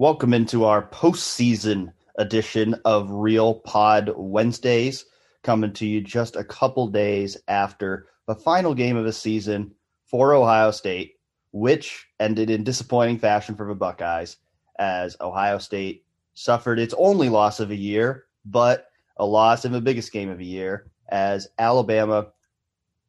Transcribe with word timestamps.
Welcome 0.00 0.32
into 0.32 0.64
our 0.64 0.88
postseason 0.90 1.92
edition 2.18 2.76
of 2.84 3.10
Real 3.10 3.54
Pod 3.54 4.12
Wednesdays, 4.16 5.06
coming 5.42 5.72
to 5.72 5.86
you 5.86 6.00
just 6.00 6.36
a 6.36 6.44
couple 6.44 6.86
days 6.86 7.36
after 7.48 8.06
the 8.28 8.36
final 8.36 8.76
game 8.76 8.96
of 8.96 9.04
the 9.04 9.12
season 9.12 9.74
for 10.06 10.34
Ohio 10.34 10.70
State, 10.70 11.16
which 11.50 12.06
ended 12.20 12.48
in 12.48 12.62
disappointing 12.62 13.18
fashion 13.18 13.56
for 13.56 13.66
the 13.66 13.74
Buckeyes 13.74 14.36
as 14.78 15.16
Ohio 15.20 15.58
State 15.58 16.04
suffered 16.34 16.78
its 16.78 16.94
only 16.96 17.28
loss 17.28 17.58
of 17.58 17.72
a 17.72 17.76
year, 17.76 18.26
but 18.44 18.90
a 19.16 19.26
loss 19.26 19.64
in 19.64 19.72
the 19.72 19.80
biggest 19.80 20.12
game 20.12 20.30
of 20.30 20.38
the 20.38 20.46
year 20.46 20.92
as 21.08 21.48
Alabama 21.58 22.28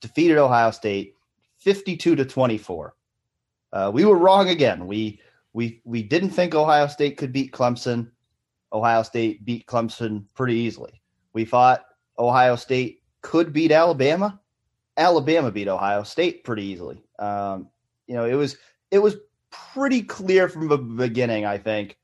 defeated 0.02 0.40
Ohio 0.40 0.72
State 0.72 1.14
52 1.60 2.16
to 2.16 2.26
24. 2.26 2.96
Uh, 3.72 3.92
we 3.94 4.06
were 4.06 4.18
wrong 4.18 4.50
again. 4.50 4.88
We 4.88 5.20
we 5.54 5.82
we 5.84 6.04
didn't 6.04 6.32
think 6.32 6.56
Ohio 6.56 6.88
State 6.88 7.18
could 7.18 7.32
beat 7.32 7.52
Clemson. 7.52 8.12
Ohio 8.72 9.04
State 9.04 9.46
beat 9.46 9.66
Clemson 9.66 10.26
pretty 10.36 10.56
easily. 10.56 11.02
We 11.34 11.46
thought 11.46 11.86
Ohio 12.18 12.56
State 12.56 13.02
could 13.22 13.52
beat 13.54 13.72
Alabama. 13.72 14.40
Alabama 14.98 15.52
beat 15.52 15.68
Ohio 15.68 16.04
State 16.04 16.44
pretty 16.44 16.64
easily. 16.64 17.04
Um, 17.18 17.70
you 18.08 18.16
know, 18.16 18.26
it 18.26 18.36
was 18.36 18.58
it 18.92 19.00
was 19.00 19.18
pretty 19.52 20.02
clear 20.02 20.50
from 20.50 20.68
the 20.68 20.78
beginning. 20.78 21.46
I 21.46 21.58
think 21.58 21.98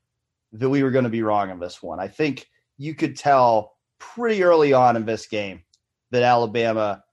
that 0.53 0.69
we 0.69 0.83
were 0.83 0.91
going 0.91 1.03
to 1.03 1.09
be 1.09 1.23
wrong 1.23 1.51
on 1.51 1.59
this 1.59 1.83
one. 1.83 1.99
I 1.99 2.07
think 2.07 2.47
you 2.77 2.95
could 2.95 3.17
tell 3.17 3.77
pretty 3.99 4.43
early 4.43 4.73
on 4.73 4.95
in 4.95 5.05
this 5.05 5.27
game 5.27 5.63
that 6.11 6.23
Alabama 6.23 7.03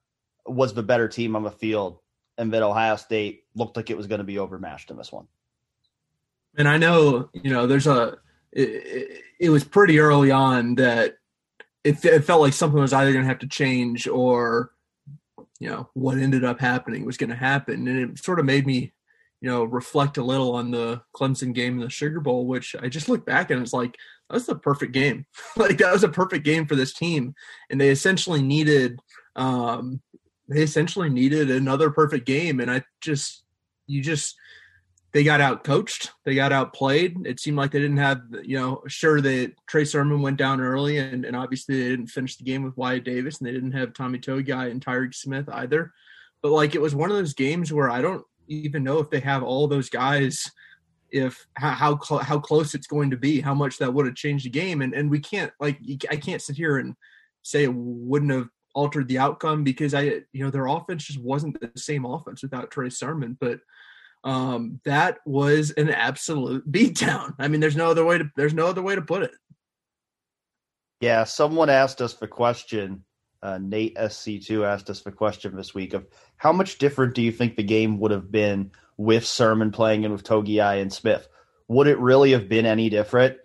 was 0.45 0.73
the 0.73 0.83
better 0.83 1.07
team 1.07 1.35
on 1.35 1.43
the 1.43 1.51
field 1.51 1.99
and 2.37 2.53
that 2.53 2.63
Ohio 2.63 2.95
State 2.95 3.43
looked 3.55 3.77
like 3.77 3.89
it 3.89 3.97
was 3.97 4.07
going 4.07 4.19
to 4.19 4.25
be 4.25 4.39
overmatched 4.39 4.91
in 4.91 4.97
this 4.97 5.11
one. 5.11 5.27
And 6.57 6.67
I 6.67 6.77
know, 6.77 7.29
you 7.33 7.51
know, 7.51 7.67
there's 7.67 7.87
a, 7.87 8.17
it, 8.51 9.21
it 9.39 9.49
was 9.49 9.63
pretty 9.63 9.99
early 9.99 10.31
on 10.31 10.75
that 10.75 11.15
it, 11.83 12.03
it 12.05 12.23
felt 12.23 12.41
like 12.41 12.53
something 12.53 12.79
was 12.79 12.93
either 12.93 13.11
going 13.11 13.23
to 13.23 13.29
have 13.29 13.39
to 13.39 13.47
change 13.47 14.07
or, 14.07 14.71
you 15.59 15.69
know, 15.69 15.89
what 15.93 16.17
ended 16.17 16.43
up 16.43 16.59
happening 16.59 17.05
was 17.05 17.17
going 17.17 17.29
to 17.29 17.35
happen. 17.35 17.87
And 17.87 18.11
it 18.11 18.23
sort 18.23 18.39
of 18.39 18.45
made 18.45 18.65
me, 18.65 18.93
you 19.41 19.49
know, 19.49 19.63
reflect 19.63 20.17
a 20.17 20.23
little 20.23 20.55
on 20.55 20.71
the 20.71 21.01
Clemson 21.15 21.53
game 21.53 21.73
in 21.73 21.79
the 21.79 21.89
Sugar 21.89 22.19
Bowl, 22.19 22.45
which 22.45 22.75
I 22.79 22.87
just 22.87 23.09
look 23.09 23.25
back 23.25 23.51
and 23.51 23.61
it's 23.61 23.73
like, 23.73 23.97
that 24.29 24.35
was 24.35 24.47
a 24.49 24.55
perfect 24.55 24.93
game. 24.93 25.25
like 25.57 25.77
that 25.79 25.91
was 25.91 26.03
a 26.03 26.09
perfect 26.09 26.45
game 26.45 26.65
for 26.65 26.75
this 26.75 26.93
team. 26.93 27.35
And 27.69 27.81
they 27.81 27.89
essentially 27.89 28.41
needed, 28.41 28.99
um, 29.35 30.01
they 30.47 30.61
essentially 30.61 31.09
needed 31.09 31.49
another 31.49 31.89
perfect 31.89 32.25
game. 32.25 32.59
And 32.59 32.69
I 32.69 32.83
just, 33.01 33.43
you 33.87 34.01
just, 34.01 34.37
they 35.13 35.23
got 35.23 35.41
out 35.41 35.63
coached, 35.63 36.11
they 36.25 36.33
got 36.33 36.51
outplayed. 36.51 37.25
It 37.25 37.39
seemed 37.39 37.55
like 37.55 37.71
they 37.71 37.79
didn't 37.79 37.97
have, 37.97 38.21
you 38.43 38.59
know, 38.59 38.81
sure 38.87 39.21
that 39.21 39.53
Trey 39.67 39.85
Sermon 39.85 40.21
went 40.21 40.37
down 40.37 40.59
early, 40.59 40.97
and, 40.97 41.23
and 41.23 41.35
obviously 41.35 41.81
they 41.81 41.89
didn't 41.89 42.07
finish 42.07 42.35
the 42.35 42.43
game 42.43 42.63
with 42.63 42.75
Wyatt 42.75 43.03
Davis, 43.03 43.37
and 43.37 43.47
they 43.47 43.53
didn't 43.53 43.73
have 43.73 43.93
Tommy 43.93 44.17
Togiai 44.17 44.71
and 44.71 44.83
Tyreke 44.83 45.13
Smith 45.13 45.47
either. 45.49 45.93
But 46.41 46.51
like 46.51 46.73
it 46.73 46.81
was 46.81 46.95
one 46.95 47.11
of 47.11 47.15
those 47.15 47.35
games 47.35 47.71
where 47.71 47.91
I 47.91 48.01
don't 48.01 48.25
even 48.47 48.83
know 48.83 48.99
if 48.99 49.11
they 49.11 49.19
have 49.19 49.43
all 49.43 49.67
those 49.67 49.89
guys, 49.89 50.49
if 51.11 51.45
how 51.53 51.71
how, 51.71 51.99
cl- 51.99 52.23
how 52.23 52.39
close 52.39 52.73
it's 52.73 52.87
going 52.87 53.11
to 53.11 53.17
be, 53.17 53.39
how 53.39 53.53
much 53.53 53.77
that 53.77 53.93
would 53.93 54.07
have 54.07 54.15
changed 54.15 54.45
the 54.45 54.49
game, 54.49 54.81
and 54.81 54.95
and 54.95 55.11
we 55.11 55.19
can't 55.19 55.53
like 55.59 55.79
I 56.09 56.15
can't 56.15 56.41
sit 56.41 56.57
here 56.57 56.79
and 56.79 56.95
say 57.43 57.63
it 57.63 57.73
wouldn't 57.73 58.31
have 58.31 58.49
altered 58.73 59.07
the 59.07 59.19
outcome 59.19 59.63
because 59.63 59.93
I 59.93 60.23
you 60.31 60.43
know 60.43 60.49
their 60.49 60.65
offense 60.65 61.05
just 61.05 61.21
wasn't 61.21 61.61
the 61.61 61.71
same 61.79 62.03
offense 62.03 62.41
without 62.41 62.71
Trey 62.71 62.89
Sermon, 62.89 63.37
but 63.39 63.59
um, 64.23 64.79
that 64.85 65.17
was 65.25 65.71
an 65.71 65.89
absolute 65.89 66.69
beatdown. 66.71 67.33
I 67.39 67.47
mean, 67.47 67.61
there's 67.61 67.75
no 67.75 67.89
other 67.89 68.05
way 68.05 68.17
to 68.17 68.29
there's 68.35 68.53
no 68.53 68.67
other 68.67 68.81
way 68.81 68.95
to 68.95 69.01
put 69.01 69.23
it. 69.23 69.31
Yeah, 71.01 71.25
someone 71.25 71.69
asked 71.69 72.01
us 72.01 72.13
the 72.13 72.27
question. 72.27 73.03
Uh, 73.41 73.59
Nate 73.61 73.95
SC2 73.95 74.65
asked 74.65 74.89
us 74.89 75.01
the 75.01 75.11
question 75.11 75.53
this 75.57 75.75
week 75.75 75.93
of 75.93 76.07
how 76.37 76.53
much 76.53 76.77
different 76.77 77.13
do 77.13 77.21
you 77.21 77.31
think 77.31 77.57
the 77.57 77.63
game 77.63 77.99
would 77.99 78.11
have 78.11 78.31
been 78.31 78.71
with 78.95 79.25
Sermon 79.25 79.71
playing 79.71 80.05
and 80.05 80.13
with 80.13 80.23
Togiai 80.23 80.81
and 80.81 80.93
Smith? 80.93 81.27
Would 81.67 81.87
it 81.87 81.99
really 81.99 82.31
have 82.31 82.47
been 82.47 82.65
any 82.65 82.89
different? 82.89 83.37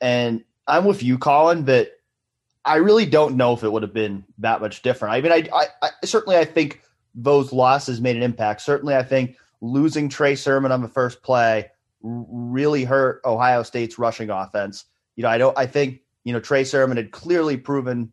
And 0.00 0.44
I'm 0.68 0.84
with 0.84 1.02
you, 1.02 1.18
Colin, 1.18 1.64
that 1.64 1.90
I 2.64 2.76
really 2.76 3.06
don't 3.06 3.36
know 3.36 3.52
if 3.52 3.64
it 3.64 3.72
would 3.72 3.82
have 3.82 3.92
been 3.92 4.24
that 4.38 4.60
much 4.60 4.82
different. 4.82 5.14
I 5.14 5.20
mean, 5.20 5.32
I, 5.32 5.48
I, 5.52 5.66
I 5.82 5.90
certainly 6.06 6.36
I 6.36 6.44
think 6.44 6.80
those 7.14 7.52
losses 7.52 8.00
made 8.00 8.16
an 8.16 8.22
impact. 8.22 8.60
Certainly, 8.60 8.94
I 8.94 9.02
think 9.02 9.36
losing 9.60 10.08
Trey 10.08 10.34
Sermon 10.34 10.72
on 10.72 10.82
the 10.82 10.88
first 10.88 11.22
play 11.22 11.70
really 12.02 12.84
hurt 12.84 13.20
Ohio 13.24 13.62
State's 13.62 13.98
rushing 13.98 14.30
offense. 14.30 14.86
You 15.16 15.22
know, 15.22 15.28
I 15.28 15.38
don't. 15.38 15.56
I 15.58 15.66
think 15.66 16.00
you 16.24 16.32
know 16.32 16.40
Trey 16.40 16.64
Sermon 16.64 16.96
had 16.96 17.10
clearly 17.10 17.56
proven 17.56 18.12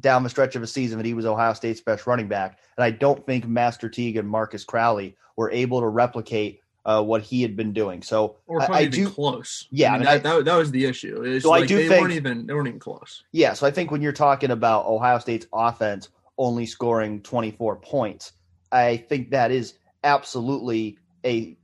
down 0.00 0.22
the 0.22 0.30
stretch 0.30 0.56
of 0.56 0.62
a 0.62 0.66
season 0.66 0.98
that 0.98 1.06
he 1.06 1.14
was 1.14 1.26
Ohio 1.26 1.52
State's 1.52 1.80
best 1.80 2.06
running 2.06 2.28
back, 2.28 2.58
and 2.76 2.84
I 2.84 2.90
don't 2.90 3.24
think 3.26 3.46
Master 3.46 3.88
Teague 3.88 4.16
and 4.16 4.28
Marcus 4.28 4.64
Crowley 4.64 5.16
were 5.36 5.50
able 5.50 5.80
to 5.80 5.86
replicate 5.86 6.60
uh, 6.84 7.02
what 7.02 7.22
he 7.22 7.42
had 7.42 7.54
been 7.54 7.72
doing. 7.72 8.02
So 8.02 8.36
or 8.46 8.62
I, 8.62 8.78
I 8.78 8.86
do 8.86 9.08
close. 9.08 9.66
Yeah, 9.70 9.92
I 9.92 9.98
mean, 9.98 10.04
that, 10.04 10.22
that, 10.22 10.44
that, 10.46 10.56
was 10.56 10.70
the 10.70 10.84
issue. 10.84 11.22
It's 11.22 11.44
so 11.44 11.50
like 11.50 11.64
I 11.64 11.66
do 11.66 11.76
they 11.76 11.88
think, 11.88 12.00
weren't 12.00 12.14
even 12.14 12.46
they 12.46 12.54
weren't 12.54 12.68
even 12.68 12.80
close. 12.80 13.24
Yeah, 13.32 13.52
so 13.52 13.66
I 13.66 13.70
think 13.70 13.90
when 13.90 14.02
you're 14.02 14.12
talking 14.12 14.50
about 14.50 14.86
Ohio 14.86 15.18
State's 15.18 15.46
offense 15.52 16.08
only 16.38 16.66
scoring 16.66 17.20
24 17.22 17.76
points, 17.76 18.32
I 18.72 18.96
think 18.96 19.30
that 19.30 19.50
is 19.50 19.74
absolutely 20.04 20.98
a 21.24 21.56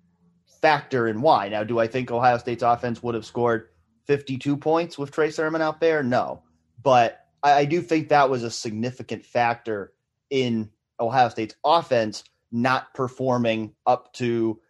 factor 0.60 1.08
in 1.08 1.20
why. 1.20 1.48
Now, 1.48 1.64
do 1.64 1.78
I 1.78 1.86
think 1.86 2.10
Ohio 2.10 2.38
State's 2.38 2.62
offense 2.62 3.02
would 3.02 3.14
have 3.14 3.26
scored 3.26 3.68
52 4.06 4.56
points 4.56 4.98
with 4.98 5.10
Trey 5.10 5.30
Sermon 5.30 5.62
out 5.62 5.80
there? 5.80 6.02
No. 6.02 6.42
But 6.82 7.20
I, 7.42 7.52
I 7.52 7.64
do 7.64 7.80
think 7.80 8.08
that 8.08 8.30
was 8.30 8.42
a 8.42 8.50
significant 8.50 9.24
factor 9.24 9.92
in 10.30 10.70
Ohio 10.98 11.28
State's 11.28 11.54
offense 11.64 12.24
not 12.50 12.94
performing 12.94 13.74
up 13.86 14.12
to 14.14 14.60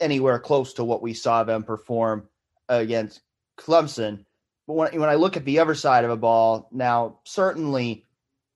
anywhere 0.00 0.38
close 0.38 0.74
to 0.74 0.84
what 0.84 1.02
we 1.02 1.14
saw 1.14 1.44
them 1.44 1.62
perform 1.62 2.28
against 2.68 3.22
Clemson. 3.56 4.24
But 4.66 4.74
when, 4.74 5.00
when 5.00 5.08
I 5.08 5.14
look 5.14 5.36
at 5.36 5.44
the 5.44 5.58
other 5.58 5.74
side 5.74 6.04
of 6.04 6.10
the 6.10 6.16
ball, 6.16 6.68
now 6.70 7.18
certainly, 7.24 8.04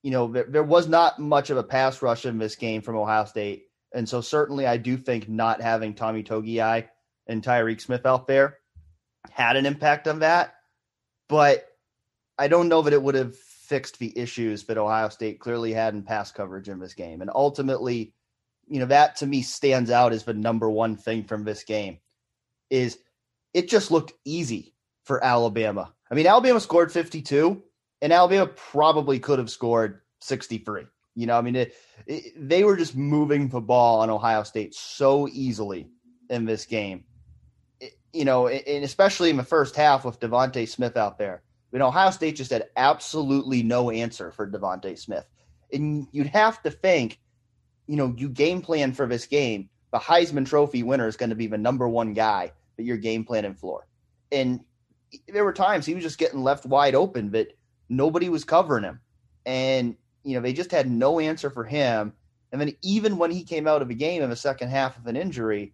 you 0.03 0.10
know, 0.10 0.28
there, 0.28 0.44
there 0.44 0.62
was 0.62 0.88
not 0.88 1.19
much 1.19 1.50
of 1.50 1.56
a 1.56 1.62
pass 1.62 2.03
rush 2.03 2.26
in 2.26 2.38
this 2.38 2.56
game 2.56 2.82
from 2.82 2.97
Ohio 2.97 3.25
State. 3.25 3.68
And 3.94 4.09
so 4.09 4.21
certainly 4.21 4.66
I 4.66 4.76
do 4.76 4.97
think 4.97 5.28
not 5.28 5.60
having 5.60 5.94
Tommy 5.94 6.22
Togiai 6.22 6.88
and 7.26 7.43
Tyreke 7.43 7.81
Smith 7.81 8.06
out 8.06 8.26
there 8.26 8.59
had 9.31 9.56
an 9.56 9.66
impact 9.66 10.09
on 10.09 10.21
that. 10.21 10.54
But 11.28 11.66
I 12.38 12.49
don't 12.49 12.69
know 12.69 12.82
that 12.82 12.93
it 12.93 13.03
would 13.03 13.15
have 13.15 13.37
fixed 13.37 13.99
the 13.99 14.16
issues 14.16 14.65
that 14.65 14.78
Ohio 14.78 15.09
State 15.09 15.41
clearly 15.41 15.72
had 15.72 15.94
in 15.94 16.03
pass 16.03 16.32
coverage 16.32 16.69
in 16.69 16.78
this 16.78 16.94
game. 16.94 17.21
And 17.21 17.31
ultimately, 17.34 18.15
you 18.66 18.81
know, 18.81 18.87
that 18.87 19.16
to 19.16 19.26
me 19.26 19.43
stands 19.43 19.91
out 19.91 20.12
as 20.12 20.25
the 20.25 20.34
number 20.34 20.70
one 20.70 20.97
thing 20.97 21.25
from 21.25 21.44
this 21.44 21.65
game 21.65 21.99
is 22.70 22.99
it 23.55 23.69
just 23.69 23.91
looked 23.91 24.12
easy 24.25 24.75
for 25.05 25.25
Alabama. 25.25 25.93
I 26.10 26.15
mean, 26.15 26.26
Alabama 26.26 26.60
scored 26.60 26.93
52 26.93 27.62
and 28.00 28.12
Alabama 28.12 28.47
probably 28.47 29.19
could 29.19 29.38
have 29.38 29.50
scored 29.50 30.00
63. 30.20 30.84
You 31.19 31.27
know, 31.27 31.37
I 31.37 31.41
mean, 31.41 31.56
it, 31.56 31.75
it, 32.06 32.33
they 32.37 32.62
were 32.62 32.77
just 32.77 32.95
moving 32.95 33.49
the 33.49 33.61
ball 33.61 34.03
on 34.03 34.09
Ohio 34.09 34.45
State 34.45 34.73
so 34.73 35.27
easily 35.33 35.89
in 36.31 36.45
this 36.45 36.65
game. 36.65 37.03
It, 37.81 37.95
you 38.12 38.25
know, 38.25 38.47
and 38.47 38.84
especially 38.84 39.29
in 39.29 39.37
the 39.37 39.43
first 39.43 39.75
half 39.75 40.05
with 40.05 40.21
DeVonta 40.21 40.69
Smith 40.69 40.97
out 40.97 41.19
there. 41.19 41.43
You 41.73 41.81
know, 41.81 41.88
Ohio 41.88 42.12
State 42.12 42.37
just 42.37 42.53
had 42.53 42.69
absolutely 42.76 43.65
no 43.65 43.91
answer 43.91 44.31
for 44.31 44.49
DeVonta 44.49 44.97
Smith. 44.97 45.26
And 45.73 46.06
you'd 46.12 46.29
have 46.29 46.62
to 46.62 46.70
think, 46.70 47.19
you 47.88 47.97
know, 47.97 48.14
you 48.17 48.29
game 48.29 48.62
plan 48.62 48.93
for 48.93 49.09
this 49.09 49.26
game. 49.26 49.71
The 49.91 49.99
Heisman 49.99 50.47
Trophy 50.47 50.85
winner 50.85 51.09
is 51.09 51.17
going 51.17 51.31
to 51.31 51.37
be 51.37 51.49
the 51.49 51.59
number 51.59 51.88
one 51.88 52.12
guy 52.12 52.53
that 52.76 52.85
you're 52.85 52.97
game 52.97 53.25
planning 53.25 53.55
for. 53.55 53.88
And 54.31 54.61
there 55.26 55.44
were 55.44 55.53
times 55.53 55.85
he 55.85 55.94
was 55.94 56.05
just 56.05 56.19
getting 56.19 56.44
left 56.44 56.64
wide 56.64 56.94
open, 56.94 57.31
but 57.31 57.49
nobody 57.88 58.29
was 58.29 58.44
covering 58.44 58.85
him. 58.85 59.00
And 59.44 59.97
you 60.25 60.35
know, 60.35 60.41
they 60.41 60.53
just 60.53 60.70
had 60.70 60.91
no 60.91 61.20
answer 61.20 61.50
for 61.50 61.65
him. 61.65 62.12
And 62.53 62.61
then 62.61 62.73
even 62.82 63.19
when 63.19 63.31
he 63.31 63.44
came 63.44 63.67
out 63.67 63.82
of 63.82 63.88
the 63.88 63.94
game 63.94 64.23
in 64.23 64.31
the 64.31 64.37
second 64.37 64.70
half 64.70 64.97
of 64.97 65.06
an 65.06 65.17
injury, 65.17 65.73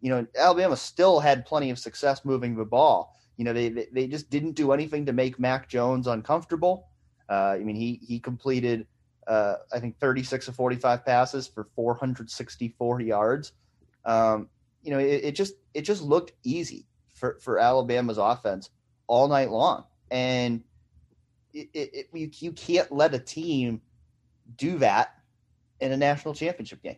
you 0.00 0.10
know, 0.10 0.26
Alabama 0.36 0.76
still 0.76 1.20
had 1.20 1.46
plenty 1.46 1.70
of 1.70 1.78
success 1.78 2.24
moving 2.24 2.56
the 2.56 2.64
ball. 2.64 3.14
You 3.36 3.44
know, 3.44 3.52
they 3.52 3.68
they 3.68 4.06
just 4.06 4.30
didn't 4.30 4.52
do 4.52 4.72
anything 4.72 5.06
to 5.06 5.12
make 5.12 5.38
Mac 5.38 5.68
Jones 5.68 6.06
uncomfortable. 6.06 6.88
Uh, 7.28 7.56
I 7.56 7.58
mean, 7.58 7.76
he 7.76 8.00
he 8.06 8.18
completed 8.18 8.86
uh, 9.26 9.56
I 9.72 9.80
think 9.80 9.98
36 9.98 10.48
of 10.48 10.54
45 10.54 11.04
passes 11.04 11.46
for 11.48 11.66
464 11.74 13.00
yards. 13.00 13.52
Um, 14.04 14.48
you 14.82 14.92
know, 14.92 14.98
it, 14.98 15.24
it, 15.24 15.32
just 15.32 15.54
it 15.74 15.82
just 15.82 16.02
looked 16.02 16.32
easy 16.44 16.86
for 17.14 17.38
for 17.40 17.58
Alabama's 17.58 18.18
offense 18.18 18.70
all 19.08 19.26
night 19.26 19.50
long, 19.50 19.84
and 20.10 20.62
it, 21.56 21.90
it, 21.94 22.06
you, 22.12 22.30
you 22.34 22.52
can't 22.52 22.90
let 22.92 23.14
a 23.14 23.18
team 23.18 23.80
do 24.56 24.78
that 24.78 25.14
in 25.80 25.92
a 25.92 25.96
national 25.96 26.34
championship 26.34 26.82
game. 26.82 26.96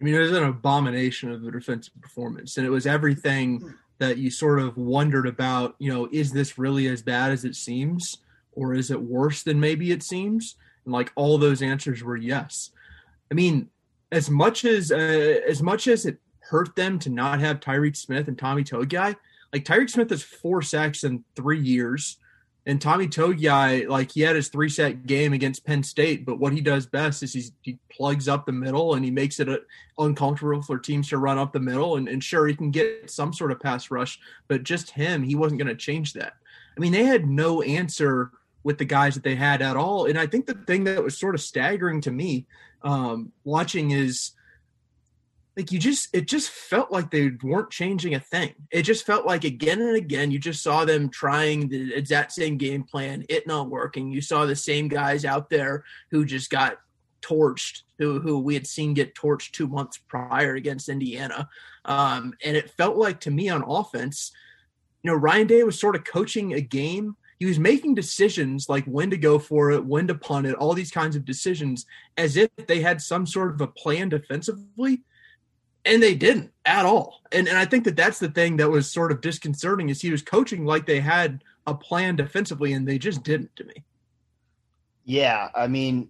I 0.00 0.04
mean, 0.04 0.14
it 0.14 0.18
was 0.18 0.32
an 0.32 0.44
abomination 0.44 1.30
of 1.30 1.44
a 1.44 1.50
defensive 1.50 1.94
performance, 2.00 2.56
and 2.56 2.66
it 2.66 2.70
was 2.70 2.86
everything 2.86 3.74
that 3.98 4.18
you 4.18 4.30
sort 4.30 4.58
of 4.58 4.76
wondered 4.76 5.28
about, 5.28 5.76
you 5.78 5.92
know, 5.92 6.08
is 6.10 6.32
this 6.32 6.58
really 6.58 6.88
as 6.88 7.02
bad 7.02 7.30
as 7.30 7.44
it 7.44 7.54
seems? 7.54 8.18
Or 8.54 8.74
is 8.74 8.90
it 8.90 9.00
worse 9.00 9.44
than 9.44 9.60
maybe 9.60 9.92
it 9.92 10.02
seems? 10.02 10.56
And 10.84 10.92
like 10.92 11.12
all 11.14 11.38
those 11.38 11.62
answers 11.62 12.02
were 12.02 12.16
yes. 12.16 12.70
I 13.30 13.34
mean, 13.34 13.70
as 14.10 14.28
much 14.28 14.64
as 14.64 14.92
uh, 14.92 15.40
as 15.48 15.62
much 15.62 15.86
as 15.88 16.04
it 16.04 16.18
hurt 16.40 16.74
them 16.76 16.98
to 16.98 17.10
not 17.10 17.40
have 17.40 17.60
Tyreke 17.60 17.96
Smith 17.96 18.28
and 18.28 18.36
Tommy 18.36 18.64
Togiai, 18.64 19.16
like 19.52 19.64
Tyreke 19.64 19.88
Smith 19.88 20.10
has 20.10 20.22
four 20.22 20.62
sacks 20.62 21.04
in 21.04 21.24
three 21.36 21.60
years. 21.60 22.18
And 22.64 22.80
Tommy 22.80 23.08
Togiai, 23.08 23.88
like 23.88 24.12
he 24.12 24.20
had 24.20 24.36
his 24.36 24.48
three 24.48 24.68
set 24.68 25.04
game 25.06 25.32
against 25.32 25.64
Penn 25.64 25.82
State, 25.82 26.24
but 26.24 26.38
what 26.38 26.52
he 26.52 26.60
does 26.60 26.86
best 26.86 27.22
is 27.24 27.32
he's, 27.32 27.52
he 27.62 27.76
plugs 27.90 28.28
up 28.28 28.46
the 28.46 28.52
middle 28.52 28.94
and 28.94 29.04
he 29.04 29.10
makes 29.10 29.40
it 29.40 29.48
a, 29.48 29.60
uncomfortable 29.98 30.62
for 30.62 30.78
teams 30.78 31.08
to 31.08 31.18
run 31.18 31.38
up 31.38 31.52
the 31.52 31.58
middle. 31.58 31.96
And, 31.96 32.08
and 32.08 32.22
sure, 32.22 32.46
he 32.46 32.54
can 32.54 32.70
get 32.70 33.10
some 33.10 33.32
sort 33.32 33.50
of 33.50 33.58
pass 33.58 33.90
rush, 33.90 34.20
but 34.46 34.62
just 34.62 34.90
him, 34.90 35.24
he 35.24 35.34
wasn't 35.34 35.58
going 35.58 35.68
to 35.68 35.74
change 35.74 36.12
that. 36.12 36.34
I 36.76 36.80
mean, 36.80 36.92
they 36.92 37.04
had 37.04 37.26
no 37.26 37.62
answer 37.62 38.30
with 38.62 38.78
the 38.78 38.84
guys 38.84 39.14
that 39.14 39.24
they 39.24 39.34
had 39.34 39.60
at 39.60 39.76
all. 39.76 40.06
And 40.06 40.16
I 40.16 40.28
think 40.28 40.46
the 40.46 40.54
thing 40.54 40.84
that 40.84 41.02
was 41.02 41.18
sort 41.18 41.34
of 41.34 41.40
staggering 41.40 42.00
to 42.02 42.12
me 42.12 42.46
um, 42.82 43.32
watching 43.42 43.90
is 43.90 44.32
like 45.56 45.70
you 45.70 45.78
just 45.78 46.08
it 46.14 46.26
just 46.26 46.50
felt 46.50 46.90
like 46.90 47.10
they 47.10 47.30
weren't 47.42 47.70
changing 47.70 48.14
a 48.14 48.20
thing. 48.20 48.54
It 48.70 48.82
just 48.82 49.04
felt 49.04 49.26
like 49.26 49.44
again 49.44 49.80
and 49.80 49.96
again 49.96 50.30
you 50.30 50.38
just 50.38 50.62
saw 50.62 50.84
them 50.84 51.10
trying 51.10 51.68
the 51.68 51.94
exact 51.94 52.32
same 52.32 52.56
game 52.56 52.84
plan 52.84 53.24
it 53.28 53.46
not 53.46 53.68
working. 53.68 54.10
You 54.10 54.22
saw 54.22 54.46
the 54.46 54.56
same 54.56 54.88
guys 54.88 55.24
out 55.24 55.50
there 55.50 55.84
who 56.10 56.24
just 56.24 56.50
got 56.50 56.78
torched 57.20 57.82
who 57.98 58.18
who 58.18 58.38
we 58.38 58.54
had 58.54 58.66
seen 58.66 58.94
get 58.94 59.14
torched 59.14 59.52
two 59.52 59.68
months 59.68 59.98
prior 59.98 60.54
against 60.54 60.88
indiana. 60.88 61.48
Um, 61.84 62.34
and 62.44 62.56
it 62.56 62.70
felt 62.70 62.96
like 62.96 63.20
to 63.20 63.30
me 63.30 63.48
on 63.48 63.62
offense 63.66 64.32
you 65.02 65.10
know 65.10 65.16
ryan 65.16 65.46
day 65.46 65.62
was 65.62 65.78
sort 65.78 65.96
of 65.96 66.04
coaching 66.04 66.54
a 66.54 66.60
game. 66.60 67.16
He 67.38 67.46
was 67.46 67.58
making 67.58 67.96
decisions 67.96 68.68
like 68.68 68.84
when 68.84 69.10
to 69.10 69.16
go 69.16 69.36
for 69.36 69.72
it, 69.72 69.84
when 69.84 70.06
to 70.06 70.14
punt 70.14 70.46
it, 70.46 70.54
all 70.54 70.74
these 70.74 70.92
kinds 70.92 71.16
of 71.16 71.24
decisions 71.24 71.86
as 72.16 72.36
if 72.36 72.48
they 72.68 72.80
had 72.80 73.02
some 73.02 73.26
sort 73.26 73.50
of 73.50 73.60
a 73.60 73.66
plan 73.66 74.08
defensively 74.08 75.02
and 75.84 76.02
they 76.02 76.14
didn't 76.14 76.52
at 76.64 76.84
all. 76.84 77.20
And 77.32 77.48
and 77.48 77.56
I 77.56 77.64
think 77.64 77.84
that 77.84 77.96
that's 77.96 78.18
the 78.18 78.28
thing 78.28 78.56
that 78.58 78.70
was 78.70 78.90
sort 78.90 79.12
of 79.12 79.20
disconcerting 79.20 79.88
is 79.88 80.00
he 80.00 80.10
was 80.10 80.22
coaching 80.22 80.64
like 80.64 80.86
they 80.86 81.00
had 81.00 81.42
a 81.66 81.74
plan 81.74 82.16
defensively, 82.16 82.72
and 82.72 82.86
they 82.86 82.98
just 82.98 83.22
didn't 83.22 83.54
to 83.56 83.64
me. 83.64 83.84
Yeah, 85.04 85.48
I 85.54 85.66
mean, 85.66 86.08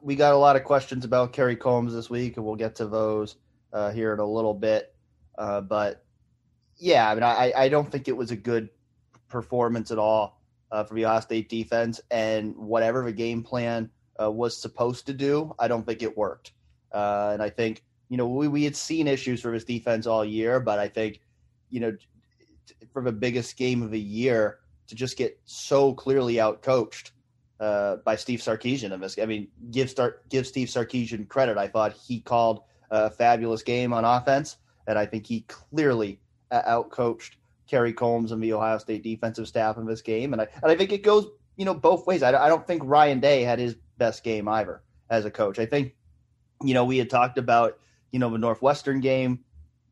we 0.00 0.16
got 0.16 0.32
a 0.32 0.38
lot 0.38 0.56
of 0.56 0.64
questions 0.64 1.04
about 1.04 1.32
Kerry 1.32 1.56
Coombs 1.56 1.92
this 1.92 2.08
week, 2.08 2.36
and 2.36 2.46
we'll 2.46 2.56
get 2.56 2.76
to 2.76 2.86
those 2.86 3.36
uh, 3.72 3.90
here 3.90 4.12
in 4.12 4.20
a 4.20 4.26
little 4.26 4.54
bit. 4.54 4.94
Uh, 5.36 5.60
but 5.60 6.04
yeah, 6.78 7.10
I 7.10 7.14
mean, 7.14 7.22
I, 7.22 7.52
I 7.56 7.68
don't 7.68 7.90
think 7.90 8.08
it 8.08 8.16
was 8.16 8.30
a 8.30 8.36
good 8.36 8.70
performance 9.28 9.90
at 9.90 9.98
all 9.98 10.40
uh, 10.70 10.84
for 10.84 10.94
the 10.94 11.04
Ohio 11.04 11.20
State 11.20 11.48
defense, 11.48 12.00
and 12.10 12.56
whatever 12.56 13.04
the 13.04 13.12
game 13.12 13.42
plan 13.42 13.90
uh, 14.22 14.30
was 14.30 14.60
supposed 14.60 15.06
to 15.06 15.12
do, 15.12 15.54
I 15.58 15.68
don't 15.68 15.84
think 15.84 16.02
it 16.02 16.16
worked. 16.16 16.52
Uh, 16.92 17.30
and 17.34 17.42
I 17.42 17.50
think 17.50 17.82
you 18.08 18.16
know, 18.16 18.26
we, 18.26 18.48
we 18.48 18.64
had 18.64 18.76
seen 18.76 19.06
issues 19.06 19.40
for 19.40 19.52
his 19.52 19.64
defense 19.64 20.06
all 20.06 20.24
year, 20.24 20.60
but 20.60 20.78
I 20.78 20.88
think, 20.88 21.20
you 21.70 21.80
know, 21.80 21.96
for 22.92 23.02
the 23.02 23.12
biggest 23.12 23.56
game 23.56 23.82
of 23.82 23.90
the 23.90 24.00
year 24.00 24.58
to 24.86 24.94
just 24.94 25.16
get 25.16 25.38
so 25.44 25.92
clearly 25.94 26.34
outcoached 26.34 27.10
uh, 27.60 27.96
by 27.96 28.16
Steve 28.16 28.40
Sarkisian 28.40 28.92
in 28.92 29.00
this. 29.00 29.18
I 29.18 29.26
mean, 29.26 29.48
give 29.70 29.90
start 29.90 30.28
give 30.28 30.46
Steve 30.46 30.68
Sarkisian 30.68 31.28
credit. 31.28 31.56
I 31.56 31.68
thought 31.68 31.92
he 31.92 32.20
called 32.20 32.60
a 32.90 33.10
fabulous 33.10 33.62
game 33.62 33.92
on 33.92 34.04
offense, 34.04 34.56
and 34.86 34.98
I 34.98 35.06
think 35.06 35.26
he 35.26 35.40
clearly 35.42 36.20
uh, 36.50 36.62
outcoached 36.62 37.32
Kerry 37.66 37.92
Coombs 37.92 38.32
and 38.32 38.42
the 38.42 38.52
Ohio 38.52 38.78
State 38.78 39.02
defensive 39.02 39.48
staff 39.48 39.78
in 39.78 39.86
this 39.86 40.02
game. 40.02 40.32
And 40.32 40.42
I 40.42 40.48
and 40.62 40.70
I 40.70 40.76
think 40.76 40.92
it 40.92 41.02
goes 41.02 41.26
you 41.56 41.64
know 41.64 41.74
both 41.74 42.06
ways. 42.06 42.22
I, 42.22 42.28
I 42.28 42.48
don't 42.48 42.66
think 42.66 42.82
Ryan 42.84 43.20
Day 43.20 43.42
had 43.42 43.58
his 43.58 43.76
best 43.98 44.22
game 44.22 44.48
either 44.48 44.82
as 45.10 45.24
a 45.24 45.30
coach. 45.30 45.58
I 45.58 45.66
think 45.66 45.94
you 46.62 46.74
know 46.74 46.84
we 46.84 46.98
had 46.98 47.10
talked 47.10 47.38
about 47.38 47.78
you 48.12 48.18
know 48.18 48.30
the 48.30 48.38
Northwestern 48.38 49.00
game. 49.00 49.40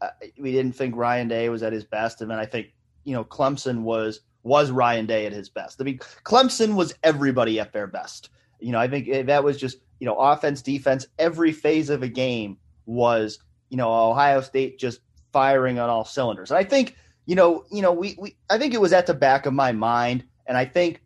Uh, 0.00 0.08
we 0.38 0.52
didn't 0.52 0.74
think 0.74 0.96
Ryan 0.96 1.28
Day 1.28 1.48
was 1.48 1.62
at 1.62 1.72
his 1.72 1.84
best, 1.84 2.20
and 2.20 2.30
then 2.30 2.38
I 2.38 2.46
think 2.46 2.68
you 3.04 3.14
know 3.14 3.24
Clemson 3.24 3.82
was 3.82 4.20
was 4.42 4.70
Ryan 4.70 5.06
Day 5.06 5.26
at 5.26 5.32
his 5.32 5.48
best. 5.48 5.80
I 5.80 5.84
mean, 5.84 5.98
Clemson 6.24 6.74
was 6.74 6.94
everybody 7.02 7.58
at 7.58 7.72
their 7.72 7.86
best. 7.86 8.30
You 8.60 8.72
know, 8.72 8.78
I 8.78 8.88
think 8.88 9.26
that 9.26 9.44
was 9.44 9.58
just 9.58 9.78
you 9.98 10.06
know 10.06 10.16
offense, 10.16 10.62
defense, 10.62 11.06
every 11.18 11.52
phase 11.52 11.90
of 11.90 12.02
a 12.02 12.08
game 12.08 12.58
was 12.86 13.38
you 13.70 13.76
know 13.76 13.92
Ohio 13.92 14.40
State 14.40 14.78
just 14.78 15.00
firing 15.32 15.78
on 15.78 15.88
all 15.88 16.04
cylinders. 16.04 16.50
And 16.50 16.58
I 16.58 16.64
think 16.64 16.96
you 17.26 17.34
know 17.34 17.64
you 17.70 17.82
know 17.82 17.92
we 17.92 18.16
we 18.18 18.36
I 18.50 18.58
think 18.58 18.74
it 18.74 18.80
was 18.80 18.92
at 18.92 19.06
the 19.06 19.14
back 19.14 19.46
of 19.46 19.52
my 19.52 19.72
mind, 19.72 20.24
and 20.46 20.56
I 20.56 20.64
think 20.64 21.02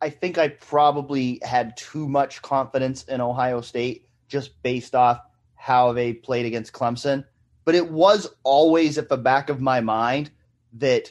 I 0.00 0.10
think 0.10 0.36
I 0.36 0.48
probably 0.48 1.40
had 1.42 1.76
too 1.76 2.08
much 2.08 2.42
confidence 2.42 3.04
in 3.04 3.20
Ohio 3.20 3.60
State 3.60 4.08
just 4.28 4.62
based 4.62 4.94
off 4.94 5.20
how 5.64 5.94
they 5.94 6.12
played 6.12 6.44
against 6.44 6.74
Clemson, 6.74 7.24
but 7.64 7.74
it 7.74 7.90
was 7.90 8.28
always 8.42 8.98
at 8.98 9.08
the 9.08 9.16
back 9.16 9.48
of 9.48 9.62
my 9.62 9.80
mind 9.80 10.30
that 10.74 11.10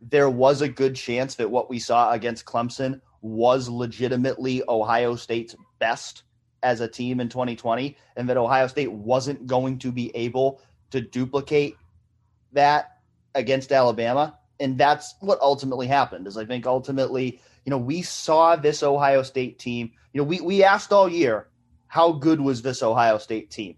there 0.00 0.28
was 0.28 0.60
a 0.60 0.68
good 0.68 0.96
chance 0.96 1.36
that 1.36 1.48
what 1.48 1.70
we 1.70 1.78
saw 1.78 2.10
against 2.10 2.44
Clemson 2.44 3.00
was 3.20 3.68
legitimately 3.68 4.60
Ohio 4.68 5.14
State's 5.14 5.54
best 5.78 6.24
as 6.64 6.80
a 6.80 6.88
team 6.88 7.20
in 7.20 7.28
2020 7.28 7.96
and 8.16 8.28
that 8.28 8.36
Ohio 8.36 8.66
State 8.66 8.90
wasn't 8.90 9.46
going 9.46 9.78
to 9.78 9.92
be 9.92 10.10
able 10.16 10.60
to 10.90 11.00
duplicate 11.00 11.76
that 12.52 12.98
against 13.36 13.70
Alabama. 13.70 14.36
And 14.58 14.76
that's 14.76 15.14
what 15.20 15.40
ultimately 15.40 15.86
happened 15.86 16.26
is 16.26 16.36
I 16.36 16.44
think 16.44 16.66
ultimately 16.66 17.40
you 17.64 17.70
know 17.70 17.78
we 17.78 18.02
saw 18.02 18.56
this 18.56 18.82
Ohio 18.82 19.22
State 19.22 19.60
team. 19.60 19.92
You 20.12 20.22
know 20.22 20.26
we 20.26 20.40
we 20.40 20.64
asked 20.64 20.92
all 20.92 21.08
year 21.08 21.46
how 21.86 22.10
good 22.10 22.40
was 22.40 22.62
this 22.62 22.82
Ohio 22.82 23.18
State 23.18 23.48
team 23.48 23.76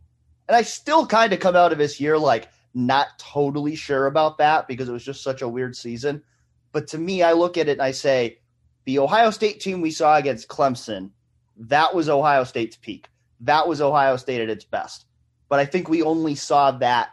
and 0.49 0.57
I 0.57 0.63
still 0.63 1.07
kind 1.07 1.33
of 1.33 1.41
come 1.41 1.57
out 1.57 1.73
of 1.73 1.79
this 1.79 2.01
year 2.01 2.19
like 2.19 2.49
not 2.75 3.19
totally 3.19 3.77
sure 3.77 4.07
about 4.07 4.39
that 4.39 4.67
because 4.67 4.89
it 4.89 4.93
was 4.93 5.05
just 5.05 5.23
such 5.23 5.43
a 5.43 5.49
weird 5.49 5.77
season. 5.77 6.23
But 6.73 6.89
to 6.89 6.99
me, 6.99 7.23
I 7.23 7.33
look 7.33 7.57
at 7.57 7.69
it 7.69 7.73
and 7.73 7.83
I 7.83 7.93
say, 7.93 8.39
the 8.85 8.99
Ohio 8.99 9.31
State 9.31 9.61
team 9.61 9.81
we 9.81 9.91
saw 9.91 10.17
against 10.17 10.49
Clemson, 10.49 11.11
that 11.57 11.95
was 11.95 12.09
Ohio 12.09 12.45
State's 12.45 12.77
peak. 12.77 13.09
That 13.41 13.69
was 13.69 13.81
Ohio 13.81 14.17
State 14.17 14.41
at 14.41 14.51
its 14.51 14.65
best. 14.65 15.07
But 15.49 15.61
I 15.61 15.67
think 15.67 15.89
we 15.89 16.03
only 16.03 16.35
saw 16.35 16.73
that 16.73 17.11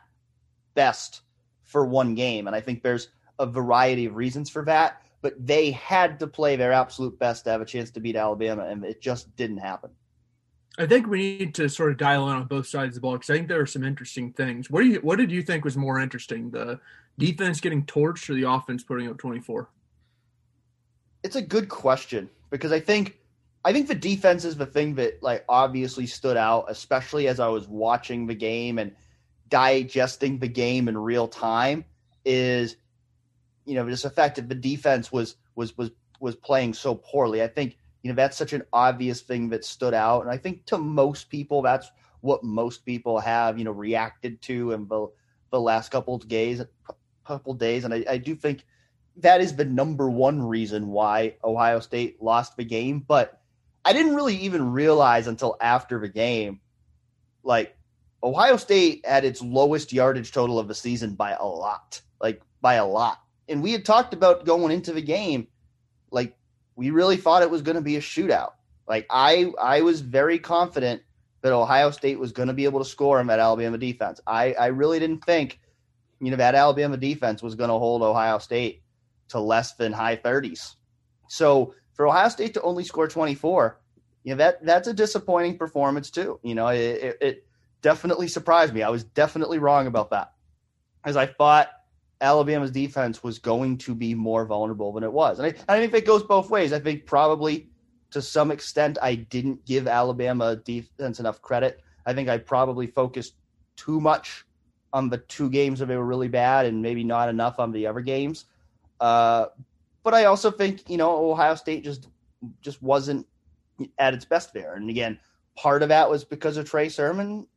best 0.74 1.22
for 1.64 1.86
one 1.86 2.16
game. 2.16 2.48
And 2.48 2.56
I 2.56 2.62
think 2.62 2.82
there's 2.82 3.10
a 3.40 3.46
variety 3.46 4.06
of 4.06 4.16
reasons 4.16 4.50
for 4.50 4.66
that. 4.66 5.02
But 5.22 5.36
they 5.46 5.72
had 5.72 6.20
to 6.20 6.28
play 6.28 6.56
their 6.56 6.74
absolute 6.74 7.20
best 7.20 7.44
to 7.44 7.52
have 7.52 7.62
a 7.62 7.66
chance 7.66 7.92
to 7.92 8.00
beat 8.00 8.16
Alabama, 8.16 8.66
and 8.66 8.84
it 8.84 9.02
just 9.02 9.36
didn't 9.36 9.60
happen. 9.60 9.92
I 10.80 10.86
think 10.86 11.08
we 11.08 11.38
need 11.38 11.56
to 11.56 11.70
sort 11.70 11.92
of 11.92 11.98
dial 11.98 12.30
in 12.30 12.36
on 12.36 12.46
both 12.46 12.68
sides 12.68 12.96
of 12.96 12.96
the 12.96 13.02
ball 13.02 13.14
because 13.14 13.30
I 13.30 13.34
think 13.34 13.48
there 13.48 13.60
are 13.60 13.66
some 13.66 13.84
interesting 13.84 14.32
things. 14.32 14.70
What 14.70 14.82
do 14.82 14.88
you 14.88 15.00
what 15.02 15.18
did 15.18 15.32
you 15.32 15.42
think 15.42 15.66
was 15.66 15.76
more 15.76 16.00
interesting, 16.00 16.50
the 16.50 16.80
defense 17.18 17.60
getting 17.60 17.86
torched 17.86 18.30
or 18.30 18.36
the 18.36 18.50
offense 18.50 18.84
putting 18.84 19.10
up 19.10 19.18
twenty 19.18 19.42
four? 19.42 19.70
It's 21.24 21.36
a 21.36 21.42
good 21.42 21.68
question 21.68 22.30
because 22.50 22.72
I 22.72 22.80
think 22.80 23.18
I 23.66 23.74
think 23.74 23.88
the 23.88 23.96
defense 23.96 24.46
is 24.46 24.56
the 24.56 24.66
thing 24.66 24.96
that 24.96 25.22
like 25.22 25.44
obviously 25.50 26.08
stood 26.08 26.38
out, 26.38 26.66
especially 26.70 27.28
as 27.28 27.40
I 27.40 27.48
was 27.48 27.68
watching 27.68 28.26
the 28.26 28.36
game 28.36 28.80
and 28.80 28.94
digesting 29.50 30.40
the 30.40 30.48
game 30.48 30.88
in 30.88 30.98
real 30.98 31.28
time. 31.28 31.84
Is 32.24 32.78
you 33.66 33.76
know 33.76 33.90
just 33.90 34.04
the 34.04 34.10
fact 34.10 34.38
that 34.38 34.48
the 34.48 34.56
defense 34.56 35.12
was 35.12 35.36
was 35.56 35.78
was 35.78 35.92
was 36.22 36.36
playing 36.36 36.74
so 36.74 36.96
poorly. 36.96 37.44
I 37.44 37.48
think 37.48 37.78
you 38.04 38.10
know 38.10 38.16
that's 38.16 38.38
such 38.38 38.54
an 38.54 38.64
obvious 38.74 39.22
thing 39.22 39.50
that 39.50 39.66
stood 39.66 39.94
out 39.94 40.22
and 40.22 40.32
i 40.32 40.38
think 40.38 40.66
to 40.66 40.78
most 40.78 41.30
people 41.30 41.62
that's 41.62 41.92
what 42.22 42.44
most 42.44 42.86
people 42.86 43.20
have 43.20 43.58
you 43.58 43.64
know 43.64 43.72
reacted 43.72 44.42
to 44.42 44.72
in 44.72 44.88
the, 44.88 45.08
the 45.52 45.60
last 45.60 45.90
couple 45.92 46.16
of 46.16 46.28
days 46.28 46.62
couple 47.26 47.54
days 47.54 47.84
and 47.84 47.94
I, 47.94 48.04
I 48.10 48.18
do 48.18 48.36
think 48.36 48.66
that 49.18 49.42
is 49.42 49.56
the 49.56 49.66
number 49.66 50.10
one 50.10 50.42
reason 50.42 50.88
why 50.88 51.36
ohio 51.44 51.80
state 51.80 52.22
lost 52.22 52.58
the 52.58 52.64
game 52.64 53.00
but 53.00 53.42
i 53.86 53.94
didn't 53.94 54.16
really 54.16 54.36
even 54.38 54.72
realize 54.72 55.28
until 55.28 55.58
after 55.62 56.00
the 56.00 56.10
game 56.10 56.60
like 57.44 57.78
ohio 58.24 58.58
state 58.58 59.06
had 59.06 59.24
its 59.24 59.42
lowest 59.42 59.94
yardage 59.94 60.32
total 60.32 60.60
of 60.60 60.68
the 60.68 60.76
season 60.76 61.14
by 61.14 61.32
a 61.32 61.46
lot 61.46 62.02
like 62.20 62.42
by 62.62 62.76
a 62.76 62.86
lot 62.86 63.20
and 63.48 63.62
we 63.62 63.72
had 63.72 63.86
talked 63.86 64.14
about 64.14 64.46
going 64.46 64.72
into 64.72 64.92
the 64.92 65.02
game 65.02 65.48
like 66.10 66.36
we 66.76 66.90
really 66.90 67.18
thought 67.18 67.44
it 67.44 67.52
was 67.52 67.62
going 67.62 67.76
to 67.76 67.82
be 67.82 67.98
a 67.98 68.02
shootout. 68.02 68.52
Like 68.88 69.06
I, 69.10 69.52
I 69.62 69.82
was 69.82 70.02
very 70.02 70.40
confident 70.40 71.02
that 71.42 71.54
Ohio 71.54 71.92
State 71.92 72.20
was 72.20 72.32
going 72.32 72.48
to 72.48 72.54
be 72.54 72.66
able 72.66 72.80
to 72.80 72.90
score 72.90 73.20
him 73.20 73.30
at 73.30 73.40
Alabama 73.40 73.78
defense. 73.78 74.22
I, 74.28 74.54
I 74.54 74.68
really 74.68 75.00
didn't 75.00 75.26
think, 75.26 75.60
you 76.20 76.30
know, 76.30 76.38
that 76.38 76.56
Alabama 76.56 76.98
defense 76.98 77.42
was 77.42 77.56
going 77.56 77.70
to 77.70 77.78
hold 77.78 78.02
Ohio 78.02 78.38
State 78.38 78.84
to 79.30 79.40
less 79.40 79.74
than 79.76 79.92
high 79.92 80.18
30s. 80.18 80.76
So 81.28 81.74
for 81.94 82.08
Ohio 82.08 82.30
State 82.30 82.54
to 82.56 82.62
only 82.62 82.84
score 82.84 83.08
24, 83.08 83.80
you 84.24 84.32
know, 84.34 84.38
that 84.38 84.64
that's 84.64 84.88
a 84.88 84.94
disappointing 84.94 85.58
performance 85.58 86.12
too. 86.12 86.40
You 86.44 86.54
know, 86.54 86.68
it, 86.68 86.78
it, 86.80 87.18
it 87.22 87.48
definitely 87.82 88.28
surprised 88.28 88.74
me. 88.74 88.84
I 88.84 88.90
was 88.90 89.04
definitely 89.04 89.58
wrong 89.58 89.88
about 89.88 90.12
that, 90.12 90.34
as 91.04 91.18
I 91.18 91.26
thought 91.26 91.70
Alabama's 92.22 92.72
defense 92.72 93.24
was 93.24 93.40
going 93.40 93.78
to 93.80 93.96
be 93.96 94.14
more 94.14 94.46
vulnerable 94.46 94.94
than 94.94 95.04
it 95.04 95.12
was. 95.12 95.40
And 95.40 95.48
I, 95.68 95.76
I 95.76 95.80
think 95.80 95.94
it 95.94 96.06
goes 96.06 96.24
both 96.24 96.50
ways. 96.50 96.72
I 96.72 96.80
think 96.80 97.06
probably 97.06 97.68
to 98.12 98.22
some 98.22 98.52
extent 98.52 98.98
I 99.02 99.16
didn't 99.16 99.66
give 99.66 99.88
Alabama 99.88 100.56
defense 100.56 101.20
enough 101.20 101.42
credit. 101.42 101.82
I 102.06 102.14
think 102.14 102.30
I 102.30 102.38
probably 102.38 102.88
focused 102.88 103.36
too 103.76 104.00
much 104.00 104.46
on 104.94 105.10
the 105.10 105.18
two 105.18 105.50
games 105.50 105.80
where 105.80 105.88
they 105.88 105.98
were 105.98 106.06
really 106.06 106.28
bad 106.28 106.66
and 106.68 106.82
maybe 106.82 107.04
not 107.04 107.30
enough 107.30 107.60
on 107.60 107.72
the 107.72 107.88
other 107.88 108.02
games. 108.02 108.46
Uh, 109.00 109.48
but 110.04 110.14
I 110.14 110.26
also 110.26 110.52
think, 110.52 110.90
you 110.90 110.98
know, 110.98 111.32
Ohio 111.32 111.56
State 111.56 111.84
just 111.84 112.08
just 112.62 112.82
wasn't 112.82 113.26
at 113.98 114.14
its 114.14 114.26
best 114.26 114.54
there. 114.54 114.76
And 114.76 114.90
again, 114.90 115.20
part 115.56 115.82
of 115.82 115.90
that 115.90 116.10
was 116.10 116.24
because 116.24 116.58
of 116.58 116.70
Trey 116.70 116.90
Sermon. 116.90 117.48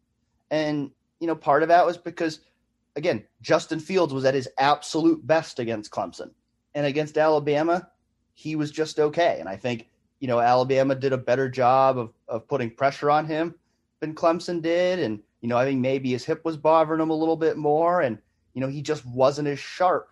And, 0.51 0.91
you 1.21 1.27
know, 1.27 1.35
part 1.35 1.63
of 1.63 1.69
that 1.69 1.85
was 1.85 1.99
because– 1.99 2.41
again, 2.97 3.25
Justin 3.41 3.81
Fields 3.81 4.13
was 4.13 4.25
at 4.25 4.35
his 4.35 4.49
absolute 4.59 5.27
best 5.27 5.59
against 5.59 5.91
Clemson. 5.91 6.31
And 6.75 6.87
against 6.87 7.19
Alabama, 7.19 7.89
he 8.35 8.57
was 8.57 8.71
just 8.71 8.99
okay. 8.99 9.39
And 9.41 9.49
I 9.49 9.57
think, 9.57 9.89
you 10.21 10.29
know, 10.29 10.41
Alabama 10.41 10.95
did 10.95 11.13
a 11.13 11.19
better 11.19 11.49
job 11.49 11.99
of, 11.99 12.13
of 12.29 12.49
putting 12.49 12.71
pressure 12.71 13.11
on 13.11 13.27
him 13.27 13.55
than 14.01 14.15
Clemson 14.15 14.61
did. 14.63 14.99
And, 14.99 15.21
you 15.41 15.49
know, 15.49 15.57
I 15.57 15.65
think 15.65 15.81
maybe 15.81 16.11
his 16.11 16.25
hip 16.25 16.45
was 16.45 16.57
bothering 16.57 17.01
him 17.01 17.11
a 17.11 17.17
little 17.17 17.37
bit 17.37 17.57
more. 17.57 18.01
And, 18.01 18.19
you 18.55 18.61
know, 18.61 18.69
he 18.69 18.83
just 18.83 19.05
wasn't 19.07 19.49
as 19.49 19.59
sharp 19.59 20.11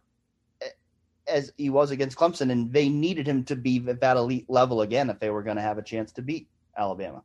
as 1.27 1.53
he 1.57 1.71
was 1.71 1.91
against 1.91 2.17
Clemson. 2.17 2.51
And 2.53 2.73
they 2.73 2.89
needed 2.89 3.27
him 3.27 3.45
to 3.45 3.57
be 3.57 3.85
at 3.89 4.01
that 4.01 4.17
elite 4.17 4.49
level 4.49 4.83
again 4.83 5.11
if 5.11 5.19
they 5.19 5.31
were 5.31 5.43
going 5.43 5.57
to 5.57 5.63
have 5.63 5.79
a 5.79 5.83
chance 5.83 6.13
to 6.13 6.23
beat 6.23 6.49
Alabama. 6.77 7.23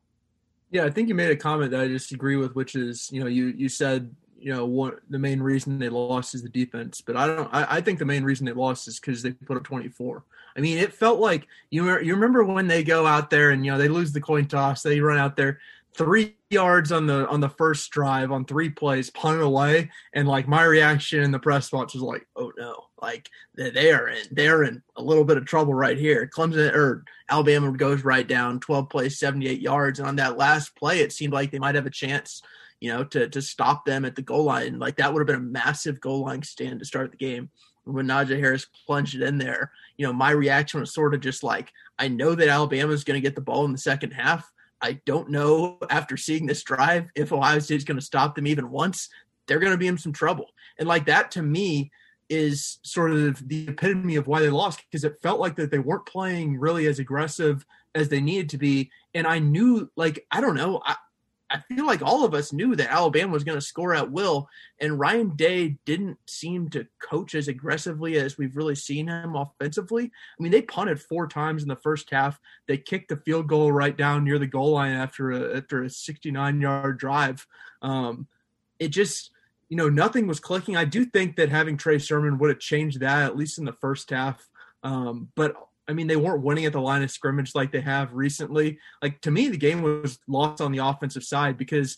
Yeah, 0.69 0.83
I 0.83 0.89
think 0.89 1.07
you 1.07 1.15
made 1.15 1.31
a 1.31 1.35
comment 1.35 1.71
that 1.71 1.79
I 1.79 1.87
disagree 1.87 2.35
with, 2.35 2.53
which 2.55 2.75
is, 2.75 3.09
you 3.11 3.21
know, 3.21 3.27
you 3.27 3.53
you 3.55 3.69
said 3.69 4.13
you 4.39 4.53
know 4.53 4.65
what 4.65 4.99
the 5.09 5.19
main 5.19 5.41
reason 5.41 5.79
they 5.79 5.89
lost 5.89 6.35
is 6.35 6.43
the 6.43 6.49
defense 6.49 7.01
but 7.01 7.15
i 7.15 7.27
don't 7.27 7.49
i, 7.53 7.77
I 7.77 7.81
think 7.81 7.99
the 7.99 8.05
main 8.05 8.23
reason 8.23 8.45
they 8.45 8.53
lost 8.53 8.87
is 8.87 8.99
because 8.99 9.21
they 9.21 9.31
put 9.31 9.57
up 9.57 9.63
24 9.63 10.23
i 10.55 10.59
mean 10.59 10.77
it 10.77 10.93
felt 10.93 11.19
like 11.19 11.47
you 11.69 11.85
you 11.99 12.13
remember 12.13 12.43
when 12.43 12.67
they 12.67 12.83
go 12.83 13.05
out 13.05 13.29
there 13.29 13.51
and 13.51 13.65
you 13.65 13.71
know 13.71 13.77
they 13.77 13.87
lose 13.87 14.11
the 14.11 14.21
coin 14.21 14.47
toss 14.47 14.83
they 14.83 14.99
run 14.99 15.17
out 15.17 15.35
there 15.35 15.59
three 15.93 16.35
yards 16.49 16.91
on 16.91 17.07
the 17.07 17.27
on 17.27 17.39
the 17.39 17.49
first 17.49 17.89
drive 17.89 18.31
on 18.31 18.45
three 18.45 18.69
plays 18.69 19.09
punt 19.09 19.41
away 19.41 19.89
and 20.13 20.27
like 20.27 20.47
my 20.47 20.63
reaction 20.63 21.23
in 21.23 21.31
the 21.31 21.39
press 21.39 21.69
box 21.69 21.93
was 21.93 22.03
like 22.03 22.25
oh 22.35 22.51
no. 22.57 22.83
Like 23.01 23.29
they 23.53 23.91
are 23.91 24.07
in 24.07 24.23
they're 24.31 24.63
in 24.63 24.81
a 24.95 25.03
little 25.03 25.23
bit 25.23 25.37
of 25.37 25.45
trouble 25.45 25.73
right 25.73 25.97
here. 25.97 26.29
Clemson 26.33 26.73
or 26.73 27.05
alabama 27.29 27.71
goes 27.71 28.03
right 28.03 28.27
down 28.27 28.59
12 28.59 28.89
plays 28.89 29.19
78 29.19 29.59
yards 29.59 29.99
and 29.99 30.07
on 30.07 30.15
that 30.15 30.37
last 30.37 30.75
play 30.75 31.01
it 31.01 31.11
seemed 31.11 31.33
like 31.33 31.51
they 31.51 31.59
might 31.59 31.75
have 31.75 31.85
a 31.85 31.91
chance 31.91 32.41
you 32.79 32.91
know, 32.91 33.03
to 33.03 33.27
to 33.29 33.41
stop 33.41 33.85
them 33.85 34.05
at 34.05 34.15
the 34.15 34.21
goal 34.21 34.43
line. 34.43 34.79
Like 34.79 34.97
that 34.97 35.13
would 35.13 35.19
have 35.21 35.27
been 35.27 35.47
a 35.47 35.51
massive 35.51 35.99
goal 35.99 36.25
line 36.25 36.43
stand 36.43 36.79
to 36.79 36.85
start 36.85 37.11
the 37.11 37.17
game. 37.17 37.49
When 37.83 38.07
Najee 38.07 38.39
Harris 38.39 38.67
plunged 38.85 39.15
it 39.15 39.21
in 39.21 39.37
there, 39.37 39.71
you 39.97 40.05
know, 40.05 40.11
my 40.11 40.31
reaction 40.31 40.81
was 40.81 40.93
sort 40.93 41.13
of 41.13 41.21
just 41.21 41.41
like, 41.41 41.71
I 41.97 42.09
know 42.09 42.35
that 42.35 42.49
Alabama 42.49 42.91
is 42.91 43.05
going 43.05 43.15
to 43.15 43.25
get 43.25 43.35
the 43.35 43.41
ball 43.41 43.63
in 43.65 43.71
the 43.71 43.77
second 43.77 44.11
half. 44.11 44.51
I 44.81 44.99
don't 45.05 45.29
know 45.29 45.77
after 45.89 46.17
seeing 46.17 46.45
this 46.45 46.63
drive 46.63 47.07
if 47.15 47.31
Ohio 47.31 47.59
State's 47.59 47.85
going 47.85 47.99
to 47.99 48.05
stop 48.05 48.35
them 48.35 48.45
even 48.45 48.69
once. 48.69 49.09
They're 49.47 49.59
going 49.59 49.71
to 49.71 49.77
be 49.77 49.87
in 49.87 49.97
some 49.97 50.11
trouble. 50.11 50.47
And 50.77 50.87
like 50.87 51.05
that 51.05 51.31
to 51.31 51.41
me 51.41 51.91
is 52.29 52.79
sort 52.83 53.11
of 53.11 53.47
the 53.47 53.69
epitome 53.69 54.17
of 54.17 54.27
why 54.27 54.41
they 54.41 54.49
lost 54.49 54.83
because 54.89 55.03
it 55.03 55.21
felt 55.21 55.39
like 55.39 55.55
that 55.55 55.71
they 55.71 55.79
weren't 55.79 56.05
playing 56.05 56.59
really 56.59 56.85
as 56.87 56.99
aggressive 56.99 57.65
as 57.95 58.09
they 58.09 58.21
needed 58.21 58.49
to 58.49 58.57
be. 58.57 58.91
And 59.13 59.25
I 59.25 59.39
knew, 59.39 59.89
like, 59.95 60.25
I 60.29 60.41
don't 60.41 60.55
know, 60.55 60.81
I, 60.85 60.95
I 61.49 61.59
feel 61.59 61.85
like 61.85 62.01
all 62.01 62.25
of 62.25 62.33
us 62.33 62.51
knew 62.51 62.75
that 62.75 62.91
Alabama 62.91 63.31
was 63.31 63.43
going 63.43 63.57
to 63.57 63.65
score 63.65 63.95
at 63.95 64.11
will, 64.11 64.49
and 64.79 64.99
Ryan 64.99 65.35
Day 65.35 65.77
didn't 65.85 66.17
seem 66.27 66.69
to 66.71 66.87
coach 67.01 67.35
as 67.35 67.47
aggressively 67.47 68.17
as 68.17 68.37
we've 68.37 68.57
really 68.57 68.75
seen 68.75 69.07
him 69.07 69.35
offensively. 69.35 70.05
I 70.05 70.43
mean, 70.43 70.51
they 70.51 70.61
punted 70.61 71.01
four 71.01 71.27
times 71.27 71.63
in 71.63 71.69
the 71.69 71.75
first 71.77 72.09
half. 72.11 72.39
They 72.67 72.77
kicked 72.77 73.09
the 73.09 73.17
field 73.17 73.47
goal 73.47 73.71
right 73.71 73.95
down 73.95 74.25
near 74.25 74.39
the 74.39 74.47
goal 74.47 74.71
line 74.71 74.93
after 74.93 75.31
a 75.31 75.57
after 75.57 75.83
a 75.83 75.89
69 75.89 76.61
yard 76.61 76.99
drive. 76.99 77.47
Um, 77.81 78.27
it 78.79 78.89
just 78.89 79.31
you 79.69 79.77
know 79.77 79.89
nothing 79.89 80.27
was 80.27 80.39
clicking. 80.39 80.75
I 80.75 80.85
do 80.85 81.05
think 81.05 81.37
that 81.37 81.49
having 81.49 81.77
Trey 81.77 81.99
Sermon 81.99 82.37
would 82.39 82.49
have 82.49 82.59
changed 82.59 82.99
that 82.99 83.23
at 83.23 83.37
least 83.37 83.57
in 83.57 83.65
the 83.65 83.73
first 83.73 84.09
half. 84.09 84.47
Um, 84.83 85.29
but 85.35 85.55
I 85.87 85.93
mean, 85.93 86.07
they 86.07 86.17
weren't 86.17 86.43
winning 86.43 86.65
at 86.65 86.73
the 86.73 86.81
line 86.81 87.03
of 87.03 87.11
scrimmage 87.11 87.55
like 87.55 87.71
they 87.71 87.81
have 87.81 88.13
recently. 88.13 88.79
Like 89.01 89.21
to 89.21 89.31
me, 89.31 89.47
the 89.47 89.57
game 89.57 89.81
was 89.81 90.19
lost 90.27 90.61
on 90.61 90.71
the 90.71 90.85
offensive 90.85 91.23
side 91.23 91.57
because 91.57 91.97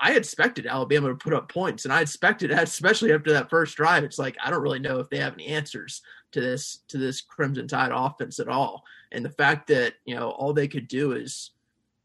I 0.00 0.14
expected 0.14 0.66
Alabama 0.66 1.08
to 1.08 1.16
put 1.16 1.34
up 1.34 1.50
points, 1.50 1.84
and 1.84 1.92
I 1.92 2.00
expected, 2.00 2.50
especially 2.52 3.12
after 3.12 3.32
that 3.32 3.50
first 3.50 3.76
drive, 3.76 4.04
it's 4.04 4.18
like 4.18 4.36
I 4.42 4.50
don't 4.50 4.62
really 4.62 4.78
know 4.78 5.00
if 5.00 5.10
they 5.10 5.18
have 5.18 5.34
any 5.34 5.46
answers 5.46 6.02
to 6.32 6.40
this 6.40 6.80
to 6.88 6.98
this 6.98 7.20
Crimson 7.20 7.66
Tide 7.66 7.90
offense 7.92 8.38
at 8.38 8.48
all. 8.48 8.84
And 9.10 9.24
the 9.24 9.30
fact 9.30 9.66
that 9.68 9.94
you 10.04 10.14
know 10.14 10.30
all 10.30 10.52
they 10.52 10.68
could 10.68 10.86
do 10.86 11.12
is, 11.12 11.50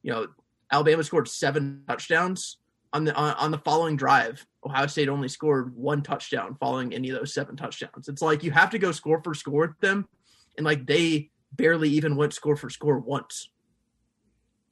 you 0.02 0.12
know, 0.12 0.28
Alabama 0.72 1.04
scored 1.04 1.28
seven 1.28 1.84
touchdowns 1.88 2.58
on 2.94 3.04
the 3.04 3.14
on, 3.14 3.36
on 3.36 3.52
the 3.52 3.60
following 3.60 3.96
drive. 3.96 4.44
Ohio 4.66 4.88
State 4.88 5.10
only 5.10 5.28
scored 5.28 5.76
one 5.76 6.02
touchdown 6.02 6.58
following 6.60 6.94
any 6.94 7.10
of 7.10 7.20
those 7.20 7.34
seven 7.34 7.56
touchdowns. 7.56 8.08
It's 8.08 8.22
like 8.22 8.44
you 8.44 8.50
have 8.52 8.72
to 8.72 8.80
go 8.80 8.92
score 8.92 9.22
for 9.22 9.36
score 9.36 9.68
with 9.68 9.80
them 9.82 10.08
and 10.58 10.66
like 10.66 10.86
they 10.86 11.32
barely 11.54 11.90
even 11.90 12.16
went 12.16 12.34
score 12.34 12.56
for 12.56 12.70
score 12.70 13.00
once. 13.00 13.50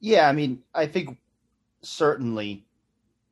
Yeah, 0.00 0.28
I 0.28 0.32
mean, 0.32 0.62
I 0.74 0.86
think 0.86 1.18
certainly, 1.82 2.66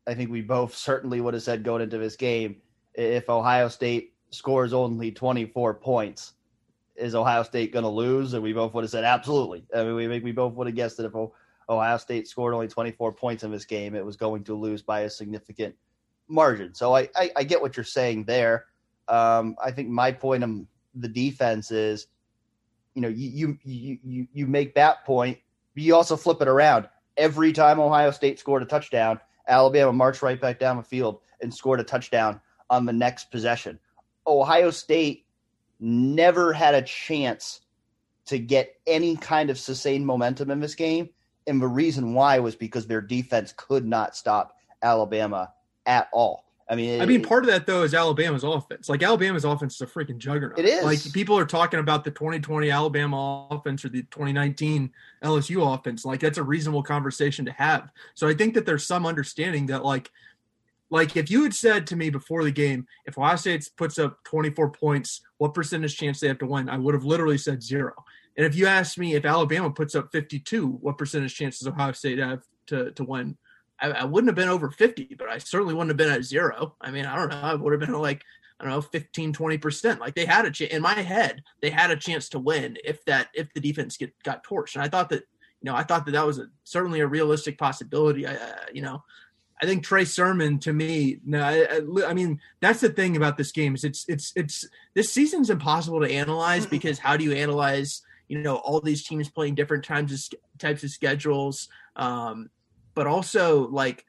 I 0.06 0.14
think 0.14 0.30
we 0.30 0.42
both 0.42 0.74
certainly 0.74 1.20
would 1.20 1.34
have 1.34 1.42
said 1.42 1.64
going 1.64 1.82
into 1.82 1.98
this 1.98 2.16
game 2.16 2.56
if 2.94 3.28
Ohio 3.28 3.68
State 3.68 4.14
scores 4.30 4.72
only 4.72 5.10
24 5.10 5.74
points, 5.74 6.34
is 6.96 7.14
Ohio 7.14 7.42
State 7.42 7.72
going 7.72 7.84
to 7.84 7.88
lose? 7.88 8.34
And 8.34 8.42
we 8.42 8.52
both 8.52 8.74
would 8.74 8.84
have 8.84 8.90
said 8.90 9.04
absolutely. 9.04 9.64
I 9.74 9.82
mean, 9.84 9.96
we 9.96 10.20
we 10.20 10.32
both 10.32 10.54
would 10.54 10.66
have 10.66 10.76
guessed 10.76 10.96
that 10.98 11.06
if 11.06 11.30
Ohio 11.68 11.96
State 11.96 12.28
scored 12.28 12.54
only 12.54 12.68
24 12.68 13.12
points 13.12 13.42
in 13.42 13.50
this 13.50 13.64
game, 13.64 13.94
it 13.94 14.04
was 14.04 14.16
going 14.16 14.44
to 14.44 14.54
lose 14.54 14.82
by 14.82 15.00
a 15.00 15.10
significant 15.10 15.74
margin. 16.28 16.74
So 16.74 16.94
I, 16.94 17.08
I, 17.16 17.30
I 17.36 17.44
get 17.44 17.60
what 17.60 17.76
you're 17.76 17.84
saying 17.84 18.24
there. 18.24 18.66
Um, 19.08 19.56
I 19.62 19.72
think 19.72 19.88
my 19.88 20.12
point 20.12 20.44
on 20.44 20.68
the 20.94 21.08
defense 21.08 21.72
is– 21.72 22.06
you 22.94 23.02
know, 23.02 23.08
you 23.08 23.58
you 23.64 23.98
you 24.04 24.26
you 24.32 24.46
make 24.46 24.74
that 24.74 25.04
point, 25.04 25.38
but 25.74 25.82
you 25.82 25.94
also 25.94 26.16
flip 26.16 26.40
it 26.42 26.48
around. 26.48 26.88
Every 27.16 27.52
time 27.52 27.80
Ohio 27.80 28.10
State 28.10 28.38
scored 28.38 28.62
a 28.62 28.66
touchdown, 28.66 29.20
Alabama 29.46 29.92
marched 29.92 30.22
right 30.22 30.40
back 30.40 30.58
down 30.58 30.76
the 30.76 30.82
field 30.82 31.20
and 31.40 31.52
scored 31.52 31.80
a 31.80 31.84
touchdown 31.84 32.40
on 32.68 32.86
the 32.86 32.92
next 32.92 33.30
possession. 33.30 33.78
Ohio 34.26 34.70
State 34.70 35.26
never 35.80 36.52
had 36.52 36.74
a 36.74 36.82
chance 36.82 37.60
to 38.26 38.38
get 38.38 38.76
any 38.86 39.16
kind 39.16 39.50
of 39.50 39.58
sustained 39.58 40.06
momentum 40.06 40.50
in 40.50 40.60
this 40.60 40.74
game. 40.74 41.08
And 41.46 41.60
the 41.60 41.68
reason 41.68 42.14
why 42.14 42.38
was 42.38 42.54
because 42.54 42.86
their 42.86 43.00
defense 43.00 43.52
could 43.56 43.86
not 43.86 44.14
stop 44.14 44.56
Alabama 44.82 45.52
at 45.86 46.08
all. 46.12 46.49
I 46.70 46.76
mean, 46.76 47.02
I 47.02 47.06
mean, 47.06 47.20
part 47.20 47.42
of 47.42 47.50
that 47.50 47.66
though 47.66 47.82
is 47.82 47.94
Alabama's 47.94 48.44
offense. 48.44 48.88
Like 48.88 49.02
Alabama's 49.02 49.44
offense 49.44 49.74
is 49.74 49.80
a 49.80 49.86
freaking 49.86 50.18
juggernaut. 50.18 50.56
It 50.56 50.66
is. 50.66 50.84
Like 50.84 51.12
people 51.12 51.36
are 51.36 51.44
talking 51.44 51.80
about 51.80 52.04
the 52.04 52.12
2020 52.12 52.70
Alabama 52.70 53.48
offense 53.50 53.84
or 53.84 53.88
the 53.88 54.02
2019 54.04 54.92
LSU 55.24 55.74
offense. 55.74 56.04
Like 56.04 56.20
that's 56.20 56.38
a 56.38 56.44
reasonable 56.44 56.84
conversation 56.84 57.44
to 57.46 57.52
have. 57.52 57.90
So 58.14 58.28
I 58.28 58.34
think 58.34 58.54
that 58.54 58.66
there's 58.66 58.86
some 58.86 59.04
understanding 59.04 59.66
that 59.66 59.84
like, 59.84 60.12
like 60.90 61.16
if 61.16 61.28
you 61.28 61.42
had 61.42 61.54
said 61.54 61.88
to 61.88 61.96
me 61.96 62.08
before 62.08 62.44
the 62.44 62.52
game, 62.52 62.86
if 63.04 63.18
Ohio 63.18 63.34
State 63.34 63.68
puts 63.76 63.98
up 63.98 64.22
24 64.22 64.70
points, 64.70 65.22
what 65.38 65.54
percentage 65.54 65.96
chance 65.96 66.20
they 66.20 66.28
have 66.28 66.38
to 66.38 66.46
win? 66.46 66.68
I 66.68 66.78
would 66.78 66.94
have 66.94 67.04
literally 67.04 67.38
said 67.38 67.64
zero. 67.64 67.94
And 68.36 68.46
if 68.46 68.54
you 68.54 68.68
asked 68.68 68.96
me 68.96 69.16
if 69.16 69.24
Alabama 69.24 69.70
puts 69.70 69.96
up 69.96 70.12
52, 70.12 70.68
what 70.68 70.98
percentage 70.98 71.34
chances 71.34 71.66
Ohio 71.66 71.90
State 71.92 72.18
have 72.18 72.44
to 72.68 72.92
to 72.92 73.02
win? 73.02 73.36
I, 73.80 73.90
I, 73.90 74.04
wouldn't 74.04 74.28
have 74.28 74.36
been 74.36 74.48
over 74.48 74.70
50, 74.70 75.16
but 75.18 75.28
I 75.28 75.38
certainly 75.38 75.74
wouldn't 75.74 75.90
have 75.90 75.96
been 75.96 76.10
at 76.10 76.24
zero. 76.24 76.74
I 76.80 76.90
mean, 76.90 77.06
I 77.06 77.16
don't 77.16 77.30
know. 77.30 77.40
I 77.40 77.54
would 77.54 77.72
have 77.72 77.80
been 77.80 77.98
like, 77.98 78.24
I 78.58 78.64
don't 78.64 78.72
know, 78.72 78.80
15, 78.80 79.32
20%. 79.32 79.98
Like 79.98 80.14
they 80.14 80.26
had 80.26 80.44
a 80.44 80.50
chance 80.50 80.72
in 80.72 80.82
my 80.82 80.94
head, 80.94 81.42
they 81.62 81.70
had 81.70 81.90
a 81.90 81.96
chance 81.96 82.28
to 82.30 82.38
win 82.38 82.76
if 82.84 83.04
that, 83.06 83.28
if 83.34 83.52
the 83.54 83.60
defense 83.60 83.96
get, 83.96 84.12
got 84.22 84.44
torched. 84.44 84.74
And 84.74 84.82
I 84.82 84.88
thought 84.88 85.08
that, 85.10 85.22
you 85.62 85.70
know, 85.70 85.74
I 85.74 85.82
thought 85.82 86.04
that 86.06 86.12
that 86.12 86.26
was 86.26 86.38
a, 86.38 86.46
certainly 86.64 87.00
a 87.00 87.06
realistic 87.06 87.58
possibility. 87.58 88.26
I, 88.26 88.34
uh, 88.34 88.54
you 88.72 88.82
know, 88.82 89.02
I 89.62 89.66
think 89.66 89.84
Trey 89.84 90.04
Sermon 90.04 90.58
to 90.60 90.72
me, 90.72 91.18
no, 91.24 91.42
I, 91.42 91.80
I, 92.06 92.14
mean 92.14 92.40
that's 92.60 92.80
the 92.80 92.88
thing 92.88 93.16
about 93.16 93.36
this 93.36 93.52
game 93.52 93.74
is 93.74 93.84
it's 93.84 94.06
it's 94.08 94.32
it's 94.34 94.66
this 94.94 95.12
season's 95.12 95.50
impossible 95.50 96.00
to 96.00 96.10
analyze 96.10 96.64
because 96.64 96.98
how 96.98 97.16
do 97.18 97.24
you 97.24 97.32
analyze 97.32 98.00
you 98.28 98.38
know 98.38 98.56
all 98.56 98.80
these 98.80 99.06
teams 99.06 99.28
playing 99.28 99.56
different 99.56 99.84
times 99.84 100.12
of, 100.12 100.38
types 100.58 100.82
of 100.82 100.90
schedules, 100.90 101.68
um, 101.96 102.48
but 102.94 103.06
also 103.06 103.68
like 103.68 104.04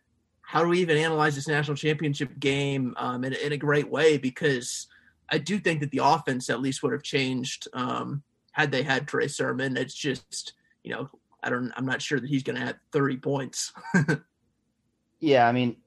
how 0.51 0.61
do 0.61 0.67
we 0.67 0.79
even 0.79 0.97
analyze 0.97 1.33
this 1.33 1.47
national 1.47 1.77
championship 1.77 2.37
game 2.37 2.93
um, 2.97 3.23
in, 3.23 3.31
in, 3.31 3.53
a 3.53 3.57
great 3.57 3.89
way? 3.89 4.17
Because 4.17 4.87
I 5.29 5.37
do 5.37 5.57
think 5.59 5.79
that 5.79 5.91
the 5.91 6.01
offense 6.03 6.49
at 6.49 6.59
least 6.59 6.83
would 6.83 6.91
have 6.91 7.03
changed 7.03 7.69
um, 7.71 8.21
had 8.51 8.69
they 8.69 8.83
had 8.83 9.07
Trey 9.07 9.29
Sermon. 9.29 9.77
It's 9.77 9.93
just, 9.93 10.53
you 10.83 10.93
know, 10.93 11.09
I 11.41 11.49
don't, 11.49 11.71
I'm 11.77 11.85
not 11.85 12.01
sure 12.01 12.19
that 12.19 12.29
he's 12.29 12.43
going 12.43 12.57
to 12.57 12.63
add 12.63 12.79
30 12.91 13.15
points. 13.17 13.71
yeah. 15.21 15.47
I 15.47 15.53
mean, 15.53 15.77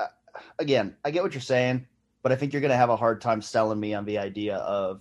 uh, 0.00 0.08
again, 0.58 0.96
I 1.04 1.12
get 1.12 1.22
what 1.22 1.32
you're 1.32 1.42
saying. 1.42 1.86
but 2.24 2.32
I 2.32 2.34
think 2.34 2.52
you're 2.52 2.60
going 2.60 2.72
to 2.72 2.76
have 2.76 2.90
a 2.90 2.96
hard 2.96 3.20
time 3.20 3.40
selling 3.40 3.78
me 3.78 3.94
on 3.94 4.04
the 4.04 4.18
idea 4.18 4.56
of, 4.56 5.00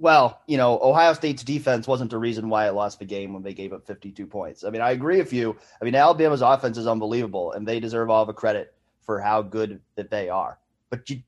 well, 0.00 0.40
you 0.46 0.56
know, 0.56 0.80
Ohio 0.80 1.12
State's 1.12 1.44
defense 1.44 1.86
wasn't 1.86 2.10
the 2.10 2.16
reason 2.16 2.48
why 2.48 2.66
it 2.66 2.72
lost 2.72 2.98
the 2.98 3.04
game 3.04 3.34
when 3.34 3.42
they 3.42 3.52
gave 3.52 3.74
up 3.74 3.86
52 3.86 4.26
points. 4.26 4.64
I 4.64 4.70
mean, 4.70 4.80
I 4.80 4.92
agree 4.92 5.18
with 5.18 5.30
you. 5.30 5.54
I 5.80 5.84
mean, 5.84 5.94
Alabama's 5.94 6.40
offense 6.40 6.78
is 6.78 6.86
unbelievable, 6.86 7.52
and 7.52 7.68
they 7.68 7.80
deserve 7.80 8.08
all 8.08 8.24
the 8.24 8.32
credit 8.32 8.72
for 9.02 9.20
how 9.20 9.42
good 9.42 9.78
that 9.96 10.10
they 10.10 10.30
are. 10.30 10.58
But 10.88 11.10
you 11.10 11.20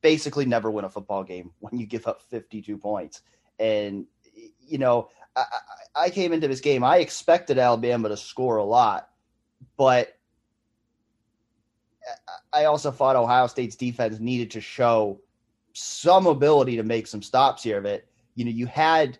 basically 0.00 0.44
never 0.44 0.70
win 0.70 0.84
a 0.84 0.90
football 0.90 1.24
game 1.24 1.50
when 1.58 1.76
you 1.76 1.86
give 1.86 2.06
up 2.06 2.22
52 2.22 2.78
points. 2.78 3.22
And, 3.58 4.06
you 4.64 4.78
know, 4.78 5.08
I, 5.34 5.44
I 5.96 6.10
came 6.10 6.32
into 6.32 6.46
this 6.46 6.60
game, 6.60 6.84
I 6.84 6.98
expected 6.98 7.58
Alabama 7.58 8.10
to 8.10 8.16
score 8.16 8.58
a 8.58 8.64
lot, 8.64 9.08
but 9.76 10.16
I 12.52 12.66
also 12.66 12.92
thought 12.92 13.16
Ohio 13.16 13.48
State's 13.48 13.74
defense 13.74 14.20
needed 14.20 14.52
to 14.52 14.60
show 14.60 15.20
some 15.74 16.26
ability 16.26 16.76
to 16.76 16.82
make 16.82 17.06
some 17.06 17.22
stops 17.22 17.62
here. 17.62 17.80
That 17.82 18.04
you 18.34 18.44
know 18.44 18.50
you 18.50 18.66
had 18.66 19.18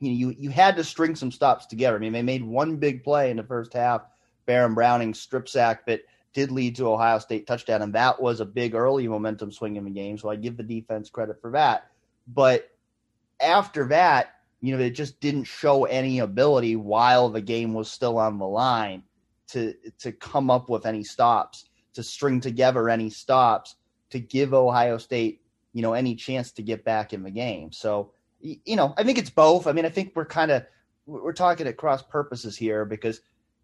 you 0.00 0.10
know, 0.10 0.16
you 0.16 0.36
you 0.36 0.50
had 0.50 0.76
to 0.76 0.84
string 0.84 1.14
some 1.14 1.30
stops 1.30 1.66
together. 1.66 1.96
I 1.96 2.00
mean, 2.00 2.12
they 2.12 2.22
made 2.22 2.42
one 2.42 2.76
big 2.76 3.04
play 3.04 3.30
in 3.30 3.36
the 3.36 3.44
first 3.44 3.72
half, 3.72 4.02
Baron 4.46 4.74
Browning 4.74 5.14
strip 5.14 5.48
sack 5.48 5.86
that 5.86 6.00
did 6.32 6.50
lead 6.50 6.76
to 6.76 6.88
Ohio 6.88 7.18
State 7.18 7.46
touchdown, 7.46 7.82
and 7.82 7.94
that 7.94 8.20
was 8.20 8.40
a 8.40 8.44
big 8.44 8.74
early 8.74 9.06
momentum 9.06 9.52
swing 9.52 9.76
in 9.76 9.84
the 9.84 9.90
game. 9.90 10.18
So 10.18 10.28
I 10.28 10.36
give 10.36 10.56
the 10.56 10.62
defense 10.62 11.08
credit 11.10 11.40
for 11.40 11.52
that. 11.52 11.90
But 12.26 12.68
after 13.40 13.88
that, 13.88 14.34
you 14.60 14.76
know, 14.76 14.82
it 14.82 14.90
just 14.90 15.20
didn't 15.20 15.44
show 15.44 15.84
any 15.84 16.20
ability 16.20 16.76
while 16.76 17.28
the 17.28 17.40
game 17.40 17.74
was 17.74 17.90
still 17.90 18.18
on 18.18 18.38
the 18.38 18.46
line 18.46 19.02
to 19.48 19.74
to 19.98 20.12
come 20.12 20.50
up 20.50 20.68
with 20.68 20.86
any 20.86 21.04
stops 21.04 21.66
to 21.94 22.02
string 22.02 22.40
together 22.40 22.88
any 22.88 23.10
stops 23.10 23.76
to 24.10 24.18
give 24.18 24.54
Ohio 24.54 24.98
State, 24.98 25.41
you 25.72 25.82
know, 25.82 25.94
any 25.94 26.14
chance 26.14 26.52
to 26.52 26.62
get 26.62 26.84
back 26.84 27.12
in 27.12 27.22
the 27.22 27.30
game. 27.30 27.72
So, 27.72 28.12
you 28.40 28.76
know, 28.76 28.94
I 28.96 29.04
think 29.04 29.18
it's 29.18 29.30
both. 29.30 29.66
I 29.66 29.72
mean, 29.72 29.84
I 29.84 29.88
think 29.88 30.12
we're 30.14 30.24
kind 30.24 30.50
of 30.50 30.64
we're 31.06 31.32
talking 31.32 31.66
at 31.66 31.76
cross 31.76 32.02
purposes 32.02 32.56
here 32.56 32.84
because, 32.84 33.20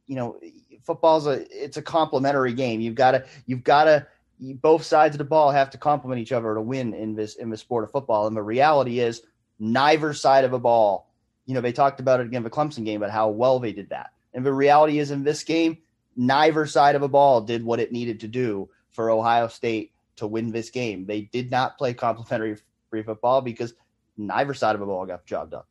you 0.07 0.17
know, 0.17 0.39
football's 0.83 1.27
a 1.27 1.47
it's 1.51 1.77
a 1.77 1.83
complementary 1.83 2.53
game. 2.53 2.81
You've 2.81 2.95
got 2.95 3.13
to 3.13 3.27
you've 3.47 3.65
got 3.65 3.85
to 3.85 4.07
both 4.41 4.85
sides 4.85 5.15
of 5.15 5.19
the 5.19 5.25
ball 5.25 5.51
have 5.51 5.71
to 5.71 5.79
complement 5.79 6.21
each 6.21 6.33
other 6.33 6.55
to 6.55 6.61
win 6.61 6.95
in 6.95 7.15
this 7.15 7.37
in 7.37 7.51
the 7.51 7.57
sport 7.57 7.85
of 7.85 7.91
football. 7.91 8.27
And 8.27 8.37
the 8.37 8.43
reality 8.43 9.01
is, 9.01 9.23
neither 9.59 10.13
side 10.15 10.45
of 10.45 10.53
a 10.53 10.59
ball. 10.59 11.09
You 11.47 11.55
know, 11.55 11.61
they 11.61 11.73
talked 11.73 12.01
about 12.01 12.21
it 12.21 12.27
again 12.27 12.43
the 12.43 12.51
Clemson 12.51 12.85
game, 12.85 13.01
but 13.01 13.11
how 13.11 13.31
well 13.31 13.59
they 13.59 13.73
did 13.73 13.89
that. 13.91 14.13
And 14.35 14.45
the 14.45 14.53
reality 14.53 14.99
is, 14.99 15.11
in 15.11 15.25
this 15.25 15.43
game, 15.43 15.79
neither 16.17 16.67
side 16.67 16.95
of 16.95 17.03
a 17.03 17.09
ball 17.09 17.41
did 17.41 17.65
what 17.65 17.81
it 17.81 17.91
needed 17.91 18.21
to 18.21 18.29
do 18.29 18.69
for 18.91 19.11
Ohio 19.11 19.49
State 19.49 19.93
to 20.19 20.27
win 20.27 20.51
this 20.51 20.71
game. 20.71 21.07
They 21.07 21.23
did 21.23 21.51
not 21.51 21.79
play 21.79 21.95
complimentary 21.95 22.57
free 22.91 23.03
football 23.03 23.41
because 23.41 23.75
neither 24.17 24.55
side 24.55 24.75
of 24.75 24.81
the 24.81 24.87
ball 24.87 25.07
got 25.07 25.25
the 25.25 25.29
job 25.29 25.51
done. 25.51 25.65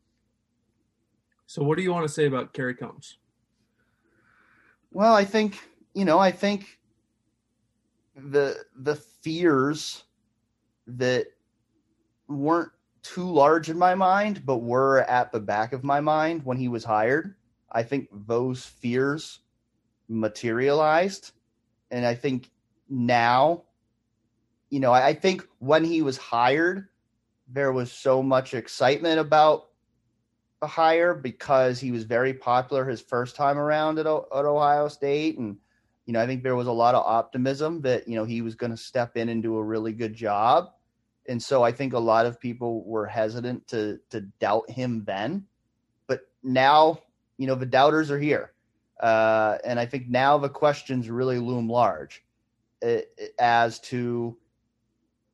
So, 1.45 1.63
what 1.63 1.77
do 1.77 1.83
you 1.83 1.93
want 1.93 2.05
to 2.07 2.13
say 2.13 2.25
about 2.25 2.53
Kerry 2.53 2.75
Coombs? 2.75 3.17
Well, 4.91 5.13
I 5.13 5.23
think 5.23 5.59
you 5.93 6.05
know, 6.05 6.19
I 6.19 6.31
think 6.31 6.79
the 8.15 8.57
the 8.75 8.95
fears 8.95 10.03
that 10.87 11.27
weren't 12.27 12.71
too 13.03 13.29
large 13.29 13.69
in 13.69 13.77
my 13.77 13.95
mind, 13.95 14.45
but 14.45 14.57
were 14.57 14.99
at 15.03 15.31
the 15.31 15.39
back 15.39 15.73
of 15.73 15.83
my 15.83 16.01
mind 16.01 16.43
when 16.43 16.57
he 16.57 16.67
was 16.67 16.83
hired. 16.83 17.35
I 17.71 17.83
think 17.83 18.09
those 18.11 18.65
fears 18.65 19.39
materialized. 20.09 21.31
And 21.91 22.05
I 22.05 22.15
think 22.15 22.51
now, 22.89 23.63
you 24.69 24.79
know, 24.79 24.91
I, 24.91 25.07
I 25.07 25.13
think 25.13 25.47
when 25.59 25.83
he 25.83 26.01
was 26.01 26.17
hired, 26.17 26.87
there 27.47 27.71
was 27.71 27.91
so 27.91 28.21
much 28.21 28.53
excitement 28.53 29.19
about 29.19 29.69
the 30.59 30.67
hire 30.67 31.13
because 31.13 31.79
he 31.79 31.91
was 31.91 32.03
very 32.03 32.33
popular 32.33 32.85
his 32.85 33.01
first 33.01 33.35
time 33.35 33.57
around 33.57 33.99
at, 33.99 34.05
at 34.05 34.45
Ohio 34.45 34.87
State. 34.87 35.37
And, 35.37 35.57
you 36.05 36.13
know, 36.13 36.21
I 36.21 36.25
think 36.25 36.43
there 36.43 36.55
was 36.55 36.67
a 36.67 36.71
lot 36.71 36.95
of 36.95 37.05
optimism 37.05 37.81
that, 37.81 38.07
you 38.07 38.15
know, 38.15 38.25
he 38.25 38.41
was 38.41 38.55
going 38.55 38.71
to 38.71 38.77
step 38.77 39.17
in 39.17 39.29
and 39.29 39.43
do 39.43 39.57
a 39.57 39.63
really 39.63 39.93
good 39.93 40.13
job. 40.13 40.71
And 41.29 41.41
so 41.41 41.63
I 41.63 41.71
think 41.71 41.93
a 41.93 41.99
lot 41.99 42.25
of 42.25 42.39
people 42.39 42.83
were 42.85 43.05
hesitant 43.05 43.67
to 43.67 43.99
to 44.09 44.21
doubt 44.39 44.69
him 44.69 45.03
then. 45.05 45.45
But 46.07 46.21
now, 46.41 46.99
you 47.37 47.47
know, 47.47 47.55
the 47.55 47.65
doubters 47.65 48.09
are 48.09 48.19
here. 48.19 48.53
Uh, 48.99 49.57
and 49.63 49.79
I 49.79 49.85
think 49.85 50.07
now 50.07 50.37
the 50.37 50.49
questions 50.49 51.09
really 51.09 51.37
loom 51.37 51.69
large 51.69 52.23
uh, 52.83 52.99
as 53.39 53.79
to 53.81 54.37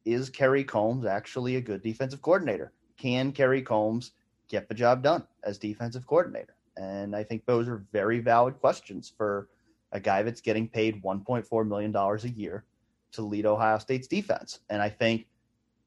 is 0.05 0.29
Kerry 0.29 0.63
Coombs 0.63 1.05
actually 1.05 1.55
a 1.55 1.61
good 1.61 1.81
defensive 1.81 2.21
coordinator? 2.21 2.71
Can 2.97 3.31
Kerry 3.31 3.61
Coombs 3.61 4.11
get 4.49 4.67
the 4.67 4.75
job 4.75 5.03
done 5.03 5.25
as 5.43 5.57
defensive 5.57 6.05
coordinator? 6.05 6.55
And 6.77 7.15
I 7.15 7.23
think 7.23 7.45
those 7.45 7.67
are 7.67 7.85
very 7.91 8.19
valid 8.19 8.59
questions 8.59 9.11
for 9.15 9.49
a 9.91 9.99
guy 9.99 10.23
that's 10.23 10.41
getting 10.41 10.67
paid 10.67 11.03
$1.4 11.03 11.67
million 11.67 11.95
a 11.95 12.27
year 12.27 12.65
to 13.11 13.21
lead 13.21 13.45
Ohio 13.45 13.77
State's 13.77 14.07
defense. 14.07 14.59
And 14.69 14.81
I 14.81 14.89
think, 14.89 15.27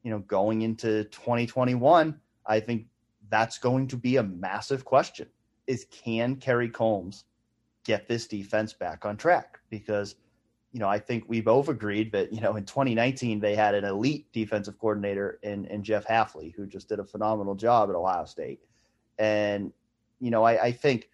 you 0.02 0.10
know, 0.10 0.20
going 0.20 0.62
into 0.62 1.04
2021, 1.04 2.18
I 2.46 2.60
think 2.60 2.86
that's 3.28 3.58
going 3.58 3.88
to 3.88 3.96
be 3.96 4.16
a 4.16 4.22
massive 4.22 4.84
question 4.84 5.26
is 5.66 5.86
can 5.90 6.36
Kerry 6.36 6.68
Coombs 6.68 7.24
get 7.84 8.06
this 8.08 8.26
defense 8.28 8.72
back 8.72 9.04
on 9.04 9.16
track 9.16 9.58
because 9.68 10.14
you 10.76 10.80
know, 10.80 10.90
I 10.90 10.98
think 10.98 11.24
we 11.26 11.40
both 11.40 11.70
agreed 11.70 12.12
that, 12.12 12.34
you 12.34 12.42
know, 12.42 12.56
in 12.56 12.66
2019 12.66 13.40
they 13.40 13.54
had 13.54 13.74
an 13.74 13.86
elite 13.86 14.30
defensive 14.34 14.78
coordinator 14.78 15.38
in, 15.42 15.64
in 15.68 15.82
Jeff 15.82 16.06
Hafley, 16.06 16.54
who 16.54 16.66
just 16.66 16.86
did 16.86 16.98
a 16.98 17.04
phenomenal 17.04 17.54
job 17.54 17.88
at 17.88 17.96
Ohio 17.96 18.26
State. 18.26 18.60
And, 19.18 19.72
you 20.20 20.30
know, 20.30 20.44
I, 20.44 20.64
I 20.64 20.72
think, 20.72 21.08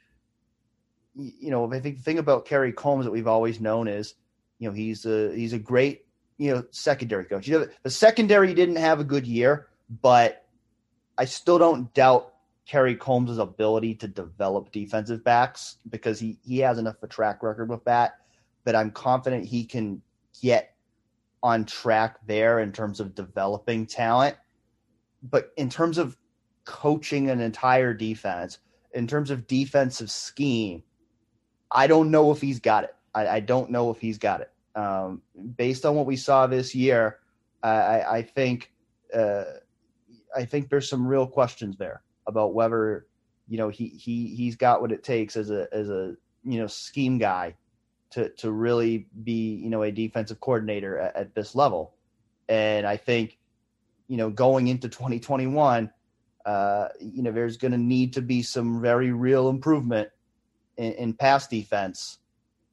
you 1.15 1.53
know, 1.53 1.73
I 1.73 1.79
think 1.79 1.99
the 1.99 2.03
thing 2.03 2.19
about 2.19 2.45
Kerry 2.45 2.73
Coombs 2.73 3.05
that 3.05 3.13
we've 3.13 3.29
always 3.29 3.61
known 3.61 3.87
is, 3.87 4.15
you 4.59 4.69
know, 4.69 4.75
he's 4.75 5.07
a 5.07 5.33
he's 5.33 5.53
a 5.53 5.61
great, 5.61 6.07
you 6.39 6.53
know, 6.53 6.65
secondary 6.73 7.27
coach. 7.27 7.47
You 7.47 7.61
know, 7.61 7.69
the 7.85 7.91
secondary 7.91 8.55
didn't 8.55 8.77
have 8.77 8.99
a 8.99 9.05
good 9.05 9.29
year, 9.29 9.69
but 9.89 10.45
I 11.17 11.27
still 11.27 11.61
don't 11.61 11.95
doubt 11.95 12.35
Kerry 12.67 12.97
Coombs' 12.97 13.39
ability 13.39 13.95
to 13.97 14.09
develop 14.09 14.73
defensive 14.73 15.23
backs 15.23 15.77
because 15.89 16.19
he, 16.19 16.41
he 16.45 16.59
has 16.59 16.79
enough 16.79 16.97
of 16.97 17.05
a 17.05 17.07
track 17.07 17.45
record 17.45 17.69
with 17.69 17.85
that 17.85 18.22
that 18.65 18.77
I'm 18.77 18.91
confident 18.91 19.45
he 19.45 19.65
can 19.65 20.03
get 20.41 20.75
on 21.43 21.65
track 21.65 22.19
there 22.27 22.61
in 22.61 22.73
terms 22.73 23.01
of 23.01 23.15
developing 23.15 23.87
talent. 23.87 24.37
But 25.23 25.53
in 25.57 25.69
terms 25.69 25.99
of 25.99 26.17
coaching 26.65 27.31
an 27.31 27.41
entire 27.41 27.95
defense, 27.95 28.59
in 28.93 29.07
terms 29.07 29.31
of 29.31 29.47
defensive 29.47 30.11
scheme, 30.11 30.83
I 31.71 31.87
don't 31.87 32.11
know 32.11 32.31
if 32.31 32.41
he's 32.41 32.61
got 32.61 32.85
it. 32.85 32.95
I, 33.15 33.27
I 33.29 33.41
don't 33.41 33.71
know 33.71 33.91
if 33.91 34.01
he's 34.01 34.19
got 34.19 34.41
it. 34.41 34.51
Um, 34.75 35.23
based 35.57 35.85
on 35.85 35.95
what 35.95 36.07
we 36.07 36.17
saw 36.17 36.47
this 36.47 36.75
year, 36.75 37.19
I, 37.63 38.03
I 38.03 38.23
think 38.23 38.73
uh, 39.15 39.45
I 40.35 40.45
think 40.45 40.69
there's 40.69 40.89
some 40.89 41.07
real 41.07 41.27
questions 41.27 41.77
there 41.77 42.03
about 42.27 42.55
whether 42.55 43.07
you 43.49 43.59
know 43.59 43.69
he 43.69 43.89
he 43.89 44.35
he's 44.35 44.57
got 44.57 44.81
what 44.81 44.93
it 44.93 45.05
takes 45.05 45.37
as 45.37 45.51
a 45.51 45.69
as 45.73 45.91
a 45.91 46.15
you 46.45 46.59
know 46.59 46.67
scheme 46.67 47.19
guy 47.19 47.55
to 48.13 48.29
to 48.31 48.51
really 48.51 49.07
be 49.25 49.55
you 49.55 49.71
know 49.71 49.83
a 49.83 49.91
defensive 49.91 50.41
coordinator 50.41 50.99
at, 50.99 51.17
at 51.17 51.35
this 51.35 51.55
level 51.55 51.95
and 52.49 52.87
i 52.87 52.97
think 52.97 53.39
you 54.09 54.17
know 54.17 54.31
going 54.31 54.69
into 54.69 54.89
2021 54.89 55.91
uh 56.45 56.89
you 57.01 57.23
know 57.23 57.33
there's 57.33 57.57
going 57.57 57.73
to 57.73 57.79
need 57.79 58.13
to 58.13 58.23
be 58.23 58.43
some 58.43 58.81
very 58.81 59.13
real 59.13 59.49
improvement 59.49 60.09
in, 60.77 60.93
in 60.95 61.13
pass 61.13 61.47
defense 61.47 62.19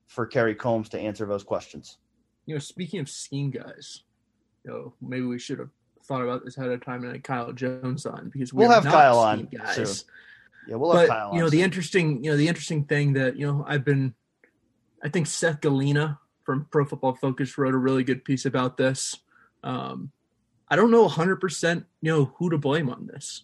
for 0.07 0.25
Kerry 0.25 0.55
Coombs 0.55 0.89
to 0.89 0.99
answer 0.99 1.25
those 1.25 1.43
questions 1.43 1.97
you 2.45 2.55
know 2.55 2.59
speaking 2.59 2.99
of 2.99 3.09
scheme 3.09 3.51
guys 3.51 4.03
you 4.65 4.71
know 4.71 4.93
maybe 5.01 5.25
we 5.25 5.39
should 5.39 5.59
have 5.59 5.69
thought 6.09 6.23
about 6.23 6.43
this 6.43 6.57
ahead 6.57 6.71
of 6.71 6.83
time 6.83 7.03
and 7.03 7.13
had 7.13 7.23
Kyle 7.23 7.53
Jones 7.53 8.05
on 8.05 8.29
because 8.29 8.51
we 8.51 8.65
will 8.65 8.71
have 8.71 8.83
Kyle 8.83 9.19
on 9.19 9.45
guys. 9.45 9.75
Soon. 9.75 10.07
Yeah, 10.67 10.75
we'll 10.75 10.91
have 10.91 11.07
but, 11.07 11.13
Kyle. 11.13 11.33
You 11.33 11.39
know 11.39 11.49
the 11.49 11.61
interesting, 11.61 12.23
you 12.23 12.31
know 12.31 12.37
the 12.37 12.47
interesting 12.47 12.83
thing 12.83 13.13
that 13.13 13.37
you 13.37 13.45
know 13.45 13.63
I've 13.67 13.85
been, 13.85 14.13
I 15.03 15.09
think 15.09 15.27
Seth 15.27 15.61
Galina 15.61 16.17
from 16.43 16.65
Pro 16.71 16.85
Football 16.85 17.15
Focus 17.15 17.57
wrote 17.57 17.73
a 17.73 17.77
really 17.77 18.03
good 18.03 18.25
piece 18.25 18.45
about 18.45 18.77
this. 18.77 19.15
Um, 19.63 20.11
I 20.69 20.75
don't 20.75 20.91
know 20.91 21.07
100% 21.07 21.85
you 22.01 22.11
know 22.11 22.33
who 22.37 22.49
to 22.49 22.57
blame 22.57 22.89
on 22.89 23.07
this. 23.07 23.43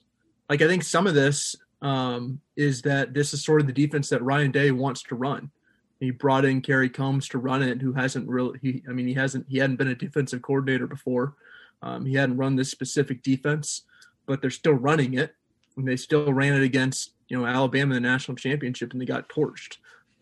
Like 0.49 0.61
I 0.61 0.67
think 0.67 0.83
some 0.83 1.07
of 1.07 1.13
this 1.13 1.55
um, 1.81 2.41
is 2.55 2.81
that 2.83 3.13
this 3.13 3.33
is 3.33 3.43
sort 3.43 3.61
of 3.61 3.67
the 3.67 3.73
defense 3.73 4.09
that 4.09 4.23
Ryan 4.23 4.51
Day 4.51 4.71
wants 4.71 5.03
to 5.03 5.15
run. 5.15 5.51
He 5.99 6.11
brought 6.11 6.45
in 6.45 6.61
Kerry 6.61 6.89
Coombs 6.89 7.27
to 7.29 7.37
run 7.37 7.63
it, 7.63 7.81
who 7.81 7.93
hasn't 7.93 8.27
really. 8.27 8.59
He, 8.61 8.83
I 8.87 8.91
mean, 8.91 9.07
he 9.07 9.13
hasn't. 9.13 9.45
He 9.49 9.57
hadn't 9.57 9.77
been 9.77 9.87
a 9.87 9.95
defensive 9.95 10.41
coordinator 10.41 10.87
before. 10.87 11.35
Um, 11.81 12.05
he 12.05 12.15
hadn't 12.15 12.37
run 12.37 12.55
this 12.55 12.71
specific 12.71 13.23
defense, 13.23 13.83
but 14.25 14.41
they're 14.41 14.49
still 14.49 14.73
running 14.73 15.13
it. 15.13 15.35
And 15.77 15.87
they 15.87 15.95
still 15.95 16.31
ran 16.31 16.53
it 16.53 16.63
against, 16.63 17.11
you 17.27 17.37
know, 17.37 17.45
Alabama 17.45 17.95
in 17.95 18.03
the 18.03 18.09
national 18.09 18.37
championship 18.37 18.91
and 18.91 19.01
they 19.01 19.05
got 19.05 19.29
torched. 19.29 19.77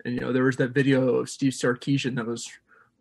And, 0.06 0.13
you 0.16 0.22
know, 0.22 0.34
there 0.34 0.44
was 0.44 0.58
that 0.58 0.72
video 0.72 1.16
of 1.16 1.30
Steve 1.30 1.54
Sarkisian 1.54 2.16
that 2.16 2.26
was 2.26 2.52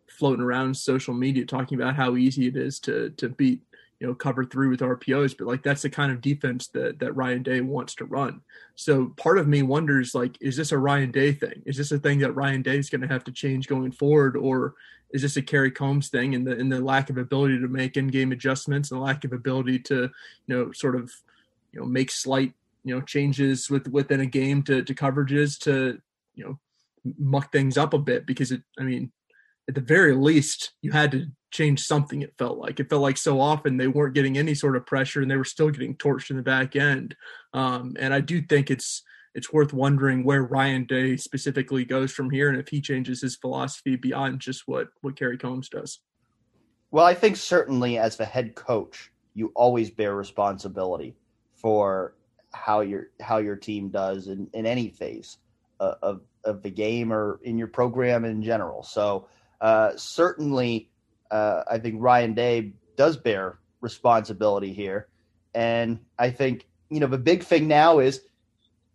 floating 0.07 0.43
around 0.43 0.77
social 0.77 1.13
media 1.13 1.45
talking 1.45 1.79
about 1.79 1.95
how 1.95 2.15
easy 2.15 2.47
it 2.47 2.55
is 2.55 2.79
to 2.79 3.09
to 3.11 3.29
beat 3.29 3.61
you 3.99 4.07
know 4.07 4.13
cover 4.13 4.43
three 4.43 4.67
with 4.67 4.81
RPOs, 4.81 5.35
but 5.37 5.47
like 5.47 5.63
that's 5.63 5.83
the 5.83 5.89
kind 5.89 6.11
of 6.11 6.19
defense 6.19 6.67
that 6.67 6.99
that 6.99 7.15
Ryan 7.15 7.41
Day 7.41 7.61
wants 7.61 7.95
to 7.95 8.05
run. 8.05 8.41
So 8.75 9.13
part 9.15 9.37
of 9.37 9.47
me 9.47 9.61
wonders 9.61 10.13
like, 10.13 10.37
is 10.41 10.57
this 10.57 10.73
a 10.73 10.77
Ryan 10.77 11.09
Day 11.11 11.31
thing? 11.31 11.63
Is 11.65 11.77
this 11.77 11.91
a 11.93 11.99
thing 11.99 12.19
that 12.19 12.33
Ryan 12.33 12.61
Day 12.61 12.77
is 12.77 12.89
going 12.89 12.99
to 12.99 13.07
have 13.07 13.23
to 13.25 13.31
change 13.31 13.67
going 13.67 13.93
forward, 13.93 14.35
or 14.35 14.75
is 15.11 15.21
this 15.21 15.37
a 15.37 15.41
Kerry 15.41 15.71
Coombs 15.71 16.09
thing 16.09 16.35
and 16.35 16.45
the 16.45 16.51
and 16.51 16.69
the 16.69 16.81
lack 16.81 17.09
of 17.09 17.17
ability 17.17 17.59
to 17.59 17.67
make 17.69 17.95
in 17.95 18.07
game 18.07 18.33
adjustments 18.33 18.91
and 18.91 18.99
the 18.99 19.03
lack 19.05 19.23
of 19.23 19.31
ability 19.31 19.79
to 19.79 20.09
you 20.47 20.55
know 20.55 20.73
sort 20.73 20.97
of 20.97 21.09
you 21.71 21.79
know 21.79 21.85
make 21.85 22.11
slight 22.11 22.53
you 22.83 22.93
know 22.93 22.99
changes 22.99 23.69
with 23.69 23.87
within 23.87 24.19
a 24.19 24.25
game 24.25 24.63
to 24.63 24.83
to 24.83 24.93
coverages 24.93 25.57
to 25.59 26.01
you 26.35 26.43
know 26.43 26.59
muck 27.17 27.51
things 27.51 27.77
up 27.77 27.93
a 27.93 27.99
bit 27.99 28.25
because 28.25 28.51
it 28.51 28.61
I 28.79 28.83
mean 28.83 29.11
at 29.67 29.75
the 29.75 29.81
very 29.81 30.13
least 30.15 30.73
you 30.81 30.91
had 30.91 31.11
to 31.11 31.25
change 31.51 31.81
something 31.81 32.21
it 32.21 32.33
felt 32.37 32.57
like. 32.57 32.79
It 32.79 32.89
felt 32.89 33.01
like 33.01 33.17
so 33.17 33.39
often 33.39 33.77
they 33.77 33.87
weren't 33.87 34.15
getting 34.15 34.37
any 34.37 34.55
sort 34.55 34.75
of 34.75 34.85
pressure 34.85 35.21
and 35.21 35.29
they 35.29 35.37
were 35.37 35.45
still 35.45 35.69
getting 35.69 35.95
torched 35.95 36.31
in 36.31 36.35
the 36.35 36.41
back 36.43 36.75
end. 36.75 37.15
Um, 37.53 37.95
and 37.99 38.13
i 38.13 38.19
do 38.19 38.41
think 38.41 38.71
it's 38.71 39.03
it's 39.35 39.51
worth 39.51 39.73
wondering 39.73 40.23
where 40.23 40.43
ryan 40.43 40.85
day 40.85 41.17
specifically 41.17 41.85
goes 41.85 42.11
from 42.11 42.29
here 42.29 42.49
and 42.49 42.59
if 42.59 42.67
he 42.67 42.81
changes 42.81 43.21
his 43.21 43.35
philosophy 43.35 43.95
beyond 43.95 44.39
just 44.39 44.63
what 44.65 44.87
what 45.01 45.15
kerry 45.15 45.37
coombs 45.37 45.69
does. 45.69 45.99
Well 46.91 47.05
i 47.05 47.13
think 47.13 47.37
certainly 47.37 47.97
as 47.97 48.17
the 48.17 48.25
head 48.25 48.55
coach 48.55 49.11
you 49.33 49.51
always 49.55 49.89
bear 49.89 50.15
responsibility 50.15 51.15
for 51.55 52.15
how 52.53 52.81
your 52.81 53.07
how 53.19 53.37
your 53.37 53.55
team 53.55 53.89
does 53.89 54.27
in, 54.27 54.47
in 54.53 54.65
any 54.65 54.89
phase 54.89 55.37
of, 55.79 56.21
of 56.43 56.63
the 56.63 56.69
game 56.69 57.11
or 57.11 57.39
in 57.43 57.57
your 57.57 57.67
program 57.67 58.25
in 58.25 58.41
general 58.41 58.83
so 58.83 59.27
uh, 59.61 59.91
certainly 59.95 60.89
uh, 61.31 61.63
I 61.69 61.79
think 61.79 61.95
Ryan 61.97 62.33
Day 62.33 62.73
does 62.95 63.17
bear 63.17 63.57
responsibility 63.81 64.71
here. 64.71 65.07
And 65.55 65.99
I 66.17 66.29
think, 66.29 66.67
you 66.89 66.99
know, 66.99 67.07
the 67.07 67.17
big 67.17 67.43
thing 67.43 67.67
now 67.67 67.99
is, 67.99 68.21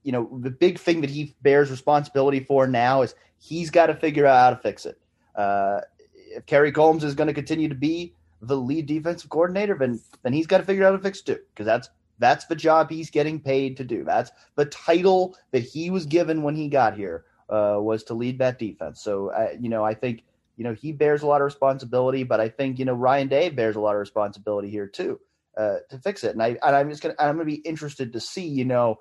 you 0.03 0.13
know, 0.13 0.39
the 0.41 0.51
big 0.51 0.79
thing 0.79 1.01
that 1.01 1.11
he 1.11 1.35
bears 1.43 1.71
responsibility 1.71 2.41
for 2.41 2.67
now 2.67 3.03
is 3.03 3.15
he's 3.39 3.71
got 3.71 3.87
to 3.87 3.95
figure 3.95 4.25
out 4.25 4.41
how 4.41 4.51
to 4.51 4.57
fix 4.57 4.87
it. 4.87 5.01
Uh, 5.35 5.81
if 6.15 6.47
Kerry 6.47 6.71
Coombs 6.71 7.03
is 7.03 7.15
going 7.15 7.27
to 7.27 7.35
continue 7.35 7.69
to 7.69 7.75
be 7.75 8.15
the 8.41 8.57
lead 8.57 8.87
defensive 8.87 9.31
coordinator, 9.31 9.77
then 9.77 10.01
then 10.23 10.33
he's 10.33 10.47
got 10.47 10.59
to 10.59 10.65
figure 10.65 10.85
out 10.85 10.91
how 10.91 10.97
to 10.97 11.03
fix 11.03 11.21
it 11.21 11.27
too, 11.27 11.39
because 11.53 11.67
that's 11.67 11.91
that's 12.19 12.47
the 12.47 12.57
job 12.57 12.91
he's 12.91 13.11
getting 13.11 13.41
paid 13.41 13.77
to 13.77 13.85
do. 13.85 14.05
That's 14.05 14.31
the 14.57 14.67
title 14.67 15.37
that 15.53 15.63
he 15.63 15.91
was 15.91 16.07
given 16.07 16.43
when 16.43 16.55
he 16.55 16.69
got 16.69 16.97
here 16.97 17.25
uh, 17.49 17.79
was 17.81 18.05
to 18.05 18.15
lead 18.15 18.39
that 18.39 18.59
defense. 18.59 19.01
So, 19.03 19.33
you 19.61 19.69
know, 19.69 19.85
I 19.85 19.95
think 19.95 20.25
you 20.59 20.65
know, 20.65 20.75
he 20.75 20.91
bears 20.91 21.23
a 21.23 21.27
lot 21.27 21.41
of 21.41 21.45
responsibility, 21.45 22.25
but 22.25 22.41
I 22.41 22.49
think, 22.49 22.81
you 22.81 22.85
know, 22.85 22.93
Ryan 22.93 23.29
Day 23.29 23.49
bears 23.49 23.77
a 23.77 23.81
lot 23.81 23.95
of 23.95 24.01
responsibility 24.01 24.69
here 24.69 24.89
too, 24.89 25.21
uh, 25.57 25.77
to 25.89 25.99
fix 25.99 26.25
it. 26.25 26.33
And 26.33 26.43
I, 26.43 26.59
and 26.65 26.75
I'm 26.75 26.91
just 26.91 27.01
going 27.01 27.15
to, 27.15 27.23
I'm 27.23 27.37
going 27.37 27.47
to 27.47 27.57
be 27.57 27.63
interested 27.63 28.13
to 28.13 28.21
see, 28.21 28.47
you 28.47 28.65
know, 28.65 28.99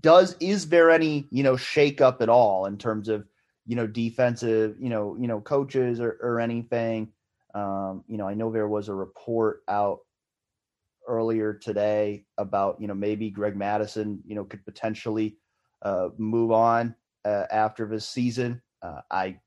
does, 0.00 0.34
is 0.40 0.70
there 0.70 0.90
any, 0.90 1.26
you 1.30 1.42
know, 1.42 1.58
shake 1.58 2.00
up 2.00 2.22
at 2.22 2.30
all 2.30 2.64
in 2.64 2.78
terms 2.78 3.10
of, 3.10 3.26
you 3.66 3.76
know, 3.76 3.86
defensive, 3.86 4.76
you 4.80 4.88
know, 4.88 5.14
you 5.20 5.28
know, 5.28 5.42
coaches 5.42 6.00
or, 6.00 6.16
or 6.22 6.40
anything. 6.40 7.12
Um, 7.54 8.02
you 8.08 8.16
know, 8.16 8.26
I 8.26 8.32
know 8.32 8.50
there 8.50 8.68
was 8.68 8.88
a 8.88 8.94
report 8.94 9.62
out 9.68 10.00
earlier 11.06 11.54
today 11.54 12.24
about, 12.38 12.80
you 12.80 12.86
know, 12.86 12.94
maybe 12.94 13.30
Greg 13.30 13.56
Mattison 13.56 14.20
you 14.24 14.34
know, 14.34 14.44
could 14.44 14.64
potentially 14.64 15.36
uh, 15.82 16.08
move 16.16 16.52
on 16.52 16.94
uh, 17.24 17.44
after 17.50 17.86
this 17.86 18.08
season. 18.08 18.62
Uh, 18.82 19.00
I 19.10 19.38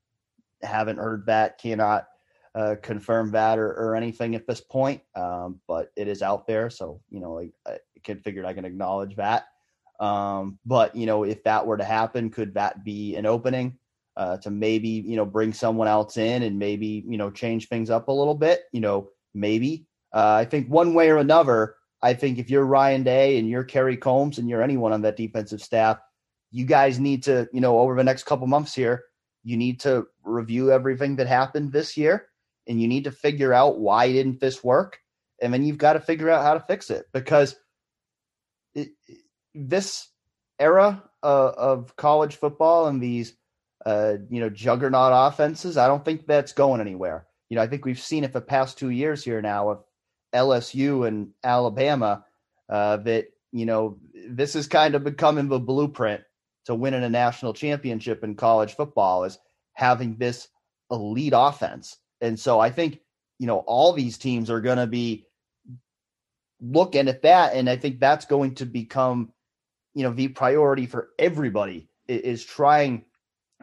haven't 0.62 0.98
heard 0.98 1.26
that, 1.26 1.58
cannot 1.58 2.06
uh, 2.54 2.76
confirm 2.82 3.32
that 3.32 3.58
or, 3.58 3.68
or, 3.72 3.94
anything 3.94 4.34
at 4.34 4.46
this 4.46 4.62
point, 4.62 5.02
um, 5.14 5.60
but 5.68 5.92
it 5.94 6.08
is 6.08 6.22
out 6.22 6.46
there. 6.46 6.70
So, 6.70 7.02
you 7.10 7.20
know, 7.20 7.38
I, 7.38 7.50
I 7.70 7.78
can 8.02 8.18
figured 8.20 8.46
I 8.46 8.54
can 8.54 8.64
acknowledge 8.64 9.14
that. 9.16 9.48
Um, 10.00 10.58
but, 10.64 10.96
you 10.96 11.04
know, 11.04 11.24
if 11.24 11.44
that 11.44 11.66
were 11.66 11.76
to 11.76 11.84
happen, 11.84 12.30
could 12.30 12.54
that 12.54 12.82
be 12.82 13.14
an 13.16 13.26
opening 13.26 13.78
uh, 14.16 14.38
to 14.38 14.50
maybe, 14.50 14.88
you 14.88 15.16
know, 15.16 15.26
bring 15.26 15.52
someone 15.52 15.88
else 15.88 16.16
in 16.16 16.42
and 16.42 16.58
maybe, 16.58 17.04
you 17.06 17.18
know, 17.18 17.30
change 17.30 17.68
things 17.68 17.90
up 17.90 18.08
a 18.08 18.12
little 18.12 18.34
bit? 18.34 18.62
You 18.72 18.80
know, 18.80 19.10
maybe. 19.34 19.85
Uh, 20.16 20.32
I 20.40 20.46
think 20.46 20.68
one 20.68 20.94
way 20.94 21.10
or 21.10 21.18
another, 21.18 21.74
I 22.00 22.14
think 22.14 22.38
if 22.38 22.48
you're 22.48 22.64
Ryan 22.64 23.02
Day 23.02 23.38
and 23.38 23.50
you're 23.50 23.64
Kerry 23.64 23.98
Coombs 23.98 24.38
and 24.38 24.48
you're 24.48 24.62
anyone 24.62 24.94
on 24.94 25.02
that 25.02 25.18
defensive 25.18 25.60
staff, 25.60 25.98
you 26.50 26.64
guys 26.64 26.98
need 26.98 27.24
to, 27.24 27.46
you 27.52 27.60
know, 27.60 27.78
over 27.80 27.94
the 27.94 28.02
next 28.02 28.22
couple 28.22 28.46
months 28.46 28.74
here, 28.74 29.04
you 29.44 29.58
need 29.58 29.78
to 29.80 30.06
review 30.24 30.72
everything 30.72 31.16
that 31.16 31.26
happened 31.26 31.70
this 31.70 31.98
year 31.98 32.28
and 32.66 32.80
you 32.80 32.88
need 32.88 33.04
to 33.04 33.10
figure 33.10 33.52
out 33.52 33.78
why 33.78 34.10
didn't 34.10 34.40
this 34.40 34.64
work? 34.64 34.98
And 35.42 35.52
then 35.52 35.64
you've 35.64 35.76
got 35.76 35.92
to 35.92 36.00
figure 36.00 36.30
out 36.30 36.44
how 36.44 36.54
to 36.54 36.60
fix 36.60 36.88
it 36.88 37.04
because 37.12 37.54
it, 38.74 38.92
this 39.54 40.08
era 40.58 41.02
uh, 41.22 41.52
of 41.58 41.94
college 41.96 42.36
football 42.36 42.86
and 42.86 43.02
these 43.02 43.34
uh, 43.84 44.14
you 44.30 44.40
know 44.40 44.48
juggernaut 44.48 45.12
offenses 45.14 45.76
i 45.76 45.86
don't 45.86 46.04
think 46.04 46.26
that's 46.26 46.54
going 46.54 46.80
anywhere. 46.80 47.26
You 47.50 47.56
know 47.56 47.62
i 47.62 47.66
think 47.66 47.84
we've 47.84 48.00
seen 48.00 48.24
it 48.24 48.32
for 48.32 48.40
the 48.40 48.46
past 48.46 48.78
two 48.78 48.90
years 48.90 49.22
here 49.22 49.42
now 49.42 49.70
of 49.70 49.84
lsu 50.34 51.06
and 51.06 51.28
alabama 51.44 52.24
uh, 52.68 52.96
that 52.98 53.26
you 53.52 53.64
know 53.66 53.98
this 54.28 54.56
is 54.56 54.66
kind 54.66 54.94
of 54.94 55.04
becoming 55.04 55.48
the 55.48 55.58
blueprint 55.58 56.22
to 56.66 56.74
winning 56.74 57.04
a 57.04 57.08
national 57.08 57.54
championship 57.54 58.24
in 58.24 58.34
college 58.34 58.74
football 58.74 59.24
is 59.24 59.38
having 59.74 60.16
this 60.16 60.48
elite 60.90 61.32
offense. 61.34 61.96
And 62.20 62.38
so 62.38 62.58
I 62.58 62.70
think, 62.70 63.00
you 63.38 63.46
know, 63.46 63.58
all 63.58 63.92
these 63.92 64.18
teams 64.18 64.50
are 64.50 64.60
going 64.60 64.78
to 64.78 64.86
be 64.86 65.26
looking 66.60 67.08
at 67.08 67.22
that. 67.22 67.54
And 67.54 67.70
I 67.70 67.76
think 67.76 68.00
that's 68.00 68.24
going 68.24 68.56
to 68.56 68.66
become, 68.66 69.32
you 69.94 70.02
know, 70.02 70.12
the 70.12 70.28
priority 70.28 70.86
for 70.86 71.10
everybody 71.18 71.88
is 72.08 72.44
trying, 72.44 73.04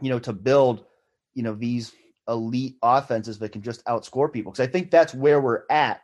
you 0.01 0.09
know, 0.09 0.19
to 0.19 0.31
build, 0.31 0.85
you 1.33 1.43
know, 1.43 1.55
these 1.55 1.91
elite 2.27 2.77
offenses 2.81 3.39
that 3.39 3.51
can 3.51 3.63
just 3.63 3.83
outscore 3.85 4.31
people. 4.31 4.51
Because 4.51 4.65
I 4.65 4.71
think 4.71 4.91
that's 4.91 5.13
where 5.13 5.41
we're 5.41 5.63
at 5.69 6.02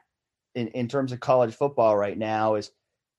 in, 0.56 0.68
in 0.70 0.88
terms 0.88 1.12
of 1.12 1.20
college 1.20 1.54
football 1.54 1.96
right 1.98 2.18
now 2.18 2.56
is 2.56 2.72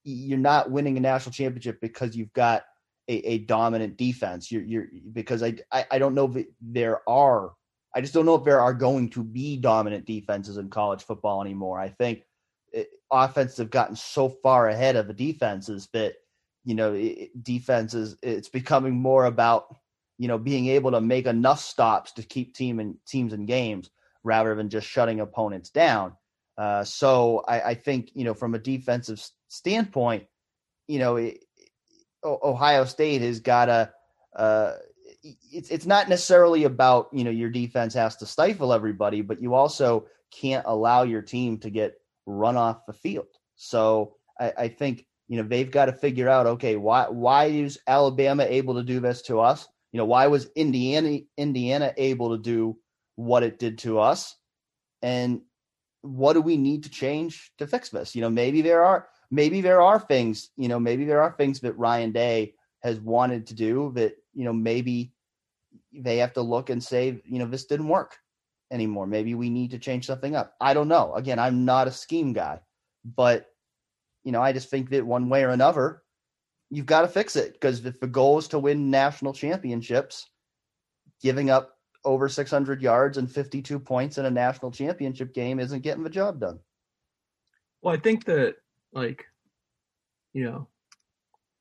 you're 0.05 0.39
not 0.39 0.71
winning 0.71 0.97
a 0.97 1.01
national 1.01 1.33
championship 1.33 1.81
because 1.81 2.17
you've 2.17 2.33
got 2.33 2.65
a, 3.09 3.15
a 3.27 3.39
dominant 3.39 3.97
defense. 3.97 4.51
You're, 4.51 4.63
you're 4.63 4.87
because 5.13 5.43
I, 5.43 5.55
I, 5.73 5.87
I 5.93 5.99
don't 5.99 6.15
know 6.15 6.33
if 6.35 6.47
there 6.61 7.09
are. 7.09 7.53
I 7.95 8.01
just 8.01 8.15
don't 8.15 8.27
know 8.27 8.37
if 8.37 8.45
there 8.45 8.61
are 8.61 8.73
going 8.73 9.11
to 9.11 9.25
be 9.25 9.57
dominant 9.57 10.07
defenses 10.07 10.57
in 10.57 10.71
college 10.71 11.03
football 11.03 11.43
anymore. 11.43 11.81
I 11.81 11.89
think 11.89 12.23
it, 12.73 12.89
offenses 13.11 13.59
have 13.59 13.71
gotten 13.71 13.97
so 13.97 14.29
far 14.29 14.69
ahead 14.69 14.97
of 14.97 15.09
the 15.09 15.15
defenses 15.15 15.89
that 15.93 16.15
you 16.65 16.75
know 16.75 16.95
it, 16.95 17.31
defenses 17.43 18.17
it's 18.23 18.49
becoming 18.49 18.95
more 18.95 19.25
about 19.25 19.75
you 20.19 20.29
know 20.29 20.39
being 20.39 20.69
able 20.69 20.93
to 20.93 21.01
make 21.01 21.27
enough 21.27 21.61
stops 21.61 22.13
to 22.13 22.23
keep 22.23 22.55
team 22.55 22.79
and 22.79 22.97
teams 23.07 23.33
in 23.33 23.45
games 23.45 23.91
rather 24.23 24.55
than 24.55 24.69
just 24.69 24.87
shutting 24.87 25.21
opponents 25.21 25.71
down. 25.71 26.13
Uh, 26.59 26.85
so 26.85 27.43
I, 27.49 27.61
I, 27.61 27.75
think 27.75 28.11
you 28.15 28.25
know 28.25 28.35
from 28.35 28.55
a 28.55 28.59
defensive 28.59 29.25
standpoint, 29.49 30.25
you 30.89 30.99
know 30.99 31.17
it, 31.17 31.39
Ohio 32.25 32.85
State 32.85 33.23
has 33.23 33.41
got 33.41 33.67
to. 33.67 33.93
Uh, 34.37 34.75
it's 35.23 35.71
it's 35.71 35.87
not 35.87 36.09
necessarily 36.09 36.65
about 36.65 37.09
you 37.13 37.25
know 37.25 37.31
your 37.31 37.51
defense 37.51 37.95
has 37.95 38.17
to 38.17 38.27
stifle 38.27 38.73
everybody, 38.73 39.23
but 39.23 39.41
you 39.43 39.55
also 39.55 40.07
can't 40.31 40.65
allow 40.67 41.03
your 41.03 41.23
team 41.23 41.59
to 41.59 41.71
get 41.71 41.95
run 42.27 42.57
off 42.57 42.87
the 42.87 42.93
field. 42.93 43.27
So 43.57 44.17
I, 44.39 44.53
I 44.59 44.69
think 44.69 45.07
you 45.29 45.37
know 45.37 45.49
they've 45.49 45.71
got 45.71 45.87
to 45.87 45.93
figure 45.93 46.29
out 46.29 46.47
okay 46.47 46.77
why 46.77 47.09
why 47.09 47.47
is 47.47 47.79
Alabama 47.87 48.45
able 48.45 48.75
to 48.75 48.83
do 48.83 49.01
this 49.01 49.23
to 49.23 49.41
us? 49.41 49.67
You 49.93 49.99
know 49.99 50.07
why 50.07 50.27
was 50.27 50.49
Indiana 50.55 51.19
Indiana 51.37 51.93
able 51.97 52.37
to 52.37 52.43
do 52.43 52.77
what 53.17 53.43
it 53.43 53.59
did 53.59 53.79
to 53.79 53.99
us, 53.99 54.37
and 55.03 55.41
what 56.03 56.33
do 56.33 56.41
we 56.41 56.57
need 56.57 56.85
to 56.85 56.91
change 56.91 57.53
to 57.59 57.67
fix 57.67 57.89
this? 57.91 58.15
You 58.15 58.23
know 58.23 58.31
maybe 58.31 58.63
there 58.63 58.85
are 58.85 59.09
maybe 59.31 59.61
there 59.61 59.81
are 59.81 59.99
things, 59.99 60.51
you 60.57 60.69
know, 60.69 60.81
maybe 60.81 61.05
there 61.05 61.23
are 61.23 61.33
things 61.33 61.61
that 61.61 61.79
Ryan 61.79 62.13
Day 62.13 62.55
has 62.81 62.99
wanted 62.99 63.47
to 63.49 63.55
do 63.55 63.93
that, 63.95 64.17
you 64.35 64.45
know, 64.45 64.53
maybe 64.53 65.13
they 65.93 66.19
have 66.19 66.33
to 66.35 66.43
look 66.43 66.71
and 66.71 66.83
say, 66.83 67.21
you 67.25 67.39
know, 67.39 67.47
this 67.47 67.67
didn't 67.67 67.89
work 67.89 68.17
anymore. 68.71 69.07
Maybe 69.07 69.35
we 69.35 69.51
need 69.51 69.71
to 69.73 69.79
change 69.79 70.07
something 70.07 70.35
up. 70.35 70.55
I 70.61 70.75
don't 70.75 70.89
know. 70.89 71.15
Again, 71.15 71.39
I'm 71.39 71.65
not 71.65 71.89
a 71.89 71.93
scheme 71.93 72.33
guy, 72.33 72.61
but 73.05 73.47
you 74.25 74.33
know, 74.33 74.43
I 74.43 74.53
just 74.53 74.69
think 74.69 74.91
that 74.91 75.07
one 75.07 75.29
way 75.29 75.45
or 75.45 75.51
another, 75.51 76.03
you've 76.69 76.87
got 76.87 77.03
to 77.03 77.09
fix 77.09 77.37
it 77.37 77.55
because 77.55 77.85
if 77.87 78.01
the 78.01 78.07
goal 78.07 78.39
is 78.39 78.49
to 78.49 78.59
win 78.59 78.91
national 78.91 79.33
championships, 79.33 80.29
giving 81.23 81.51
up 81.51 81.77
over 82.05 82.29
600 82.29 82.83
yards 82.83 83.19
and 83.19 83.31
52 83.31 83.79
points 83.79 84.19
in 84.19 84.27
a 84.27 84.31
national 84.31 84.71
championship 84.71 85.35
game 85.35 85.61
isn't 85.61 85.83
getting 85.83 86.03
the 86.03 86.11
job 86.11 86.41
done. 86.41 86.59
Well, 87.83 87.95
I 87.95 87.99
think 87.99 88.25
that 88.27 88.57
like, 88.93 89.27
you 90.33 90.45
know, 90.45 90.69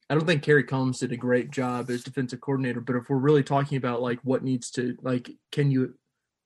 I 0.10 0.16
don't 0.16 0.26
think 0.26 0.44
Kerry 0.44 0.64
Coombs 0.64 1.00
did 1.00 1.12
a 1.12 1.18
great 1.18 1.52
job 1.52 1.90
as 1.90 2.04
defensive 2.04 2.42
coordinator, 2.42 2.82
but 2.82 2.96
if 2.96 3.10
we're 3.10 3.18
really 3.18 3.44
talking 3.44 3.78
about 3.78 4.02
like 4.02 4.20
what 4.24 4.44
needs 4.44 4.72
to 4.72 4.98
like, 5.02 5.30
can 5.52 5.70
you 5.72 5.94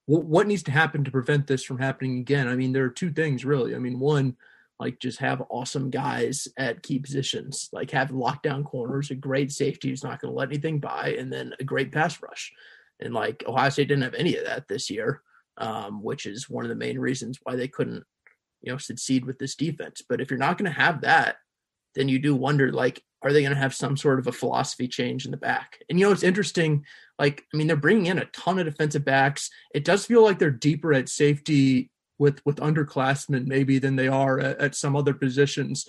what, 0.05 0.25
what 0.25 0.47
needs 0.47 0.63
to 0.63 0.71
happen 0.71 1.03
to 1.03 1.11
prevent 1.11 1.47
this 1.47 1.63
from 1.63 1.79
happening 1.79 2.19
again? 2.19 2.47
I 2.47 2.55
mean, 2.55 2.73
there 2.73 2.83
are 2.83 2.89
two 2.89 3.11
things 3.11 3.45
really. 3.45 3.75
I 3.75 3.79
mean, 3.79 3.99
one, 3.99 4.35
like 4.79 4.99
just 4.99 5.19
have 5.19 5.43
awesome 5.49 5.89
guys 5.89 6.47
at 6.57 6.83
key 6.83 6.99
positions, 6.99 7.69
like 7.71 7.91
have 7.91 8.09
lockdown 8.09 8.65
corners, 8.65 9.11
a 9.11 9.15
great 9.15 9.51
safety 9.51 9.89
who's 9.89 10.03
not 10.03 10.19
going 10.19 10.33
to 10.33 10.37
let 10.37 10.49
anything 10.49 10.79
by, 10.79 11.15
and 11.17 11.31
then 11.31 11.53
a 11.59 11.63
great 11.63 11.91
pass 11.91 12.21
rush. 12.21 12.51
And 13.03 13.13
like 13.13 13.43
Ohio 13.47 13.69
State 13.69 13.87
didn't 13.87 14.03
have 14.03 14.13
any 14.13 14.35
of 14.37 14.45
that 14.45 14.67
this 14.67 14.89
year, 14.89 15.21
um, 15.57 16.01
which 16.01 16.25
is 16.25 16.49
one 16.49 16.65
of 16.65 16.69
the 16.69 16.75
main 16.75 16.97
reasons 16.99 17.39
why 17.43 17.55
they 17.55 17.67
couldn't, 17.67 18.03
you 18.61 18.71
know, 18.71 18.77
succeed 18.77 19.25
with 19.25 19.39
this 19.39 19.55
defense. 19.55 20.01
But 20.07 20.21
if 20.21 20.29
you're 20.29 20.39
not 20.39 20.57
going 20.57 20.71
to 20.71 20.79
have 20.79 21.01
that, 21.01 21.37
then 21.95 22.09
you 22.09 22.19
do 22.19 22.35
wonder 22.35 22.71
like, 22.71 23.03
are 23.21 23.31
they 23.31 23.41
going 23.41 23.53
to 23.53 23.59
have 23.59 23.73
some 23.73 23.95
sort 23.95 24.19
of 24.19 24.27
a 24.27 24.31
philosophy 24.31 24.87
change 24.87 25.25
in 25.25 25.31
the 25.31 25.37
back? 25.37 25.79
And 25.89 25.99
you 25.99 26.05
know, 26.05 26.11
it's 26.11 26.23
interesting. 26.23 26.85
Like, 27.17 27.43
I 27.53 27.57
mean, 27.57 27.67
they're 27.67 27.75
bringing 27.77 28.07
in 28.07 28.19
a 28.19 28.25
ton 28.25 28.59
of 28.59 28.65
defensive 28.65 29.05
backs. 29.05 29.49
It 29.73 29.85
does 29.85 30.05
feel 30.05 30.23
like 30.23 30.39
they're 30.39 30.51
deeper 30.51 30.93
at 30.93 31.09
safety 31.09 31.91
with 32.19 32.41
with 32.45 32.57
underclassmen 32.57 33.45
maybe 33.47 33.79
than 33.79 33.95
they 33.95 34.07
are 34.07 34.39
at, 34.39 34.59
at 34.59 34.75
some 34.75 34.95
other 34.95 35.13
positions. 35.13 35.87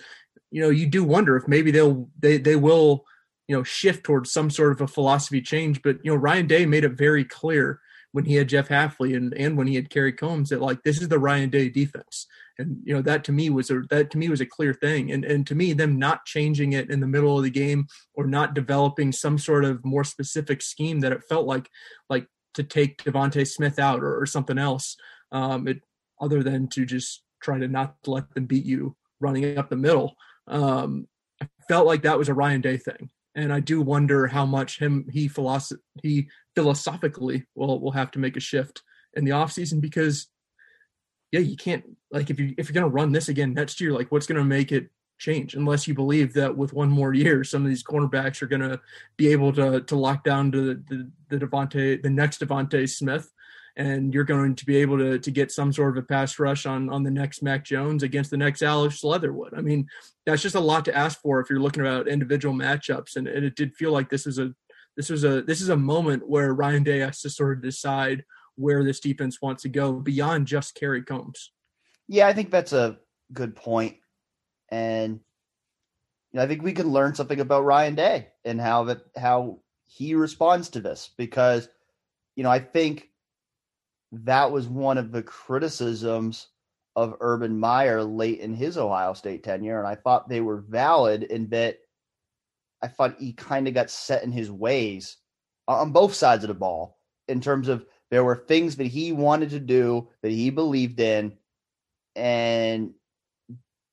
You 0.51 0.61
know, 0.61 0.69
you 0.69 0.87
do 0.87 1.03
wonder 1.03 1.35
if 1.35 1.47
maybe 1.47 1.71
they'll 1.71 2.09
they 2.19 2.37
they 2.37 2.55
will 2.55 3.05
you 3.47 3.55
know 3.55 3.63
shift 3.63 4.03
towards 4.03 4.31
some 4.31 4.49
sort 4.49 4.71
of 4.71 4.81
a 4.81 4.87
philosophy 4.87 5.41
change. 5.41 5.81
But 5.81 5.97
you 6.03 6.11
know, 6.11 6.17
Ryan 6.17 6.47
Day 6.47 6.65
made 6.65 6.83
it 6.83 6.97
very 6.97 7.23
clear 7.23 7.79
when 8.11 8.25
he 8.25 8.35
had 8.35 8.49
Jeff 8.49 8.69
Hafley 8.69 9.15
and 9.15 9.33
and 9.33 9.57
when 9.57 9.67
he 9.67 9.75
had 9.75 9.89
Kerry 9.89 10.13
Coombs 10.13 10.49
that 10.49 10.61
like 10.61 10.83
this 10.83 11.01
is 11.01 11.09
the 11.09 11.19
Ryan 11.19 11.49
Day 11.49 11.69
defense. 11.69 12.27
And 12.57 12.77
you 12.83 12.93
know 12.93 13.01
that 13.01 13.23
to 13.25 13.31
me 13.31 13.49
was 13.49 13.69
a 13.69 13.81
that 13.89 14.09
to 14.11 14.17
me 14.17 14.29
was 14.29 14.41
a 14.41 14.45
clear 14.45 14.73
thing. 14.73 15.11
And 15.11 15.25
and 15.25 15.45
to 15.47 15.55
me 15.55 15.73
them 15.73 15.99
not 15.99 16.25
changing 16.25 16.73
it 16.73 16.89
in 16.89 17.01
the 17.01 17.07
middle 17.07 17.37
of 17.37 17.43
the 17.43 17.49
game 17.49 17.87
or 18.13 18.25
not 18.25 18.53
developing 18.53 19.11
some 19.11 19.37
sort 19.37 19.65
of 19.65 19.83
more 19.83 20.03
specific 20.03 20.61
scheme 20.61 21.01
that 21.01 21.11
it 21.11 21.23
felt 21.27 21.45
like 21.45 21.69
like 22.09 22.27
to 22.53 22.63
take 22.63 23.03
DeVonta 23.03 23.45
Smith 23.45 23.79
out 23.79 24.01
or, 24.01 24.19
or 24.19 24.25
something 24.25 24.57
else 24.57 24.95
um 25.33 25.67
it 25.67 25.81
other 26.21 26.41
than 26.41 26.69
to 26.69 26.85
just 26.85 27.21
try 27.41 27.59
to 27.59 27.67
not 27.67 27.95
let 28.07 28.33
them 28.33 28.45
beat 28.45 28.63
you 28.63 28.95
running 29.19 29.57
up 29.57 29.69
the 29.69 29.75
middle 29.75 30.15
um 30.47 31.05
I 31.41 31.47
felt 31.67 31.85
like 31.85 32.03
that 32.03 32.17
was 32.17 32.29
a 32.29 32.33
Ryan 32.33 32.61
Day 32.61 32.77
thing 32.77 33.09
and 33.35 33.51
I 33.53 33.59
do 33.59 33.81
wonder 33.81 34.27
how 34.27 34.45
much 34.45 34.79
him 34.79 35.05
he 35.11 35.27
philosoph- 35.27 35.79
he 36.01 36.29
philosophically 36.55 37.45
will 37.55 37.79
will 37.79 37.91
have 37.91 38.11
to 38.11 38.19
make 38.19 38.37
a 38.37 38.39
shift 38.41 38.81
in 39.13 39.25
the 39.25 39.31
offseason 39.31 39.81
because 39.81 40.27
yeah, 41.31 41.41
you 41.41 41.57
can't 41.57 41.83
like 42.11 42.29
if 42.29 42.39
you 42.39 42.53
if 42.57 42.69
you're 42.69 42.73
gonna 42.73 42.87
run 42.87 43.11
this 43.11 43.29
again 43.29 43.53
next 43.53 43.81
year, 43.81 43.91
like 43.91 44.11
what's 44.11 44.27
gonna 44.27 44.43
make 44.43 44.71
it 44.71 44.89
change? 45.17 45.55
Unless 45.55 45.87
you 45.87 45.93
believe 45.93 46.33
that 46.33 46.55
with 46.55 46.73
one 46.73 46.89
more 46.89 47.13
year, 47.13 47.43
some 47.43 47.63
of 47.63 47.69
these 47.69 47.83
cornerbacks 47.83 48.41
are 48.41 48.47
gonna 48.47 48.79
be 49.17 49.27
able 49.27 49.51
to 49.53 49.81
to 49.81 49.95
lock 49.95 50.23
down 50.23 50.51
to 50.53 50.75
the 50.75 51.11
the 51.29 51.37
DeVonta 51.37 52.01
the 52.01 52.09
next 52.09 52.39
DeVonta 52.39 52.89
Smith, 52.89 53.31
and 53.77 54.13
you're 54.13 54.23
going 54.23 54.55
to 54.55 54.65
be 54.65 54.77
able 54.77 54.97
to 54.97 55.19
to 55.19 55.31
get 55.31 55.51
some 55.51 55.73
sort 55.73 55.97
of 55.97 56.03
a 56.03 56.07
pass 56.07 56.39
rush 56.39 56.65
on 56.65 56.89
on 56.89 57.03
the 57.03 57.11
next 57.11 57.41
Mac 57.41 57.63
Jones 57.65 58.03
against 58.03 58.31
the 58.31 58.37
next 58.37 58.61
Alex 58.61 59.03
Leatherwood. 59.03 59.53
I 59.55 59.61
mean, 59.61 59.87
that's 60.25 60.41
just 60.41 60.55
a 60.55 60.59
lot 60.59 60.85
to 60.85 60.95
ask 60.95 61.21
for 61.21 61.39
if 61.39 61.49
you're 61.49 61.59
looking 61.59 61.81
about 61.81 62.07
individual 62.07 62.55
matchups, 62.55 63.15
and, 63.15 63.27
and 63.27 63.45
it 63.45 63.55
did 63.55 63.75
feel 63.75 63.91
like 63.91 64.09
this 64.09 64.27
is 64.27 64.39
a 64.39 64.53
this 64.95 65.09
was 65.09 65.23
a 65.23 65.41
this 65.41 65.61
is 65.61 65.69
a 65.69 65.77
moment 65.77 66.27
where 66.27 66.53
Ryan 66.53 66.83
Day 66.83 66.99
has 66.99 67.21
to 67.21 67.29
sort 67.29 67.57
of 67.57 67.63
decide 67.63 68.23
where 68.55 68.83
this 68.83 69.01
defense 69.01 69.41
wants 69.41 69.63
to 69.63 69.69
go 69.69 69.93
beyond 69.93 70.47
just 70.47 70.75
Kerry 70.75 71.03
Coombs. 71.03 71.51
Yeah, 72.07 72.27
I 72.27 72.33
think 72.33 72.51
that's 72.51 72.73
a 72.73 72.97
good 73.33 73.55
point. 73.55 73.97
And 74.69 75.19
you 76.31 76.37
know, 76.37 76.43
I 76.43 76.47
think 76.47 76.63
we 76.63 76.73
can 76.73 76.89
learn 76.91 77.15
something 77.15 77.39
about 77.39 77.65
Ryan 77.65 77.95
Day 77.95 78.27
and 78.45 78.59
how 78.61 78.85
that 78.85 79.01
how 79.17 79.59
he 79.85 80.15
responds 80.15 80.69
to 80.69 80.79
this 80.79 81.11
because 81.17 81.67
you 82.35 82.43
know, 82.43 82.51
I 82.51 82.59
think 82.59 83.09
that 84.23 84.51
was 84.51 84.67
one 84.67 84.97
of 84.97 85.11
the 85.11 85.23
criticisms 85.23 86.47
of 86.95 87.15
Urban 87.19 87.59
Meyer 87.59 88.03
late 88.03 88.39
in 88.39 88.53
his 88.53 88.77
Ohio 88.77 89.13
State 89.13 89.43
tenure, 89.43 89.79
and 89.79 89.87
I 89.87 89.95
thought 89.95 90.29
they 90.29 90.41
were 90.41 90.61
valid 90.61 91.23
in 91.23 91.49
that 91.49 91.77
I 92.81 92.87
thought 92.87 93.19
he 93.19 93.33
kind 93.33 93.67
of 93.67 93.73
got 93.73 93.89
set 93.89 94.23
in 94.23 94.31
his 94.31 94.51
ways 94.51 95.17
on 95.67 95.91
both 95.91 96.13
sides 96.13 96.43
of 96.43 96.49
the 96.49 96.53
ball 96.53 96.99
in 97.27 97.41
terms 97.41 97.67
of 97.67 97.85
there 98.11 98.23
were 98.23 98.35
things 98.35 98.75
that 98.75 98.87
he 98.87 99.11
wanted 99.11 99.49
to 99.51 99.59
do 99.59 100.07
that 100.21 100.31
he 100.31 100.49
believed 100.51 100.99
in 100.99 101.37
and 102.15 102.93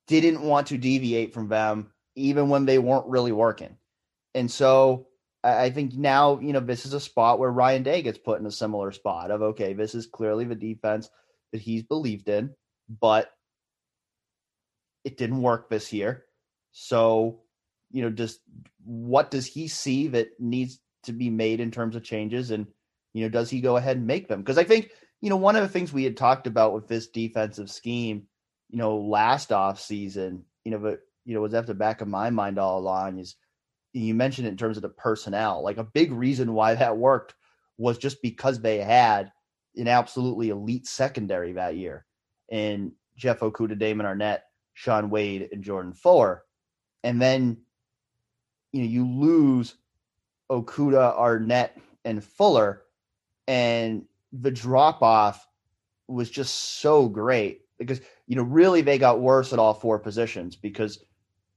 didn't 0.07 0.41
want 0.41 0.67
to 0.67 0.77
deviate 0.77 1.33
from 1.33 1.47
them, 1.47 1.91
even 2.15 2.49
when 2.49 2.65
they 2.65 2.77
weren't 2.77 3.07
really 3.07 3.31
working. 3.31 3.75
And 4.35 4.49
so 4.49 5.07
I 5.43 5.71
think 5.71 5.93
now, 5.93 6.39
you 6.39 6.53
know, 6.53 6.61
this 6.61 6.85
is 6.85 6.93
a 6.93 6.99
spot 6.99 7.37
where 7.37 7.51
Ryan 7.51 7.83
Day 7.83 8.01
gets 8.01 8.17
put 8.17 8.39
in 8.39 8.45
a 8.45 8.51
similar 8.51 8.91
spot 8.91 9.29
of, 9.29 9.41
okay, 9.41 9.73
this 9.73 9.93
is 9.93 10.07
clearly 10.07 10.45
the 10.45 10.55
defense 10.55 11.09
that 11.51 11.61
he's 11.61 11.83
believed 11.83 12.29
in, 12.29 12.51
but 12.87 13.29
it 15.03 15.17
didn't 15.17 15.41
work 15.41 15.69
this 15.69 15.91
year. 15.91 16.23
So, 16.71 17.41
you 17.91 18.03
know, 18.03 18.09
just 18.09 18.39
what 18.85 19.31
does 19.31 19.45
he 19.45 19.67
see 19.67 20.07
that 20.09 20.39
needs 20.39 20.79
to 21.03 21.11
be 21.11 21.29
made 21.29 21.59
in 21.59 21.71
terms 21.71 21.95
of 21.95 22.03
changes? 22.03 22.51
And, 22.51 22.67
you 23.13 23.23
know, 23.23 23.29
does 23.29 23.49
he 23.49 23.59
go 23.59 23.75
ahead 23.75 23.97
and 23.97 24.07
make 24.07 24.29
them? 24.29 24.41
Because 24.41 24.57
I 24.57 24.63
think, 24.63 24.91
you 25.21 25.29
know, 25.29 25.37
one 25.37 25.55
of 25.55 25.61
the 25.61 25.69
things 25.69 25.91
we 25.91 26.05
had 26.05 26.17
talked 26.17 26.47
about 26.47 26.73
with 26.73 26.87
this 26.87 27.07
defensive 27.07 27.69
scheme, 27.69 28.27
you 28.69 28.77
know, 28.77 28.97
last 28.97 29.51
off 29.51 29.79
season, 29.79 30.45
you 30.63 30.71
know, 30.71 30.79
but 30.79 31.01
you 31.25 31.33
know, 31.33 31.41
was 31.41 31.53
at 31.53 31.67
the 31.67 31.73
back 31.73 32.01
of 32.01 32.07
my 32.07 32.29
mind 32.29 32.59
all 32.59 32.79
along 32.79 33.19
is 33.19 33.35
you 33.93 34.13
mentioned 34.13 34.47
it 34.47 34.51
in 34.51 34.57
terms 34.57 34.77
of 34.77 34.83
the 34.83 34.89
personnel. 34.89 35.63
Like 35.63 35.77
a 35.77 35.83
big 35.83 36.11
reason 36.11 36.53
why 36.53 36.75
that 36.75 36.97
worked 36.97 37.35
was 37.77 37.97
just 37.97 38.21
because 38.21 38.59
they 38.59 38.79
had 38.79 39.31
an 39.75 39.87
absolutely 39.87 40.49
elite 40.49 40.87
secondary 40.87 41.53
that 41.53 41.75
year. 41.75 42.05
And 42.51 42.91
Jeff 43.15 43.39
Okudah, 43.39 43.77
Damon 43.77 44.05
Arnette, 44.05 44.41
Shaun 44.73 45.09
Wade, 45.09 45.49
and 45.51 45.63
Jordan 45.63 45.93
Fuller. 45.93 46.43
And 47.03 47.21
then, 47.21 47.57
you 48.71 48.81
know, 48.81 48.87
you 48.87 49.07
lose 49.07 49.75
Okudah, 50.51 51.17
Arnette, 51.19 51.71
and 52.05 52.23
Fuller 52.23 52.83
and 53.47 54.05
the 54.31 54.51
drop 54.51 55.01
off 55.01 55.47
was 56.07 56.29
just 56.29 56.79
so 56.81 57.07
great 57.07 57.61
because 57.77 58.01
you 58.27 58.35
know 58.35 58.43
really 58.43 58.81
they 58.81 58.97
got 58.97 59.21
worse 59.21 59.53
at 59.53 59.59
all 59.59 59.73
four 59.73 59.99
positions 59.99 60.55
because 60.55 61.03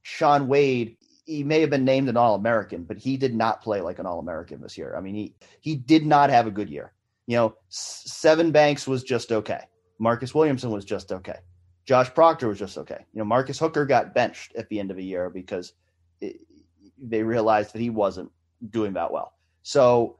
Shaun 0.02 0.48
Wade 0.48 0.96
he 1.26 1.44
may 1.44 1.60
have 1.60 1.70
been 1.70 1.84
named 1.84 2.08
an 2.08 2.16
all-American 2.16 2.84
but 2.84 2.96
he 2.96 3.16
did 3.16 3.34
not 3.34 3.62
play 3.62 3.80
like 3.80 3.98
an 3.98 4.06
all-American 4.06 4.60
this 4.60 4.78
year. 4.78 4.94
I 4.96 5.00
mean 5.00 5.14
he 5.14 5.34
he 5.60 5.76
did 5.76 6.06
not 6.06 6.30
have 6.30 6.46
a 6.46 6.50
good 6.50 6.70
year. 6.70 6.92
You 7.26 7.36
know, 7.36 7.56
Sevyn 7.70 8.52
Banks 8.52 8.86
was 8.86 9.02
just 9.02 9.32
okay. 9.32 9.60
Marcus 9.98 10.34
Williamson 10.34 10.70
was 10.70 10.84
just 10.84 11.12
okay. 11.12 11.38
Josh 11.84 12.12
Proctor 12.14 12.48
was 12.48 12.58
just 12.58 12.78
okay. 12.78 13.04
You 13.12 13.18
know, 13.18 13.24
Marcus 13.24 13.58
Hooker 13.58 13.84
got 13.84 14.14
benched 14.14 14.54
at 14.56 14.68
the 14.68 14.78
end 14.78 14.90
of 14.90 14.96
the 14.96 15.04
year 15.04 15.30
because 15.30 15.72
it, 16.20 16.40
they 16.98 17.22
realized 17.22 17.72
that 17.72 17.80
he 17.80 17.90
wasn't 17.90 18.30
doing 18.70 18.92
that 18.94 19.12
well. 19.12 19.34
So 19.62 20.18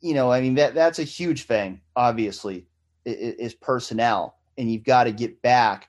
you 0.00 0.14
know, 0.14 0.32
I 0.32 0.40
mean 0.40 0.54
that 0.54 0.74
that's 0.74 0.98
a 0.98 1.04
huge 1.04 1.44
thing. 1.44 1.80
Obviously, 1.94 2.66
is, 3.04 3.54
personnel, 3.54 4.36
and 4.56 4.70
you've 4.70 4.84
got 4.84 5.04
to 5.04 5.12
get 5.12 5.42
back 5.42 5.88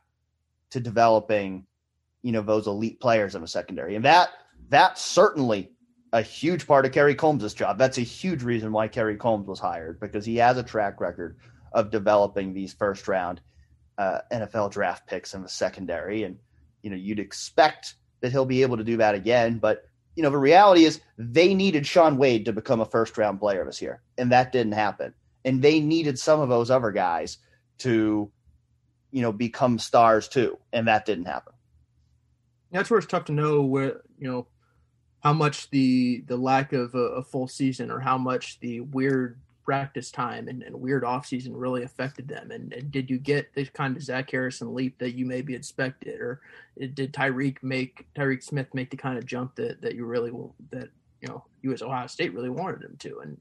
to 0.72 0.80
developing, 0.80 1.66
you 2.22 2.32
know, 2.32 2.42
those 2.42 2.68
elite 2.68 3.00
players 3.00 3.36
in 3.36 3.42
the 3.42 3.48
secondary, 3.48 3.96
and 3.96 4.06
that 4.06 4.30
that's 4.72 5.02
certainly 5.04 5.70
a 6.14 6.22
huge 6.22 6.66
part 6.66 6.86
of 6.86 6.94
Kerry 6.94 7.14
Coombs' 7.14 7.54
job. 7.54 7.78
That's 7.78 7.98
a 7.98 8.02
huge 8.02 8.42
reason 8.42 8.72
why 8.72 8.88
Kerry 8.88 9.18
Coombs 9.18 9.48
was 9.48 9.60
hired 9.60 10.00
because 10.00 10.26
he 10.26 10.38
has 10.38 10.58
a 10.58 10.64
track 10.64 11.00
record 11.00 11.38
of 11.74 11.92
developing 11.92 12.54
these 12.54 12.74
first 12.74 13.08
round 13.08 13.42
uh, 13.98 14.20
NFL 14.32 14.72
draft 14.72 15.08
picks 15.08 15.34
in 15.34 15.44
the 15.44 15.50
secondary, 15.50 16.24
and 16.24 16.38
you 16.82 16.90
know 16.90 16.96
you'd 16.96 17.20
expect 17.20 17.96
that 18.22 18.32
he'll 18.32 18.46
be 18.46 18.62
able 18.62 18.78
to 18.78 18.84
do 18.84 18.98
that 18.98 19.14
again, 19.14 19.58
but 19.60 19.84
you 20.16 20.24
know, 20.24 20.30
the 20.30 20.38
reality 20.38 20.86
is 20.86 21.02
they 21.18 21.54
needed 21.54 21.86
Shaun 21.86 22.18
Wade 22.18 22.46
to 22.46 22.54
become 22.54 22.82
a 22.82 22.86
first 22.86 23.18
round 23.18 23.40
player 23.40 23.66
this 23.66 23.82
year, 23.82 24.02
and 24.18 24.32
that 24.32 24.52
didn't 24.52 24.74
happen. 24.74 25.14
And 25.46 25.62
they 25.62 25.80
needed 25.80 26.20
some 26.20 26.40
of 26.40 26.50
those 26.50 26.70
other 26.70 26.92
guys 26.92 27.38
to, 27.80 28.32
you 29.12 29.22
know, 29.22 29.32
become 29.32 29.80
stars 29.80 30.28
too, 30.28 30.58
and 30.72 30.88
that 30.88 31.06
didn't 31.06 31.26
happen. 31.26 31.54
That's 32.72 32.90
where 32.90 33.00
it's 33.00 33.08
tough 33.08 33.26
to 33.26 33.32
know 33.32 33.62
where 33.64 34.02
you 34.18 34.30
know 34.30 34.48
how 35.22 35.34
much 35.34 35.70
the 35.70 36.24
the 36.28 36.38
lack 36.38 36.74
of 36.74 36.94
a, 36.96 36.98
a 36.98 37.24
full 37.24 37.48
season 37.48 37.90
or 37.90 38.00
how 38.00 38.18
much 38.18 38.60
the 38.60 38.82
weird 38.82 39.40
practice 39.64 40.10
time 40.12 40.48
and, 40.48 40.64
and 40.64 40.76
weird 40.76 41.04
offseason 41.04 41.52
really 41.54 41.84
affected 41.84 42.28
them? 42.28 42.52
And, 42.52 42.74
and, 42.74 42.92
did 42.92 43.10
you 43.10 43.18
get 43.18 43.54
the 43.54 43.66
kind 43.66 43.96
of 43.96 44.04
Zach 44.04 44.30
Harrison 44.32 44.74
leap 44.74 44.98
that 44.98 45.14
you 45.14 45.26
maybe 45.26 45.54
expected, 45.54 46.20
or 46.20 46.42
did 46.80 47.14
Tyreke 47.14 47.62
make 47.62 48.08
Tyreke 48.16 48.44
Smith 48.44 48.74
make 48.74 48.90
the 48.90 48.98
kind 48.98 49.18
of 49.18 49.26
jump 49.26 49.56
that 49.56 49.82
that 49.82 49.96
you 49.96 50.06
really 50.06 50.32
that 50.72 50.90
you 51.22 51.28
know 51.28 51.46
as 51.72 51.82
Ohio 51.82 52.08
State 52.08 52.34
really 52.34 52.50
wanted 52.50 52.84
him 52.84 52.96
to? 53.00 53.20
And 53.20 53.38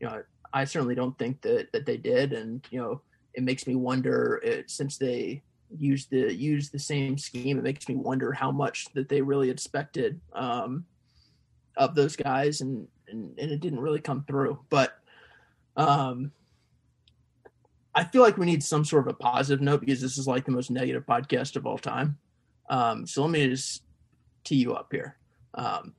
you 0.00 0.06
know, 0.06 0.22
I 0.52 0.64
certainly 0.64 0.94
don't 0.94 1.18
think 1.18 1.42
that 1.42 1.72
that 1.72 1.84
they 1.84 1.96
did. 1.96 2.32
And 2.32 2.64
you 2.70 2.80
know, 2.80 3.00
it 3.34 3.42
makes 3.42 3.66
me 3.66 3.74
wonder 3.74 4.40
it, 4.44 4.60
uh, 4.60 4.62
since 4.68 4.98
they 4.98 5.42
used 5.76 6.10
the 6.10 6.32
use 6.32 6.70
the 6.70 6.78
same 6.78 7.18
scheme, 7.18 7.58
it 7.58 7.64
makes 7.64 7.88
me 7.88 7.96
wonder 7.96 8.32
how 8.32 8.52
much 8.52 8.86
that 8.94 9.08
they 9.08 9.20
really 9.20 9.50
expected 9.50 10.20
um, 10.32 10.84
of 11.76 11.94
those 11.94 12.16
guys, 12.16 12.60
and, 12.60 12.86
and 13.08 13.38
and 13.38 13.50
it 13.50 13.60
didn't 13.60 13.80
really 13.80 14.00
come 14.00 14.24
through, 14.24 14.58
but 14.70 14.98
um, 15.76 16.32
I 17.94 18.04
feel 18.04 18.22
like 18.22 18.36
we 18.36 18.46
need 18.46 18.62
some 18.62 18.84
sort 18.84 19.06
of 19.06 19.14
a 19.14 19.16
positive 19.16 19.60
note 19.60 19.80
because 19.80 20.00
this 20.00 20.18
is 20.18 20.26
like 20.26 20.44
the 20.44 20.52
most 20.52 20.70
negative 20.70 21.06
podcast 21.06 21.56
of 21.56 21.66
all 21.66 21.78
time. 21.78 22.18
Um, 22.68 23.06
so 23.06 23.22
let 23.22 23.30
me 23.30 23.46
just 23.48 23.82
tee 24.42 24.56
you 24.56 24.74
up 24.74 24.88
here. 24.90 25.16
Um, 25.54 25.94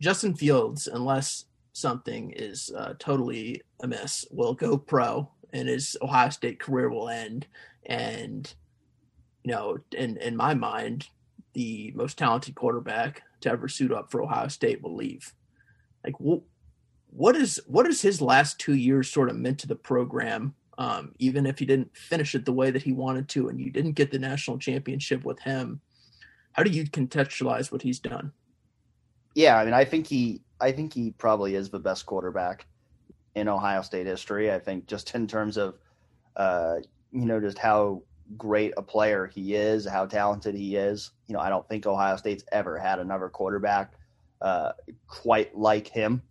Justin 0.00 0.34
Fields, 0.34 0.88
unless 0.88 1.44
something 1.72 2.32
is 2.32 2.72
uh, 2.76 2.94
totally 2.98 3.62
amiss, 3.82 4.26
will 4.30 4.54
go 4.54 4.76
pro 4.76 5.30
and 5.52 5.68
his 5.68 5.96
Ohio 6.02 6.30
State 6.30 6.58
career 6.58 6.90
will 6.90 7.08
end. 7.08 7.46
And, 7.86 8.52
you 9.44 9.52
know, 9.52 9.78
in, 9.96 10.16
in 10.16 10.36
my 10.36 10.54
mind, 10.54 11.08
the 11.52 11.92
most 11.94 12.18
talented 12.18 12.56
quarterback 12.56 13.22
to 13.44 13.50
ever 13.50 13.68
suit 13.68 13.92
up 13.92 14.10
for 14.10 14.22
Ohio 14.22 14.48
State 14.48 14.82
will 14.82 14.94
leave. 14.94 15.32
Like, 16.04 16.16
what, 16.18 17.36
is 17.36 17.60
what 17.66 17.86
is 17.86 18.02
his 18.02 18.20
last 18.20 18.58
two 18.58 18.74
years 18.74 19.10
sort 19.10 19.30
of 19.30 19.36
meant 19.36 19.60
to 19.60 19.66
the 19.66 19.76
program? 19.76 20.54
Um, 20.76 21.14
even 21.18 21.46
if 21.46 21.58
he 21.60 21.66
didn't 21.66 21.96
finish 21.96 22.34
it 22.34 22.44
the 22.44 22.52
way 22.52 22.72
that 22.72 22.82
he 22.82 22.92
wanted 22.92 23.28
to, 23.30 23.48
and 23.48 23.60
you 23.60 23.70
didn't 23.70 23.92
get 23.92 24.10
the 24.10 24.18
national 24.18 24.58
championship 24.58 25.24
with 25.24 25.38
him, 25.40 25.80
how 26.52 26.62
do 26.64 26.70
you 26.70 26.84
contextualize 26.84 27.70
what 27.70 27.82
he's 27.82 28.00
done? 28.00 28.32
Yeah, 29.34 29.56
I 29.56 29.64
mean, 29.64 29.74
I 29.74 29.84
think 29.84 30.06
he, 30.06 30.42
I 30.60 30.72
think 30.72 30.92
he 30.92 31.12
probably 31.12 31.54
is 31.54 31.70
the 31.70 31.78
best 31.78 32.06
quarterback 32.06 32.66
in 33.34 33.48
Ohio 33.48 33.82
State 33.82 34.06
history. 34.06 34.52
I 34.52 34.58
think 34.58 34.86
just 34.86 35.14
in 35.14 35.26
terms 35.26 35.56
of, 35.56 35.78
uh, 36.36 36.76
you 37.12 37.24
know, 37.24 37.40
just 37.40 37.58
how 37.58 38.02
great 38.36 38.72
a 38.76 38.82
player 38.82 39.26
he 39.26 39.54
is, 39.54 39.86
how 39.86 40.06
talented 40.06 40.54
he 40.54 40.76
is. 40.76 41.10
You 41.26 41.34
know, 41.34 41.40
I 41.40 41.48
don't 41.48 41.68
think 41.68 41.86
Ohio 41.86 42.16
State's 42.16 42.44
ever 42.52 42.78
had 42.78 42.98
another 42.98 43.28
quarterback 43.28 43.94
uh, 44.40 44.72
quite 45.06 45.56
like 45.56 45.88
him. 45.88 46.22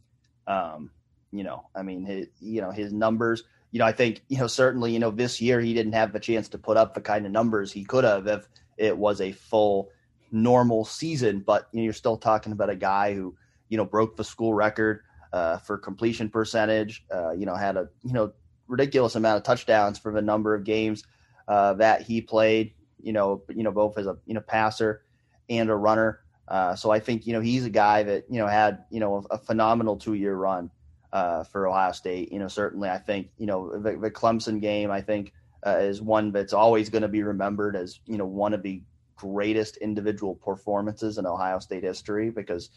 Um, 0.48 0.92
you 1.32 1.44
know, 1.44 1.68
I 1.76 1.84
mean, 1.84 2.06
his, 2.06 2.28
you 2.40 2.62
know, 2.62 2.72
his 2.72 2.94
numbers. 2.94 3.44
You 3.72 3.80
know, 3.80 3.86
I 3.86 3.92
think 3.92 4.22
you 4.28 4.38
know 4.38 4.48
certainly 4.48 4.94
you 4.94 5.00
know 5.00 5.10
this 5.10 5.42
year 5.42 5.60
he 5.60 5.74
didn't 5.74 5.94
have 5.94 6.14
the 6.14 6.20
chance 6.20 6.50
to 6.50 6.60
put 6.60 6.78
up 6.78 6.94
the 6.94 7.02
kind 7.02 7.26
of 7.26 7.32
numbers 7.32 7.72
he 7.72 7.84
could 7.84 8.04
have 8.04 8.28
if 8.28 8.48
it 8.78 8.96
was 8.96 9.20
a 9.20 9.32
full 9.32 9.90
normal 10.32 10.86
season. 10.86 11.40
But 11.40 11.70
you 11.72 11.80
know, 11.80 11.86
you're 11.86 11.94
still 11.94 12.18
talking 12.18 12.52
about 12.52 12.70
a 12.70 12.76
guy 12.76 13.16
who 13.16 13.36
you 13.70 13.78
know 13.78 13.86
broke 13.86 14.16
the 14.16 14.24
school 14.24 14.54
record 14.54 15.02
uh, 15.32 15.58
for 15.58 15.80
completion 15.80 16.30
percentage. 16.30 17.04
Uh, 17.12 17.32
you 17.32 17.48
know, 17.48 17.56
had 17.56 17.78
a 17.78 17.90
you 18.04 18.14
know 18.14 18.34
ridiculous 18.68 19.16
amount 19.16 19.38
of 19.38 19.44
touchdowns 19.44 19.98
for 19.98 20.12
the 20.12 20.22
number 20.22 20.54
of 20.54 20.64
games 20.64 21.04
uh, 21.48 21.74
that 21.76 22.02
he 22.02 22.22
played. 22.22 22.74
You 23.02 23.14
know, 23.14 23.44
you 23.50 23.64
know 23.64 23.72
both 23.72 23.98
as 23.98 24.08
a 24.08 24.18
you 24.26 24.34
know 24.34 24.42
passer 24.42 25.04
and 25.50 25.70
a 25.70 25.76
runner. 25.76 26.22
Uh, 26.48 26.76
so 26.76 26.92
I 26.92 27.00
think 27.00 27.26
you 27.28 27.34
know 27.34 27.42
he's 27.42 27.66
a 27.66 27.70
guy 27.70 28.04
that 28.04 28.26
you 28.30 28.40
know 28.40 28.48
had 28.48 28.86
you 28.90 29.00
know 29.00 29.26
a, 29.30 29.36
a 29.36 29.38
phenomenal 29.38 29.98
two 29.98 30.14
year 30.14 30.36
run 30.36 30.70
uh, 31.12 31.44
for 31.44 31.68
Ohio 31.68 31.92
State. 31.92 32.32
You 32.32 32.40
know, 32.40 32.48
certainly 32.48 32.90
I 32.90 32.98
think 32.98 33.30
you 33.38 33.46
know 33.46 33.78
the, 33.78 33.98
the 33.98 34.12
Clemson 34.12 34.62
game 34.62 34.92
I 34.92 35.02
think 35.02 35.34
uh, 35.66 35.78
is 35.80 36.02
one 36.02 36.32
that's 36.32 36.54
always 36.54 36.90
going 36.90 37.02
to 37.02 37.08
be 37.08 37.24
remembered 37.24 37.76
as 37.76 38.00
you 38.06 38.18
know 38.18 38.26
one 38.26 38.54
of 38.54 38.64
the 38.64 38.82
greatest 39.16 39.78
individual 39.78 40.36
performances 40.36 41.18
in 41.18 41.26
Ohio 41.26 41.60
State 41.60 41.84
history 41.84 42.30
because 42.30 42.70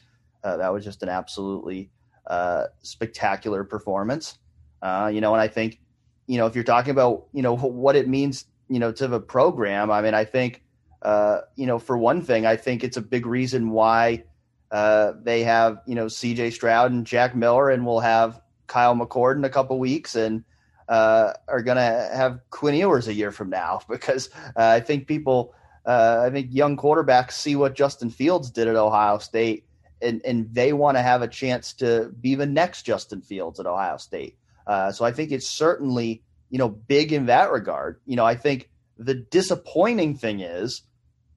that 0.43 0.73
was 0.73 0.85
just 0.85 1.03
an 1.03 1.09
absolutely 1.09 1.91
uh, 2.27 2.67
spectacular 2.83 3.65
performance. 3.65 4.39
Uh, 4.83 5.11
you 5.13 5.21
know, 5.21 5.33
and 5.33 5.41
I 5.41 5.49
think, 5.49 5.81
you 6.27 6.39
know, 6.39 6.47
if 6.47 6.55
you're 6.55 6.65
talking 6.65 6.91
about, 6.91 7.27
you 7.33 7.43
know, 7.43 7.57
what 7.57 7.97
it 7.97 8.09
means, 8.09 8.47
you 8.69 8.79
know, 8.79 8.93
to 8.93 9.09
the 9.09 9.21
program, 9.21 9.91
I 9.91 10.01
mean, 10.03 10.15
I 10.15 10.25
think, 10.25 10.63
uh, 11.03 11.41
you 11.57 11.67
know, 11.67 11.79
for 11.79 11.97
one 11.97 12.23
thing, 12.23 12.47
I 12.47 12.57
think 12.57 12.83
it's 12.83 12.97
a 12.97 13.03
big 13.03 13.27
reason 13.27 13.71
why 13.71 14.25
uh, 14.71 15.13
they 15.23 15.45
have, 15.45 15.79
you 15.87 15.95
know, 15.95 16.07
CJ 16.07 16.53
Stroud 16.53 16.91
and 16.91 17.07
Jack 17.07 17.37
Miller, 17.37 17.71
and 17.71 17.87
we'll 17.87 18.01
have 18.01 18.41
Kyle 18.67 18.95
McCord 18.95 19.37
in 19.37 19.45
a 19.45 19.51
couple 19.51 19.79
weeks, 19.79 20.17
and 20.17 20.45
uh, 20.89 21.33
are 21.49 21.63
going 21.63 21.77
to 21.77 21.83
have 21.83 22.41
Quinn 22.51 22.75
Ewers 22.75 23.09
a 23.09 23.15
year 23.15 23.33
from 23.33 23.51
now 23.51 23.81
because 23.89 24.31
uh, 24.57 24.69
I 24.69 24.81
think 24.81 25.07
people, 25.07 25.55
uh, 25.85 26.23
I 26.27 26.31
think 26.31 26.49
young 26.51 26.77
quarterbacks 26.77 27.33
see 27.33 27.57
what 27.57 27.75
Justin 27.75 28.11
Fields 28.11 28.51
did 28.51 28.69
at 28.69 28.77
Ohio 28.77 29.19
State 29.19 29.67
and, 30.03 30.21
and 30.25 30.53
they 30.53 30.73
want 30.73 30.97
to 30.97 31.03
have 31.03 31.23
a 31.23 31.29
chance 31.29 31.73
to 31.75 32.13
be 32.21 32.35
the 32.35 32.47
next 32.47 32.83
Justin 32.83 33.23
Fields 33.23 33.59
at 33.61 33.67
Ohio 33.67 33.97
State. 33.97 34.37
Uh, 34.67 34.93
so 34.93 35.05
I 35.05 35.13
think 35.13 35.33
it's 35.33 35.49
certainly 35.49 36.23
you 36.57 36.59
know 36.59 36.71
big 36.71 37.13
in 37.13 37.27
that 37.27 37.53
regard. 37.53 38.01
You 38.07 38.17
know, 38.17 38.25
I 38.25 38.35
think 38.35 38.71
the 38.97 39.13
disappointing 39.13 40.17
thing 40.17 40.41
is 40.41 40.81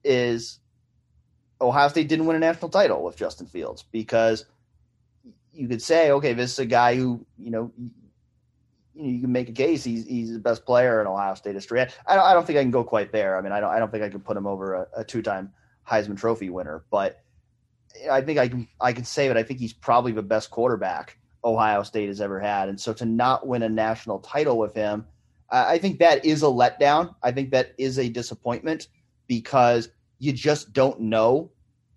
is 0.02 0.60
Ohio 1.60 1.88
State 1.88 2.08
didn't 2.08 2.24
win 2.24 2.36
a 2.36 2.38
national 2.38 2.70
title 2.70 3.04
with 3.04 3.16
Justin 3.16 3.46
Fields 3.46 3.84
because 3.92 4.46
you 5.52 5.68
could 5.68 5.82
say, 5.82 6.10
okay, 6.12 6.32
this 6.32 6.52
is 6.52 6.58
a 6.58 6.64
guy 6.64 6.96
who 6.96 7.26
you 7.38 7.50
know. 7.50 7.70
You, 7.76 7.90
you 8.94 9.20
can 9.20 9.32
make 9.32 9.50
a 9.50 9.52
case 9.52 9.84
he's 9.84 10.06
he's 10.06 10.32
the 10.32 10.38
best 10.38 10.64
player 10.64 11.02
in 11.02 11.06
Ohio 11.06 11.34
State 11.34 11.54
history. 11.54 11.82
I 11.82 12.14
don't, 12.14 12.24
I 12.24 12.32
don't 12.32 12.46
think 12.46 12.58
I 12.58 12.62
can 12.62 12.70
go 12.70 12.82
quite 12.82 13.12
there. 13.12 13.36
I 13.36 13.42
mean, 13.42 13.52
I 13.52 13.60
don't 13.60 13.70
I 13.70 13.78
don't 13.78 13.92
think 13.92 14.02
I 14.02 14.08
can 14.08 14.20
put 14.20 14.38
him 14.38 14.46
over 14.46 14.74
a, 14.74 14.86
a 15.00 15.04
two 15.04 15.20
time 15.20 15.52
Heisman 15.86 16.16
Trophy 16.16 16.48
winner, 16.48 16.82
but 16.90 17.22
I 18.10 18.22
think 18.22 18.38
I 18.38 18.48
can 18.48 18.68
I 18.80 18.94
can 18.94 19.04
say 19.04 19.28
that 19.28 19.36
I 19.36 19.42
think 19.42 19.60
he's 19.60 19.74
probably 19.74 20.12
the 20.12 20.22
best 20.22 20.50
quarterback 20.50 21.18
Ohio 21.44 21.82
State 21.82 22.08
has 22.08 22.20
ever 22.20 22.40
had, 22.40 22.68
and 22.68 22.80
so 22.80 22.92
to 22.94 23.04
not 23.04 23.46
win 23.46 23.62
a 23.62 23.68
national 23.68 24.18
title 24.20 24.58
with 24.58 24.74
him, 24.74 25.06
I 25.50 25.78
think 25.78 25.98
that 25.98 26.24
is 26.24 26.42
a 26.42 26.46
letdown. 26.46 27.14
I 27.22 27.32
think 27.32 27.50
that 27.50 27.74
is 27.76 27.98
a 27.98 28.08
disappointment 28.08 28.88
because 29.26 29.88
you 30.18 30.32
just 30.32 30.72
don't 30.72 31.00
know 31.00 31.50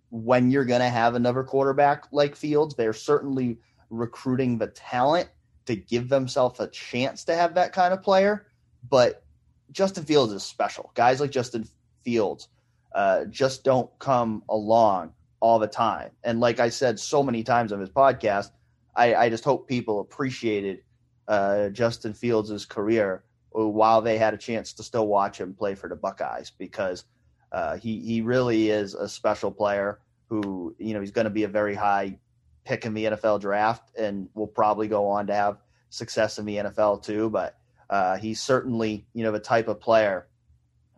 when 0.10 0.50
you're 0.50 0.66
going 0.66 0.82
to 0.82 0.90
have 0.90 1.14
another 1.16 1.44
quarterback 1.44 2.06
like 2.12 2.36
Fields. 2.36 2.76
They're 2.76 2.94
certainly 2.94 3.60
recruiting 3.90 4.58
the 4.58 4.68
talent 4.68 5.30
to 5.66 5.76
give 5.76 6.10
themselves 6.10 6.60
a 6.60 6.68
chance 6.68 7.24
to 7.26 7.36
have 7.36 7.56
that 7.56 7.74
kind 7.74 7.94
of 7.94 8.02
player, 8.02 8.48
but 8.90 9.24
Justin 9.72 10.04
Fields 10.04 10.34
is 10.34 10.44
special. 10.44 10.92
Guys 10.94 11.20
like 11.20 11.32
Justin 11.32 11.68
Fields 12.04 12.48
uh, 12.94 13.26
just 13.26 13.64
don't 13.64 13.90
come 14.00 14.44
along 14.50 15.14
all 15.40 15.60
the 15.60 15.68
time. 15.68 16.12
And 16.24 16.40
like 16.40 16.60
I 16.60 16.70
said 16.70 17.00
so 17.00 17.24
many 17.24 17.44
times 17.44 17.72
on 17.72 17.80
this 17.80 17.90
podcast, 17.90 18.52
I, 18.96 19.16
I 19.16 19.30
just 19.30 19.44
hope 19.44 19.68
people 19.68 20.00
appreciated 20.00 20.84
uh, 21.28 21.70
Justin 21.70 22.14
Fields' 22.14 22.66
career 22.66 23.24
while 23.52 24.02
they 24.02 24.18
had 24.18 24.34
a 24.34 24.38
chance 24.38 24.74
to 24.74 24.84
still 24.84 25.08
watch 25.08 25.40
him 25.40 25.54
play 25.54 25.76
for 25.76 25.88
the 25.88 25.96
Buckeyes 25.96 26.52
because 26.58 27.06
uh, 27.52 27.78
he 27.78 28.00
he 28.00 28.22
really 28.22 28.70
is 28.70 28.96
a 28.96 29.08
special 29.08 29.52
player 29.52 30.00
who 30.28 30.76
you 30.80 30.94
know 30.94 31.00
he's 31.00 31.12
going 31.12 31.26
to 31.26 31.32
be 31.32 31.44
a 31.44 31.48
very 31.48 31.76
high 31.76 32.18
pick 32.66 32.86
in 32.86 32.94
the 32.94 33.06
NFL 33.06 33.42
draft 33.42 33.96
and 33.98 34.28
will 34.34 34.48
probably 34.48 34.88
go 34.88 35.08
on 35.08 35.28
to 35.28 35.34
have 35.34 35.58
success 35.90 36.40
in 36.40 36.46
the 36.46 36.58
NFL 36.58 37.04
too. 37.04 37.30
But 37.30 37.58
uh, 37.90 38.18
he's 38.18 38.42
certainly 38.42 39.06
you 39.14 39.24
know 39.24 39.32
the 39.32 39.40
type 39.40 39.68
of 39.68 39.80
player 39.80 40.28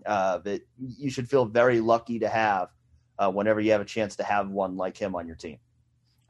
uh, 0.05 0.37
that 0.39 0.61
you 0.79 1.09
should 1.09 1.29
feel 1.29 1.45
very 1.45 1.81
lucky 1.81 2.19
to 2.19 2.29
have 2.29 2.69
uh, 3.19 3.29
whenever 3.29 3.59
you 3.59 3.71
have 3.71 3.81
a 3.81 3.85
chance 3.85 4.15
to 4.17 4.23
have 4.23 4.49
one 4.49 4.77
like 4.77 4.97
him 4.97 5.15
on 5.15 5.27
your 5.27 5.35
team. 5.35 5.57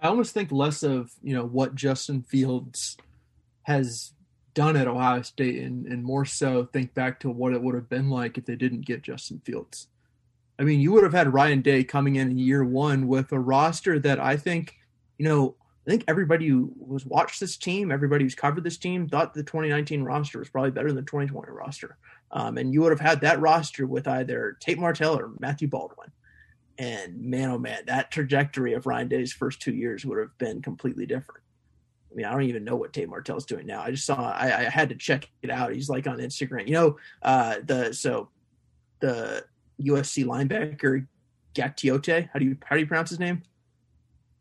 I 0.02 0.08
almost 0.08 0.34
think 0.34 0.52
less 0.52 0.84
of 0.84 1.12
you 1.22 1.34
know 1.34 1.46
what 1.46 1.76
Justin 1.76 2.22
Fields 2.24 2.98
has 3.64 4.14
done 4.54 4.78
at 4.78 4.88
Ohio 4.88 5.22
State, 5.22 5.62
and, 5.62 5.86
and 5.86 6.04
more 6.04 6.26
so 6.26 6.66
think 6.66 6.94
back 6.94 7.20
to 7.20 7.30
what 7.30 7.54
it 7.54 7.62
would 7.62 7.76
have 7.76 7.90
been 7.90 8.10
like 8.10 8.38
if 8.38 8.46
they 8.46 8.56
didn't 8.56 8.86
get 8.86 9.04
Justin 9.04 9.42
Fields. 9.46 9.88
I 10.58 10.64
mean, 10.64 10.80
you 10.80 10.92
would 10.94 11.04
have 11.04 11.14
had 11.14 11.34
Ryan 11.34 11.62
Day 11.62 11.84
coming 11.84 12.16
in 12.16 12.32
in 12.32 12.38
year 12.38 12.64
one 12.64 13.08
with 13.08 13.32
a 13.32 13.40
roster 13.40 14.00
that 14.00 14.20
I 14.20 14.38
think, 14.38 14.76
you 15.18 15.28
know, 15.28 15.56
I 15.86 15.90
think 15.90 16.06
everybody 16.08 16.48
who 16.48 16.72
was 16.78 17.06
watched 17.06 17.40
this 17.40 17.58
team, 17.58 17.92
everybody 17.92 18.24
who's 18.24 18.34
covered 18.34 18.64
this 18.64 18.78
team, 18.78 19.08
thought 19.08 19.34
the 19.34 19.44
2019 19.44 20.02
roster 20.04 20.40
was 20.40 20.50
probably 20.50 20.72
better 20.72 20.88
than 20.88 20.96
the 20.96 21.02
2020 21.04 21.52
roster. 21.52 21.98
Um, 22.32 22.58
and 22.58 22.74
you 22.74 22.82
would 22.82 22.92
have 22.92 23.00
had 23.00 23.22
that 23.22 23.40
roster 23.40 23.86
with 23.86 24.08
either 24.08 24.58
Tate 24.60 24.80
Martell 24.80 25.20
or 25.20 25.32
Matthew 25.40 25.68
Baldwin. 25.68 26.12
And 26.78 27.22
man, 27.22 27.52
oh 27.52 27.58
man, 27.58 27.84
that 27.88 28.12
trajectory 28.12 28.74
of 28.74 28.86
Ryan 28.86 29.08
Day's 29.08 29.32
first 29.32 29.62
two 29.62 29.74
years 29.74 30.06
would 30.06 30.20
have 30.20 30.38
been 30.38 30.62
completely 30.62 31.06
different. 31.06 31.42
I 32.12 32.16
mean, 32.16 32.26
I 32.26 32.32
don't 32.32 32.44
even 32.44 32.64
know 32.64 32.76
what 32.76 32.94
Tate 32.94 33.10
Martell's 33.10 33.46
doing 33.46 33.66
now. 33.66 33.82
I 33.82 33.92
just 33.92 34.06
saw, 34.06 34.32
I, 34.32 34.66
I 34.66 34.70
had 34.70 34.90
to 34.90 34.96
check 34.96 35.30
it 35.42 35.50
out. 35.50 35.74
He's 35.74 35.90
like 35.90 36.08
on 36.08 36.20
Instagram, 36.20 36.68
you 36.68 36.74
know, 36.74 36.98
uh, 37.22 37.58
the, 37.64 37.94
so 37.94 38.30
the 39.00 39.46
USC 39.82 40.26
linebacker 40.26 41.08
Gaoteote, 41.54 42.30
how 42.32 42.40
do 42.40 42.46
you, 42.46 42.58
how 42.64 42.76
do 42.76 42.82
you 42.82 42.88
pronounce 42.88 43.10
his 43.10 43.20
name? 43.20 43.42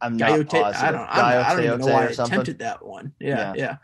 I'm 0.01 0.17
not 0.17 0.31
Gaote, 0.31 0.55
I 0.55 0.91
don't, 0.93 1.01
I, 1.01 1.51
I 1.51 1.55
don't 1.55 1.65
even 1.65 1.81
know 1.81 1.87
why 1.87 2.07
I 2.07 2.11
attempted 2.11 2.59
that 2.61 2.85
one. 2.85 3.13
Yeah. 3.19 3.55
Yeah. 3.57 3.77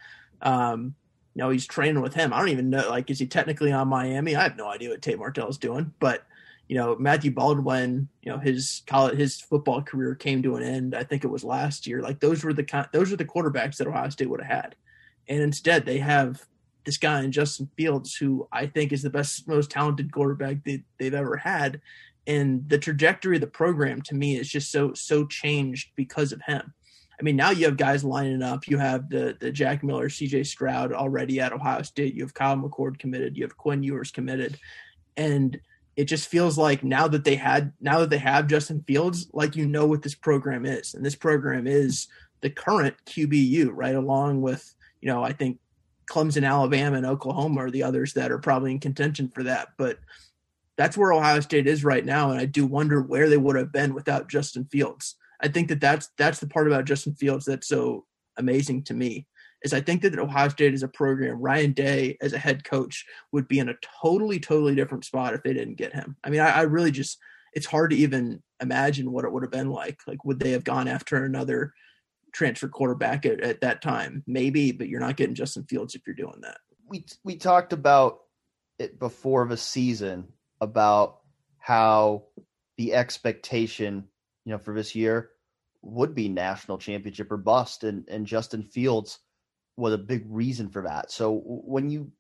yeah. 0.43 0.71
Um, 0.71 0.95
you 1.35 1.43
know, 1.43 1.51
he's 1.51 1.67
training 1.67 2.03
with 2.03 2.15
him. 2.15 2.33
I 2.33 2.39
don't 2.39 2.49
even 2.49 2.71
know, 2.71 2.89
like, 2.89 3.11
is 3.11 3.19
he 3.19 3.27
technically 3.27 3.73
on 3.73 3.89
Miami? 3.89 4.35
I 4.37 4.43
have 4.43 4.57
no 4.57 4.69
idea 4.69 4.91
what 4.91 5.03
Tate 5.03 5.19
Martell 5.19 5.49
is 5.49 5.59
doing, 5.59 5.93
but 6.01 6.27
you 6.71 6.77
know 6.77 6.95
Matthew 7.01 7.33
Baldwin, 7.33 8.09
you 8.23 8.31
know 8.31 8.39
his 8.39 8.83
college, 8.87 9.19
his 9.19 9.41
football 9.41 9.83
career 9.83 10.15
came 10.15 10.41
to 10.45 10.55
an 10.55 10.63
end. 10.63 10.95
I 10.95 11.03
think 11.03 11.25
it 11.25 11.31
was 11.31 11.43
last 11.43 11.85
year. 11.85 12.01
Like 12.01 12.21
those 12.21 12.45
were 12.45 12.53
the 12.53 12.89
those 12.93 13.13
are 13.13 13.17
the 13.17 13.25
quarterbacks 13.25 13.79
that 13.79 13.89
Ohio 13.89 14.09
State 14.09 14.31
would 14.31 14.41
have 14.41 14.63
had, 14.63 14.77
and 15.29 15.43
instead 15.43 15.85
they 15.85 15.99
have 15.99 16.47
this 16.85 16.97
guy 16.97 17.25
in 17.25 17.33
Justin 17.33 17.69
Fields, 17.77 18.15
who 18.15 18.47
I 18.53 18.67
think 18.67 18.93
is 18.93 19.03
the 19.03 19.11
best, 19.11 19.49
most 19.49 19.69
talented 19.69 20.13
quarterback 20.13 20.63
they, 20.63 20.85
they've 21.01 21.13
ever 21.13 21.37
had. 21.37 21.81
And 22.29 22.69
the 22.69 22.79
trajectory 22.79 23.37
of 23.37 23.41
the 23.41 23.49
program 23.49 24.01
to 24.03 24.15
me 24.15 24.37
is 24.37 24.49
just 24.49 24.71
so 24.71 24.95
so 24.95 25.27
changed 25.27 25.91
because 25.97 26.31
of 26.31 26.41
him. 26.43 26.73
I 27.19 27.25
mean, 27.25 27.35
now 27.35 27.51
you 27.51 27.65
have 27.65 27.79
guys 27.79 28.05
lining 28.05 28.45
up. 28.45 28.69
You 28.69 28.79
have 28.79 29.09
the 29.09 29.37
the 29.41 29.51
Jack 29.51 29.83
Miller, 29.83 30.09
C.J. 30.09 30.45
Stroud 30.45 30.93
already 30.93 31.41
at 31.41 31.53
Ohio 31.53 31.83
State. 31.83 32.15
You 32.15 32.23
have 32.23 32.33
Kyle 32.33 32.57
McCord 32.57 33.01
committed. 33.01 33.37
You 33.37 33.43
have 33.43 33.57
Quinn 33.57 33.83
Ewers 33.83 34.13
committed, 34.13 34.57
and 35.17 35.59
it 35.97 36.05
just 36.05 36.29
feels 36.29 36.57
like 36.57 36.85
now 36.85 37.09
that 37.09 37.25
they 37.25 37.37
had 37.37 37.73
now 37.81 38.01
that 38.01 38.11
they 38.11 38.19
have 38.19 38.47
Justin 38.47 38.83
Fields, 38.87 39.29
like 39.33 39.57
you 39.57 39.67
know 39.67 39.87
what 39.87 40.03
this 40.03 40.15
program 40.15 40.65
is, 40.65 40.95
and 40.95 41.05
this 41.05 41.17
program 41.17 41.67
is 41.67 42.09
the 42.41 42.51
current 42.51 42.97
QBU, 43.07 43.71
right? 43.73 43.95
Along 43.95 44.41
with 44.41 44.75
you 45.01 45.09
know 45.09 45.23
I 45.23 45.33
think 45.33 45.59
Clemson, 46.09 46.49
Alabama, 46.49 46.97
and 46.97 47.07
Oklahoma 47.07 47.61
are 47.61 47.71
the 47.71 47.83
others 47.83 48.15
that 48.15 48.31
are 48.31 48.39
probably 48.39 48.73
in 48.73 48.81
contention 48.81 49.29
for 49.29 49.43
that, 49.45 49.69
but 49.77 49.99
that's 50.77 50.97
where 50.97 51.13
Ohio 51.13 51.41
State 51.41 51.67
is 51.67 51.85
right 51.85 52.05
now, 52.05 52.31
and 52.31 52.41
I 52.41 52.47
do 52.47 52.67
wonder 52.67 53.03
where 53.03 53.29
they 53.29 53.37
would 53.37 53.57
have 53.57 53.73
been 53.73 53.93
without 53.93 54.29
Justin 54.29 54.65
Fields. 54.65 55.17
I 55.41 55.49
think 55.49 55.69
that 55.69 55.81
that's 55.81 56.09
that's 56.17 56.41
the 56.41 56.47
part 56.47 56.67
about 56.67 56.85
Justin 56.85 57.15
Fields 57.15 57.47
that's 57.47 57.69
so 57.69 58.07
amazing 58.37 58.85
to 58.85 58.95
me 58.95 59.27
is 59.63 59.73
I 59.75 59.81
think 59.81 60.03
that 60.03 60.19
Ohio 60.19 60.49
State 60.49 60.75
as 60.75 60.83
a 60.83 60.89
program, 60.89 61.41
Ryan 61.41 61.73
Day 61.73 62.17
as 62.21 62.33
a 62.33 62.39
head 62.39 62.65
coach 62.65 63.05
would 63.33 63.49
be 63.49 63.59
in 63.59 63.69
a 63.69 63.75
totally 64.03 64.41
totally 64.41 64.75
different 64.75 65.05
spot 65.05 65.35
if 65.35 65.43
they 65.43 65.53
didn't 65.53 65.77
get 65.77 65.93
him. 65.93 66.17
I 66.25 66.31
mean, 66.31 66.41
I, 66.41 66.51
I 66.51 66.61
really 66.63 66.91
just 66.91 67.19
it's 67.53 67.67
hard 67.67 67.91
to 67.91 67.97
even 67.97 68.43
imagine 68.61 69.11
what 69.11 69.25
it 69.25 69.33
would 69.33 69.43
have 69.43 69.53
been 69.53 69.71
like. 69.71 70.01
Like, 70.07 70.25
would 70.25 70.39
they 70.39 70.53
have 70.53 70.65
gone 70.65 70.89
after 70.89 71.25
another 71.25 71.73
transfer 72.33 72.69
quarterback 72.69 73.27
at, 73.27 73.41
at 73.41 73.61
that 73.63 73.83
time? 73.83 74.23
Maybe, 74.27 74.73
but 74.73 74.89
you're 74.89 75.01
not 75.01 75.17
getting 75.17 75.35
Justin 75.35 75.65
Fields 75.65 75.95
if 75.95 76.03
you're 76.07 76.15
doing 76.15 76.41
that. 76.43 76.59
We 76.89 77.05
we 77.25 77.37
talked 77.37 77.73
about 77.73 78.21
it 78.79 78.99
before 78.99 79.47
the 79.47 79.57
season 79.57 80.29
about 80.61 81.19
how 81.59 82.25
the 82.79 82.95
expectation, 82.95 84.09
you 84.45 84.53
know, 84.53 84.59
for 84.59 84.75
this 84.75 84.95
year 84.95 85.31
would 85.83 86.15
be 86.15 86.29
national 86.29 86.79
championship 86.79 87.31
or 87.31 87.37
bust, 87.37 87.85
and 87.85 88.09
and 88.09 88.27
Justin 88.27 88.63
Fields 88.63 89.19
was 89.81 89.93
a 89.93 89.99
big 89.99 90.25
reason 90.29 90.69
for 90.69 90.83
that. 90.83 91.11
So 91.11 91.43
when 91.45 91.91
you 91.91 92.13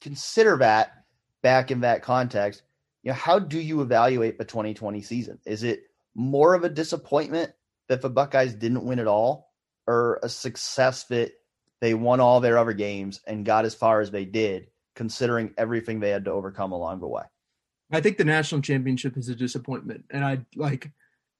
consider 0.00 0.56
that 0.58 1.04
back 1.42 1.70
in 1.70 1.80
that 1.80 2.02
context, 2.02 2.62
you 3.02 3.10
know, 3.10 3.16
how 3.16 3.38
do 3.38 3.58
you 3.58 3.82
evaluate 3.82 4.38
the 4.38 4.44
2020 4.44 5.02
season? 5.02 5.38
Is 5.44 5.62
it 5.62 5.84
more 6.14 6.54
of 6.54 6.64
a 6.64 6.68
disappointment 6.68 7.52
that 7.88 8.00
the 8.00 8.10
Buckeyes 8.10 8.54
didn't 8.54 8.84
win 8.84 8.98
at 8.98 9.06
all, 9.06 9.52
or 9.86 10.18
a 10.22 10.28
success 10.28 11.04
that 11.04 11.32
they 11.80 11.92
won 11.92 12.20
all 12.20 12.40
their 12.40 12.56
other 12.56 12.72
games 12.72 13.20
and 13.26 13.44
got 13.44 13.66
as 13.66 13.74
far 13.74 14.00
as 14.00 14.10
they 14.10 14.24
did, 14.24 14.68
considering 14.96 15.52
everything 15.58 16.00
they 16.00 16.08
had 16.08 16.24
to 16.24 16.30
overcome 16.30 16.72
along 16.72 17.00
the 17.00 17.06
way? 17.06 17.24
I 17.92 18.00
think 18.00 18.16
the 18.16 18.24
national 18.24 18.62
championship 18.62 19.18
is 19.18 19.28
a 19.28 19.34
disappointment, 19.34 20.06
and 20.10 20.24
I 20.24 20.46
like, 20.56 20.90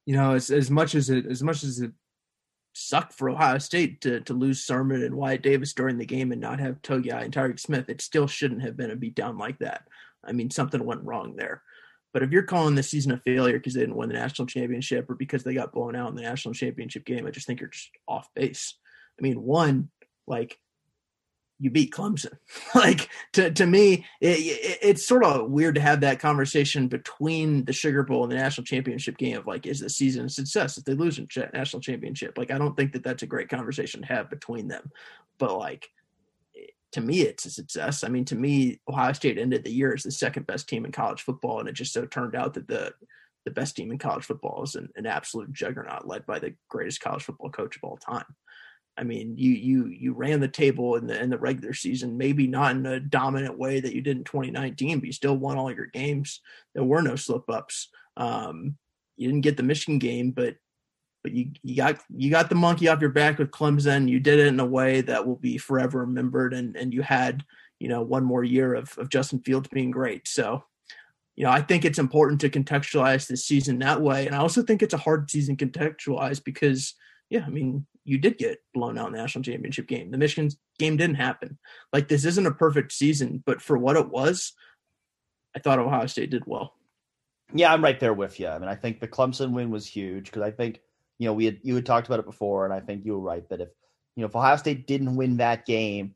you 0.04 0.14
know, 0.14 0.34
as 0.34 0.50
as 0.50 0.70
much 0.70 0.94
as 0.94 1.08
it 1.08 1.24
as 1.24 1.42
much 1.42 1.64
as 1.64 1.80
it 1.80 1.92
sucked 2.74 3.14
for 3.14 3.30
Ohio 3.30 3.58
State 3.58 4.00
to 4.02 4.20
to 4.20 4.34
lose 4.34 4.64
Sermon 4.64 5.02
and 5.02 5.14
Wyatt 5.14 5.42
Davis 5.42 5.72
during 5.72 5.96
the 5.96 6.04
game 6.04 6.32
and 6.32 6.40
not 6.40 6.60
have 6.60 6.82
Togiai 6.82 7.24
and 7.24 7.32
Tyreke 7.32 7.60
Smith, 7.60 7.88
it 7.88 8.02
still 8.02 8.26
shouldn't 8.26 8.62
have 8.62 8.76
been 8.76 8.90
a 8.90 8.96
beatdown 8.96 9.38
like 9.38 9.58
that. 9.60 9.88
I 10.22 10.32
mean, 10.32 10.50
something 10.50 10.84
went 10.84 11.04
wrong 11.04 11.36
there. 11.36 11.62
But 12.12 12.22
if 12.22 12.30
you're 12.30 12.44
calling 12.44 12.74
this 12.74 12.90
season 12.90 13.12
a 13.12 13.18
failure 13.18 13.58
because 13.58 13.74
they 13.74 13.80
didn't 13.80 13.96
win 13.96 14.08
the 14.08 14.14
national 14.14 14.46
championship 14.46 15.10
or 15.10 15.14
because 15.14 15.42
they 15.42 15.54
got 15.54 15.72
blown 15.72 15.96
out 15.96 16.10
in 16.10 16.14
the 16.14 16.22
national 16.22 16.54
championship 16.54 17.04
game, 17.04 17.26
I 17.26 17.30
just 17.30 17.46
think 17.46 17.60
you're 17.60 17.70
just 17.70 17.90
off 18.06 18.28
base. 18.34 18.74
I 19.18 19.22
mean, 19.22 19.42
one, 19.42 19.90
like 20.26 20.58
you 21.58 21.70
beat 21.70 21.92
Clemson. 21.92 22.36
like 22.74 23.08
to 23.32 23.50
to 23.50 23.66
me, 23.66 24.04
it, 24.20 24.38
it, 24.38 24.78
it's 24.82 25.06
sort 25.06 25.24
of 25.24 25.50
weird 25.50 25.76
to 25.76 25.80
have 25.80 26.00
that 26.00 26.20
conversation 26.20 26.88
between 26.88 27.64
the 27.64 27.72
Sugar 27.72 28.02
Bowl 28.02 28.22
and 28.22 28.32
the 28.32 28.36
national 28.36 28.64
championship 28.64 29.16
game 29.16 29.36
of 29.36 29.46
like, 29.46 29.66
is 29.66 29.80
the 29.80 29.90
season 29.90 30.26
a 30.26 30.28
success 30.28 30.78
if 30.78 30.84
they 30.84 30.94
lose 30.94 31.18
a 31.18 31.50
national 31.52 31.80
championship? 31.80 32.36
Like, 32.36 32.50
I 32.50 32.58
don't 32.58 32.76
think 32.76 32.92
that 32.92 33.04
that's 33.04 33.22
a 33.22 33.26
great 33.28 33.48
conversation 33.48 34.02
to 34.02 34.08
have 34.08 34.30
between 34.30 34.68
them. 34.68 34.90
But 35.38 35.56
like, 35.58 35.88
to 36.92 37.00
me, 37.00 37.22
it's 37.22 37.44
a 37.44 37.50
success. 37.50 38.04
I 38.04 38.08
mean, 38.08 38.24
to 38.26 38.36
me, 38.36 38.80
Ohio 38.88 39.12
State 39.12 39.36
ended 39.36 39.64
the 39.64 39.72
year 39.72 39.92
as 39.94 40.04
the 40.04 40.12
second 40.12 40.46
best 40.46 40.68
team 40.68 40.84
in 40.84 40.92
college 40.92 41.22
football, 41.22 41.58
and 41.60 41.68
it 41.68 41.72
just 41.72 41.92
so 41.92 42.06
turned 42.06 42.36
out 42.36 42.54
that 42.54 42.68
the 42.68 42.94
the 43.44 43.50
best 43.50 43.76
team 43.76 43.92
in 43.92 43.98
college 43.98 44.24
football 44.24 44.62
is 44.62 44.74
an, 44.74 44.88
an 44.96 45.04
absolute 45.04 45.52
juggernaut 45.52 46.06
led 46.06 46.24
by 46.24 46.38
the 46.38 46.54
greatest 46.68 47.00
college 47.00 47.22
football 47.22 47.50
coach 47.50 47.76
of 47.76 47.84
all 47.84 47.96
time. 47.96 48.24
I 48.96 49.02
mean, 49.02 49.36
you 49.36 49.50
you 49.50 49.86
you 49.86 50.12
ran 50.12 50.40
the 50.40 50.48
table 50.48 50.96
in 50.96 51.06
the 51.06 51.20
in 51.20 51.30
the 51.30 51.38
regular 51.38 51.74
season, 51.74 52.16
maybe 52.16 52.46
not 52.46 52.76
in 52.76 52.86
a 52.86 53.00
dominant 53.00 53.58
way 53.58 53.80
that 53.80 53.94
you 53.94 54.00
did 54.00 54.16
in 54.16 54.24
2019, 54.24 55.00
but 55.00 55.06
you 55.06 55.12
still 55.12 55.36
won 55.36 55.56
all 55.56 55.72
your 55.72 55.86
games. 55.86 56.40
There 56.74 56.84
were 56.84 57.02
no 57.02 57.16
slip 57.16 57.48
ups. 57.50 57.88
Um, 58.16 58.76
you 59.16 59.28
didn't 59.28 59.42
get 59.42 59.56
the 59.56 59.62
Michigan 59.62 59.98
game, 59.98 60.30
but 60.30 60.56
but 61.24 61.32
you 61.32 61.50
you 61.62 61.76
got 61.76 61.98
you 62.14 62.30
got 62.30 62.48
the 62.48 62.54
monkey 62.54 62.86
off 62.86 63.00
your 63.00 63.10
back 63.10 63.38
with 63.38 63.50
Clemson. 63.50 64.08
You 64.08 64.20
did 64.20 64.38
it 64.38 64.46
in 64.46 64.60
a 64.60 64.66
way 64.66 65.00
that 65.00 65.26
will 65.26 65.36
be 65.36 65.58
forever 65.58 66.00
remembered, 66.00 66.54
and 66.54 66.76
and 66.76 66.94
you 66.94 67.02
had 67.02 67.44
you 67.80 67.88
know 67.88 68.02
one 68.02 68.24
more 68.24 68.44
year 68.44 68.74
of 68.74 68.96
of 68.96 69.08
Justin 69.08 69.40
Fields 69.40 69.68
being 69.72 69.90
great. 69.90 70.28
So 70.28 70.64
you 71.36 71.44
know, 71.44 71.50
I 71.50 71.62
think 71.62 71.84
it's 71.84 71.98
important 71.98 72.40
to 72.42 72.50
contextualize 72.50 73.26
this 73.26 73.44
season 73.44 73.78
that 73.80 74.00
way. 74.00 74.26
And 74.26 74.34
I 74.34 74.38
also 74.38 74.62
think 74.62 74.82
it's 74.82 74.94
a 74.94 74.98
hard 74.98 75.30
season 75.30 75.56
contextualize 75.56 76.42
because, 76.42 76.94
yeah, 77.28 77.44
I 77.44 77.50
mean, 77.50 77.86
you 78.04 78.18
did 78.18 78.38
get 78.38 78.58
blown 78.74 78.98
out 78.98 79.06
in 79.06 79.12
the 79.12 79.18
national 79.18 79.44
championship 79.44 79.86
game. 79.86 80.10
The 80.10 80.18
Michigan 80.18 80.50
game 80.78 80.96
didn't 80.96 81.16
happen. 81.16 81.58
Like 81.92 82.08
this 82.08 82.24
isn't 82.24 82.46
a 82.46 82.52
perfect 82.52 82.92
season, 82.92 83.42
but 83.44 83.62
for 83.62 83.78
what 83.78 83.96
it 83.96 84.10
was, 84.10 84.52
I 85.56 85.60
thought 85.60 85.78
Ohio 85.78 86.06
State 86.06 86.30
did 86.30 86.44
well. 86.46 86.74
Yeah, 87.52 87.72
I'm 87.72 87.84
right 87.84 87.98
there 87.98 88.14
with 88.14 88.38
you. 88.40 88.48
I 88.48 88.58
mean, 88.58 88.68
I 88.68 88.74
think 88.74 89.00
the 89.00 89.08
Clemson 89.08 89.52
win 89.52 89.70
was 89.70 89.86
huge 89.86 90.26
because 90.26 90.42
I 90.42 90.50
think 90.50 90.80
you 91.18 91.26
know 91.26 91.32
we 91.32 91.46
had 91.46 91.60
you 91.62 91.74
had 91.74 91.86
talked 91.86 92.06
about 92.06 92.20
it 92.20 92.26
before, 92.26 92.64
and 92.64 92.74
I 92.74 92.80
think 92.80 93.04
you 93.04 93.12
were 93.12 93.20
right 93.20 93.48
that 93.48 93.60
if 93.60 93.68
you 94.16 94.22
know 94.22 94.26
if 94.26 94.36
Ohio 94.36 94.56
State 94.56 94.86
didn't 94.86 95.16
win 95.16 95.38
that 95.38 95.64
game, 95.64 96.14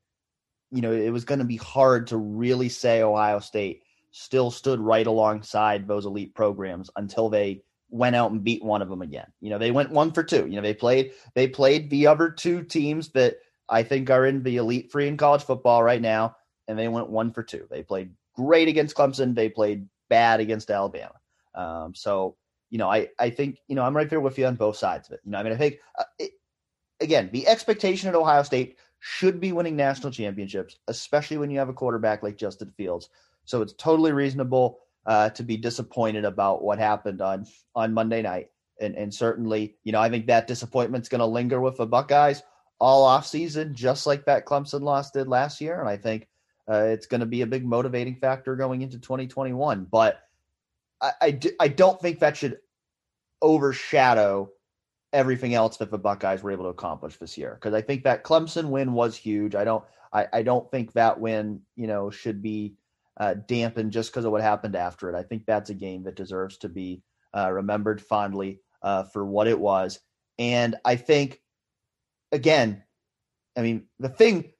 you 0.70 0.82
know 0.82 0.93
it 0.93 1.11
was 1.11 1.24
going 1.24 1.39
to 1.39 1.45
be 1.45 1.57
hard 1.57 2.09
to 2.09 2.16
really 2.16 2.68
say 2.68 3.03
Ohio 3.03 3.39
State 3.39 3.82
still 4.11 4.51
stood 4.51 4.80
right 4.80 5.07
alongside 5.07 5.86
those 5.86 6.07
elite 6.07 6.34
programs 6.34 6.91
until 6.97 7.28
they 7.28 7.62
went 7.91 8.16
out 8.16 8.30
and 8.30 8.45
beat 8.45 8.64
one 8.64 8.82
of 8.82 8.89
them 8.89 9.03
again. 9.03 9.26
You 9.41 9.51
know, 9.51 9.59
they 9.59 9.70
went 9.70 9.91
one 9.91 10.12
for 10.12 10.22
two. 10.22 10.47
You 10.47 10.57
know, 10.57 10.62
they 10.62 10.74
played 10.74 11.12
they 11.34 11.49
played 11.49 11.91
the 11.91 12.07
other 12.07 12.30
two 12.30 12.62
teams 12.62 13.11
that 13.11 13.36
I 13.68 13.82
think 13.82 14.11
are 14.11 14.26
in 14.26 14.43
the 14.43 14.57
elite 14.57 14.91
free 14.91 15.09
in 15.09 15.16
college 15.16 15.43
football 15.43 15.82
right 15.82 16.01
now, 16.01 16.36
and 16.66 16.78
they 16.78 16.89
went 16.89 17.11
one 17.11 17.32
for 17.32 17.43
two. 17.43 17.66
They 17.70 17.82
played 17.82 18.12
great 18.34 18.68
against 18.68 18.97
Clemson. 18.97 19.34
They 19.34 19.49
played 19.49 19.86
bad 20.09 20.41
against 20.41 20.70
Alabama. 20.70 21.14
Um, 21.55 21.95
so 21.95 22.36
you 22.70 22.78
know, 22.78 22.91
I 22.91 23.09
I 23.18 23.30
think 23.30 23.59
you 23.68 23.74
know 23.74 23.82
I'm 23.82 23.97
right 23.97 24.11
there 24.11 24.20
with 24.20 24.39
you 24.39 24.47
on 24.47 24.57
both 24.57 24.76
sides 24.76 25.09
of 25.09 25.14
it. 25.14 25.20
You 25.24 25.32
know, 25.32 25.39
I 25.39 25.43
mean, 25.43 25.53
I 25.53 25.57
think 25.57 25.78
uh, 25.99 26.05
it, 26.18 26.32
again 27.01 27.30
the 27.32 27.47
expectation 27.47 28.09
at 28.09 28.14
Ohio 28.14 28.43
State 28.43 28.76
should 29.01 29.41
be 29.41 29.53
winning 29.53 29.76
national 29.76 30.12
championships, 30.12 30.76
especially 30.89 31.39
when 31.39 31.51
you 31.51 31.59
have 31.59 31.68
a 31.68 31.74
quarterback 31.74 32.22
like 32.22 32.36
Justin 32.36 32.72
Fields. 32.76 33.11
So 33.45 33.62
it's 33.62 33.72
totally 33.74 34.12
reasonable 34.12 34.80
uh, 35.07 35.31
to 35.31 35.43
be 35.43 35.57
disappointed 35.57 36.25
about 36.25 36.63
what 36.63 36.79
happened 36.79 37.21
on 37.21 37.47
on 37.75 37.95
Monday 37.95 38.23
night. 38.23 38.51
And 38.81 38.95
and 38.95 39.13
certainly, 39.13 39.77
you 39.85 39.93
know, 39.93 40.01
I 40.01 40.09
think 40.09 40.27
that 40.27 40.47
disappointment's 40.47 41.09
going 41.09 41.21
to 41.21 41.27
linger 41.27 41.61
with 41.61 41.77
the 41.77 41.87
Buckeyes 41.87 42.43
all 42.81 43.05
off 43.05 43.27
season, 43.27 43.75
just 43.75 44.07
like 44.07 44.25
that 44.27 44.47
Clemson 44.47 44.83
loss 44.83 45.11
did 45.11 45.29
last 45.29 45.61
year. 45.61 45.81
And 45.81 45.89
I 45.89 45.97
think 45.97 46.29
uh, 46.71 46.85
it's 46.85 47.07
going 47.07 47.21
to 47.21 47.27
be 47.27 47.43
a 47.43 47.47
big 47.47 47.65
motivating 47.65 48.17
factor 48.17 48.55
going 48.55 48.83
into 48.83 48.99
2021. 48.99 49.87
But 49.91 50.21
I, 51.01 51.13
I, 51.21 51.31
do, 51.33 51.51
I 51.59 51.69
don't 51.69 52.01
think 52.01 52.21
that 52.21 52.37
should 52.37 52.59
overshadow 53.43 54.51
everything 55.13 55.55
else 55.55 55.79
that 55.79 55.91
the 55.91 55.99
Buckeyes 55.99 56.43
were 56.43 56.53
able 56.53 56.65
to 56.65 56.71
accomplish 56.71 57.17
this 57.17 57.37
year. 57.37 57.55
Because 57.55 57.75
I 57.75 57.83
think 57.83 58.05
that 58.05 58.23
Clemson 58.23 58.69
win 58.69 58.93
was 58.93 59.17
huge. 59.17 59.55
I 59.55 59.65
don't 59.65 59.85
I, 60.13 60.27
I 60.33 60.43
don't 60.43 60.71
think 60.71 60.93
that 60.93 61.21
win, 61.21 61.61
you 61.77 61.87
know, 61.87 62.11
should 62.11 62.43
be 62.43 62.75
uh, 63.19 63.35
dampened 63.35 63.93
just 63.93 64.11
because 64.11 64.25
of 64.25 64.33
what 64.33 64.41
happened 64.41 64.77
after 64.77 65.11
it. 65.11 65.16
I 65.16 65.23
think 65.23 65.45
that's 65.45 65.71
a 65.71 65.75
game 65.75 66.05
that 66.05 66.16
deserves 66.16 66.59
to 66.59 66.69
be 66.69 67.03
uh, 67.37 67.51
remembered 67.51 68.01
fondly 68.01 68.61
uh, 68.83 69.05
for 69.05 69.25
what 69.25 69.49
it 69.49 69.59
was. 69.59 69.99
And 70.39 70.77
I 70.85 70.97
think, 70.97 71.41
again, 72.31 72.85
I 73.57 73.62
mean, 73.62 73.87
the 73.99 74.09
thing, 74.09 74.53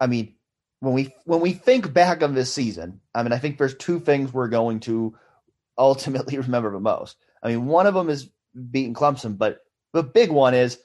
I 0.00 0.08
mean, 0.08 0.34
when 0.80 0.94
we 0.94 1.14
when 1.24 1.40
we 1.40 1.52
think 1.52 1.92
back 1.92 2.22
on 2.22 2.34
this 2.34 2.52
season, 2.52 3.00
I 3.14 3.22
mean, 3.22 3.32
I 3.32 3.38
think 3.38 3.58
there's 3.58 3.76
two 3.76 4.00
things 4.00 4.32
we're 4.32 4.48
going 4.48 4.80
to 4.80 5.14
ultimately 5.78 6.38
remember 6.38 6.72
the 6.72 6.80
most. 6.80 7.16
I 7.42 7.48
mean, 7.48 7.66
one 7.66 7.86
of 7.86 7.94
them 7.94 8.10
is 8.10 8.28
beating 8.70 8.94
Clemson, 8.94 9.38
but 9.38 9.60
the 9.92 10.02
big 10.02 10.30
one 10.30 10.54
is 10.54 10.78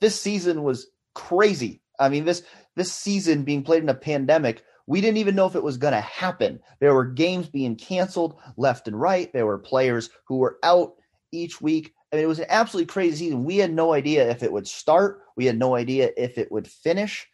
this 0.00 0.18
season 0.20 0.62
was 0.62 0.86
crazy. 1.14 1.82
I 1.98 2.08
mean, 2.08 2.24
this 2.24 2.42
this 2.76 2.92
season 2.92 3.44
being 3.44 3.64
played 3.64 3.82
in 3.82 3.88
a 3.88 3.94
pandemic 3.94 4.62
we 4.86 5.00
didn't 5.00 5.16
even 5.16 5.34
know 5.34 5.46
if 5.46 5.56
it 5.56 5.62
was 5.62 5.78
going 5.78 5.94
to 5.94 6.00
happen. 6.00 6.60
There 6.80 6.94
were 6.94 7.04
games 7.04 7.48
being 7.48 7.76
canceled 7.76 8.38
left 8.56 8.86
and 8.86 9.00
right. 9.00 9.32
There 9.32 9.46
were 9.46 9.58
players 9.58 10.10
who 10.26 10.38
were 10.38 10.58
out 10.62 10.94
each 11.32 11.60
week. 11.60 11.94
I 12.12 12.16
mean, 12.16 12.24
it 12.24 12.28
was 12.28 12.38
an 12.38 12.46
absolutely 12.48 12.92
crazy 12.92 13.26
season. 13.26 13.44
We 13.44 13.56
had 13.56 13.72
no 13.72 13.92
idea 13.92 14.28
if 14.28 14.42
it 14.42 14.52
would 14.52 14.68
start, 14.68 15.22
we 15.36 15.46
had 15.46 15.58
no 15.58 15.74
idea 15.74 16.10
if 16.16 16.38
it 16.38 16.52
would 16.52 16.68
finish. 16.68 17.26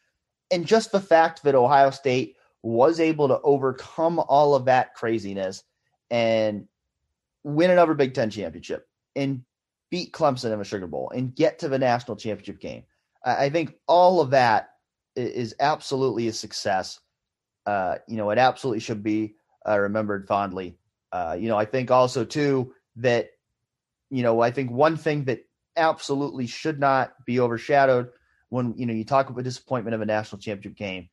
And 0.50 0.66
just 0.66 0.92
the 0.92 1.00
fact 1.00 1.42
that 1.42 1.54
Ohio 1.54 1.90
State 1.90 2.36
was 2.62 3.00
able 3.00 3.28
to 3.28 3.40
overcome 3.42 4.18
all 4.20 4.54
of 4.54 4.64
that 4.66 4.94
craziness 4.94 5.62
and 6.10 6.66
win 7.44 7.70
another 7.70 7.94
Big 7.94 8.14
Ten 8.14 8.30
championship 8.30 8.88
and 9.16 9.44
beat 9.90 10.12
Clemson 10.12 10.52
in 10.52 10.58
the 10.58 10.64
Sugar 10.64 10.86
Bowl 10.86 11.10
and 11.14 11.34
get 11.34 11.58
to 11.60 11.68
the 11.68 11.78
national 11.78 12.16
championship 12.16 12.60
game. 12.60 12.84
I, 13.24 13.50
think 13.50 13.74
all 13.86 14.20
of 14.20 14.30
that 14.30 14.70
is 15.14 15.54
absolutely 15.60 16.28
a 16.28 16.32
success. 16.32 17.00
Uh, 17.66 17.96
you 18.08 18.16
know, 18.16 18.30
it 18.30 18.38
absolutely 18.38 18.80
should 18.80 19.02
be 19.02 19.34
uh, 19.68 19.78
remembered 19.78 20.26
fondly. 20.26 20.76
Uh, 21.12 21.36
you 21.38 21.48
know, 21.48 21.56
I 21.56 21.64
think 21.64 21.90
also 21.90 22.24
too 22.24 22.72
that, 22.96 23.30
you 24.10 24.22
know, 24.22 24.40
I 24.40 24.50
think 24.50 24.70
one 24.70 24.96
thing 24.96 25.24
that 25.24 25.44
absolutely 25.76 26.46
should 26.46 26.78
not 26.78 27.12
be 27.26 27.40
overshadowed 27.40 28.10
when 28.48 28.74
you 28.76 28.84
know 28.84 28.92
you 28.92 29.04
talk 29.04 29.30
about 29.30 29.44
disappointment 29.44 29.94
of 29.94 30.00
a 30.00 30.06
national 30.06 30.40
championship 30.40 30.76
game 30.76 31.08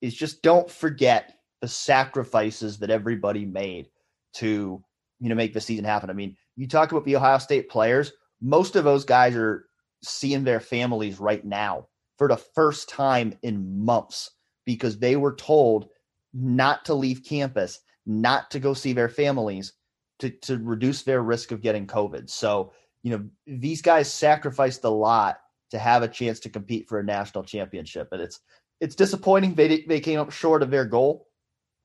is 0.00 0.14
just 0.14 0.42
don't 0.42 0.70
forget 0.70 1.34
the 1.60 1.68
sacrifices 1.68 2.78
that 2.78 2.90
everybody 2.90 3.44
made 3.44 3.88
to 4.32 4.82
you 5.18 5.28
know 5.28 5.34
make 5.34 5.52
the 5.52 5.60
season 5.60 5.84
happen. 5.84 6.10
I 6.10 6.14
mean, 6.14 6.36
you 6.56 6.68
talk 6.68 6.92
about 6.92 7.04
the 7.04 7.16
Ohio 7.16 7.38
State 7.38 7.68
players, 7.68 8.12
most 8.40 8.76
of 8.76 8.84
those 8.84 9.04
guys 9.04 9.34
are 9.34 9.66
seeing 10.02 10.44
their 10.44 10.60
families 10.60 11.18
right 11.18 11.44
now 11.44 11.88
for 12.16 12.28
the 12.28 12.36
first 12.36 12.88
time 12.88 13.36
in 13.42 13.84
months 13.84 14.30
because 14.68 14.98
they 14.98 15.16
were 15.16 15.34
told 15.34 15.88
not 16.34 16.84
to 16.84 16.92
leave 16.92 17.24
campus, 17.24 17.80
not 18.04 18.50
to 18.50 18.60
go 18.60 18.74
see 18.74 18.92
their 18.92 19.08
families 19.08 19.72
to, 20.18 20.28
to 20.28 20.58
reduce 20.58 21.04
their 21.04 21.22
risk 21.22 21.52
of 21.52 21.62
getting 21.62 21.86
COVID. 21.86 22.28
So, 22.28 22.74
you 23.02 23.10
know, 23.12 23.24
these 23.46 23.80
guys 23.80 24.12
sacrificed 24.12 24.84
a 24.84 24.90
lot 24.90 25.38
to 25.70 25.78
have 25.78 26.02
a 26.02 26.08
chance 26.08 26.38
to 26.40 26.50
compete 26.50 26.86
for 26.86 26.98
a 26.98 27.02
national 27.02 27.44
championship. 27.44 28.08
And 28.12 28.20
it's 28.20 28.40
it's 28.78 28.94
disappointing 28.94 29.54
they 29.54 29.86
they 29.88 30.00
came 30.00 30.20
up 30.20 30.32
short 30.32 30.62
of 30.62 30.70
their 30.70 30.84
goal 30.84 31.28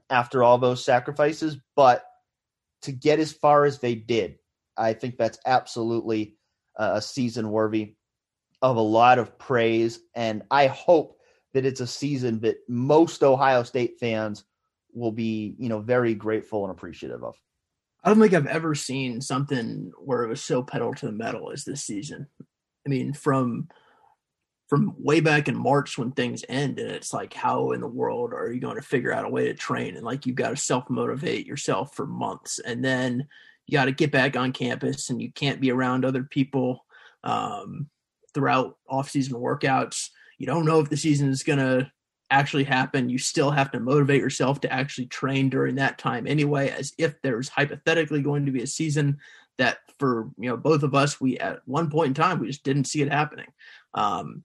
after 0.10 0.44
all 0.44 0.58
those 0.58 0.84
sacrifices, 0.84 1.56
but 1.78 2.04
to 2.82 2.92
get 2.92 3.18
as 3.18 3.32
far 3.32 3.64
as 3.64 3.80
they 3.80 3.96
did, 3.96 4.40
I 4.76 4.92
think 4.92 5.18
that's 5.18 5.40
absolutely 5.46 6.36
uh, 6.78 6.96
a 6.96 7.02
season 7.02 7.50
worthy 7.50 7.96
of 8.62 8.76
a 8.76 8.82
lot 8.82 9.20
of 9.20 9.40
praise. 9.40 10.00
And 10.14 10.44
I 10.52 10.68
hope 10.68 11.18
that 11.54 11.66
it's 11.66 11.82
a 11.82 11.88
season 11.88 12.40
that 12.42 12.58
most 12.68 13.24
Ohio 13.24 13.64
State 13.64 14.00
fans 14.00 14.44
will 14.94 15.12
be, 15.12 15.56
you 15.58 15.70
know, 15.70 15.80
very 15.80 16.14
grateful 16.14 16.64
and 16.64 16.72
appreciative 16.72 17.24
of. 17.24 17.36
I 18.04 18.10
don't 18.10 18.20
think 18.20 18.34
I've 18.34 18.48
ever 18.48 18.76
seen 18.76 19.22
something 19.22 19.92
where 19.98 20.24
it 20.24 20.30
was 20.30 20.44
so 20.44 20.62
pedal 20.62 20.94
to 20.96 21.06
the 21.06 21.12
metal 21.12 21.52
as 21.52 21.64
this 21.64 21.84
season. 21.84 22.28
I 22.86 22.90
mean, 22.90 23.14
from 23.14 23.70
from 24.68 24.96
way 24.98 25.20
back 25.20 25.48
in 25.48 25.56
March 25.56 25.98
when 25.98 26.12
things 26.12 26.44
end, 26.50 26.80
and 26.80 26.90
it's 26.90 27.14
like, 27.14 27.34
how 27.34 27.72
in 27.72 27.82
the 27.82 27.88
world 27.88 28.34
are 28.34 28.52
you 28.52 28.60
going 28.60 28.76
to 28.76 28.82
figure 28.82 29.14
out 29.14 29.26
a 29.26 29.30
way 29.30 29.46
to 29.46 29.54
train? 29.54 29.96
And 29.96 30.06
like, 30.06 30.26
you've 30.26 30.36
got 30.36 30.50
to 30.50 30.56
self 30.56 30.90
motivate 30.90 31.46
yourself 31.46 31.96
for 31.96 32.08
months, 32.08 32.60
and 32.60 32.84
then 32.84 33.28
you 33.68 33.74
got 33.74 33.86
to 33.86 33.92
get 33.92 34.12
back 34.12 34.36
on 34.36 34.52
campus, 34.52 35.10
and 35.10 35.22
you 35.22 35.32
can't 35.32 35.62
be 35.62 35.72
around 35.72 36.04
other 36.04 36.24
people 36.24 36.86
um, 37.24 37.90
throughout 38.34 38.78
off 38.90 39.10
season 39.10 39.36
workouts. 39.36 40.10
You 40.38 40.48
don't 40.48 40.66
know 40.66 40.80
if 40.80 40.90
the 40.90 40.98
season 40.98 41.30
is 41.30 41.44
going 41.44 41.60
to 41.60 41.92
actually 42.30 42.64
happen. 42.64 43.10
You 43.10 43.18
still 43.18 43.52
have 43.52 43.72
to 43.72 43.80
motivate 43.80 44.22
yourself 44.22 44.62
to 44.62 44.74
actually 44.74 45.08
train 45.08 45.50
during 45.50 45.76
that 45.76 45.98
time 45.98 46.28
anyway, 46.28 46.70
as 46.70 46.94
if 46.98 47.22
there's 47.22 47.50
hypothetically 47.50 48.22
going 48.22 48.46
to 48.46 48.52
be 48.52 48.64
a 48.64 48.68
season 48.68 49.20
that 49.58 49.80
for 50.00 50.32
you 50.38 50.50
know 50.50 50.58
both 50.58 50.84
of 50.84 50.96
us 50.96 51.22
we 51.22 51.38
at 51.38 51.60
one 51.66 51.90
point 51.90 52.08
in 52.08 52.14
time 52.14 52.40
we 52.40 52.48
just 52.48 52.64
didn't 52.64 52.86
see 52.86 53.02
it 53.02 53.12
happening 53.12 53.48
um 53.94 54.44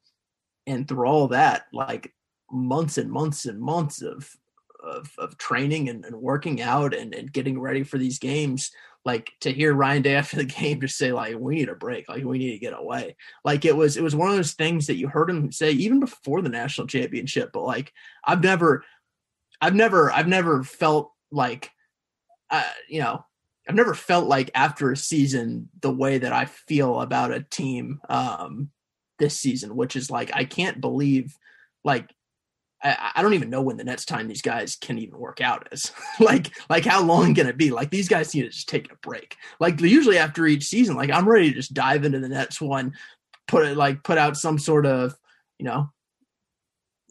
and 0.66 0.86
through 0.86 1.06
all 1.06 1.28
that 1.28 1.64
like 1.72 2.12
months 2.50 2.98
and 2.98 3.10
months 3.10 3.46
and 3.46 3.60
months 3.60 4.02
of 4.02 4.30
of, 4.84 5.10
of 5.18 5.36
training 5.38 5.88
and, 5.88 6.04
and 6.04 6.14
working 6.14 6.62
out 6.62 6.94
and, 6.94 7.12
and 7.12 7.32
getting 7.32 7.60
ready 7.60 7.82
for 7.82 7.98
these 7.98 8.18
games 8.18 8.70
like 9.04 9.30
to 9.40 9.52
hear 9.52 9.72
Ryan 9.74 10.02
Day 10.02 10.14
after 10.14 10.36
the 10.36 10.44
game 10.44 10.80
just 10.80 10.98
say 10.98 11.12
like 11.12 11.36
we 11.38 11.56
need 11.56 11.68
a 11.68 11.74
break, 11.74 12.08
like 12.08 12.24
we 12.24 12.38
need 12.38 12.52
to 12.52 12.58
get 12.58 12.74
away. 12.78 13.16
Like 13.44 13.64
it 13.64 13.76
was 13.76 13.96
it 13.96 14.02
was 14.02 14.16
one 14.16 14.30
of 14.30 14.36
those 14.36 14.54
things 14.54 14.86
that 14.86 14.96
you 14.96 15.08
heard 15.08 15.30
him 15.30 15.50
say 15.52 15.70
even 15.72 16.00
before 16.00 16.42
the 16.42 16.48
national 16.48 16.86
championship. 16.86 17.50
But 17.52 17.64
like 17.64 17.92
I've 18.24 18.42
never, 18.42 18.84
I've 19.60 19.74
never, 19.74 20.12
I've 20.12 20.28
never 20.28 20.62
felt 20.62 21.12
like, 21.30 21.70
uh, 22.50 22.62
you 22.88 23.00
know, 23.00 23.24
I've 23.68 23.74
never 23.74 23.94
felt 23.94 24.26
like 24.26 24.50
after 24.54 24.90
a 24.92 24.96
season 24.96 25.68
the 25.80 25.92
way 25.92 26.18
that 26.18 26.32
I 26.32 26.46
feel 26.46 27.00
about 27.00 27.32
a 27.32 27.42
team 27.50 28.00
um, 28.08 28.70
this 29.18 29.38
season, 29.38 29.76
which 29.76 29.94
is 29.94 30.10
like 30.10 30.30
I 30.34 30.44
can't 30.44 30.80
believe 30.80 31.36
like 31.84 32.10
I, 32.82 33.12
I, 33.16 33.22
don't 33.22 33.34
even 33.34 33.50
know 33.50 33.62
when 33.62 33.76
the 33.76 33.84
next 33.84 34.04
time 34.06 34.28
these 34.28 34.42
guys 34.42 34.76
can 34.76 34.98
even 34.98 35.18
work 35.18 35.40
out 35.40 35.68
is. 35.72 35.92
like, 36.20 36.52
like 36.70 36.84
how 36.84 37.02
long 37.02 37.34
can 37.34 37.46
it 37.46 37.56
be? 37.56 37.70
Like 37.70 37.90
these 37.90 38.08
guys 38.08 38.34
need 38.34 38.42
to 38.42 38.50
just 38.50 38.68
take 38.68 38.92
a 38.92 38.96
break. 38.96 39.36
Like 39.58 39.80
usually 39.80 40.18
after 40.18 40.46
each 40.46 40.64
season, 40.64 40.96
like 40.96 41.10
I'm 41.10 41.28
ready 41.28 41.48
to 41.48 41.56
just 41.56 41.74
dive 41.74 42.04
into 42.04 42.20
the 42.20 42.28
next 42.28 42.60
one, 42.60 42.94
put 43.46 43.66
it 43.66 43.76
like 43.76 44.02
put 44.04 44.18
out 44.18 44.36
some 44.36 44.58
sort 44.58 44.86
of, 44.86 45.14
you 45.58 45.64
know, 45.64 45.90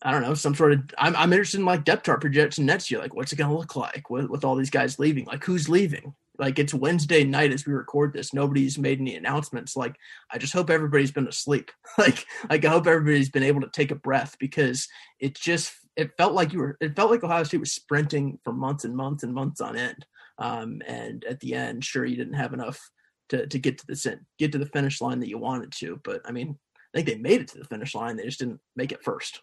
I 0.03 0.11
don't 0.11 0.21
know, 0.21 0.35
some 0.35 0.55
sort 0.55 0.73
of. 0.73 0.81
I'm 0.97 1.15
I'm 1.15 1.33
interested 1.33 1.59
in 1.59 1.65
like 1.65 1.83
depth 1.83 2.05
chart 2.05 2.21
projection 2.21 2.65
next 2.65 2.91
year. 2.91 2.99
Like, 2.99 3.15
what's 3.15 3.33
it 3.33 3.37
going 3.37 3.49
to 3.49 3.57
look 3.57 3.75
like 3.75 4.09
with 4.09 4.29
with 4.29 4.45
all 4.45 4.55
these 4.55 4.69
guys 4.69 4.99
leaving? 4.99 5.25
Like, 5.25 5.43
who's 5.43 5.69
leaving? 5.69 6.13
Like 6.39 6.59
it's 6.59 6.73
Wednesday 6.73 7.23
night 7.23 7.51
as 7.51 7.65
we 7.65 7.73
record 7.73 8.13
this. 8.13 8.33
Nobody's 8.33 8.77
made 8.77 8.99
any 8.99 9.15
announcements. 9.15 9.75
Like 9.75 9.95
I 10.31 10.37
just 10.37 10.53
hope 10.53 10.69
everybody's 10.69 11.11
been 11.11 11.27
asleep. 11.27 11.71
like 11.97 12.25
like 12.49 12.65
I 12.65 12.69
hope 12.69 12.87
everybody's 12.87 13.29
been 13.29 13.43
able 13.43 13.61
to 13.61 13.69
take 13.69 13.91
a 13.91 13.95
breath 13.95 14.35
because 14.39 14.87
it 15.19 15.35
just 15.35 15.73
it 15.95 16.11
felt 16.17 16.33
like 16.33 16.53
you 16.53 16.59
were 16.59 16.77
it 16.79 16.95
felt 16.95 17.11
like 17.11 17.23
Ohio 17.23 17.43
State 17.43 17.59
was 17.59 17.73
sprinting 17.73 18.39
for 18.43 18.53
months 18.53 18.85
and 18.85 18.95
months 18.95 19.23
and 19.23 19.33
months 19.33 19.61
on 19.61 19.75
end. 19.75 20.05
Um, 20.39 20.81
and 20.85 21.23
at 21.25 21.39
the 21.39 21.55
end, 21.55 21.83
sure 21.83 22.05
you 22.05 22.15
didn't 22.15 22.35
have 22.35 22.53
enough 22.53 22.79
to 23.29 23.47
to 23.47 23.59
get 23.59 23.79
to 23.79 23.87
the 23.87 23.95
sin 23.95 24.25
get 24.37 24.51
to 24.51 24.57
the 24.57 24.65
finish 24.65 25.01
line 25.01 25.19
that 25.19 25.29
you 25.29 25.37
wanted 25.37 25.71
to. 25.79 25.99
But 26.03 26.21
I 26.25 26.31
mean, 26.31 26.57
I 26.93 26.97
think 26.97 27.07
they 27.07 27.17
made 27.17 27.41
it 27.41 27.47
to 27.49 27.57
the 27.57 27.65
finish 27.65 27.95
line. 27.95 28.15
They 28.15 28.25
just 28.25 28.39
didn't 28.39 28.61
make 28.75 28.91
it 28.91 29.03
first. 29.03 29.41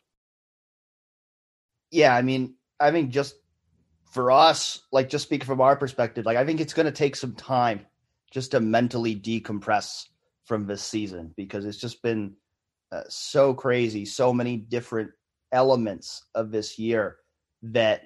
Yeah, 1.90 2.14
I 2.14 2.22
mean, 2.22 2.54
I 2.80 2.90
think 2.90 3.10
just 3.10 3.36
for 4.14 4.30
us, 4.30 4.80
like 4.92 5.08
just 5.08 5.24
speaking 5.24 5.44
from 5.44 5.60
our 5.60 5.74
perspective, 5.74 6.24
like 6.24 6.36
I 6.36 6.46
think 6.46 6.60
it's 6.60 6.72
going 6.72 6.86
to 6.86 6.92
take 6.92 7.16
some 7.16 7.34
time 7.34 7.84
just 8.30 8.52
to 8.52 8.60
mentally 8.60 9.16
decompress 9.16 10.04
from 10.44 10.68
this 10.68 10.82
season 10.82 11.34
because 11.36 11.66
it's 11.66 11.78
just 11.78 12.00
been 12.00 12.34
uh, 12.92 13.02
so 13.08 13.52
crazy, 13.52 14.04
so 14.04 14.32
many 14.32 14.56
different 14.56 15.10
elements 15.50 16.26
of 16.36 16.52
this 16.52 16.78
year 16.78 17.16
that 17.62 18.02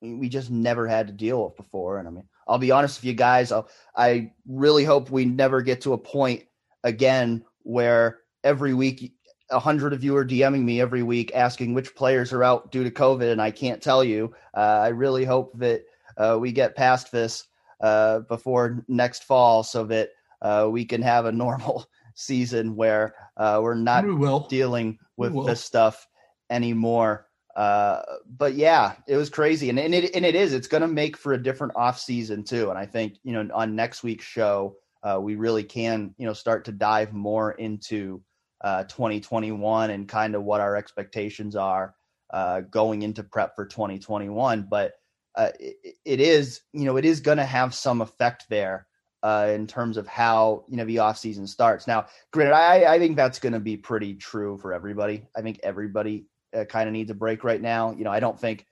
we 0.00 0.30
just 0.30 0.50
never 0.50 0.88
had 0.88 1.06
to 1.06 1.12
deal 1.12 1.44
with 1.44 1.56
before. 1.56 1.98
And 1.98 2.08
I 2.08 2.12
mean, 2.12 2.26
I'll 2.48 2.56
be 2.56 2.70
honest 2.70 3.00
with 3.00 3.04
you 3.04 3.12
guys, 3.12 3.52
I'll, 3.52 3.68
I 3.94 4.32
really 4.48 4.84
hope 4.84 5.10
we 5.10 5.26
never 5.26 5.60
get 5.60 5.82
to 5.82 5.92
a 5.92 5.98
point 5.98 6.44
again 6.82 7.44
where 7.62 8.20
every 8.42 8.72
week 8.72 9.12
a 9.50 9.58
hundred 9.58 9.92
of 9.92 10.02
you 10.02 10.16
are 10.16 10.24
DMing 10.24 10.62
me 10.62 10.80
every 10.80 11.02
week 11.02 11.30
asking 11.34 11.74
which 11.74 11.94
players 11.94 12.32
are 12.32 12.42
out 12.42 12.72
due 12.72 12.84
to 12.84 12.90
COVID, 12.90 13.30
and 13.30 13.40
I 13.40 13.50
can't 13.50 13.82
tell 13.82 14.02
you. 14.02 14.34
Uh, 14.56 14.80
I 14.82 14.88
really 14.88 15.24
hope 15.24 15.56
that 15.58 15.84
uh, 16.16 16.36
we 16.40 16.52
get 16.52 16.76
past 16.76 17.12
this 17.12 17.46
uh, 17.80 18.20
before 18.20 18.84
next 18.88 19.24
fall, 19.24 19.62
so 19.62 19.84
that 19.84 20.10
uh, 20.42 20.68
we 20.70 20.84
can 20.84 21.02
have 21.02 21.26
a 21.26 21.32
normal 21.44 21.86
season 22.14 22.74
where 22.74 23.14
uh, 23.36 23.60
we're 23.62 23.74
not 23.74 24.04
we 24.04 24.40
dealing 24.48 24.98
with 25.16 25.46
this 25.46 25.62
stuff 25.62 26.06
anymore. 26.50 27.26
Uh, 27.54 28.02
but 28.36 28.54
yeah, 28.54 28.94
it 29.06 29.16
was 29.16 29.30
crazy, 29.30 29.70
and, 29.70 29.78
and 29.78 29.94
it 29.94 30.14
and 30.14 30.26
it 30.26 30.34
is. 30.34 30.52
It's 30.52 30.68
going 30.68 30.82
to 30.82 30.88
make 30.88 31.16
for 31.16 31.32
a 31.32 31.42
different 31.42 31.72
off 31.76 31.98
season 31.98 32.42
too. 32.42 32.70
And 32.70 32.78
I 32.78 32.84
think 32.84 33.14
you 33.22 33.32
know 33.32 33.48
on 33.54 33.76
next 33.76 34.02
week's 34.02 34.24
show, 34.24 34.76
we 35.20 35.36
really 35.36 35.62
can 35.62 36.14
you 36.18 36.26
know 36.26 36.32
start 36.32 36.64
to 36.64 36.72
dive 36.72 37.12
more 37.12 37.52
into 37.52 38.20
uh, 38.60 38.84
2021 38.84 39.90
and 39.90 40.08
kind 40.08 40.34
of 40.34 40.42
what 40.42 40.60
our 40.60 40.76
expectations 40.76 41.56
are 41.56 41.94
uh, 42.30 42.60
going 42.60 43.02
into 43.02 43.22
prep 43.22 43.54
for 43.54 43.66
2021. 43.66 44.66
But 44.68 44.94
uh, 45.34 45.50
it, 45.60 45.96
it 46.04 46.20
is, 46.20 46.62
you 46.72 46.84
know, 46.84 46.96
it 46.96 47.04
is 47.04 47.20
going 47.20 47.38
to 47.38 47.44
have 47.44 47.74
some 47.74 48.00
effect 48.00 48.46
there 48.48 48.86
uh, 49.22 49.50
in 49.52 49.66
terms 49.66 49.96
of 49.96 50.06
how 50.06 50.64
you 50.68 50.76
know 50.76 50.84
the 50.84 51.00
off 51.00 51.18
season 51.18 51.46
starts. 51.46 51.86
Now, 51.86 52.06
granted, 52.32 52.54
I, 52.54 52.94
I 52.94 52.98
think 52.98 53.16
that's 53.16 53.38
going 53.38 53.54
to 53.54 53.60
be 53.60 53.76
pretty 53.76 54.14
true 54.14 54.56
for 54.58 54.72
everybody. 54.72 55.26
I 55.36 55.42
think 55.42 55.60
everybody 55.62 56.26
uh, 56.56 56.64
kind 56.64 56.88
of 56.88 56.92
needs 56.92 57.10
a 57.10 57.14
break 57.14 57.44
right 57.44 57.60
now. 57.60 57.92
You 57.92 58.04
know, 58.04 58.10
I 58.10 58.20
don't 58.20 58.38
think. 58.38 58.66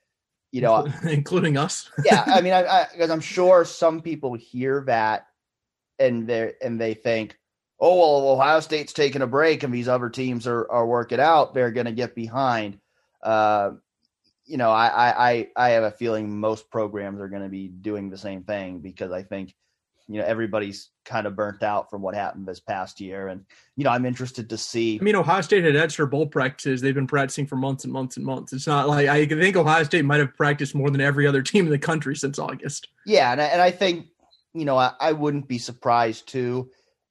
You 0.51 0.61
know, 0.61 0.87
including 1.03 1.57
us. 1.57 1.89
yeah, 2.05 2.23
I 2.25 2.39
mean, 2.39 2.53
I, 2.53 2.87
because 2.89 3.09
I'm 3.09 3.19
sure 3.19 3.65
some 3.65 4.01
people 4.01 4.35
hear 4.35 4.85
that 4.87 5.27
and 5.99 6.25
they 6.25 6.53
and 6.61 6.79
they 6.79 6.93
think, 6.93 7.37
oh 7.85 8.23
well 8.23 8.33
ohio 8.33 8.59
state's 8.59 8.93
taking 8.93 9.21
a 9.21 9.27
break 9.27 9.63
and 9.63 9.73
these 9.73 9.87
other 9.87 10.09
teams 10.09 10.47
are, 10.47 10.69
are 10.71 10.87
working 10.87 11.19
out 11.19 11.53
they're 11.53 11.71
going 11.71 11.85
to 11.85 11.91
get 11.91 12.15
behind. 12.15 12.79
Uh, 13.21 13.71
you 14.45 14.57
know 14.57 14.69
I, 14.69 15.31
I 15.31 15.47
i 15.55 15.69
have 15.69 15.83
a 15.83 15.91
feeling 15.91 16.39
most 16.39 16.69
programs 16.69 17.19
are 17.19 17.29
going 17.29 17.41
to 17.41 17.49
be 17.49 17.67
doing 17.67 18.09
the 18.09 18.17
same 18.17 18.43
thing 18.43 18.79
because 18.79 19.11
i 19.11 19.23
think 19.23 19.55
you 20.07 20.19
know 20.19 20.25
everybody's 20.25 20.89
kind 21.03 21.25
of 21.25 21.35
burnt 21.35 21.63
out 21.63 21.89
from 21.89 22.01
what 22.01 22.13
happened 22.13 22.47
this 22.47 22.59
past 22.59 23.01
year. 23.01 23.27
And 23.27 23.45
you 23.75 23.83
know 23.83 23.89
i'm 23.89 24.05
interested 24.05 24.49
to 24.49 24.57
see 24.57 24.99
i 24.99 25.03
mean 25.03 25.15
ohio 25.15 25.41
state 25.41 25.63
had 25.63 25.75
extra 25.75 26.07
bowl 26.07 26.27
practices. 26.27 26.81
They've 26.81 26.93
been 26.93 27.07
practicing 27.07 27.47
for 27.47 27.55
months 27.55 27.83
and 27.83 27.93
months 27.93 28.17
and 28.17 28.25
months. 28.25 28.53
It's 28.53 28.67
not 28.67 28.87
like 28.87 29.07
i 29.07 29.25
think 29.25 29.55
ohio 29.55 29.83
state 29.83 30.05
might 30.05 30.19
have 30.19 30.35
practiced 30.35 30.75
more 30.75 30.89
than 30.89 31.01
every 31.01 31.25
other 31.25 31.41
team 31.41 31.65
in 31.65 31.71
the 31.71 31.79
country 31.79 32.15
since 32.15 32.39
august. 32.39 32.87
Yeah 33.05 33.31
and 33.31 33.41
I, 33.41 33.45
and 33.45 33.61
I 33.61 33.71
think 33.71 34.07
you 34.53 34.65
know 34.65 34.77
I, 34.77 34.93
I 34.99 35.11
wouldn't 35.11 35.47
be 35.47 35.57
surprised 35.57 36.27
too 36.27 36.69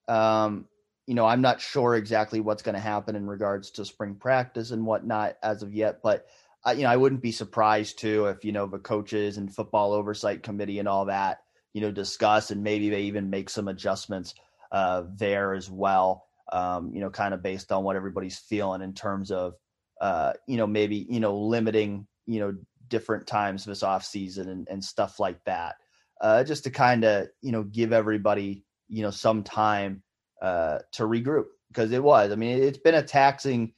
um, 0.09 0.67
you 1.07 1.15
know, 1.15 1.27
I'm 1.27 1.43
not 1.43 1.61
sure 1.61 1.95
exactly 1.95 2.41
what's 2.41 2.63
going 2.63 2.75
to 2.75 2.81
happen 2.81 3.17
in 3.17 3.27
regards 3.27 3.71
to 3.73 3.85
spring 3.85 4.15
practice 4.15 4.71
and 4.71 4.87
whatnot 4.87 5.37
as 5.43 5.63
of 5.63 5.75
yet, 5.75 6.01
but 6.03 6.27
uh, 6.67 6.71
you 6.71 6.85
know, 6.85 6.89
I 6.89 6.97
wouldn't 6.97 7.23
be 7.23 7.33
surprised 7.33 7.99
too 7.99 8.27
if 8.27 8.45
you 8.45 8.53
know 8.53 8.67
the 8.67 8.79
coaches 8.79 9.37
and 9.37 9.55
football 9.55 9.93
oversight 9.93 10.43
committee 10.43 10.79
and 10.79 10.89
all 10.89 11.07
that, 11.07 11.43
you 11.75 11.81
know, 11.81 11.91
discuss 11.91 12.51
and 12.51 12.63
maybe 12.63 12.89
they 12.89 13.03
even 13.03 13.29
make 13.29 13.51
some 13.51 13.69
adjustments 13.69 14.35
uh, 14.73 15.03
there 15.17 15.55
as 15.55 15.71
well. 15.71 16.25
Um, 16.53 16.93
you 16.95 17.01
know, 17.01 17.11
kind 17.11 17.35
of 17.35 17.43
based 17.43 17.73
on 17.73 17.85
what 17.85 17.97
everybody's 17.97 18.39
feeling 18.39 18.83
in 18.83 18.95
terms 18.95 19.31
of, 19.31 19.55
uh, 20.01 20.33
you 20.47 20.57
know, 20.57 20.67
maybe 20.67 21.07
you 21.09 21.21
know 21.21 21.37
limiting 21.37 22.07
you 22.27 22.41
know 22.41 22.55
different 22.89 23.27
times 23.27 23.65
this 23.65 23.83
off 23.83 24.05
season 24.05 24.49
and, 24.49 24.69
and 24.71 24.83
stuff 24.85 25.21
like 25.21 25.43
that, 25.45 25.77
uh, 26.21 26.45
just 26.45 26.65
to 26.65 26.71
kind 26.71 27.05
of 27.05 27.29
you 27.43 27.53
know 27.53 27.63
give 27.63 27.93
everybody 27.93 28.65
you 28.95 29.03
know 29.03 29.11
some 29.11 29.43
time 29.43 30.03
uh, 30.41 30.79
to 30.93 31.03
regroup 31.03 31.47
because 31.69 31.91
it 31.91 32.03
was. 32.03 32.31
I 32.31 32.37
mean, 32.37 32.63
it's 32.63 32.79
been 32.79 32.95
a 32.95 33.03
taxing 33.03 33.73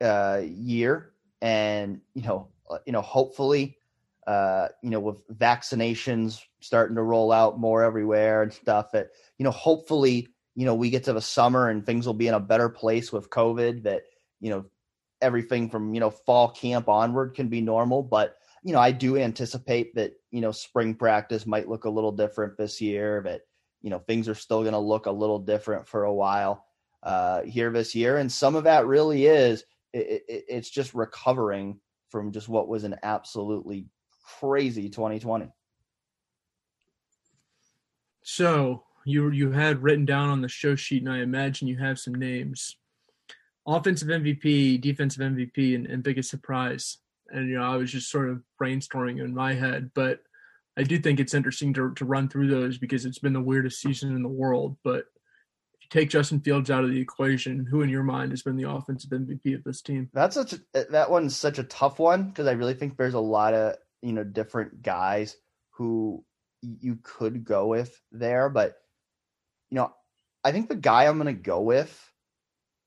uh, 0.00 0.42
year, 0.44 1.12
and 1.42 2.00
you 2.14 2.22
know, 2.22 2.48
uh, 2.70 2.78
you 2.86 2.92
know, 2.92 3.00
hopefully, 3.00 3.76
uh, 4.28 4.68
you 4.80 4.90
know, 4.90 5.00
with 5.00 5.26
vaccinations 5.28 6.40
starting 6.60 6.94
to 6.96 7.02
roll 7.02 7.32
out 7.32 7.58
more 7.58 7.82
everywhere 7.82 8.42
and 8.42 8.52
stuff, 8.52 8.92
that 8.92 9.08
you 9.38 9.44
know, 9.44 9.50
hopefully, 9.50 10.28
you 10.54 10.66
know, 10.66 10.74
we 10.76 10.88
get 10.88 11.04
to 11.04 11.12
the 11.12 11.20
summer 11.20 11.68
and 11.68 11.84
things 11.84 12.06
will 12.06 12.14
be 12.14 12.28
in 12.28 12.34
a 12.34 12.40
better 12.40 12.68
place 12.68 13.12
with 13.12 13.30
COVID. 13.30 13.82
That 13.82 14.02
you 14.40 14.50
know, 14.50 14.66
everything 15.20 15.68
from 15.68 15.94
you 15.94 16.00
know 16.00 16.10
fall 16.10 16.50
camp 16.50 16.88
onward 16.88 17.34
can 17.34 17.48
be 17.48 17.60
normal, 17.60 18.04
but 18.04 18.36
you 18.62 18.72
know, 18.72 18.80
I 18.80 18.92
do 18.92 19.18
anticipate 19.18 19.96
that 19.96 20.12
you 20.30 20.40
know 20.40 20.52
spring 20.52 20.94
practice 20.94 21.44
might 21.44 21.68
look 21.68 21.86
a 21.86 21.90
little 21.90 22.12
different 22.12 22.56
this 22.56 22.80
year. 22.80 23.20
But 23.20 23.40
you 23.84 23.90
know 23.90 23.98
things 23.98 24.30
are 24.30 24.34
still 24.34 24.62
going 24.62 24.72
to 24.72 24.78
look 24.78 25.04
a 25.04 25.12
little 25.12 25.38
different 25.38 25.86
for 25.86 26.04
a 26.04 26.12
while 26.12 26.64
uh, 27.02 27.42
here 27.42 27.70
this 27.70 27.94
year, 27.94 28.16
and 28.16 28.32
some 28.32 28.56
of 28.56 28.64
that 28.64 28.86
really 28.86 29.26
is 29.26 29.62
it, 29.92 30.24
it, 30.26 30.44
it's 30.48 30.70
just 30.70 30.94
recovering 30.94 31.78
from 32.08 32.32
just 32.32 32.48
what 32.48 32.66
was 32.66 32.84
an 32.84 32.96
absolutely 33.02 33.86
crazy 34.40 34.88
2020. 34.88 35.52
So 38.22 38.84
you 39.04 39.28
you 39.30 39.52
had 39.52 39.82
written 39.82 40.06
down 40.06 40.30
on 40.30 40.40
the 40.40 40.48
show 40.48 40.74
sheet, 40.76 41.02
and 41.02 41.12
I 41.12 41.18
imagine 41.18 41.68
you 41.68 41.76
have 41.76 41.98
some 41.98 42.14
names: 42.14 42.78
offensive 43.66 44.08
MVP, 44.08 44.80
defensive 44.80 45.20
MVP, 45.20 45.74
and, 45.74 45.86
and 45.86 46.02
biggest 46.02 46.30
surprise. 46.30 46.96
And 47.28 47.50
you 47.50 47.58
know, 47.58 47.64
I 47.70 47.76
was 47.76 47.92
just 47.92 48.10
sort 48.10 48.30
of 48.30 48.42
brainstorming 48.58 49.22
in 49.22 49.34
my 49.34 49.52
head, 49.52 49.90
but 49.92 50.20
I 50.76 50.82
do 50.82 50.98
think 50.98 51.20
it's 51.20 51.34
interesting 51.34 51.72
to 51.74 51.94
to 51.94 52.04
run 52.04 52.28
through 52.28 52.48
those 52.48 52.78
because 52.78 53.04
it's 53.04 53.18
been 53.18 53.32
the 53.32 53.40
weirdest 53.40 53.80
season 53.80 54.14
in 54.14 54.22
the 54.22 54.28
world. 54.28 54.76
But 54.82 55.04
if 55.74 55.82
you 55.82 55.88
take 55.90 56.10
Justin 56.10 56.40
Fields 56.40 56.70
out 56.70 56.84
of 56.84 56.90
the 56.90 57.00
equation, 57.00 57.64
who 57.64 57.82
in 57.82 57.88
your 57.88 58.02
mind 58.02 58.32
has 58.32 58.42
been 58.42 58.56
the 58.56 58.68
offensive 58.68 59.10
MVP 59.10 59.54
of 59.54 59.64
this 59.64 59.82
team? 59.82 60.10
That's 60.12 60.34
such 60.34 60.54
a, 60.54 60.84
that 60.90 61.10
one's 61.10 61.36
such 61.36 61.58
a 61.58 61.64
tough 61.64 61.98
one 61.98 62.28
because 62.28 62.46
I 62.46 62.52
really 62.52 62.74
think 62.74 62.96
there's 62.96 63.14
a 63.14 63.20
lot 63.20 63.54
of 63.54 63.76
you 64.02 64.12
know 64.12 64.24
different 64.24 64.82
guys 64.82 65.36
who 65.70 66.24
you 66.62 66.98
could 67.02 67.44
go 67.44 67.66
with 67.66 68.00
there, 68.10 68.48
but 68.48 68.76
you 69.70 69.76
know 69.76 69.92
I 70.42 70.52
think 70.52 70.68
the 70.68 70.76
guy 70.76 71.06
I'm 71.06 71.18
going 71.18 71.34
to 71.34 71.40
go 71.40 71.60
with 71.60 71.90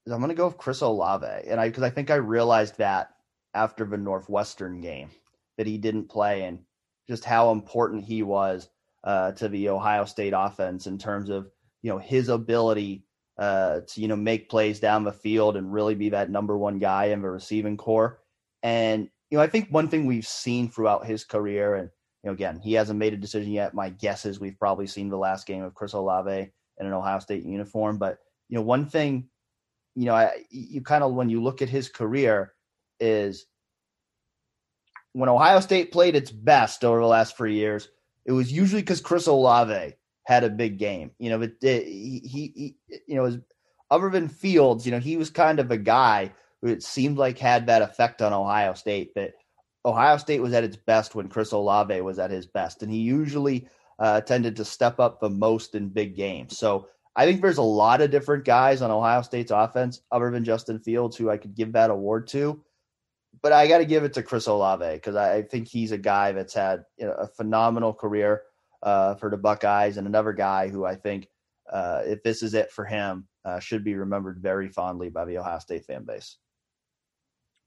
is 0.05 0.11
I'm 0.11 0.19
going 0.19 0.29
to 0.29 0.35
go 0.35 0.47
with 0.47 0.57
Chris 0.57 0.81
Olave, 0.81 1.25
and 1.25 1.59
I 1.59 1.69
because 1.69 1.83
I 1.83 1.89
think 1.89 2.11
I 2.11 2.15
realized 2.15 2.77
that 2.79 3.11
after 3.53 3.85
the 3.85 3.97
Northwestern 3.97 4.81
game 4.81 5.09
that 5.57 5.67
he 5.67 5.77
didn't 5.77 6.09
play 6.09 6.43
and 6.43 6.59
just 7.07 7.23
how 7.23 7.51
important 7.51 8.03
he 8.03 8.23
was 8.23 8.69
uh, 9.03 9.31
to 9.33 9.47
the 9.47 9.69
Ohio 9.69 10.05
State 10.05 10.33
offense 10.35 10.87
in 10.87 10.97
terms 10.97 11.29
of 11.29 11.49
you 11.81 11.91
know 11.91 11.97
his 11.97 12.29
ability 12.29 13.03
uh, 13.37 13.81
to 13.87 14.01
you 14.01 14.07
know 14.07 14.15
make 14.15 14.49
plays 14.49 14.79
down 14.79 15.03
the 15.03 15.11
field 15.11 15.55
and 15.55 15.71
really 15.71 15.95
be 15.95 16.09
that 16.09 16.29
number 16.29 16.57
one 16.57 16.79
guy 16.79 17.05
in 17.05 17.21
the 17.21 17.29
receiving 17.29 17.77
corps. 17.77 18.19
And 18.63 19.09
you 19.29 19.37
know 19.37 19.43
I 19.43 19.47
think 19.47 19.69
one 19.69 19.87
thing 19.87 20.05
we've 20.05 20.27
seen 20.27 20.69
throughout 20.69 21.05
his 21.05 21.23
career, 21.23 21.75
and 21.75 21.89
you 22.23 22.29
know 22.29 22.33
again 22.33 22.59
he 22.59 22.73
hasn't 22.73 22.99
made 22.99 23.13
a 23.13 23.17
decision 23.17 23.51
yet. 23.51 23.73
My 23.73 23.89
guess 23.89 24.25
is 24.25 24.39
we've 24.39 24.59
probably 24.59 24.87
seen 24.87 25.09
the 25.09 25.17
last 25.17 25.47
game 25.47 25.63
of 25.63 25.75
Chris 25.75 25.93
Olave 25.93 26.51
in 26.79 26.85
an 26.85 26.93
Ohio 26.93 27.19
State 27.19 27.43
uniform. 27.43 27.97
But 27.97 28.19
you 28.49 28.57
know 28.57 28.63
one 28.63 28.87
thing, 28.87 29.29
you 29.95 30.05
know 30.05 30.15
I, 30.15 30.43
you 30.49 30.81
kind 30.81 31.03
of 31.03 31.13
when 31.13 31.29
you 31.29 31.41
look 31.41 31.61
at 31.61 31.69
his 31.69 31.89
career 31.89 32.53
is 32.99 33.45
when 35.17 35.29
Ohio 35.29 35.59
State 35.61 35.91
played 35.91 36.15
its 36.15 36.29
best 36.29 36.85
over 36.85 36.99
the 36.99 37.07
last 37.07 37.35
three 37.35 37.55
years, 37.55 37.89
it 38.27 38.33
was 38.33 38.51
usually 38.51 38.83
because 38.83 39.01
Chris 39.01 39.25
Olave 39.25 39.95
had 40.25 40.43
a 40.43 40.49
big 40.49 40.77
game. 40.77 41.09
You 41.17 41.31
know, 41.31 41.39
but 41.39 41.53
he, 41.59 42.21
he, 42.23 42.75
you 43.07 43.15
know, 43.15 43.41
other 43.89 44.11
than 44.11 44.27
Fields, 44.29 44.85
you 44.85 44.91
know, 44.91 44.99
he 44.99 45.17
was 45.17 45.31
kind 45.31 45.59
of 45.59 45.71
a 45.71 45.77
guy 45.77 46.31
who 46.61 46.67
it 46.67 46.83
seemed 46.83 47.17
like 47.17 47.39
had 47.39 47.65
that 47.65 47.81
effect 47.81 48.21
on 48.21 48.31
Ohio 48.31 48.75
State. 48.75 49.13
But 49.15 49.31
Ohio 49.85 50.17
State 50.17 50.39
was 50.39 50.53
at 50.53 50.63
its 50.63 50.77
best 50.77 51.15
when 51.15 51.29
Chris 51.29 51.51
Olave 51.51 51.99
was 52.01 52.19
at 52.19 52.29
his 52.29 52.45
best, 52.45 52.83
and 52.83 52.91
he 52.91 52.99
usually 52.99 53.67
uh, 53.97 54.21
tended 54.21 54.55
to 54.57 54.65
step 54.65 54.99
up 54.99 55.19
the 55.19 55.31
most 55.31 55.73
in 55.73 55.89
big 55.89 56.15
games. 56.15 56.59
So 56.59 56.89
I 57.15 57.25
think 57.25 57.41
there's 57.41 57.57
a 57.57 57.63
lot 57.63 58.01
of 58.01 58.11
different 58.11 58.45
guys 58.45 58.83
on 58.83 58.91
Ohio 58.91 59.23
State's 59.23 59.49
offense, 59.49 59.99
other 60.11 60.29
than 60.29 60.45
Justin 60.45 60.77
Fields, 60.77 61.17
who 61.17 61.31
I 61.31 61.37
could 61.37 61.55
give 61.55 61.71
that 61.71 61.89
award 61.89 62.27
to 62.27 62.61
but 63.47 63.53
I 63.53 63.65
got 63.65 63.77
to 63.77 63.85
give 63.85 64.03
it 64.03 64.11
to 64.15 64.23
Chris 64.23 64.47
Olave 64.47 64.91
because 64.91 65.15
I, 65.15 65.41
think 65.41 65.69
he's 65.69 65.93
a 65.93 65.97
guy 65.97 66.33
that's 66.33 66.53
had 66.53 66.83
you 66.97 67.05
know, 67.05 67.13
a 67.13 67.27
phenomenal 67.27 67.93
career 67.93 68.41
uh, 68.83 69.15
for 69.15 69.29
the 69.29 69.37
Buckeyes, 69.37 69.95
and 69.95 70.05
another 70.05 70.33
guy 70.33 70.67
who 70.67 70.83
I 70.83 70.95
think, 70.95 71.29
uh, 71.71 72.01
if 72.03 72.21
this 72.23 72.43
is 72.43 72.53
it 72.53 72.73
for 72.73 72.83
him, 72.83 73.25
uh, 73.45 73.61
should 73.61 73.85
be 73.85 73.95
remembered 73.95 74.39
very 74.39 74.67
fondly 74.67 75.07
by 75.07 75.23
the 75.23 75.37
Ohio 75.37 75.59
State 75.59 75.85
fan 75.85 76.03
base. 76.03 76.35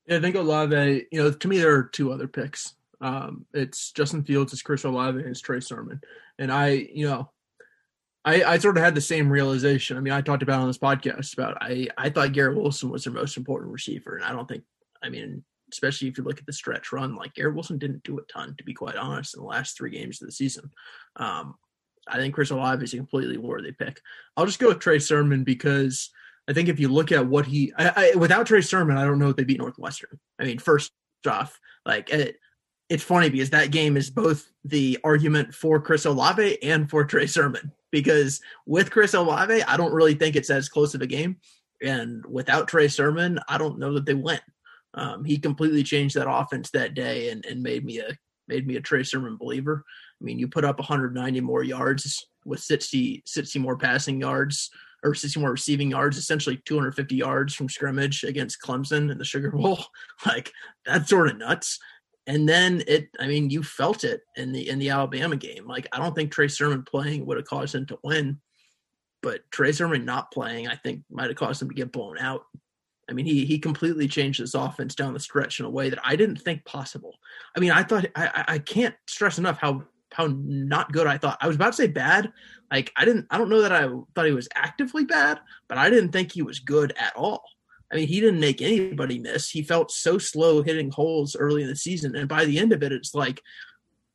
Yeah, 0.06 0.18
I 0.18 0.20
think 0.20 0.36
Olave. 0.36 1.06
You 1.10 1.22
know, 1.22 1.32
to 1.32 1.48
me, 1.48 1.56
there 1.56 1.74
are 1.74 1.84
two 1.84 2.12
other 2.12 2.28
picks. 2.28 2.74
Um, 3.00 3.46
it's 3.54 3.90
Justin 3.92 4.22
Fields, 4.22 4.52
it's 4.52 4.60
Chris 4.60 4.84
Olave, 4.84 5.18
and 5.18 5.30
it's 5.30 5.40
Trey 5.40 5.60
Sermon. 5.60 6.02
And 6.38 6.52
I, 6.52 6.88
you 6.92 7.08
know, 7.08 7.30
I, 8.26 8.44
I 8.44 8.58
sort 8.58 8.76
of 8.76 8.82
had 8.82 8.94
the 8.94 9.00
same 9.00 9.32
realization. 9.32 9.96
I 9.96 10.00
mean, 10.00 10.12
I 10.12 10.20
talked 10.20 10.42
about 10.42 10.60
on 10.60 10.66
this 10.66 10.76
podcast 10.76 11.32
about 11.32 11.56
I, 11.62 11.88
I 11.96 12.10
thought 12.10 12.32
Garrett 12.32 12.58
Wilson 12.58 12.90
was 12.90 13.04
their 13.04 13.14
most 13.14 13.38
important 13.38 13.72
receiver, 13.72 14.16
and 14.16 14.26
I 14.26 14.32
don't 14.32 14.46
think. 14.46 14.62
I 15.02 15.08
mean, 15.08 15.42
especially 15.72 16.08
if 16.08 16.18
you 16.18 16.24
look 16.24 16.38
at 16.38 16.46
the 16.46 16.52
stretch 16.52 16.92
run. 16.92 17.16
Like 17.16 17.34
Garrett 17.34 17.54
Wilson 17.54 17.78
didn't 17.78 18.02
do 18.02 18.18
a 18.18 18.32
ton, 18.32 18.54
to 18.58 18.64
be 18.64 18.74
quite 18.74 18.96
honest, 18.96 19.34
in 19.34 19.40
the 19.40 19.46
last 19.46 19.76
three 19.76 19.90
games 19.90 20.20
of 20.20 20.26
the 20.26 20.32
season. 20.32 20.70
Um, 21.16 21.54
I 22.08 22.16
think 22.16 22.34
Chris 22.34 22.50
Olave 22.50 22.82
is 22.82 22.94
a 22.94 22.96
completely 22.96 23.36
worthy 23.36 23.72
pick. 23.72 24.00
I'll 24.36 24.46
just 24.46 24.58
go 24.58 24.68
with 24.68 24.80
Trey 24.80 24.98
Sermon 24.98 25.44
because 25.44 26.10
I 26.48 26.52
think 26.52 26.68
if 26.68 26.80
you 26.80 26.88
look 26.88 27.12
at 27.12 27.26
what 27.26 27.46
he, 27.46 27.72
I, 27.78 28.12
I, 28.14 28.16
without 28.16 28.46
Trey 28.46 28.62
Sermon, 28.62 28.96
I 28.96 29.04
don't 29.04 29.18
know 29.18 29.28
if 29.28 29.36
they 29.36 29.44
beat 29.44 29.60
Northwestern. 29.60 30.18
I 30.38 30.44
mean, 30.44 30.58
first 30.58 30.92
off, 31.26 31.58
like 31.86 32.10
it, 32.10 32.36
it's 32.88 33.04
funny 33.04 33.30
because 33.30 33.50
that 33.50 33.70
game 33.70 33.96
is 33.96 34.10
both 34.10 34.50
the 34.64 34.98
argument 35.04 35.54
for 35.54 35.80
Chris 35.80 36.06
Olave 36.06 36.62
and 36.62 36.90
for 36.90 37.04
Trey 37.04 37.26
Sermon. 37.26 37.72
Because 37.92 38.40
with 38.66 38.90
Chris 38.90 39.14
Olave, 39.14 39.62
I 39.62 39.76
don't 39.76 39.92
really 39.92 40.14
think 40.14 40.36
it's 40.36 40.50
as 40.50 40.68
close 40.68 40.94
of 40.94 41.02
a 41.02 41.06
game. 41.06 41.36
And 41.82 42.24
without 42.26 42.68
Trey 42.68 42.88
Sermon, 42.88 43.38
I 43.48 43.58
don't 43.58 43.78
know 43.78 43.94
that 43.94 44.06
they 44.06 44.14
win. 44.14 44.40
Um, 44.94 45.24
he 45.24 45.38
completely 45.38 45.82
changed 45.82 46.16
that 46.16 46.30
offense 46.30 46.70
that 46.70 46.94
day 46.94 47.30
and, 47.30 47.44
and 47.46 47.62
made 47.62 47.84
me 47.84 47.98
a 48.00 48.16
made 48.48 48.66
me 48.66 48.76
a 48.76 48.80
Trey 48.80 49.04
Sermon 49.04 49.36
believer. 49.36 49.84
I 50.20 50.24
mean, 50.24 50.38
you 50.38 50.48
put 50.48 50.64
up 50.64 50.78
190 50.78 51.40
more 51.40 51.62
yards 51.62 52.26
with 52.44 52.60
60 52.60 53.22
60 53.24 53.58
more 53.58 53.76
passing 53.76 54.20
yards 54.20 54.70
or 55.02 55.14
60 55.14 55.40
more 55.40 55.52
receiving 55.52 55.90
yards, 55.90 56.18
essentially 56.18 56.60
250 56.66 57.14
yards 57.14 57.54
from 57.54 57.68
scrimmage 57.68 58.24
against 58.24 58.60
Clemson 58.62 59.10
in 59.10 59.18
the 59.18 59.24
Sugar 59.24 59.50
Bowl. 59.50 59.78
like 60.26 60.50
that's 60.84 61.08
sort 61.08 61.28
of 61.28 61.38
nuts. 61.38 61.78
And 62.26 62.48
then 62.48 62.82
it, 62.86 63.08
I 63.18 63.26
mean, 63.26 63.50
you 63.50 63.62
felt 63.62 64.04
it 64.04 64.20
in 64.36 64.52
the 64.52 64.68
in 64.68 64.78
the 64.78 64.90
Alabama 64.90 65.36
game. 65.36 65.66
Like 65.66 65.86
I 65.92 65.98
don't 65.98 66.14
think 66.14 66.30
Trey 66.30 66.48
Sermon 66.48 66.82
playing 66.82 67.26
would 67.26 67.38
have 67.38 67.46
caused 67.46 67.74
him 67.74 67.86
to 67.86 67.98
win, 68.04 68.40
but 69.22 69.40
Trey 69.50 69.72
Sermon 69.72 70.04
not 70.04 70.30
playing, 70.32 70.68
I 70.68 70.76
think, 70.76 71.02
might 71.10 71.28
have 71.28 71.36
caused 71.36 71.62
him 71.62 71.68
to 71.68 71.74
get 71.74 71.92
blown 71.92 72.18
out. 72.18 72.42
I 73.10 73.12
mean, 73.12 73.26
he 73.26 73.44
he 73.44 73.58
completely 73.58 74.06
changed 74.06 74.38
his 74.38 74.54
offense 74.54 74.94
down 74.94 75.12
the 75.12 75.20
stretch 75.20 75.58
in 75.58 75.66
a 75.66 75.70
way 75.70 75.90
that 75.90 75.98
I 76.04 76.16
didn't 76.16 76.36
think 76.36 76.64
possible. 76.64 77.18
I 77.56 77.60
mean, 77.60 77.72
I 77.72 77.82
thought 77.82 78.06
I 78.14 78.44
I 78.46 78.58
can't 78.58 78.94
stress 79.06 79.38
enough 79.38 79.58
how 79.58 79.82
how 80.12 80.28
not 80.32 80.92
good 80.92 81.06
I 81.06 81.18
thought. 81.18 81.38
I 81.40 81.46
was 81.46 81.56
about 81.56 81.72
to 81.72 81.76
say 81.76 81.88
bad. 81.88 82.32
Like 82.70 82.92
I 82.96 83.04
didn't 83.04 83.26
I 83.30 83.38
don't 83.38 83.50
know 83.50 83.62
that 83.62 83.72
I 83.72 83.88
thought 84.14 84.26
he 84.26 84.32
was 84.32 84.48
actively 84.54 85.04
bad, 85.04 85.40
but 85.68 85.78
I 85.78 85.90
didn't 85.90 86.12
think 86.12 86.32
he 86.32 86.42
was 86.42 86.60
good 86.60 86.92
at 86.98 87.14
all. 87.16 87.42
I 87.92 87.96
mean, 87.96 88.06
he 88.06 88.20
didn't 88.20 88.38
make 88.38 88.62
anybody 88.62 89.18
miss. 89.18 89.50
He 89.50 89.62
felt 89.62 89.90
so 89.90 90.16
slow 90.16 90.62
hitting 90.62 90.92
holes 90.92 91.34
early 91.34 91.62
in 91.62 91.68
the 91.68 91.74
season, 91.74 92.14
and 92.14 92.28
by 92.28 92.44
the 92.44 92.58
end 92.58 92.72
of 92.72 92.84
it, 92.84 92.92
it's 92.92 93.14
like 93.14 93.42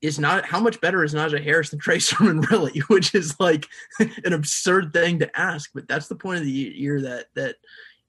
is 0.01 0.19
not 0.19 0.45
how 0.45 0.59
much 0.59 0.79
better 0.81 1.03
is 1.03 1.13
Najee 1.13 1.43
Harris 1.43 1.69
than 1.69 1.79
Trey 1.81 1.99
Sermon 1.99 2.41
really, 2.51 2.79
which 2.87 3.13
is 3.13 3.37
like 3.39 3.67
an 3.99 4.33
absurd 4.33 4.93
thing 4.93 5.19
to 5.19 5.39
ask. 5.39 5.71
But 5.73 5.87
that's 5.87 6.07
the 6.07 6.15
point 6.15 6.39
of 6.39 6.45
the 6.45 6.51
year 6.51 7.01
that 7.01 7.27
that 7.35 7.55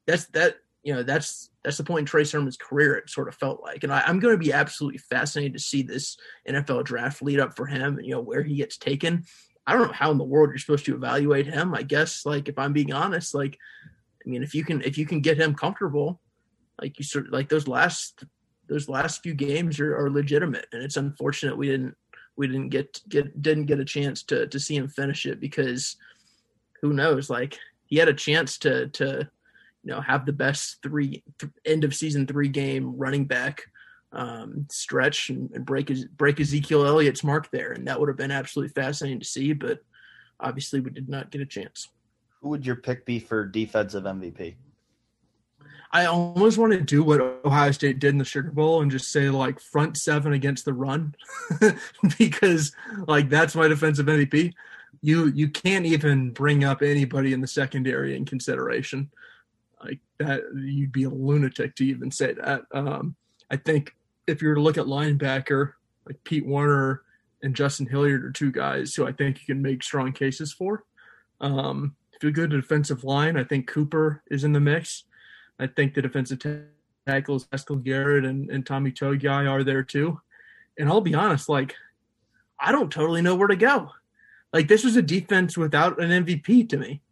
that's 0.06 0.26
that 0.26 0.56
you 0.86 0.94
know 0.94 1.02
that's 1.02 1.50
that's 1.64 1.78
the 1.78 1.84
point 1.84 2.02
in 2.02 2.06
Trey 2.06 2.22
Sermon's 2.22 2.56
career. 2.56 2.94
It 2.94 3.10
sort 3.10 3.26
of 3.26 3.34
felt 3.34 3.60
like, 3.60 3.82
and 3.82 3.92
I, 3.92 4.08
am 4.08 4.20
going 4.20 4.34
to 4.34 4.38
be 4.38 4.52
absolutely 4.52 4.98
fascinated 4.98 5.54
to 5.54 5.58
see 5.58 5.82
this 5.82 6.16
NFL 6.48 6.84
draft 6.84 7.22
lead 7.22 7.40
up 7.40 7.56
for 7.56 7.66
him, 7.66 7.98
and 7.98 8.06
you 8.06 8.12
know 8.12 8.20
where 8.20 8.44
he 8.44 8.54
gets 8.54 8.76
taken. 8.76 9.24
I 9.66 9.72
don't 9.72 9.88
know 9.88 9.92
how 9.92 10.12
in 10.12 10.18
the 10.18 10.22
world 10.22 10.50
you're 10.50 10.58
supposed 10.58 10.84
to 10.84 10.94
evaluate 10.94 11.46
him. 11.46 11.74
I 11.74 11.82
guess 11.82 12.24
like 12.24 12.48
if 12.48 12.56
I'm 12.56 12.72
being 12.72 12.92
honest, 12.92 13.34
like 13.34 13.58
I 14.24 14.30
mean 14.30 14.44
if 14.44 14.54
you 14.54 14.64
can 14.64 14.80
if 14.82 14.96
you 14.96 15.06
can 15.06 15.20
get 15.20 15.40
him 15.40 15.56
comfortable, 15.56 16.20
like 16.80 16.96
you 17.00 17.04
sort 17.04 17.32
like 17.32 17.48
those 17.48 17.66
last 17.66 18.22
those 18.68 18.88
last 18.88 19.24
few 19.24 19.34
games 19.34 19.80
are, 19.80 19.96
are 19.96 20.08
legitimate 20.08 20.66
and 20.72 20.82
it's 20.84 20.96
unfortunate 20.96 21.56
we 21.56 21.68
didn't 21.68 21.96
we 22.36 22.46
didn't 22.46 22.68
get 22.68 23.00
get 23.08 23.42
didn't 23.42 23.66
get 23.66 23.80
a 23.80 23.84
chance 23.84 24.22
to 24.22 24.46
to 24.46 24.60
see 24.60 24.76
him 24.76 24.88
finish 24.88 25.26
it 25.26 25.40
because 25.40 25.96
who 26.80 26.92
knows 26.92 27.28
like 27.28 27.58
he 27.86 27.96
had 27.96 28.08
a 28.08 28.14
chance 28.14 28.58
to 28.58 28.88
to 28.88 29.28
you 29.86 29.92
know 29.92 30.00
have 30.00 30.26
the 30.26 30.32
best 30.32 30.78
three 30.82 31.22
th- 31.38 31.52
end 31.64 31.84
of 31.84 31.94
season 31.94 32.26
three 32.26 32.48
game 32.48 32.96
running 32.96 33.24
back 33.24 33.62
um, 34.10 34.66
stretch 34.68 35.30
and, 35.30 35.48
and 35.52 35.64
break 35.64 35.92
break 36.16 36.40
Ezekiel 36.40 36.84
Elliott's 36.84 37.22
mark 37.22 37.50
there, 37.52 37.70
and 37.70 37.86
that 37.86 38.00
would 38.00 38.08
have 38.08 38.16
been 38.16 38.32
absolutely 38.32 38.72
fascinating 38.72 39.20
to 39.20 39.26
see. 39.26 39.52
But 39.52 39.78
obviously, 40.40 40.80
we 40.80 40.90
did 40.90 41.08
not 41.08 41.30
get 41.30 41.40
a 41.40 41.46
chance. 41.46 41.88
Who 42.42 42.48
would 42.48 42.66
your 42.66 42.76
pick 42.76 43.06
be 43.06 43.20
for 43.20 43.46
defensive 43.46 44.02
MVP? 44.02 44.56
I 45.92 46.06
almost 46.06 46.58
want 46.58 46.72
to 46.72 46.80
do 46.80 47.04
what 47.04 47.20
Ohio 47.44 47.70
State 47.70 48.00
did 48.00 48.08
in 48.08 48.18
the 48.18 48.24
Sugar 48.24 48.50
Bowl 48.50 48.82
and 48.82 48.90
just 48.90 49.12
say 49.12 49.30
like 49.30 49.60
front 49.60 49.96
seven 49.96 50.32
against 50.32 50.64
the 50.64 50.74
run, 50.74 51.14
because 52.18 52.72
like 53.06 53.28
that's 53.28 53.54
my 53.54 53.68
defensive 53.68 54.06
MVP. 54.06 54.52
You 55.00 55.28
you 55.28 55.48
can't 55.48 55.86
even 55.86 56.32
bring 56.32 56.64
up 56.64 56.82
anybody 56.82 57.32
in 57.32 57.40
the 57.40 57.46
secondary 57.46 58.16
in 58.16 58.24
consideration. 58.24 59.10
Like 59.82 60.00
that, 60.18 60.42
you'd 60.54 60.92
be 60.92 61.04
a 61.04 61.10
lunatic 61.10 61.74
to 61.76 61.84
even 61.84 62.10
say 62.10 62.34
that. 62.34 62.62
Um, 62.72 63.16
I 63.50 63.56
think 63.56 63.94
if 64.26 64.42
you 64.42 64.48
were 64.48 64.54
to 64.54 64.60
look 64.60 64.78
at 64.78 64.86
linebacker, 64.86 65.72
like 66.06 66.22
Pete 66.24 66.46
Werner 66.46 67.02
and 67.42 67.54
Justin 67.54 67.86
Hilliard 67.86 68.24
are 68.24 68.32
two 68.32 68.50
guys 68.50 68.94
who 68.94 69.06
I 69.06 69.12
think 69.12 69.40
you 69.40 69.54
can 69.54 69.62
make 69.62 69.82
strong 69.82 70.12
cases 70.12 70.52
for. 70.52 70.84
Um, 71.40 71.94
if 72.14 72.24
you 72.24 72.30
go 72.30 72.46
to 72.46 72.60
defensive 72.60 73.04
line, 73.04 73.36
I 73.36 73.44
think 73.44 73.66
Cooper 73.66 74.22
is 74.30 74.44
in 74.44 74.52
the 74.52 74.60
mix. 74.60 75.04
I 75.58 75.66
think 75.66 75.94
the 75.94 76.02
defensive 76.02 76.40
tackles, 77.06 77.46
Haskell 77.52 77.76
Garrett 77.76 78.24
and, 78.24 78.50
and 78.50 78.64
Tommy 78.64 78.90
Togiai 78.90 79.50
are 79.50 79.62
there 79.62 79.82
too. 79.82 80.20
And 80.78 80.88
I'll 80.88 81.00
be 81.00 81.14
honest, 81.14 81.48
like, 81.48 81.74
I 82.58 82.72
don't 82.72 82.92
totally 82.92 83.22
know 83.22 83.34
where 83.34 83.48
to 83.48 83.56
go. 83.56 83.90
Like, 84.52 84.68
this 84.68 84.84
was 84.84 84.96
a 84.96 85.02
defense 85.02 85.56
without 85.56 86.00
an 86.00 86.24
MVP 86.24 86.68
to 86.70 86.78
me. 86.78 87.02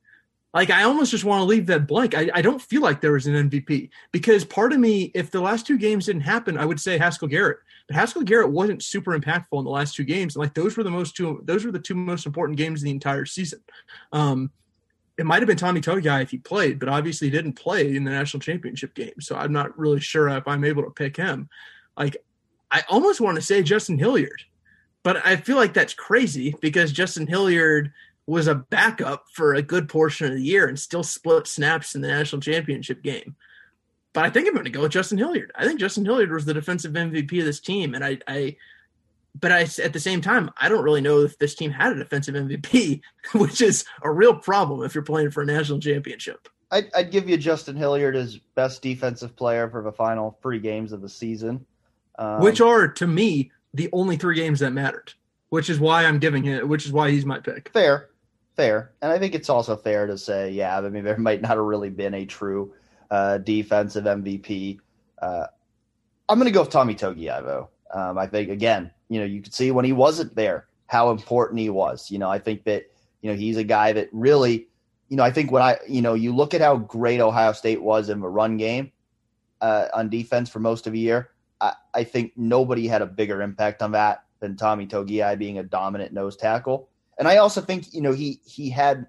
Like 0.55 0.71
I 0.71 0.85
almost 0.85 1.11
just 1.11 1.25
want 1.25 1.41
to 1.41 1.45
leave 1.45 1.67
that 1.67 1.89
blank. 1.89 2.15
I, 2.15 2.31
I 2.33 2.41
don't 2.41 2.63
feel 2.63 2.81
like 2.81 3.01
there 3.01 3.13
was 3.13 3.27
an 3.27 3.51
MVP 3.51 3.91
because 4.13 4.45
part 4.45 4.73
of 4.73 4.79
me, 4.79 5.11
if 5.13 5.33
the 5.33 5.41
last 5.41 5.67
two 5.67 5.77
games 5.77 6.07
didn't 6.07 6.23
happen, 6.23 6.57
I 6.57 6.65
would 6.65 6.81
say 6.81 6.97
Haskell 6.97 7.27
Garrett. 7.27 7.59
But 7.89 7.97
Haskell 7.97 8.23
Garrett 8.23 8.53
wasn't 8.53 8.83
super 8.83 9.19
impactful 9.19 9.59
in 9.59 9.65
the 9.65 9.71
last 9.71 9.97
two 9.97 10.05
games. 10.05 10.37
Like 10.37 10.55
those 10.55 10.77
were 10.77 10.85
the 10.85 10.91
most 10.91 11.17
two 11.17 11.43
those 11.45 11.65
were 11.65 11.73
the 11.73 11.81
two 11.81 11.97
most 11.97 12.25
important 12.25 12.57
games 12.57 12.81
of 12.81 12.85
the 12.85 12.93
entire 12.93 13.27
season. 13.27 13.61
Um, 14.13 14.53
it 15.19 15.27
might 15.27 15.41
have 15.41 15.49
been 15.49 15.57
Tommy 15.57 15.81
Togiai 15.81 16.23
if 16.23 16.31
he 16.31 16.39
played, 16.39 16.79
but 16.79 16.89
obviously 16.89 17.29
he 17.29 17.33
didn't 17.33 17.55
play 17.55 17.95
in 17.97 18.05
the 18.05 18.11
national 18.13 18.41
championship 18.41 18.95
game. 18.95 19.21
So 19.21 19.37
I'm 19.37 19.53
not 19.53 19.77
really 19.77 20.01
sure 20.01 20.29
if 20.29 20.47
I'm 20.47 20.65
able 20.65 20.85
to 20.85 20.91
pick 20.91 21.17
him. 21.17 21.49
Like 21.97 22.17
I 22.71 22.85
almost 22.89 23.21
want 23.21 23.37
to 23.37 23.43
say 23.43 23.65
Justin 23.65 23.99
Hilliard, 23.99 24.43
but 25.03 25.25
I 25.27 25.35
feel 25.35 25.57
like 25.57 25.75
that's 25.75 25.95
crazy 25.95 26.55
because 26.61 26.93
Justin 26.93 27.27
Hilliard 27.27 27.93
was 28.27 28.47
a 28.47 28.55
backup 28.55 29.25
for 29.33 29.55
a 29.55 29.63
good 29.63 29.89
portion 29.89 30.27
of 30.27 30.35
the 30.35 30.43
year 30.43 30.67
and 30.67 30.79
still 30.79 31.03
split 31.03 31.47
snaps 31.47 31.95
in 31.95 32.01
the 32.01 32.09
national 32.09 32.41
championship 32.41 33.03
game. 33.03 33.37
But 34.13 34.25
I 34.25 34.31
think 34.31 34.47
I'm 34.47 34.55
going 34.55 34.65
to 34.65 34.71
go 34.71 34.83
with 34.83 34.93
Justin 34.93 35.19
Hilliard. 35.19 35.53
I 35.55 35.65
think 35.65 35.81
Justin 35.81 36.05
Hilliard 36.05 36.33
was 36.33 36.45
the 36.45 36.55
defensive 36.55 36.93
MVP 36.93 37.39
of 37.41 37.45
this 37.45 37.61
team, 37.61 37.95
and 37.95 38.05
I, 38.05 38.19
I 38.29 38.57
but 39.39 39.51
I 39.51 39.63
at 39.83 39.93
the 39.93 40.01
same 40.01 40.21
time 40.21 40.51
I 40.57 40.69
don't 40.69 40.85
really 40.85 41.01
know 41.01 41.23
if 41.23 41.37
this 41.39 41.57
team 41.57 41.73
had 41.73 41.93
a 41.93 41.97
defensive 41.97 42.35
MVP, 42.35 43.01
which 43.35 43.61
is 43.61 43.85
a 44.03 44.11
real 44.11 44.35
problem 44.35 44.85
if 44.85 44.95
you're 44.95 45.05
playing 45.05 45.33
for 45.33 45.43
a 45.43 45.47
national 45.47 45.81
championship. 45.81 46.49
I'd, 46.71 46.91
I'd 46.95 47.11
give 47.11 47.29
you 47.29 47.37
Justin 47.37 47.77
Hilliard 47.77 48.17
as 48.17 48.39
best 48.55 48.83
defensive 48.83 49.37
player 49.37 49.69
for 49.69 49.83
the 49.83 49.93
final 49.93 50.39
three 50.43 50.61
games 50.61 50.93
of 50.93 51.03
the 51.03 51.09
season, 51.09 51.67
um, 52.19 52.41
which 52.41 52.61
are 52.61 52.89
to 52.89 53.07
me 53.07 53.51
the 53.75 53.89
only 53.93 54.17
three 54.17 54.37
games 54.37 54.61
that 54.61 54.73
mattered. 54.73 55.13
Which 55.51 55.71
is 55.71 55.79
why 55.79 56.05
I'm 56.05 56.19
giving 56.19 56.43
him. 56.43 56.69
Which 56.69 56.85
is 56.85 56.91
why 56.91 57.11
he's 57.13 57.25
my 57.25 57.39
pick. 57.39 57.71
Fair, 57.73 58.09
fair. 58.57 58.93
And 59.03 59.13
I 59.13 59.19
think 59.19 59.35
it's 59.35 59.51
also 59.51 59.77
fair 59.77 60.07
to 60.07 60.17
say, 60.17 60.51
yeah, 60.51 60.79
I 60.79 60.89
mean, 60.89 61.05
there 61.05 61.19
might 61.19 61.43
not 61.43 61.53
have 61.53 61.59
really 61.59 61.91
been 61.91 62.15
a 62.15 62.25
true 62.25 62.73
uh, 63.11 63.39
defensive 63.39 64.05
MVP. 64.05 64.79
Uh, 65.21 65.47
I'm 66.29 66.39
going 66.39 66.47
to 66.47 66.53
go 66.53 66.61
with 66.61 66.71
Tommy 66.71 66.95
Togiai, 66.95 67.69
Um, 67.93 68.19
I 68.19 68.27
think, 68.27 68.51
again, 68.51 68.91
you 69.09 69.21
know, 69.21 69.27
you 69.27 69.43
could 69.43 69.55
see 69.55 69.71
when 69.71 69.85
he 69.85 69.93
wasn't 69.93 70.35
there 70.35 70.67
how 70.87 71.11
important 71.11 71.61
he 71.61 71.71
was. 71.71 72.11
You 72.11 72.19
know, 72.19 72.31
I 72.31 72.39
think 72.39 72.65
that, 72.65 72.85
you 73.21 73.31
know, 73.31 73.37
he's 73.37 73.57
a 73.57 73.65
guy 73.65 73.93
that 73.93 74.09
really, 74.13 74.69
you 75.09 75.17
know, 75.17 75.23
I 75.23 75.31
think 75.31 75.51
when 75.51 75.63
I, 75.63 75.79
you 75.89 76.03
know, 76.03 76.15
you 76.15 76.35
look 76.35 76.55
at 76.55 76.61
how 76.61 76.77
great 76.77 77.21
Ohio 77.21 77.53
State 77.53 77.83
was 77.83 78.09
in 78.09 78.21
the 78.21 78.29
run 78.29 78.57
game 78.57 78.93
uh, 79.61 79.89
on 79.95 80.09
defense 80.09 80.49
for 80.49 80.61
most 80.61 80.87
of 80.87 80.93
the 80.93 80.99
year, 80.99 81.31
I, 81.61 81.75
I 81.93 82.05
think 82.05 82.33
nobody 82.37 82.87
had 82.87 83.03
a 83.03 83.07
bigger 83.07 83.43
impact 83.43 83.83
on 83.83 83.93
that 83.93 84.25
than 84.41 84.57
Tommy 84.57 84.87
Togiai 84.87 85.39
being 85.39 85.59
a 85.59 85.63
dominant 85.63 86.13
nose 86.13 86.37
tackle 86.37 86.89
and 87.19 87.29
I 87.29 87.39
also 87.39 87.61
think 87.61 87.93
you 87.93 88.01
know 88.01 88.13
he 88.13 88.41
he 88.45 88.71
had 88.71 89.07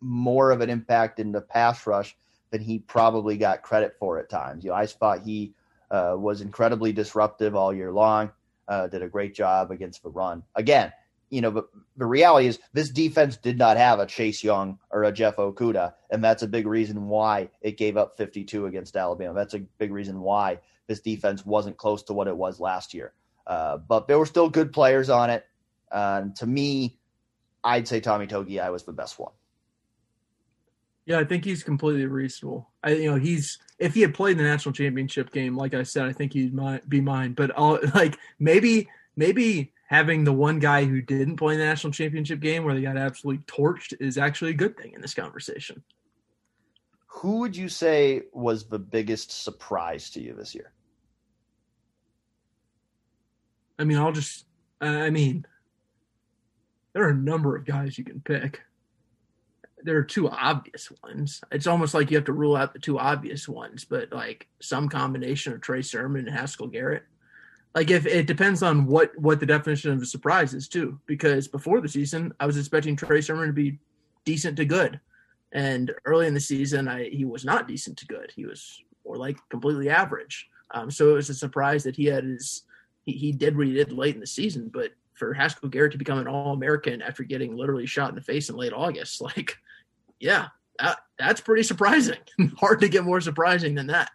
more 0.00 0.50
of 0.50 0.60
an 0.60 0.70
impact 0.70 1.18
in 1.18 1.32
the 1.32 1.40
pass 1.40 1.86
rush 1.86 2.16
than 2.50 2.60
he 2.60 2.78
probably 2.78 3.36
got 3.36 3.62
credit 3.62 3.96
for 3.98 4.18
at 4.18 4.28
times. 4.28 4.64
You 4.64 4.70
know, 4.70 4.76
I 4.76 4.86
thought 4.86 5.22
he 5.22 5.54
uh, 5.90 6.14
was 6.18 6.40
incredibly 6.40 6.92
disruptive 6.92 7.54
all 7.54 7.72
year 7.72 7.92
long. 7.92 8.30
Uh, 8.68 8.86
did 8.86 9.02
a 9.02 9.08
great 9.08 9.34
job 9.34 9.70
against 9.70 10.02
the 10.02 10.08
run. 10.08 10.42
Again, 10.54 10.92
you 11.30 11.40
know, 11.40 11.50
but 11.50 11.68
the 11.96 12.06
reality 12.06 12.46
is 12.46 12.58
this 12.72 12.90
defense 12.90 13.36
did 13.36 13.58
not 13.58 13.76
have 13.76 13.98
a 13.98 14.06
Chase 14.06 14.44
Young 14.44 14.78
or 14.90 15.04
a 15.04 15.12
Jeff 15.12 15.36
Okudah, 15.36 15.94
and 16.10 16.22
that's 16.22 16.42
a 16.42 16.46
big 16.46 16.66
reason 16.66 17.08
why 17.08 17.48
it 17.60 17.76
gave 17.76 17.96
up 17.96 18.16
52 18.16 18.66
against 18.66 18.96
Alabama. 18.96 19.34
That's 19.34 19.54
a 19.54 19.60
big 19.78 19.92
reason 19.92 20.20
why 20.20 20.60
this 20.86 21.00
defense 21.00 21.44
wasn't 21.44 21.76
close 21.76 22.02
to 22.04 22.12
what 22.12 22.28
it 22.28 22.36
was 22.36 22.60
last 22.60 22.94
year. 22.94 23.14
Uh, 23.46 23.78
but 23.78 24.06
there 24.06 24.18
were 24.18 24.26
still 24.26 24.48
good 24.48 24.72
players 24.72 25.10
on 25.10 25.28
it. 25.28 25.44
Uh, 25.90 26.26
to 26.36 26.46
me, 26.46 26.98
I'd 27.64 27.88
say 27.88 28.00
Tommy 28.00 28.26
Togiai 28.26 28.70
was 28.70 28.84
the 28.84 28.92
best 28.92 29.18
one. 29.18 29.32
Yeah, 31.06 31.18
I 31.18 31.24
think 31.24 31.44
he's 31.44 31.62
completely 31.62 32.06
reasonable. 32.06 32.70
I, 32.82 32.92
you 32.92 33.10
know, 33.10 33.16
he's 33.16 33.58
if 33.78 33.94
he 33.94 34.02
had 34.02 34.14
played 34.14 34.38
the 34.38 34.42
national 34.42 34.72
championship 34.72 35.32
game, 35.32 35.56
like 35.56 35.74
I 35.74 35.82
said, 35.82 36.04
I 36.04 36.12
think 36.12 36.32
he'd 36.32 36.56
be 36.88 37.00
mine. 37.00 37.32
But 37.32 37.52
I'll, 37.56 37.78
like 37.94 38.16
maybe, 38.38 38.88
maybe 39.16 39.72
having 39.86 40.24
the 40.24 40.32
one 40.32 40.58
guy 40.58 40.84
who 40.84 41.02
didn't 41.02 41.36
play 41.36 41.56
the 41.56 41.64
national 41.64 41.92
championship 41.92 42.40
game 42.40 42.64
where 42.64 42.74
they 42.74 42.82
got 42.82 42.96
absolutely 42.96 43.42
torched 43.44 43.94
is 44.00 44.16
actually 44.16 44.50
a 44.52 44.54
good 44.54 44.76
thing 44.76 44.92
in 44.92 45.00
this 45.00 45.14
conversation. 45.14 45.82
Who 47.06 47.40
would 47.40 47.56
you 47.56 47.68
say 47.68 48.22
was 48.32 48.66
the 48.66 48.78
biggest 48.78 49.44
surprise 49.44 50.10
to 50.10 50.20
you 50.20 50.34
this 50.34 50.54
year? 50.54 50.72
I 53.78 53.84
mean, 53.84 53.98
I'll 53.98 54.12
just, 54.12 54.46
I 54.80 55.10
mean, 55.10 55.46
there 56.94 57.04
are 57.04 57.10
a 57.10 57.14
number 57.14 57.56
of 57.56 57.66
guys 57.66 57.98
you 57.98 58.04
can 58.04 58.20
pick. 58.20 58.62
There 59.82 59.98
are 59.98 60.04
two 60.04 60.30
obvious 60.30 60.90
ones. 61.02 61.42
It's 61.52 61.66
almost 61.66 61.92
like 61.92 62.10
you 62.10 62.16
have 62.16 62.24
to 62.26 62.32
rule 62.32 62.56
out 62.56 62.72
the 62.72 62.78
two 62.78 62.98
obvious 62.98 63.46
ones, 63.46 63.84
but 63.84 64.10
like 64.12 64.48
some 64.60 64.88
combination 64.88 65.52
of 65.52 65.60
Trey 65.60 65.82
Sermon 65.82 66.26
and 66.26 66.34
Haskell 66.34 66.68
Garrett. 66.68 67.02
Like 67.74 67.90
if 67.90 68.06
it 68.06 68.26
depends 68.26 68.62
on 68.62 68.86
what 68.86 69.10
what 69.18 69.40
the 69.40 69.46
definition 69.46 69.92
of 69.92 70.00
a 70.00 70.06
surprise 70.06 70.54
is 70.54 70.68
too. 70.68 70.98
Because 71.06 71.48
before 71.48 71.80
the 71.80 71.88
season, 71.88 72.32
I 72.40 72.46
was 72.46 72.56
expecting 72.56 72.96
Trey 72.96 73.20
Sermon 73.20 73.48
to 73.48 73.52
be 73.52 73.78
decent 74.24 74.56
to 74.56 74.64
good, 74.64 75.00
and 75.52 75.92
early 76.06 76.28
in 76.28 76.34
the 76.34 76.40
season, 76.40 76.88
I 76.88 77.08
he 77.10 77.24
was 77.24 77.44
not 77.44 77.68
decent 77.68 77.98
to 77.98 78.06
good. 78.06 78.32
He 78.34 78.46
was 78.46 78.80
more 79.04 79.16
like 79.16 79.36
completely 79.50 79.90
average. 79.90 80.48
Um, 80.70 80.90
so 80.90 81.10
it 81.10 81.14
was 81.14 81.30
a 81.30 81.34
surprise 81.34 81.82
that 81.84 81.96
he 81.96 82.06
had 82.06 82.24
his 82.24 82.62
he, 83.02 83.12
he 83.12 83.32
did 83.32 83.56
what 83.56 83.66
he 83.66 83.74
did 83.74 83.92
late 83.92 84.14
in 84.14 84.20
the 84.20 84.26
season, 84.26 84.70
but 84.72 84.92
for 85.14 85.32
Haskell 85.32 85.68
Garrett 85.68 85.92
to 85.92 85.98
become 85.98 86.18
an 86.18 86.28
All 86.28 86.52
American 86.52 87.02
after 87.02 87.22
getting 87.22 87.56
literally 87.56 87.86
shot 87.86 88.10
in 88.10 88.14
the 88.14 88.20
face 88.20 88.50
in 88.50 88.56
late 88.56 88.72
August, 88.72 89.20
like, 89.20 89.56
yeah, 90.20 90.48
that, 90.78 90.98
that's 91.18 91.40
pretty 91.40 91.62
surprising. 91.62 92.18
Hard 92.58 92.80
to 92.80 92.88
get 92.88 93.04
more 93.04 93.20
surprising 93.20 93.74
than 93.74 93.86
that. 93.88 94.10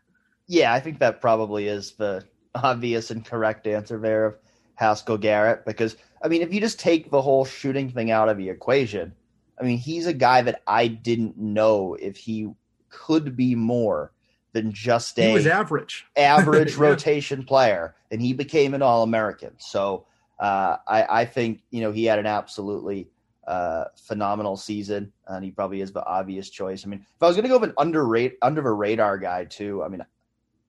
Yeah, 0.47 0.73
I 0.73 0.79
think 0.79 0.99
that 0.99 1.21
probably 1.21 1.67
is 1.67 1.93
the 1.93 2.25
obvious 2.55 3.11
and 3.11 3.23
correct 3.23 3.67
answer 3.67 3.99
there 3.99 4.25
of 4.25 4.35
Haskell 4.75 5.17
Garrett 5.17 5.65
because 5.65 5.95
I 6.21 6.27
mean, 6.27 6.41
if 6.41 6.53
you 6.53 6.59
just 6.59 6.79
take 6.79 7.11
the 7.11 7.21
whole 7.21 7.45
shooting 7.45 7.89
thing 7.89 8.11
out 8.11 8.29
of 8.29 8.37
the 8.37 8.49
equation, 8.49 9.13
I 9.59 9.63
mean, 9.63 9.77
he's 9.77 10.07
a 10.07 10.13
guy 10.13 10.41
that 10.41 10.61
I 10.67 10.87
didn't 10.87 11.37
know 11.37 11.95
if 11.95 12.17
he 12.17 12.49
could 12.89 13.35
be 13.35 13.55
more 13.55 14.11
than 14.53 14.71
just 14.71 15.19
a 15.19 15.27
he 15.27 15.33
was 15.33 15.47
average 15.47 16.05
average 16.17 16.73
yeah. 16.77 16.81
rotation 16.81 17.43
player, 17.43 17.95
and 18.11 18.21
he 18.21 18.33
became 18.33 18.73
an 18.73 18.81
All 18.81 19.03
American. 19.03 19.51
So 19.59 20.05
uh, 20.39 20.77
I, 20.87 21.21
I, 21.21 21.25
think 21.25 21.61
you 21.69 21.81
know 21.81 21.91
he 21.91 22.05
had 22.05 22.19
an 22.19 22.25
absolutely 22.25 23.09
uh, 23.47 23.85
phenomenal 23.95 24.55
season, 24.55 25.11
and 25.27 25.43
he 25.43 25.51
probably 25.51 25.81
is 25.81 25.91
the 25.91 26.05
obvious 26.05 26.49
choice. 26.49 26.85
I 26.85 26.89
mean, 26.89 26.99
if 26.99 27.21
I 27.21 27.27
was 27.27 27.35
going 27.35 27.43
to 27.43 27.49
go 27.49 27.57
with 27.57 27.71
an 27.71 27.75
underrate 27.77 28.37
under 28.41 28.61
the 28.61 28.69
radar 28.69 29.17
guy 29.17 29.45
too, 29.45 29.83
I 29.83 29.89
mean, 29.89 30.05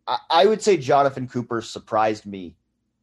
I, 0.07 0.19
I, 0.31 0.47
would 0.47 0.63
say 0.63 0.77
Jonathan 0.77 1.29
Cooper 1.29 1.63
surprised 1.63 2.27
me 2.27 2.57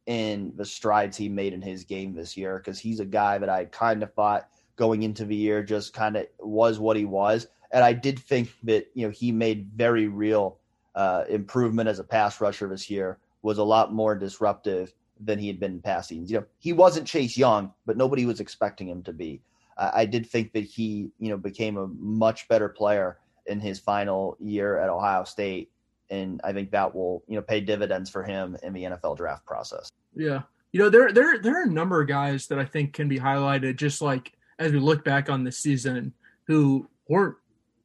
in 0.06 0.52
the 0.56 0.64
strides 0.64 1.16
he 1.16 1.28
made 1.28 1.52
in 1.52 1.62
his 1.62 1.84
game 1.84 2.14
this 2.14 2.36
year 2.36 2.58
because 2.58 2.78
he's 2.78 3.00
a 3.00 3.04
guy 3.04 3.38
that 3.38 3.48
I 3.48 3.66
kind 3.66 4.02
of 4.02 4.12
thought 4.14 4.48
going 4.76 5.02
into 5.02 5.24
the 5.24 5.36
year 5.36 5.62
just 5.62 5.92
kind 5.92 6.16
of 6.16 6.26
was 6.38 6.78
what 6.78 6.96
he 6.96 7.04
was. 7.04 7.46
And 7.72 7.84
I 7.84 7.92
did 7.92 8.18
think 8.18 8.50
that, 8.62 8.86
you 8.94 9.06
know, 9.06 9.12
he 9.12 9.32
made 9.32 9.70
very 9.76 10.08
real 10.08 10.58
uh, 10.94 11.24
improvement 11.28 11.88
as 11.88 11.98
a 11.98 12.04
pass 12.04 12.40
rusher 12.40 12.68
this 12.68 12.88
year, 12.88 13.18
was 13.42 13.58
a 13.58 13.64
lot 13.64 13.92
more 13.92 14.14
disruptive 14.14 14.94
than 15.20 15.38
he 15.38 15.46
had 15.46 15.60
been 15.60 15.72
in 15.72 15.82
past 15.82 16.08
seasons. 16.08 16.30
You 16.30 16.38
know, 16.38 16.46
he 16.58 16.72
wasn't 16.72 17.06
Chase 17.06 17.36
Young, 17.36 17.72
but 17.86 17.96
nobody 17.96 18.26
was 18.26 18.40
expecting 18.40 18.88
him 18.88 19.02
to 19.04 19.12
be. 19.12 19.42
I 19.78 20.06
did 20.06 20.26
think 20.26 20.52
that 20.54 20.64
he, 20.64 21.12
you 21.20 21.28
know, 21.28 21.36
became 21.36 21.76
a 21.76 21.86
much 21.86 22.48
better 22.48 22.68
player 22.68 23.18
in 23.46 23.60
his 23.60 23.78
final 23.78 24.36
year 24.40 24.78
at 24.78 24.90
Ohio 24.90 25.22
State, 25.22 25.70
and 26.10 26.40
I 26.42 26.52
think 26.52 26.72
that 26.72 26.92
will, 26.92 27.22
you 27.28 27.36
know, 27.36 27.42
pay 27.42 27.60
dividends 27.60 28.10
for 28.10 28.24
him 28.24 28.56
in 28.64 28.72
the 28.72 28.82
NFL 28.82 29.16
draft 29.16 29.46
process. 29.46 29.88
Yeah, 30.16 30.42
you 30.72 30.80
know, 30.80 30.90
there 30.90 31.12
there 31.12 31.38
there 31.38 31.60
are 31.60 31.64
a 31.64 31.70
number 31.70 32.00
of 32.00 32.08
guys 32.08 32.48
that 32.48 32.58
I 32.58 32.64
think 32.64 32.92
can 32.92 33.08
be 33.08 33.20
highlighted, 33.20 33.76
just 33.76 34.02
like 34.02 34.32
as 34.58 34.72
we 34.72 34.80
look 34.80 35.04
back 35.04 35.30
on 35.30 35.44
this 35.44 35.58
season, 35.58 36.12
who 36.48 36.88
weren't 37.08 37.36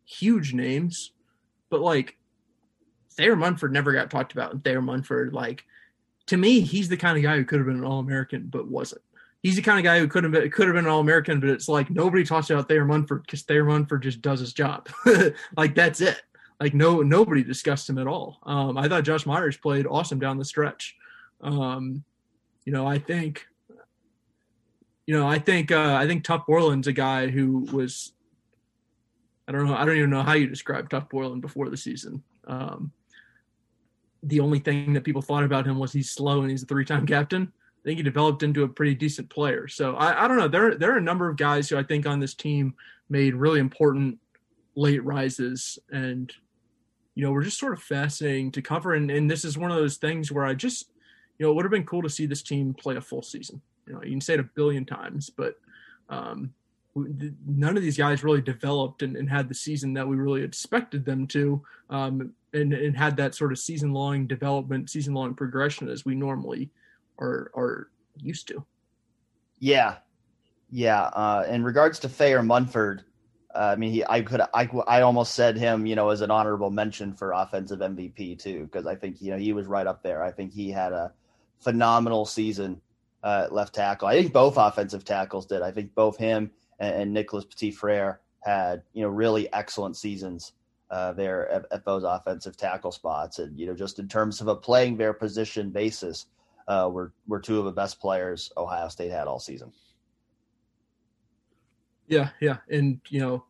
huge 0.06 0.54
names, 0.54 1.12
but 1.70 1.80
like 1.80 2.18
Thayer 3.12 3.36
Munford 3.36 3.72
never 3.72 3.94
got 3.94 4.10
talked 4.10 4.34
about. 4.34 4.64
Thayer 4.64 4.82
Munford, 4.82 5.34
like 5.34 5.64
to 6.34 6.38
me, 6.38 6.62
he's 6.62 6.90
the 6.90 6.98
kind 6.98 7.16
of 7.16 7.22
guy 7.22 7.38
who 7.38 7.46
could 7.46 7.60
have 7.60 7.68
been 7.68 7.78
an 7.78 7.84
All 7.84 8.00
American, 8.00 8.48
but 8.48 8.68
wasn't. 8.68 9.04
He's 9.44 9.56
the 9.56 9.62
kind 9.62 9.78
of 9.78 9.84
guy 9.84 10.00
who 10.00 10.08
could 10.08 10.24
have 10.24 10.34
been 10.34 10.50
could 10.50 10.66
have 10.66 10.74
been 10.74 10.86
an 10.86 10.90
All 10.90 11.00
American, 11.00 11.40
but 11.40 11.50
it's 11.50 11.68
like 11.68 11.92
nobody 11.92 12.24
talks 12.24 12.50
about 12.50 12.68
Thayer 12.68 12.86
Munford 12.86 13.22
because 13.22 13.44
Thayer 13.44 13.64
Munford 13.64 14.02
just 14.02 14.20
does 14.24 14.40
his 14.40 14.52
job. 14.52 14.90
like 15.58 15.76
that's 15.76 16.02
it. 16.02 16.24
Like 16.60 16.74
no 16.74 17.04
nobody 17.04 17.44
discussed 17.44 17.88
him 17.88 18.00
at 18.00 18.08
all. 18.08 18.40
Um, 18.48 18.80
I 18.80 18.88
thought 18.88 19.04
Josh 19.04 19.28
Myers 19.28 19.58
played 19.58 19.86
awesome 19.86 20.18
down 20.18 20.40
the 20.40 20.46
stretch. 20.46 20.96
Um, 21.40 22.04
you 22.66 22.74
know, 22.74 22.88
I 22.88 22.98
think, 22.98 23.46
you 25.06 25.16
know, 25.16 25.28
I 25.28 25.38
think 25.38 25.72
uh, 25.72 25.98
I 26.00 26.08
think 26.08 26.26
Tuf 26.26 26.48
Borland's 26.48 26.88
a 26.88 26.94
guy 26.94 27.28
who 27.28 27.68
was. 27.72 28.14
I 29.48 29.52
don't 29.52 29.68
know. 29.68 29.76
I 29.76 29.86
don't 29.86 29.98
even 29.98 30.10
know 30.10 30.24
how 30.24 30.34
you 30.34 30.48
describe 30.48 30.90
Tuf 30.90 31.12
Borland 31.12 31.44
before 31.44 31.70
the 31.70 31.78
season. 31.78 32.24
Um, 32.48 32.92
the 34.24 34.40
only 34.40 34.60
thing 34.60 34.94
that 34.94 35.04
people 35.04 35.22
thought 35.22 35.44
about 35.44 35.68
him 35.68 35.78
was 35.78 35.92
he's 35.92 36.12
slow 36.12 36.42
and 36.42 36.50
he's 36.50 36.64
a 36.64 36.66
three-time 36.66 37.06
captain. 37.06 37.52
I 37.52 37.84
think 37.84 37.98
he 37.98 38.04
developed 38.04 38.44
into 38.44 38.64
a 38.64 38.68
pretty 38.68 38.96
decent 38.96 39.30
player. 39.30 39.68
So 39.68 39.96
I, 39.96 40.24
I 40.24 40.28
don't 40.28 40.38
know. 40.38 40.48
There 40.48 40.76
there 40.76 40.94
are 40.94 40.98
a 40.98 41.02
number 41.02 41.30
of 41.30 41.36
guys 41.36 41.68
who 41.68 41.78
I 41.78 41.84
think 41.84 42.06
on 42.06 42.20
this 42.20 42.34
team 42.34 42.76
made 43.10 43.36
really 43.36 43.60
important 43.60 44.20
late 44.76 45.04
rises, 45.04 45.78
and 45.92 46.32
you 47.14 47.24
know 47.24 47.32
we're 47.32 47.44
just 47.44 47.60
sort 47.60 47.74
of 47.74 47.84
fascinating 47.84 48.52
to 48.54 48.62
cover. 48.62 48.94
And, 48.94 49.12
and 49.12 49.30
this 49.30 49.44
is 49.44 49.58
one 49.58 49.70
of 49.70 49.78
those 49.78 49.98
things 49.98 50.32
where 50.32 50.46
I 50.46 50.54
just 50.54 50.90
you 51.38 51.46
know 51.46 51.52
it 51.52 51.56
would 51.56 51.66
have 51.66 51.72
been 51.72 51.86
cool 51.86 52.04
to 52.04 52.10
see 52.10 52.26
this 52.26 52.42
team 52.42 52.74
play 52.74 52.96
a 52.96 53.02
full 53.02 53.22
season. 53.22 53.62
You 53.86 53.94
know, 53.94 54.04
you 54.04 54.12
can 54.12 54.22
say 54.22 54.36
it 54.36 54.40
a 54.40 54.44
billion 54.44 54.86
times, 54.86 55.30
but 55.30 55.56
um, 56.08 56.54
none 56.96 57.76
of 57.76 57.84
these 57.84 57.98
guys 57.98 58.24
really 58.24 58.42
developed 58.42 59.02
and, 59.02 59.16
and, 59.16 59.28
had 59.28 59.50
the 59.50 59.56
season 59.56 59.94
that 59.94 60.08
we 60.08 60.16
really 60.16 60.44
expected 60.44 61.04
them 61.06 61.26
to. 61.26 61.60
Um, 61.90 62.34
and, 62.54 62.72
and 62.72 62.96
had 62.96 63.18
that 63.18 63.36
sort 63.36 63.52
of 63.52 63.60
season 63.60 63.94
long 63.94 64.28
development, 64.28 64.90
season 64.90 65.14
long 65.14 65.34
progression 65.34 65.90
as 65.90 66.06
we 66.06 66.16
normally 66.16 66.70
are 67.20 67.52
are 67.56 67.90
used 68.18 68.48
to. 68.50 68.64
Yeah, 69.60 69.98
yeah. 70.70 71.04
Uh, 71.04 71.46
in 71.50 71.64
regards 71.64 72.00
to 72.00 72.10
Thayer 72.10 72.44
Munford, 72.44 73.04
uh, 73.56 73.60
I 73.60 73.76
mean, 73.76 73.92
he 73.92 74.04
I 74.08 74.22
could 74.22 74.42
I 74.54 74.70
I 74.88 75.02
almost 75.02 75.34
said 75.34 75.58
him, 75.58 75.86
you 75.86 75.96
know, 75.96 76.10
as 76.10 76.22
an 76.22 76.32
honorable 76.32 76.70
mention 76.70 77.14
for 77.14 77.32
offensive 77.32 77.80
MVP 77.80 78.40
too, 78.40 78.66
because 78.66 78.86
I 78.86 78.96
think 78.96 79.22
you 79.22 79.32
know 79.32 79.38
he 79.38 79.54
was 79.54 79.68
right 79.68 79.88
up 79.88 80.04
there. 80.04 80.24
I 80.24 80.32
think 80.32 80.54
he 80.54 80.70
had 80.70 80.94
a 80.94 81.12
phenomenal 81.60 82.26
season 82.26 82.82
uh, 83.24 83.48
left 83.52 83.74
tackle. 83.74 84.08
I 84.08 84.16
think 84.22 84.34
both 84.34 84.58
offensive 84.58 85.06
tackles 85.06 85.46
did. 85.46 85.62
I 85.62 85.72
think 85.72 85.96
both 85.96 86.18
him 86.18 86.52
and, 86.84 87.02
and 87.02 87.14
Nicholas 87.14 87.46
Petit 87.46 87.72
Frere 87.72 88.20
had 88.42 88.84
you 88.94 89.04
know 89.04 89.10
really 89.10 89.52
excellent 89.54 89.96
seasons 89.98 90.54
uh, 90.94 91.12
there 91.14 91.50
at, 91.50 91.66
at, 91.72 91.86
those 91.86 92.04
offensive 92.04 92.56
tackle 92.56 92.92
spots. 92.92 93.40
And, 93.40 93.60
you 93.60 93.66
know, 93.66 93.74
just 93.74 93.98
in 93.98 94.08
terms 94.08 94.42
of 94.42 94.48
a 94.48 94.56
playing 94.56 94.96
their 94.96 95.12
position 95.12 95.72
basis, 95.72 96.28
uh, 96.68 96.88
we're, 96.92 97.10
we're 97.28 97.40
two 97.40 97.58
of 97.58 97.66
the 97.66 97.72
best 97.72 98.00
players 98.00 98.52
Ohio 98.58 98.90
State 98.90 99.10
had 99.10 99.28
all 99.28 99.40
season. 99.40 99.72
Yeah, 102.08 102.30
yeah. 102.40 102.58
And, 102.70 103.02
you 103.10 103.20
know, 103.22 103.44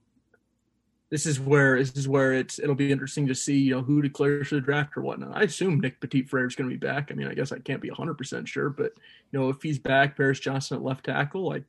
this 1.09 1.25
is 1.25 1.37
where 1.37 1.77
this 1.77 1.95
is 1.95 2.07
where 2.07 2.33
it's 2.33 2.57
it'll 2.57 2.73
be 2.73 2.91
interesting 2.91 3.27
to 3.27 3.35
see 3.35 3.59
you 3.59 3.75
know 3.75 3.83
who 3.83 4.01
declares 4.01 4.47
for 4.47 4.55
the 4.55 4.61
draft 4.61 4.97
or 4.97 5.01
whatnot. 5.01 5.37
I 5.37 5.43
assume 5.43 5.79
Nick 5.79 5.99
Petit 5.99 6.23
Frere 6.23 6.47
is 6.47 6.55
going 6.55 6.67
to 6.67 6.75
be 6.75 6.83
back. 6.83 7.11
I 7.11 7.13
mean, 7.13 7.27
I 7.27 7.35
guess 7.35 7.51
I 7.51 7.59
can't 7.59 7.83
be 7.83 7.89
hundred 7.89 8.17
percent 8.17 8.47
sure, 8.47 8.71
but 8.71 8.93
you 9.31 9.39
know 9.39 9.49
if 9.49 9.61
he's 9.61 9.77
back, 9.77 10.17
Paris 10.17 10.39
Johnson 10.39 10.77
at 10.77 10.83
left 10.83 11.05
tackle, 11.05 11.47
like 11.47 11.65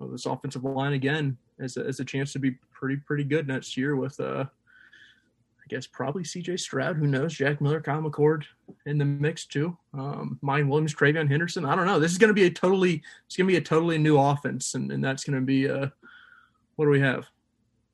well, 0.00 0.08
this 0.08 0.26
offensive 0.26 0.64
line 0.64 0.94
again 0.94 1.36
has 1.60 1.76
a, 1.76 1.84
has 1.84 2.00
a 2.00 2.04
chance 2.04 2.32
to 2.32 2.38
be 2.38 2.52
pretty 2.72 2.96
pretty 2.96 3.22
good 3.22 3.46
next 3.46 3.76
year 3.76 3.94
with 3.94 4.18
uh 4.18 4.44
I 4.44 5.66
guess 5.68 5.86
probably 5.86 6.24
CJ 6.24 6.58
Stroud. 6.58 6.96
Who 6.96 7.06
knows? 7.06 7.34
Jack 7.34 7.60
Miller, 7.60 7.80
Kyle 7.80 8.02
McCord 8.02 8.42
in 8.86 8.98
the 8.98 9.04
mix 9.04 9.44
too. 9.44 9.76
Um, 9.94 10.40
Miyan 10.42 10.68
Williams, 10.68 10.96
TreVeyon 10.96 11.28
Henderson. 11.28 11.64
I 11.64 11.76
don't 11.76 11.86
know. 11.86 12.00
This 12.00 12.10
is 12.10 12.18
going 12.18 12.28
to 12.28 12.34
be 12.34 12.46
a 12.46 12.50
totally. 12.50 13.02
It's 13.26 13.36
going 13.36 13.46
to 13.46 13.52
be 13.52 13.58
a 13.58 13.60
totally 13.60 13.96
new 13.98 14.18
offense, 14.18 14.74
and, 14.74 14.90
and 14.90 15.04
that's 15.04 15.22
going 15.22 15.38
to 15.38 15.46
be. 15.46 15.68
Uh, 15.68 15.86
what 16.74 16.86
do 16.86 16.90
we 16.90 16.98
have? 16.98 17.26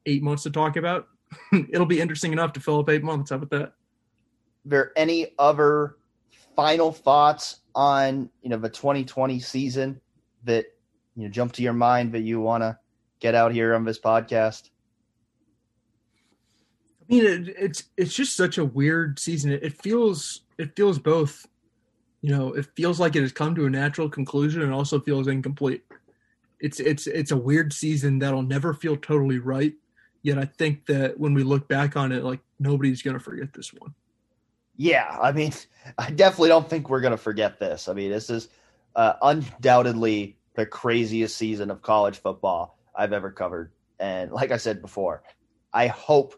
Eight 0.07 0.23
months 0.23 0.45
to 0.45 0.51
talk 0.51 0.77
about. 0.77 1.09
It'll 1.53 1.85
be 1.85 2.01
interesting 2.01 2.33
enough 2.33 2.55
to 2.55 2.61
fill 2.61 2.79
up 2.79 2.89
eight 2.89 3.03
months. 3.03 3.29
How 3.29 3.37
about 3.37 3.51
that? 3.51 3.73
there 4.67 4.93
any 4.97 5.33
other 5.39 5.97
final 6.55 6.93
thoughts 6.93 7.61
on 7.75 8.29
you 8.43 8.51
know 8.51 8.57
the 8.57 8.69
2020 8.69 9.39
season 9.41 10.01
that 10.45 10.67
you 11.17 11.25
know 11.25 11.29
jump 11.29 11.53
to 11.53 11.63
your 11.63 11.73
mind 11.73 12.13
that 12.13 12.21
you 12.21 12.41
want 12.41 12.63
to 12.63 12.79
get 13.21 13.35
out 13.35 13.53
here 13.53 13.75
on 13.75 13.85
this 13.85 13.99
podcast? 13.99 14.71
I 17.01 17.15
mean, 17.15 17.25
it, 17.25 17.49
it's 17.59 17.85
it's 17.97 18.15
just 18.15 18.37
such 18.37 18.59
a 18.59 18.65
weird 18.65 19.19
season. 19.19 19.53
It, 19.53 19.63
it, 19.63 19.83
feels 19.83 20.43
it 20.59 20.77
feels 20.77 20.99
both. 20.99 21.47
You 22.21 22.31
know, 22.31 22.53
it 22.55 22.67
feels 22.77 22.99
like 22.99 23.17
it 23.17 23.23
has 23.23 23.33
come 23.33 23.55
to 23.55 23.67
a 23.67 23.71
natural 23.71 24.09
conclusion, 24.09 24.63
and 24.63 24.73
also 24.73 25.01
feels 25.01 25.29
incomplete. 25.29 25.85
It's 26.61 26.81
it's 26.81 27.07
it's 27.07 27.31
a 27.31 27.37
weird 27.37 27.73
season 27.73 28.19
that'll 28.19 28.43
never 28.43 28.75
feel 28.75 28.97
totally 28.97 29.39
right. 29.39 29.75
Yet 30.23 30.39
I 30.39 30.45
think 30.45 30.87
that 30.87 31.19
when 31.19 31.35
we 31.35 31.45
look 31.45 31.69
back 31.69 31.97
on 31.97 32.13
it, 32.13 32.25
like 32.25 32.41
nobody's 32.59 33.03
gonna 33.03 33.21
forget 33.21 33.53
this 33.53 33.73
one. 33.73 33.95
Yeah, 34.77 35.17
I 35.21 35.33
mean, 35.33 35.53
I 35.99 36.11
definitely 36.11 36.49
don't 36.49 36.69
think 36.69 36.91
we're 36.91 37.01
gonna 37.01 37.17
forget 37.17 37.61
this. 37.61 37.89
I 37.89 37.93
mean, 37.93 38.11
this 38.11 38.29
is 38.29 38.49
uh, 38.97 39.15
undoubtedly 39.23 40.37
the 40.57 40.67
craziest 40.67 41.37
season 41.37 41.71
of 41.71 41.83
college 41.83 42.19
football 42.19 42.79
I've 42.95 43.13
ever 43.13 43.31
covered. 43.31 43.73
And 43.99 44.33
like 44.33 44.51
I 44.51 44.57
said 44.57 44.83
before, 44.83 45.23
I 45.73 45.87
hope 45.87 46.35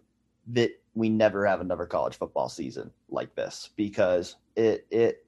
that 0.49 0.71
we 0.95 1.09
never 1.09 1.47
have 1.47 1.61
another 1.61 1.87
college 1.87 2.17
football 2.17 2.49
season 2.49 2.91
like 3.09 3.35
this 3.35 3.71
because 3.77 4.37
it 4.57 4.87
it 4.91 5.25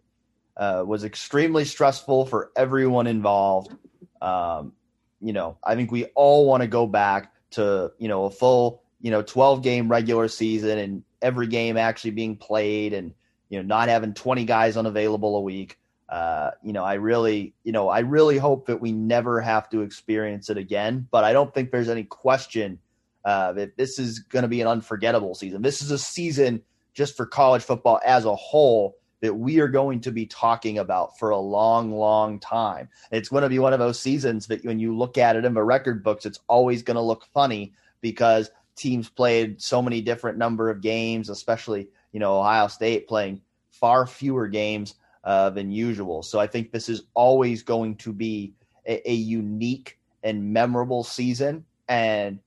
uh, 0.56 0.84
was 0.86 1.04
extremely 1.04 1.64
stressful 1.64 2.26
for 2.26 2.50
everyone 2.56 3.06
involved. 3.06 3.74
Um, 4.20 4.72
you 5.20 5.32
know, 5.32 5.56
I 5.64 5.74
think 5.76 5.92
we 5.92 6.06
all 6.16 6.46
want 6.46 6.62
to 6.62 6.66
go 6.66 6.86
back 6.86 7.32
to 7.52 7.92
you 7.98 8.08
know 8.08 8.24
a 8.24 8.30
full 8.30 8.82
you 9.00 9.10
know 9.10 9.22
12 9.22 9.62
game 9.62 9.88
regular 9.90 10.28
season 10.28 10.78
and 10.78 11.02
every 11.22 11.46
game 11.46 11.76
actually 11.76 12.12
being 12.12 12.36
played 12.36 12.92
and 12.92 13.12
you 13.48 13.58
know 13.58 13.66
not 13.66 13.88
having 13.88 14.14
20 14.14 14.44
guys 14.44 14.76
unavailable 14.76 15.36
a 15.36 15.40
week. 15.40 15.78
Uh, 16.10 16.50
you 16.62 16.72
know, 16.72 16.82
I 16.82 16.94
really, 16.94 17.54
you 17.62 17.70
know, 17.70 17.88
I 17.88 18.00
really 18.00 18.36
hope 18.36 18.66
that 18.66 18.80
we 18.80 18.90
never 18.90 19.40
have 19.40 19.70
to 19.70 19.82
experience 19.82 20.50
it 20.50 20.58
again. 20.58 21.06
But 21.10 21.22
I 21.22 21.32
don't 21.32 21.54
think 21.54 21.70
there's 21.70 21.88
any 21.88 22.02
question 22.02 22.80
uh, 23.24 23.52
that 23.52 23.76
this 23.76 23.98
is 23.98 24.18
going 24.18 24.42
to 24.42 24.48
be 24.48 24.60
an 24.60 24.66
unforgettable 24.66 25.34
season. 25.34 25.62
This 25.62 25.82
is 25.82 25.92
a 25.92 25.98
season 25.98 26.62
just 26.94 27.16
for 27.16 27.26
college 27.26 27.62
football 27.62 28.00
as 28.04 28.24
a 28.24 28.34
whole 28.34 28.96
that 29.20 29.34
we 29.34 29.60
are 29.60 29.68
going 29.68 30.00
to 30.00 30.10
be 30.10 30.26
talking 30.26 30.78
about 30.78 31.18
for 31.18 31.30
a 31.30 31.38
long, 31.38 31.92
long 31.92 32.40
time. 32.40 32.88
It's 33.12 33.28
going 33.28 33.42
to 33.42 33.48
be 33.48 33.58
one 33.58 33.72
of 33.72 33.78
those 33.78 34.00
seasons 34.00 34.46
that 34.48 34.64
when 34.64 34.80
you 34.80 34.96
look 34.96 35.18
at 35.18 35.36
it 35.36 35.44
in 35.44 35.54
the 35.54 35.62
record 35.62 36.02
books, 36.02 36.26
it's 36.26 36.40
always 36.48 36.82
going 36.82 36.96
to 36.96 37.02
look 37.02 37.26
funny 37.32 37.72
because 38.00 38.50
teams 38.76 39.08
played 39.10 39.60
so 39.60 39.82
many 39.82 40.00
different 40.00 40.38
number 40.38 40.70
of 40.70 40.80
games, 40.80 41.28
especially 41.28 41.88
you 42.12 42.18
know 42.18 42.40
Ohio 42.40 42.66
State 42.66 43.06
playing 43.06 43.42
far 43.70 44.06
fewer 44.06 44.48
games 44.48 44.94
uh, 45.24 45.50
than 45.50 45.70
usual. 45.70 46.22
So 46.22 46.38
I 46.38 46.46
think 46.46 46.72
this 46.72 46.88
is 46.88 47.02
always 47.14 47.62
going 47.62 47.96
to 47.96 48.12
be 48.12 48.54
a, 48.86 49.10
a 49.10 49.14
unique 49.14 49.98
and 50.22 50.52
memorable 50.52 51.04
season, 51.04 51.64
and 51.88 52.38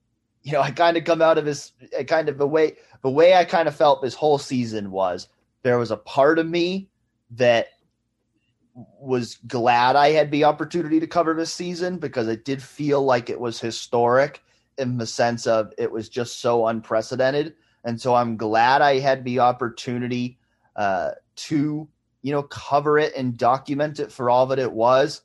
you 0.43 0.51
know, 0.51 0.61
I 0.61 0.71
kind 0.71 0.97
of 0.97 1.05
come 1.05 1.21
out 1.21 1.37
of 1.37 1.45
this 1.45 1.71
kind 2.07 2.29
of 2.29 2.37
the 2.37 2.47
way 2.47 2.77
the 3.01 3.09
way 3.09 3.33
I 3.35 3.45
kind 3.45 3.67
of 3.67 3.75
felt 3.75 4.01
this 4.01 4.13
whole 4.13 4.37
season 4.37 4.91
was 4.91 5.27
there 5.63 5.77
was 5.77 5.91
a 5.91 5.97
part 5.97 6.39
of 6.39 6.47
me 6.47 6.89
that 7.31 7.67
was 8.75 9.37
glad 9.47 9.95
I 9.95 10.11
had 10.11 10.31
the 10.31 10.45
opportunity 10.45 10.99
to 10.99 11.07
cover 11.07 11.33
this 11.33 11.53
season 11.53 11.97
because 11.97 12.27
it 12.27 12.45
did 12.45 12.61
feel 12.61 13.03
like 13.03 13.29
it 13.29 13.39
was 13.39 13.59
historic 13.59 14.41
in 14.77 14.97
the 14.97 15.05
sense 15.05 15.45
of 15.45 15.71
it 15.77 15.91
was 15.91 16.09
just 16.09 16.39
so 16.39 16.67
unprecedented. 16.67 17.53
And 17.83 18.01
so 18.01 18.15
I'm 18.15 18.37
glad 18.37 18.81
I 18.81 18.99
had 18.99 19.23
the 19.23 19.39
opportunity 19.39 20.39
uh, 20.75 21.11
to, 21.35 21.87
you 22.23 22.31
know, 22.31 22.41
cover 22.41 22.97
it 22.97 23.13
and 23.15 23.37
document 23.37 23.99
it 23.99 24.11
for 24.11 24.29
all 24.29 24.47
that 24.47 24.57
it 24.57 24.71
was. 24.71 25.21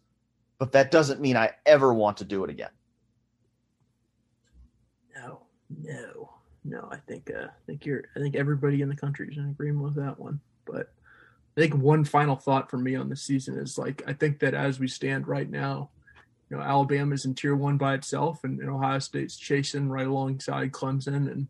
But 0.58 0.72
that 0.72 0.90
doesn't 0.90 1.20
mean 1.20 1.36
I 1.36 1.52
ever 1.64 1.94
want 1.94 2.18
to 2.18 2.24
do 2.24 2.44
it 2.44 2.50
again. 2.50 2.70
No, 5.16 5.42
no, 5.70 6.30
no. 6.64 6.88
I 6.90 6.96
think 6.96 7.30
uh, 7.30 7.46
I 7.46 7.60
think 7.66 7.86
you're. 7.86 8.04
I 8.16 8.20
think 8.20 8.34
everybody 8.34 8.82
in 8.82 8.88
the 8.88 8.96
country 8.96 9.28
is 9.30 9.38
in 9.38 9.48
agreement 9.48 9.84
with 9.84 9.94
that 9.94 10.18
one. 10.18 10.40
But 10.66 10.92
I 11.56 11.60
think 11.60 11.74
one 11.74 12.04
final 12.04 12.34
thought 12.34 12.68
for 12.68 12.76
me 12.76 12.96
on 12.96 13.08
the 13.08 13.16
season 13.16 13.56
is 13.56 13.78
like 13.78 14.02
I 14.06 14.12
think 14.12 14.40
that 14.40 14.54
as 14.54 14.80
we 14.80 14.88
stand 14.88 15.28
right 15.28 15.48
now, 15.48 15.90
you 16.50 16.56
know, 16.56 16.62
Alabama's 16.62 17.24
in 17.24 17.36
tier 17.36 17.54
one 17.54 17.78
by 17.78 17.94
itself, 17.94 18.42
and, 18.42 18.58
and 18.58 18.68
Ohio 18.68 18.98
State's 18.98 19.36
chasing 19.36 19.88
right 19.88 20.08
alongside 20.08 20.72
Clemson, 20.72 21.30
and 21.30 21.46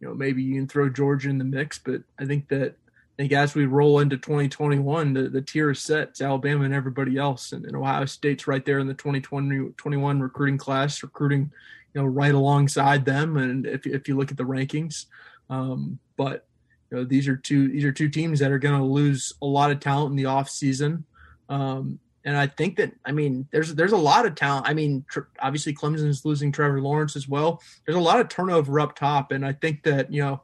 you 0.00 0.08
know 0.08 0.14
maybe 0.14 0.42
you 0.42 0.56
can 0.56 0.68
throw 0.68 0.90
Georgia 0.90 1.30
in 1.30 1.38
the 1.38 1.44
mix, 1.44 1.78
but 1.78 2.02
I 2.18 2.26
think 2.26 2.48
that 2.48 2.76
I 3.18 3.24
as 3.24 3.54
we 3.54 3.64
roll 3.64 4.00
into 4.00 4.16
2021, 4.16 5.14
the, 5.14 5.28
the 5.28 5.40
tier 5.40 5.70
is 5.70 5.80
set. 5.80 6.08
It's 6.08 6.20
Alabama 6.20 6.64
and 6.64 6.74
everybody 6.74 7.16
else, 7.16 7.52
and, 7.52 7.64
and 7.64 7.74
Ohio 7.74 8.04
State's 8.04 8.46
right 8.46 8.64
there 8.64 8.78
in 8.78 8.86
the 8.86 8.94
2020 8.94 9.72
21 9.76 10.20
recruiting 10.20 10.58
class, 10.58 11.02
recruiting, 11.02 11.50
you 11.94 12.00
know, 12.00 12.06
right 12.06 12.34
alongside 12.34 13.04
them. 13.04 13.36
And 13.36 13.66
if 13.66 13.86
if 13.86 14.06
you 14.06 14.16
look 14.16 14.30
at 14.30 14.36
the 14.36 14.44
rankings, 14.44 15.06
um, 15.48 15.98
but 16.16 16.46
you 16.90 16.98
know 16.98 17.04
these 17.04 17.26
are 17.26 17.36
two 17.36 17.68
these 17.68 17.84
are 17.84 17.92
two 17.92 18.08
teams 18.08 18.38
that 18.40 18.52
are 18.52 18.58
going 18.58 18.78
to 18.78 18.84
lose 18.84 19.32
a 19.40 19.46
lot 19.46 19.70
of 19.70 19.80
talent 19.80 20.10
in 20.10 20.16
the 20.16 20.26
off 20.26 20.50
season. 20.50 21.04
Um, 21.48 21.98
and 22.24 22.36
I 22.36 22.48
think 22.48 22.76
that 22.76 22.92
I 23.04 23.12
mean 23.12 23.46
there's 23.50 23.74
there's 23.74 23.92
a 23.92 23.96
lot 23.96 24.26
of 24.26 24.34
talent. 24.34 24.68
I 24.68 24.74
mean, 24.74 25.04
tr- 25.08 25.20
obviously 25.40 25.72
Clemson's 25.72 26.24
losing 26.24 26.52
Trevor 26.52 26.82
Lawrence 26.82 27.16
as 27.16 27.28
well. 27.28 27.62
There's 27.86 27.96
a 27.96 28.00
lot 28.00 28.20
of 28.20 28.28
turnover 28.28 28.78
up 28.80 28.94
top, 28.94 29.32
and 29.32 29.46
I 29.46 29.52
think 29.52 29.84
that 29.84 30.12
you 30.12 30.20
know 30.20 30.42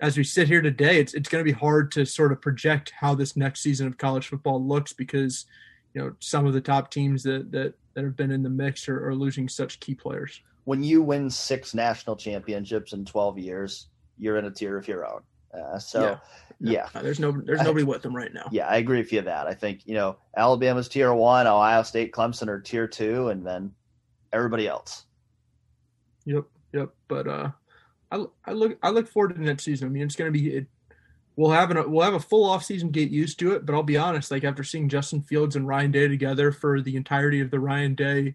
as 0.00 0.16
we 0.16 0.24
sit 0.24 0.48
here 0.48 0.62
today, 0.62 0.98
it's 0.98 1.14
it's 1.14 1.28
going 1.28 1.44
to 1.44 1.52
be 1.52 1.56
hard 1.58 1.92
to 1.92 2.04
sort 2.04 2.32
of 2.32 2.40
project 2.40 2.92
how 2.98 3.14
this 3.14 3.36
next 3.36 3.60
season 3.60 3.86
of 3.86 3.98
college 3.98 4.28
football 4.28 4.64
looks 4.64 4.92
because 4.92 5.46
you 5.94 6.00
know 6.00 6.14
some 6.20 6.46
of 6.46 6.52
the 6.52 6.60
top 6.60 6.90
teams 6.90 7.22
that 7.22 7.52
that, 7.52 7.74
that 7.94 8.04
have 8.04 8.16
been 8.16 8.30
in 8.30 8.42
the 8.42 8.50
mix 8.50 8.88
are, 8.88 9.08
are 9.08 9.14
losing 9.14 9.48
such 9.48 9.80
key 9.80 9.94
players. 9.94 10.40
When 10.64 10.82
you 10.82 11.02
win 11.02 11.28
six 11.30 11.74
national 11.74 12.16
championships 12.16 12.92
in 12.92 13.04
twelve 13.04 13.38
years, 13.38 13.88
you're 14.18 14.38
in 14.38 14.46
a 14.46 14.50
tier 14.50 14.76
of 14.76 14.88
your 14.88 15.06
own. 15.06 15.20
Uh, 15.52 15.78
so 15.78 16.02
yeah. 16.02 16.18
No, 16.62 16.72
yeah. 16.72 16.88
there's 17.02 17.20
no 17.20 17.32
there's 17.32 17.62
nobody 17.62 17.84
I, 17.84 17.88
with 17.88 18.02
them 18.02 18.14
right 18.14 18.32
now. 18.32 18.48
Yeah, 18.50 18.66
I 18.66 18.76
agree 18.76 18.98
with 18.98 19.12
you 19.12 19.22
that. 19.22 19.46
I 19.46 19.54
think 19.54 19.86
you 19.86 19.94
know 19.94 20.16
Alabama's 20.36 20.88
tier 20.88 21.12
one, 21.12 21.46
Ohio 21.46 21.82
State, 21.82 22.12
Clemson 22.12 22.48
are 22.48 22.60
tier 22.60 22.86
two, 22.86 23.28
and 23.28 23.46
then 23.46 23.72
everybody 24.32 24.68
else. 24.68 25.04
Yep, 26.26 26.44
yep. 26.72 26.90
But 27.08 27.26
uh, 27.26 27.50
I, 28.10 28.52
look 28.52 28.78
I 28.82 28.90
look 28.90 29.08
forward 29.08 29.28
to 29.28 29.34
the 29.34 29.46
next 29.46 29.64
season. 29.64 29.88
I 29.88 29.90
mean, 29.90 30.02
it's 30.02 30.16
going 30.16 30.32
to 30.32 30.38
be 30.38 30.48
it, 30.48 30.66
we'll 31.36 31.50
have 31.50 31.70
an 31.70 31.90
we'll 31.90 32.04
have 32.04 32.14
a 32.14 32.20
full 32.20 32.44
off 32.44 32.64
season, 32.64 32.90
get 32.90 33.10
used 33.10 33.38
to 33.38 33.52
it. 33.52 33.64
But 33.64 33.74
I'll 33.74 33.82
be 33.82 33.96
honest, 33.96 34.30
like 34.30 34.44
after 34.44 34.64
seeing 34.64 34.88
Justin 34.88 35.22
Fields 35.22 35.56
and 35.56 35.66
Ryan 35.66 35.90
Day 35.90 36.08
together 36.08 36.52
for 36.52 36.80
the 36.80 36.96
entirety 36.96 37.40
of 37.40 37.50
the 37.50 37.60
Ryan 37.60 37.94
Day 37.94 38.34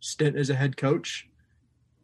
stint 0.00 0.36
as 0.36 0.50
a 0.50 0.54
head 0.54 0.76
coach, 0.76 1.28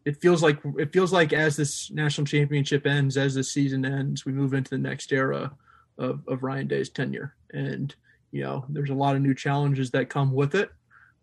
it 0.05 0.17
feels 0.21 0.43
like 0.43 0.59
it 0.79 0.93
feels 0.93 1.13
like 1.13 1.33
as 1.33 1.57
this 1.57 1.91
national 1.91 2.27
championship 2.27 2.87
ends, 2.87 3.17
as 3.17 3.35
the 3.35 3.45
season 3.45 3.85
ends, 3.85 4.25
we 4.25 4.33
move 4.33 4.55
into 4.55 4.71
the 4.71 4.79
next 4.79 5.13
era 5.13 5.53
of, 5.99 6.23
of 6.29 6.43
Ryan 6.43 6.69
Day's 6.69 6.91
tenure. 6.91 7.35
And 7.51 7.95
you 8.31 8.43
know, 8.43 8.65
there's 8.69 8.91
a 8.91 8.95
lot 8.95 9.17
of 9.17 9.23
new 9.23 9.35
challenges 9.35 9.91
that 9.93 10.11
come 10.11 10.33
with 10.33 10.55
it. 10.55 10.71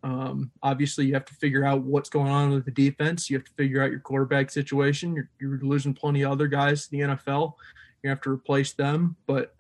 Um, 0.04 0.52
obviously, 0.62 1.06
you 1.06 1.14
have 1.14 1.26
to 1.26 1.34
figure 1.36 1.64
out 1.64 1.82
what's 1.82 2.10
going 2.10 2.30
on 2.30 2.52
with 2.52 2.66
the 2.66 2.72
defense. 2.72 3.30
You 3.30 3.38
have 3.38 3.46
to 3.46 3.54
figure 3.54 3.82
out 3.82 3.90
your 3.90 4.02
quarterback 4.02 4.52
situation. 4.52 5.16
You're, 5.16 5.30
you're 5.40 5.60
losing 5.62 5.94
plenty 5.94 6.24
of 6.24 6.32
other 6.32 6.48
guys 6.48 6.90
in 6.92 7.00
the 7.00 7.16
NFL. 7.16 7.54
You 8.04 8.10
have 8.10 8.22
to 8.22 8.30
replace 8.30 8.74
them. 8.74 9.16
But, 9.28 9.56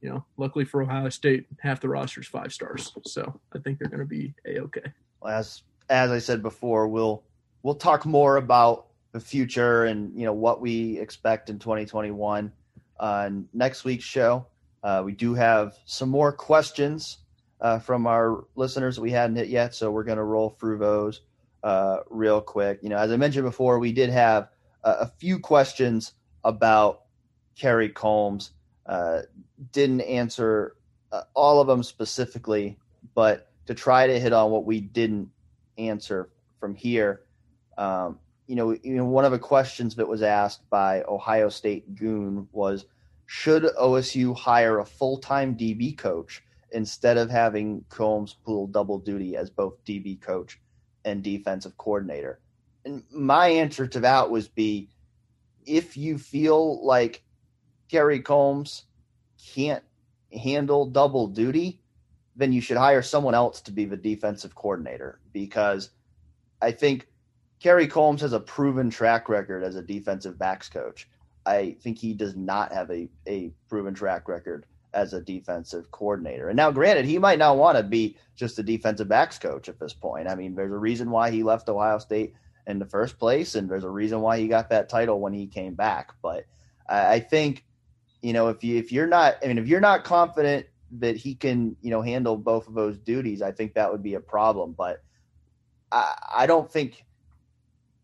you 0.00 0.08
know, 0.08 0.24
luckily 0.38 0.64
for 0.64 0.82
Ohio 0.82 1.10
State, 1.10 1.46
half 1.60 1.80
the 1.80 1.90
roster 1.90 2.22
is 2.22 2.26
five 2.26 2.54
stars. 2.54 2.92
So 3.04 3.38
I 3.54 3.58
think 3.58 3.78
they're 3.78 3.90
going 3.90 4.00
to 4.00 4.06
be 4.06 4.34
a 4.46 4.60
okay. 4.60 4.92
As 5.28 5.62
as 5.90 6.10
I 6.10 6.18
said 6.18 6.42
before, 6.42 6.88
we'll 6.88 7.22
we'll 7.62 7.74
talk 7.74 8.06
more 8.06 8.36
about 8.36 8.86
the 9.12 9.20
future 9.20 9.84
and 9.84 10.18
you 10.18 10.24
know 10.24 10.32
what 10.32 10.60
we 10.60 10.98
expect 10.98 11.50
in 11.50 11.58
2021 11.58 12.52
on 12.98 13.48
next 13.52 13.84
week's 13.84 14.04
show. 14.04 14.46
Uh, 14.82 15.02
we 15.04 15.12
do 15.12 15.34
have 15.34 15.74
some 15.84 16.08
more 16.08 16.32
questions 16.32 17.18
uh, 17.60 17.78
from 17.78 18.06
our 18.06 18.44
listeners 18.54 18.96
that 18.96 19.02
we 19.02 19.10
hadn't 19.10 19.36
hit 19.36 19.48
yet. 19.48 19.74
So 19.74 19.90
we're 19.90 20.04
going 20.04 20.18
to 20.18 20.24
roll 20.24 20.50
through 20.50 20.78
those 20.78 21.22
uh, 21.62 21.98
real 22.10 22.40
quick. 22.40 22.80
You 22.82 22.88
know, 22.88 22.98
as 22.98 23.10
I 23.10 23.16
mentioned 23.16 23.44
before, 23.44 23.78
we 23.78 23.92
did 23.92 24.10
have 24.10 24.48
a, 24.84 24.90
a 24.90 25.12
few 25.18 25.38
questions 25.38 26.12
about 26.44 27.02
Kerry 27.56 27.88
Coombs. 27.88 28.52
Uh, 28.86 29.22
didn't 29.72 30.02
answer 30.02 30.76
uh, 31.12 31.22
all 31.34 31.60
of 31.60 31.66
them 31.66 31.82
specifically, 31.82 32.78
but 33.14 33.50
to 33.66 33.74
try 33.74 34.06
to 34.06 34.20
hit 34.20 34.32
on 34.32 34.50
what 34.50 34.64
we 34.64 34.80
didn't 34.80 35.28
answer 35.78 36.30
from 36.60 36.74
here. 36.74 37.22
Um, 37.78 38.18
you 38.46 38.54
know, 38.54 38.72
you 38.82 38.94
know, 38.94 39.04
one 39.04 39.24
of 39.24 39.32
the 39.32 39.38
questions 39.38 39.96
that 39.96 40.06
was 40.06 40.22
asked 40.22 40.68
by 40.70 41.02
Ohio 41.08 41.48
State 41.48 41.96
Goon 41.96 42.48
was, 42.52 42.86
should 43.26 43.64
OSU 43.64 44.36
hire 44.36 44.78
a 44.78 44.84
full-time 44.84 45.56
DB 45.56 45.98
coach 45.98 46.44
instead 46.72 47.16
of 47.16 47.30
having 47.30 47.84
Coombs 47.88 48.36
pull 48.44 48.66
double 48.66 48.98
duty 48.98 49.36
as 49.36 49.50
both 49.50 49.84
DB 49.84 50.20
coach 50.20 50.60
and 51.04 51.22
defensive 51.22 51.76
coordinator? 51.78 52.40
And 52.84 53.02
my 53.10 53.48
answer 53.48 53.86
to 53.86 54.00
that 54.00 54.30
was 54.30 54.48
be 54.48 54.90
if 55.64 55.96
you 55.96 56.18
feel 56.18 56.84
like 56.84 57.24
Kerry 57.90 58.20
Coombs 58.20 58.84
can't 59.54 59.82
handle 60.32 60.86
double 60.86 61.26
duty, 61.26 61.80
then 62.36 62.52
you 62.52 62.60
should 62.60 62.76
hire 62.76 63.02
someone 63.02 63.34
else 63.34 63.60
to 63.62 63.72
be 63.72 63.84
the 63.84 63.96
defensive 63.96 64.54
coordinator 64.54 65.20
because 65.32 65.90
I 66.60 66.72
think 66.72 67.08
Kerry 67.60 67.86
Coombs 67.86 68.20
has 68.20 68.32
a 68.32 68.40
proven 68.40 68.90
track 68.90 69.28
record 69.28 69.64
as 69.64 69.76
a 69.76 69.82
defensive 69.82 70.38
backs 70.38 70.68
coach. 70.68 71.08
I 71.44 71.76
think 71.80 71.98
he 71.98 72.12
does 72.12 72.36
not 72.36 72.72
have 72.72 72.90
a, 72.90 73.08
a 73.26 73.52
proven 73.68 73.94
track 73.94 74.28
record 74.28 74.66
as 74.96 75.12
a 75.12 75.20
defensive 75.20 75.90
coordinator. 75.90 76.48
And 76.48 76.56
now, 76.56 76.70
granted, 76.70 77.04
he 77.04 77.18
might 77.18 77.38
not 77.38 77.58
want 77.58 77.76
to 77.76 77.84
be 77.84 78.16
just 78.34 78.58
a 78.58 78.62
defensive 78.62 79.08
backs 79.08 79.38
coach 79.38 79.68
at 79.68 79.78
this 79.78 79.92
point. 79.92 80.26
I 80.26 80.34
mean, 80.34 80.54
there's 80.54 80.72
a 80.72 80.78
reason 80.78 81.10
why 81.10 81.30
he 81.30 81.42
left 81.42 81.68
Ohio 81.68 81.98
State 81.98 82.34
in 82.66 82.78
the 82.78 82.86
first 82.86 83.18
place, 83.18 83.54
and 83.54 83.68
there's 83.68 83.84
a 83.84 83.90
reason 83.90 84.22
why 84.22 84.38
he 84.38 84.48
got 84.48 84.70
that 84.70 84.88
title 84.88 85.20
when 85.20 85.34
he 85.34 85.46
came 85.46 85.74
back. 85.74 86.14
But 86.22 86.46
I 86.88 87.20
think, 87.20 87.64
you 88.22 88.32
know, 88.32 88.48
if 88.48 88.64
you 88.64 88.78
if 88.78 88.90
you're 88.90 89.06
not, 89.06 89.36
I 89.44 89.48
mean, 89.48 89.58
if 89.58 89.68
you're 89.68 89.80
not 89.80 90.02
confident 90.02 90.66
that 90.98 91.16
he 91.16 91.34
can, 91.34 91.76
you 91.82 91.90
know, 91.90 92.00
handle 92.00 92.36
both 92.38 92.66
of 92.66 92.72
those 92.72 92.96
duties, 92.96 93.42
I 93.42 93.52
think 93.52 93.74
that 93.74 93.92
would 93.92 94.02
be 94.02 94.14
a 94.14 94.20
problem. 94.20 94.72
But 94.72 95.02
I, 95.92 96.14
I 96.36 96.46
don't 96.46 96.72
think 96.72 97.04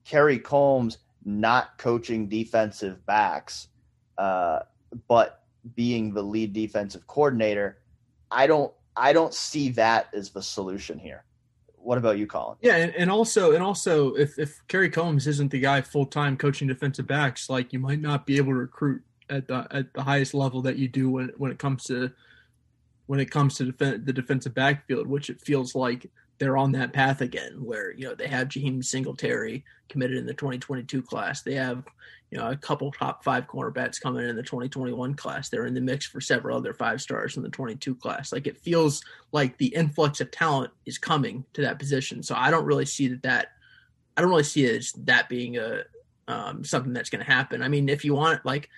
Kerry 0.04 0.38
Coombs 0.38 0.98
not 1.24 1.78
coaching 1.78 2.28
defensive 2.28 3.06
backs, 3.06 3.68
uh, 4.18 4.60
but 5.08 5.41
being 5.74 6.12
the 6.12 6.22
lead 6.22 6.52
defensive 6.52 7.06
coordinator, 7.06 7.78
I 8.30 8.46
don't 8.46 8.72
I 8.96 9.12
don't 9.12 9.34
see 9.34 9.70
that 9.70 10.08
as 10.12 10.30
the 10.30 10.42
solution 10.42 10.98
here. 10.98 11.24
What 11.76 11.98
about 11.98 12.18
you, 12.18 12.26
Colin? 12.26 12.58
Yeah, 12.60 12.76
and, 12.76 12.94
and 12.94 13.10
also 13.10 13.52
and 13.52 13.62
also 13.62 14.14
if 14.14 14.38
if 14.38 14.60
Kerry 14.68 14.90
Coombs 14.90 15.26
isn't 15.26 15.50
the 15.50 15.60
guy 15.60 15.80
full 15.80 16.06
time 16.06 16.36
coaching 16.36 16.68
defensive 16.68 17.06
backs, 17.06 17.50
like 17.50 17.72
you 17.72 17.78
might 17.78 18.00
not 18.00 18.26
be 18.26 18.36
able 18.36 18.52
to 18.52 18.58
recruit 18.58 19.02
at 19.30 19.48
the 19.48 19.66
at 19.70 19.92
the 19.94 20.02
highest 20.02 20.34
level 20.34 20.62
that 20.62 20.76
you 20.76 20.88
do 20.88 21.10
when 21.10 21.32
when 21.36 21.50
it 21.50 21.58
comes 21.58 21.84
to 21.84 22.12
when 23.06 23.18
it 23.18 23.30
comes 23.30 23.56
to 23.56 23.64
defend, 23.64 24.06
the 24.06 24.12
defensive 24.12 24.54
backfield, 24.54 25.06
which 25.06 25.28
it 25.28 25.40
feels 25.40 25.74
like 25.74 26.10
they're 26.42 26.56
on 26.56 26.72
that 26.72 26.92
path 26.92 27.20
again, 27.20 27.52
where 27.64 27.92
you 27.92 28.04
know 28.04 28.16
they 28.16 28.26
have 28.26 28.48
Jaheim 28.48 28.84
Singletary 28.84 29.64
committed 29.88 30.16
in 30.16 30.26
the 30.26 30.34
2022 30.34 31.00
class. 31.00 31.42
They 31.42 31.54
have 31.54 31.84
you 32.32 32.38
know 32.38 32.50
a 32.50 32.56
couple 32.56 32.90
top 32.90 33.22
five 33.22 33.46
cornerbacks 33.46 34.00
coming 34.00 34.28
in 34.28 34.34
the 34.34 34.42
2021 34.42 35.14
class. 35.14 35.48
They're 35.48 35.66
in 35.66 35.74
the 35.74 35.80
mix 35.80 36.04
for 36.04 36.20
several 36.20 36.56
other 36.56 36.74
five 36.74 37.00
stars 37.00 37.36
in 37.36 37.44
the 37.44 37.48
22 37.48 37.94
class. 37.94 38.32
Like 38.32 38.48
it 38.48 38.58
feels 38.58 39.04
like 39.30 39.56
the 39.56 39.68
influx 39.68 40.20
of 40.20 40.32
talent 40.32 40.72
is 40.84 40.98
coming 40.98 41.44
to 41.52 41.60
that 41.60 41.78
position. 41.78 42.24
So 42.24 42.34
I 42.36 42.50
don't 42.50 42.64
really 42.64 42.86
see 42.86 43.06
that 43.06 43.22
that 43.22 43.52
I 44.16 44.20
don't 44.20 44.30
really 44.30 44.42
see 44.42 44.64
it 44.64 44.74
as 44.78 44.92
that 45.04 45.28
being 45.28 45.58
a 45.58 45.84
um, 46.26 46.64
something 46.64 46.92
that's 46.92 47.08
going 47.08 47.24
to 47.24 47.30
happen. 47.30 47.62
I 47.62 47.68
mean, 47.68 47.88
if 47.88 48.04
you 48.04 48.14
want 48.14 48.44
like 48.44 48.68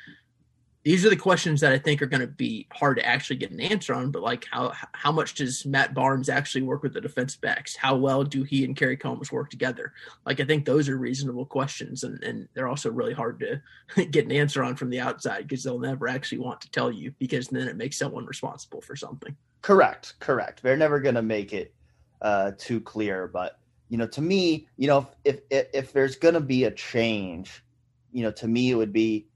these 0.85 1.05
are 1.07 1.11
the 1.11 1.17
questions 1.17 1.63
that 1.63 1.73
I 1.73 1.79
think 1.79 2.03
are 2.03 2.07
going 2.07 2.21
to 2.21 2.27
be 2.27 2.69
hard 2.71 2.99
to 2.99 3.07
actually 3.07 3.37
get 3.37 3.51
an 3.51 3.61
answer 3.61 3.95
on. 3.95 4.11
But 4.11 4.23
like, 4.23 4.47
how 4.51 4.73
how 4.93 5.11
much 5.11 5.35
does 5.35 5.65
Matt 5.65 5.95
Barnes 5.95 6.29
actually 6.29 6.61
work 6.61 6.83
with 6.83 6.93
the 6.93 7.01
defense 7.01 7.37
backs? 7.37 7.75
How 7.75 7.97
well 7.97 8.23
do 8.23 8.43
he 8.43 8.65
and 8.65 8.77
Kerry 8.77 8.99
Coombs 8.99 9.33
work 9.33 9.49
together? 9.49 9.95
Like, 10.27 10.41
I 10.41 10.45
think 10.45 10.67
those 10.67 10.91
are 10.91 10.99
reasonable 10.99 11.47
questions, 11.47 12.05
and 12.05 12.23
and 12.23 12.49
they're 12.53 12.69
also 12.69 12.91
really 12.91 13.15
hard 13.15 13.41
to 13.41 14.05
get 14.11 14.27
an 14.27 14.33
answer 14.33 14.63
on 14.63 14.77
from 14.77 14.91
the 14.91 15.01
outside 15.01 15.49
because 15.49 15.65
they'll 15.65 15.79
never 15.79 16.07
actually 16.07 16.39
want 16.39 16.61
to 16.61 16.71
tell 16.71 16.93
you 16.93 17.15
because 17.19 17.49
then 17.49 17.67
it 17.67 17.77
makes 17.77 17.99
someone 17.99 18.27
responsible 18.27 18.83
for 18.83 18.95
something. 18.95 19.35
Correct, 19.63 20.15
correct. 20.21 20.63
They're 20.63 20.77
never 20.77 21.01
going 21.01 21.15
to 21.15 21.23
make 21.23 21.55
it 21.55 21.73
uh, 22.21 22.53
too 22.59 22.81
clear, 22.81 23.27
but 23.27 23.59
you 23.89 23.97
know, 23.97 24.07
to 24.09 24.21
me, 24.21 24.69
you 24.77 24.87
know, 24.87 25.09
if 25.25 25.41
if, 25.49 25.67
if 25.73 25.93
there's 25.95 26.17
going 26.17 26.35
to 26.35 26.41
be 26.41 26.65
a 26.65 26.71
change, 26.71 27.65
you 28.13 28.23
know, 28.23 28.33
to 28.33 28.47
me 28.47 28.71
it 28.71 28.75
would 28.75 28.93
be 28.93 29.27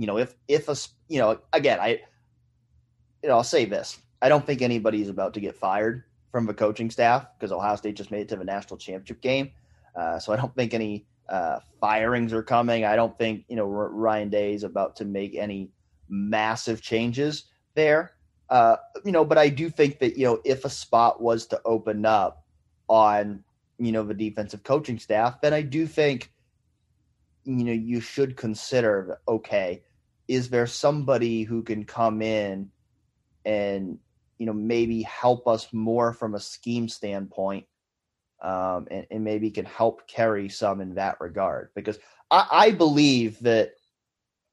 you 0.00 0.06
know, 0.06 0.16
if 0.16 0.34
if 0.48 0.66
a 0.70 0.76
you 1.08 1.18
know, 1.18 1.38
again, 1.52 1.78
I 1.78 2.00
you 3.22 3.28
know, 3.28 3.34
I'll 3.34 3.44
say 3.44 3.66
this: 3.66 3.98
I 4.22 4.30
don't 4.30 4.46
think 4.46 4.62
anybody's 4.62 5.10
about 5.10 5.34
to 5.34 5.40
get 5.40 5.54
fired 5.54 6.04
from 6.32 6.46
the 6.46 6.54
coaching 6.54 6.90
staff 6.90 7.26
because 7.38 7.52
Ohio 7.52 7.76
State 7.76 7.96
just 7.96 8.10
made 8.10 8.22
it 8.22 8.28
to 8.30 8.36
the 8.36 8.44
national 8.44 8.78
championship 8.78 9.20
game. 9.20 9.50
Uh, 9.94 10.18
so 10.18 10.32
I 10.32 10.36
don't 10.36 10.54
think 10.54 10.72
any 10.72 11.04
uh, 11.28 11.58
firings 11.82 12.32
are 12.32 12.42
coming. 12.42 12.86
I 12.86 12.96
don't 12.96 13.16
think 13.18 13.44
you 13.48 13.56
know 13.56 13.66
Ryan 13.66 14.30
Day 14.30 14.54
is 14.54 14.64
about 14.64 14.96
to 14.96 15.04
make 15.04 15.36
any 15.36 15.70
massive 16.08 16.80
changes 16.80 17.44
there. 17.74 18.12
Uh, 18.48 18.76
you 19.04 19.12
know, 19.12 19.26
but 19.26 19.36
I 19.36 19.50
do 19.50 19.68
think 19.68 19.98
that 19.98 20.16
you 20.16 20.24
know 20.24 20.40
if 20.46 20.64
a 20.64 20.70
spot 20.70 21.20
was 21.20 21.44
to 21.48 21.60
open 21.66 22.06
up 22.06 22.46
on 22.88 23.44
you 23.78 23.92
know 23.92 24.02
the 24.02 24.14
defensive 24.14 24.62
coaching 24.62 24.98
staff, 24.98 25.42
then 25.42 25.52
I 25.52 25.60
do 25.60 25.86
think 25.86 26.32
you 27.44 27.64
know 27.64 27.72
you 27.72 28.00
should 28.00 28.38
consider 28.38 29.18
okay, 29.28 29.82
is 30.30 30.48
there 30.48 30.68
somebody 30.68 31.42
who 31.42 31.60
can 31.60 31.84
come 31.84 32.22
in 32.22 32.70
and 33.44 33.98
you 34.38 34.46
know 34.46 34.52
maybe 34.52 35.02
help 35.02 35.48
us 35.48 35.66
more 35.72 36.12
from 36.12 36.36
a 36.36 36.40
scheme 36.40 36.88
standpoint 36.88 37.66
um, 38.40 38.86
and, 38.92 39.06
and, 39.10 39.24
maybe 39.24 39.50
can 39.50 39.64
help 39.64 40.06
Kerry 40.06 40.48
some 40.48 40.80
in 40.80 40.94
that 40.94 41.20
regard 41.20 41.70
because 41.74 41.98
I, 42.30 42.46
I 42.50 42.70
believe 42.70 43.40
that 43.40 43.72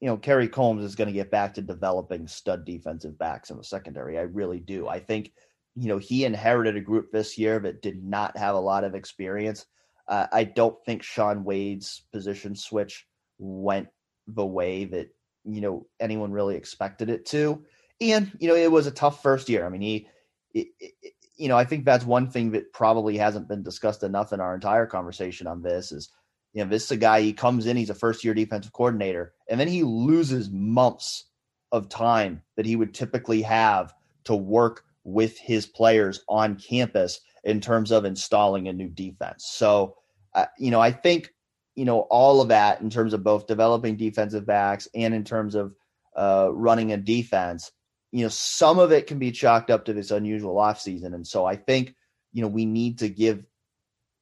you 0.02 0.08
know 0.08 0.18
Kerry 0.18 0.48
Coombs 0.48 0.84
is 0.84 0.96
going 0.96 1.10
to 1.10 1.14
get 1.14 1.30
back 1.30 1.54
to 1.54 1.62
developing 1.62 2.28
stud 2.28 2.66
defensive 2.66 3.18
backs 3.20 3.52
in 3.52 3.58
the 3.58 3.64
secondary. 3.64 4.18
I 4.18 4.24
really 4.24 4.60
do. 4.60 4.88
I 4.88 5.00
think 5.00 5.32
you 5.76 5.90
know 5.90 6.00
he 6.00 6.26
inherited 6.26 6.76
a 6.76 6.82
group 6.82 7.12
this 7.12 7.38
year 7.38 7.60
that 7.60 7.84
did 7.84 8.04
not 8.04 8.36
have 8.36 8.56
a 8.56 8.60
lot 8.60 8.84
of 8.84 8.96
experience. 8.96 9.68
Uh, 10.08 10.26
I 10.34 10.44
don't 10.44 10.84
think 10.86 11.04
Shaun 11.04 11.44
Wade's 11.44 12.02
position 12.12 12.56
switch 12.56 13.06
went 13.38 13.90
the 14.26 14.46
way 14.46 14.86
that 14.86 15.10
you 15.48 15.62
know 15.62 15.88
anyone 16.00 16.32
really 16.32 16.56
expected 16.56 17.10
it 17.10 17.26
to, 17.28 17.64
and 18.02 18.32
you 18.40 18.48
know 18.48 18.56
it 18.56 18.72
was 18.72 18.88
a 18.88 18.92
tough 18.92 19.24
first 19.24 19.50
year. 19.50 19.66
I 19.66 19.70
mean 19.70 19.82
he. 19.82 20.08
It, 20.54 20.68
it, 20.80 21.14
you 21.38 21.48
know, 21.48 21.58
I 21.58 21.66
think 21.66 21.86
that's 21.86 22.06
one 22.06 22.30
thing 22.30 22.52
that 22.52 22.74
probably 22.74 23.18
hasn't 23.18 23.48
been 23.48 23.64
discussed 23.64 24.04
enough 24.04 24.34
in 24.34 24.42
our 24.42 24.56
entire 24.56 24.88
conversation 24.88 25.46
on 25.48 25.62
this 25.62 25.92
is, 25.92 26.10
you 26.54 26.64
know, 26.64 26.70
this 26.70 26.86
is 26.86 26.92
a 26.92 26.98
guy, 26.98 27.22
he 27.22 27.32
comes 27.32 27.68
in, 27.68 27.78
he's 27.78 27.92
a 27.92 27.96
first 27.96 28.24
year 28.24 28.34
defensive 28.34 28.74
coordinator, 28.74 29.34
and 29.48 29.60
then 29.60 29.68
he 29.68 29.84
loses 29.84 30.50
months 30.50 31.26
of 31.72 31.90
time 31.90 32.42
that 32.56 32.66
he 32.66 32.76
would 32.76 32.94
typically 32.94 33.44
have 33.44 33.94
to 34.24 34.36
work 34.36 34.84
with 35.04 35.38
his 35.38 35.68
players 35.68 36.22
on 36.28 36.56
campus 36.56 37.22
in 37.44 37.62
terms 37.62 37.92
of 37.92 38.04
installing 38.04 38.68
a 38.68 38.74
new 38.74 38.90
defense. 38.90 39.46
So, 39.48 39.96
uh, 40.34 40.48
you 40.58 40.72
know, 40.72 40.82
I 40.82 40.92
think, 40.92 41.34
you 41.78 41.86
know, 41.86 42.02
all 42.02 42.42
of 42.42 42.50
that 42.50 42.82
in 42.82 42.90
terms 42.90 43.14
of 43.14 43.24
both 43.24 43.48
developing 43.48 43.96
defensive 43.96 44.46
backs 44.46 44.90
and 44.94 45.14
in 45.14 45.24
terms 45.24 45.56
of 45.56 45.74
uh, 46.18 46.50
running 46.52 46.92
a 46.92 46.98
defense 46.98 47.72
you 48.12 48.24
know, 48.24 48.30
some 48.30 48.80
of 48.80 48.92
it 48.92 49.08
can 49.08 49.20
be 49.20 49.32
chalked 49.32 49.70
up 49.70 49.86
to 49.86 49.94
this 49.94 50.12
unusual 50.12 50.56
offseason. 50.56 51.14
And 51.14 51.28
so 51.28 51.46
I 51.46 51.56
think, 51.56 51.94
you 52.34 52.42
know, 52.42 52.48
we 52.48 52.66
need 52.66 53.00
to 53.00 53.10
give 53.10 53.46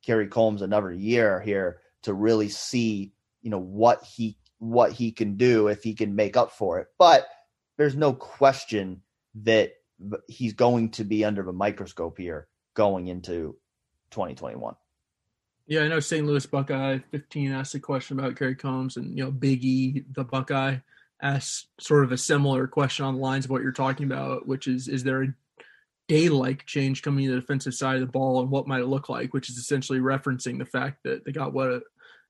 Kerry 0.06 0.28
Coombs 0.28 0.62
another 0.62 0.92
year 0.92 1.40
here 1.40 1.82
to 2.04 2.14
really 2.14 2.50
see, 2.50 3.14
you 3.42 3.50
know, 3.50 3.60
what 3.60 4.04
he 4.04 4.38
what 4.58 4.92
he 4.92 5.12
can 5.12 5.36
do 5.38 5.68
if 5.68 5.84
he 5.84 5.94
can 5.94 6.16
make 6.16 6.38
up 6.38 6.52
for 6.52 6.80
it. 6.80 6.88
But 6.98 7.28
there's 7.78 7.96
no 7.96 8.14
question 8.14 9.02
that 9.44 9.74
he's 10.28 10.54
going 10.54 10.92
to 10.92 11.04
be 11.04 11.24
under 11.24 11.44
the 11.44 11.54
microscope 11.54 12.18
here 12.18 12.48
going 12.74 13.08
into 13.08 13.58
2021. 14.12 14.76
Yeah, 15.68 15.82
I 15.82 15.88
know 15.88 16.00
St. 16.00 16.26
Louis 16.26 16.46
Buckeye 16.46 17.00
15 17.10 17.52
asked 17.52 17.74
a 17.74 17.80
question 17.80 18.20
about 18.20 18.36
Kerry 18.36 18.56
Coombs 18.56 18.98
and, 18.98 19.18
you 19.18 19.24
know, 19.24 19.32
Big 19.32 19.64
E, 19.66 20.04
the 20.12 20.24
Buckeye 20.24 20.78
asked 21.22 21.70
sort 21.80 22.04
of 22.04 22.12
a 22.12 22.18
similar 22.18 22.68
question 22.68 23.06
on 23.06 23.16
the 23.16 23.22
lines 23.22 23.46
of 23.46 23.52
what 23.52 23.64
you're 23.64 23.72
talking 23.72 24.06
about, 24.06 24.48
which 24.48 24.68
is 24.68 24.88
is 24.88 25.04
there 25.04 25.24
a 25.24 25.34
day-like 26.08 26.66
change 26.68 27.02
coming 27.02 27.26
to 27.26 27.34
the 27.34 27.42
defensive 27.42 27.74
side 27.74 27.96
of 27.96 28.02
the 28.02 28.08
ball 28.08 28.42
and 28.42 28.52
what 28.52 28.68
might 28.68 28.82
it 28.82 28.88
look 28.88 29.10
like, 29.10 29.34
which 29.34 29.50
is 29.50 29.58
essentially 29.58 30.00
referencing 30.00 30.60
the 30.60 30.66
fact 30.66 31.00
that 31.04 31.26
they 31.26 31.32
got 31.32 31.54
what 31.54 31.82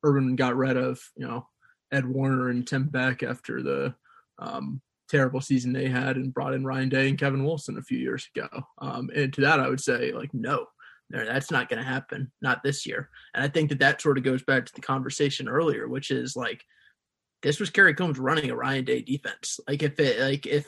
Urban 0.03 0.35
got 0.37 0.55
rid 0.55 0.77
of, 0.77 0.99
you 1.17 1.27
know, 1.27 1.47
Ed 1.91 2.05
Warinner 2.05 2.49
and 2.49 2.65
Tim 2.65 2.85
Beck 2.85 3.21
after 3.21 3.61
the 3.61 3.93
um, 4.39 4.81
terrible 5.09 5.41
season 5.41 5.73
they 5.73 5.87
had 5.89 6.15
and 6.15 6.33
brought 6.33 6.53
in 6.53 6.65
Ryan 6.65 6.89
Day 6.89 7.09
and 7.09 7.19
Kevin 7.19 7.43
Wilson 7.43 7.77
a 7.77 7.81
few 7.81 7.97
years 7.97 8.29
ago. 8.33 8.47
Um, 8.79 9.09
and 9.13 9.33
to 9.33 9.41
that, 9.41 9.59
I 9.59 9.67
would 9.67 9.81
say 9.81 10.13
like, 10.13 10.33
no, 10.33 10.67
that's 11.09 11.51
not 11.51 11.69
going 11.69 11.81
to 11.81 11.87
happen, 11.87 12.31
not 12.41 12.63
this 12.63 12.85
year. 12.85 13.09
And 13.33 13.43
I 13.43 13.47
think 13.47 13.69
that 13.69 13.79
that 13.79 14.01
sort 14.01 14.17
of 14.17 14.23
goes 14.23 14.43
back 14.43 14.65
to 14.65 14.73
the 14.73 14.81
conversation 14.81 15.47
earlier, 15.47 15.87
which 15.87 16.11
is 16.11 16.35
like, 16.35 16.63
this 17.43 17.59
was 17.59 17.69
Kerry 17.69 17.93
Coombs 17.93 18.17
running 18.17 18.49
a 18.49 18.55
Ryan 18.55 18.85
Day 18.85 19.01
defense. 19.01 19.59
Like 19.67 19.83
if 19.83 19.99
it 19.99 20.19
like 20.19 20.47
if 20.47 20.65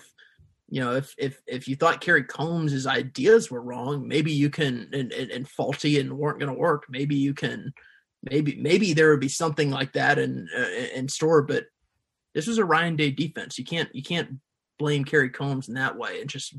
you 0.69 0.79
know 0.79 0.95
if 0.95 1.15
if 1.17 1.41
if 1.47 1.67
you 1.67 1.75
thought 1.75 2.01
Kerry 2.01 2.23
Coombs' 2.23 2.85
ideas 2.85 3.49
were 3.49 3.61
wrong, 3.61 4.07
maybe 4.07 4.31
you 4.31 4.51
can 4.51 4.87
and, 4.93 5.11
and, 5.11 5.31
and 5.31 5.49
faulty 5.49 5.99
and 5.99 6.17
weren't 6.17 6.39
going 6.39 6.53
to 6.53 6.59
work. 6.59 6.85
Maybe 6.87 7.15
you 7.15 7.33
can 7.33 7.73
maybe 8.29 8.55
maybe 8.61 8.93
there 8.93 9.09
would 9.09 9.19
be 9.19 9.27
something 9.27 9.71
like 9.71 9.93
that 9.93 10.19
in 10.19 10.47
uh, 10.55 10.95
in 10.95 11.07
store. 11.09 11.41
But 11.41 11.65
this 12.35 12.45
was 12.45 12.59
a 12.59 12.65
Ryan 12.65 12.95
Day 12.95 13.09
defense. 13.09 13.57
You 13.57 13.65
can't 13.65 13.89
you 13.95 14.03
can't 14.03 14.39
blame 14.77 15.03
Kerry 15.03 15.29
Coombs 15.29 15.69
in 15.69 15.73
that 15.75 15.97
way 15.97 16.21
and 16.21 16.29
just 16.29 16.53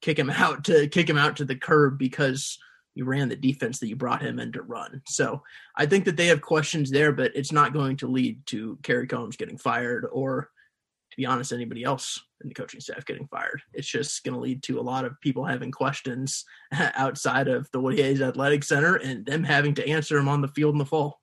kick 0.00 0.18
him 0.18 0.30
out 0.36 0.64
to 0.64 0.86
kick 0.86 1.08
him 1.08 1.18
out 1.18 1.36
to 1.36 1.44
the 1.44 1.56
curb 1.56 1.98
because 1.98 2.58
you 2.94 3.04
ran 3.04 3.28
the 3.28 3.36
defense 3.36 3.78
that 3.78 3.88
you 3.88 3.96
brought 3.96 4.22
him 4.22 4.38
in 4.38 4.52
to 4.52 4.62
run. 4.62 5.02
So 5.06 5.42
I 5.76 5.86
think 5.86 6.04
that 6.04 6.16
they 6.16 6.26
have 6.26 6.40
questions 6.40 6.90
there, 6.90 7.12
but 7.12 7.32
it's 7.34 7.52
not 7.52 7.72
going 7.72 7.96
to 7.98 8.06
lead 8.06 8.44
to 8.46 8.78
Kerry 8.82 9.06
Coombs 9.06 9.36
getting 9.36 9.58
fired 9.58 10.06
or, 10.12 10.50
to 11.10 11.16
be 11.16 11.26
honest, 11.26 11.52
anybody 11.52 11.84
else 11.84 12.20
in 12.42 12.48
the 12.48 12.54
coaching 12.54 12.80
staff 12.80 13.06
getting 13.06 13.26
fired. 13.28 13.62
It's 13.72 13.88
just 13.88 14.24
going 14.24 14.34
to 14.34 14.40
lead 14.40 14.62
to 14.64 14.78
a 14.78 14.82
lot 14.82 15.04
of 15.04 15.20
people 15.20 15.44
having 15.44 15.70
questions 15.70 16.44
outside 16.72 17.48
of 17.48 17.70
the 17.72 17.80
Woody 17.80 18.02
Hayes 18.02 18.20
Athletic 18.20 18.64
Center 18.64 18.96
and 18.96 19.24
them 19.24 19.44
having 19.44 19.74
to 19.74 19.88
answer 19.88 20.16
them 20.16 20.28
on 20.28 20.42
the 20.42 20.48
field 20.48 20.74
in 20.74 20.78
the 20.78 20.84
fall. 20.84 21.20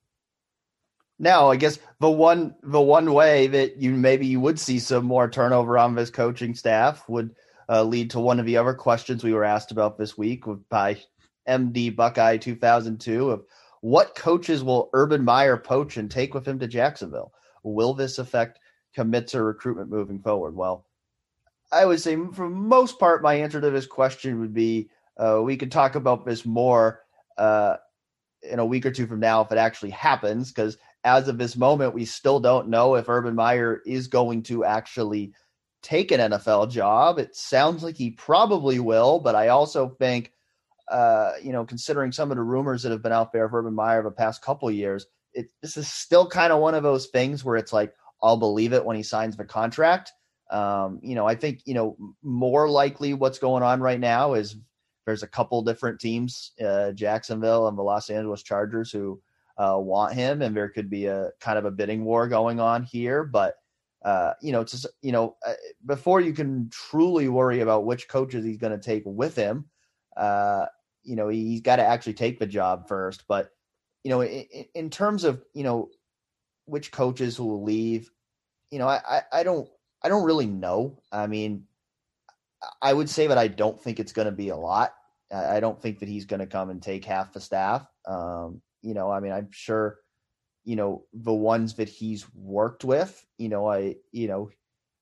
Now, 1.22 1.50
I 1.50 1.56
guess 1.56 1.78
the 2.00 2.10
one 2.10 2.54
the 2.62 2.80
one 2.80 3.12
way 3.12 3.46
that 3.48 3.76
you 3.76 3.92
maybe 3.92 4.26
you 4.26 4.40
would 4.40 4.58
see 4.58 4.78
some 4.78 5.04
more 5.04 5.28
turnover 5.28 5.76
on 5.76 5.94
this 5.94 6.08
coaching 6.08 6.54
staff 6.54 7.06
would 7.10 7.36
uh, 7.68 7.82
lead 7.84 8.10
to 8.12 8.20
one 8.20 8.40
of 8.40 8.46
the 8.46 8.56
other 8.56 8.72
questions 8.72 9.22
we 9.22 9.34
were 9.34 9.44
asked 9.44 9.70
about 9.70 9.98
this 9.98 10.16
week 10.16 10.44
by 10.70 10.98
MD 11.50 11.94
Buckeye 11.94 12.36
2002 12.36 13.30
of 13.30 13.44
what 13.80 14.14
coaches 14.14 14.62
will 14.62 14.90
Urban 14.92 15.24
Meyer 15.24 15.56
poach 15.56 15.96
and 15.96 16.10
take 16.10 16.34
with 16.34 16.46
him 16.46 16.58
to 16.58 16.68
Jacksonville? 16.68 17.32
Will 17.62 17.94
this 17.94 18.18
affect 18.18 18.60
commits 18.94 19.34
or 19.34 19.44
recruitment 19.44 19.90
moving 19.90 20.20
forward? 20.20 20.54
Well, 20.54 20.86
I 21.72 21.84
would 21.84 22.00
say 22.00 22.16
for 22.32 22.48
most 22.48 22.98
part, 22.98 23.22
my 23.22 23.34
answer 23.34 23.60
to 23.60 23.70
this 23.70 23.86
question 23.86 24.40
would 24.40 24.54
be 24.54 24.90
uh, 25.16 25.40
we 25.42 25.56
could 25.56 25.70
talk 25.70 25.94
about 25.94 26.24
this 26.24 26.44
more 26.44 27.00
uh, 27.38 27.76
in 28.42 28.58
a 28.58 28.64
week 28.64 28.86
or 28.86 28.90
two 28.90 29.06
from 29.06 29.20
now 29.20 29.42
if 29.42 29.52
it 29.52 29.58
actually 29.58 29.90
happens, 29.90 30.50
because 30.50 30.76
as 31.04 31.28
of 31.28 31.38
this 31.38 31.56
moment, 31.56 31.94
we 31.94 32.04
still 32.04 32.40
don't 32.40 32.68
know 32.68 32.94
if 32.94 33.08
Urban 33.08 33.34
Meyer 33.34 33.80
is 33.86 34.08
going 34.08 34.42
to 34.44 34.64
actually 34.64 35.32
take 35.82 36.10
an 36.12 36.20
NFL 36.20 36.70
job. 36.70 37.18
It 37.18 37.34
sounds 37.36 37.82
like 37.82 37.96
he 37.96 38.10
probably 38.10 38.78
will, 38.80 39.20
but 39.20 39.34
I 39.34 39.48
also 39.48 39.88
think 39.88 40.32
uh, 40.90 41.32
you 41.42 41.52
know, 41.52 41.64
considering 41.64 42.12
some 42.12 42.30
of 42.30 42.36
the 42.36 42.42
rumors 42.42 42.82
that 42.82 42.92
have 42.92 43.02
been 43.02 43.12
out 43.12 43.32
there 43.32 43.44
of 43.44 43.54
Urban 43.54 43.74
Meyer 43.74 44.02
the 44.02 44.10
past 44.10 44.42
couple 44.42 44.70
years, 44.70 45.06
it, 45.32 45.50
this 45.62 45.76
is 45.76 45.88
still 45.88 46.28
kind 46.28 46.52
of 46.52 46.60
one 46.60 46.74
of 46.74 46.82
those 46.82 47.06
things 47.06 47.44
where 47.44 47.56
it's 47.56 47.72
like, 47.72 47.94
I'll 48.22 48.36
believe 48.36 48.72
it 48.72 48.84
when 48.84 48.96
he 48.96 49.02
signs 49.02 49.36
the 49.36 49.44
contract. 49.44 50.12
Um, 50.50 51.00
you 51.02 51.14
know, 51.14 51.26
I 51.26 51.36
think, 51.36 51.60
you 51.64 51.74
know, 51.74 51.96
more 52.22 52.68
likely 52.68 53.14
what's 53.14 53.38
going 53.38 53.62
on 53.62 53.80
right 53.80 54.00
now 54.00 54.34
is 54.34 54.56
there's 55.06 55.22
a 55.22 55.28
couple 55.28 55.62
different 55.62 56.00
teams, 56.00 56.52
uh, 56.64 56.92
Jacksonville 56.92 57.68
and 57.68 57.78
the 57.78 57.82
Los 57.82 58.10
Angeles 58.10 58.42
Chargers, 58.42 58.90
who 58.90 59.20
uh, 59.56 59.76
want 59.78 60.14
him, 60.14 60.42
and 60.42 60.56
there 60.56 60.68
could 60.68 60.90
be 60.90 61.06
a 61.06 61.30
kind 61.40 61.58
of 61.58 61.64
a 61.64 61.70
bidding 61.70 62.04
war 62.04 62.28
going 62.28 62.60
on 62.60 62.82
here. 62.82 63.24
But 63.24 63.54
uh, 64.04 64.32
you 64.40 64.52
know, 64.52 64.64
just 64.64 64.86
you 65.02 65.12
know, 65.12 65.36
uh, 65.46 65.52
before 65.86 66.20
you 66.20 66.32
can 66.32 66.68
truly 66.70 67.28
worry 67.28 67.60
about 67.60 67.84
which 67.84 68.08
coaches 68.08 68.44
he's 68.44 68.56
going 68.56 68.72
to 68.72 68.78
take 68.78 69.02
with 69.04 69.36
him, 69.36 69.66
uh, 70.16 70.66
you 71.02 71.16
know 71.16 71.28
he's 71.28 71.60
got 71.60 71.76
to 71.76 71.84
actually 71.84 72.14
take 72.14 72.38
the 72.38 72.46
job 72.46 72.88
first. 72.88 73.24
But 73.28 73.50
you 74.04 74.10
know, 74.10 74.22
in, 74.22 74.46
in 74.74 74.90
terms 74.90 75.24
of 75.24 75.42
you 75.54 75.64
know 75.64 75.90
which 76.66 76.92
coaches 76.92 77.38
will 77.38 77.62
leave, 77.62 78.10
you 78.70 78.78
know, 78.78 78.88
I, 78.88 79.22
I 79.32 79.42
don't 79.42 79.68
I 80.02 80.08
don't 80.08 80.24
really 80.24 80.46
know. 80.46 81.02
I 81.12 81.26
mean, 81.26 81.64
I 82.80 82.92
would 82.92 83.10
say 83.10 83.26
that 83.26 83.38
I 83.38 83.48
don't 83.48 83.80
think 83.80 84.00
it's 84.00 84.12
going 84.12 84.26
to 84.26 84.32
be 84.32 84.48
a 84.48 84.56
lot. 84.56 84.94
I 85.32 85.60
don't 85.60 85.80
think 85.80 86.00
that 86.00 86.08
he's 86.08 86.24
going 86.24 86.40
to 86.40 86.46
come 86.46 86.70
and 86.70 86.82
take 86.82 87.04
half 87.04 87.32
the 87.32 87.40
staff. 87.40 87.86
Um, 88.04 88.62
you 88.82 88.94
know, 88.94 89.10
I 89.10 89.20
mean, 89.20 89.30
I'm 89.30 89.48
sure, 89.52 89.98
you 90.64 90.74
know, 90.74 91.04
the 91.12 91.32
ones 91.32 91.74
that 91.74 91.88
he's 91.88 92.26
worked 92.34 92.82
with, 92.82 93.24
you 93.38 93.48
know, 93.48 93.70
I, 93.70 93.96
you 94.10 94.26
know, 94.26 94.50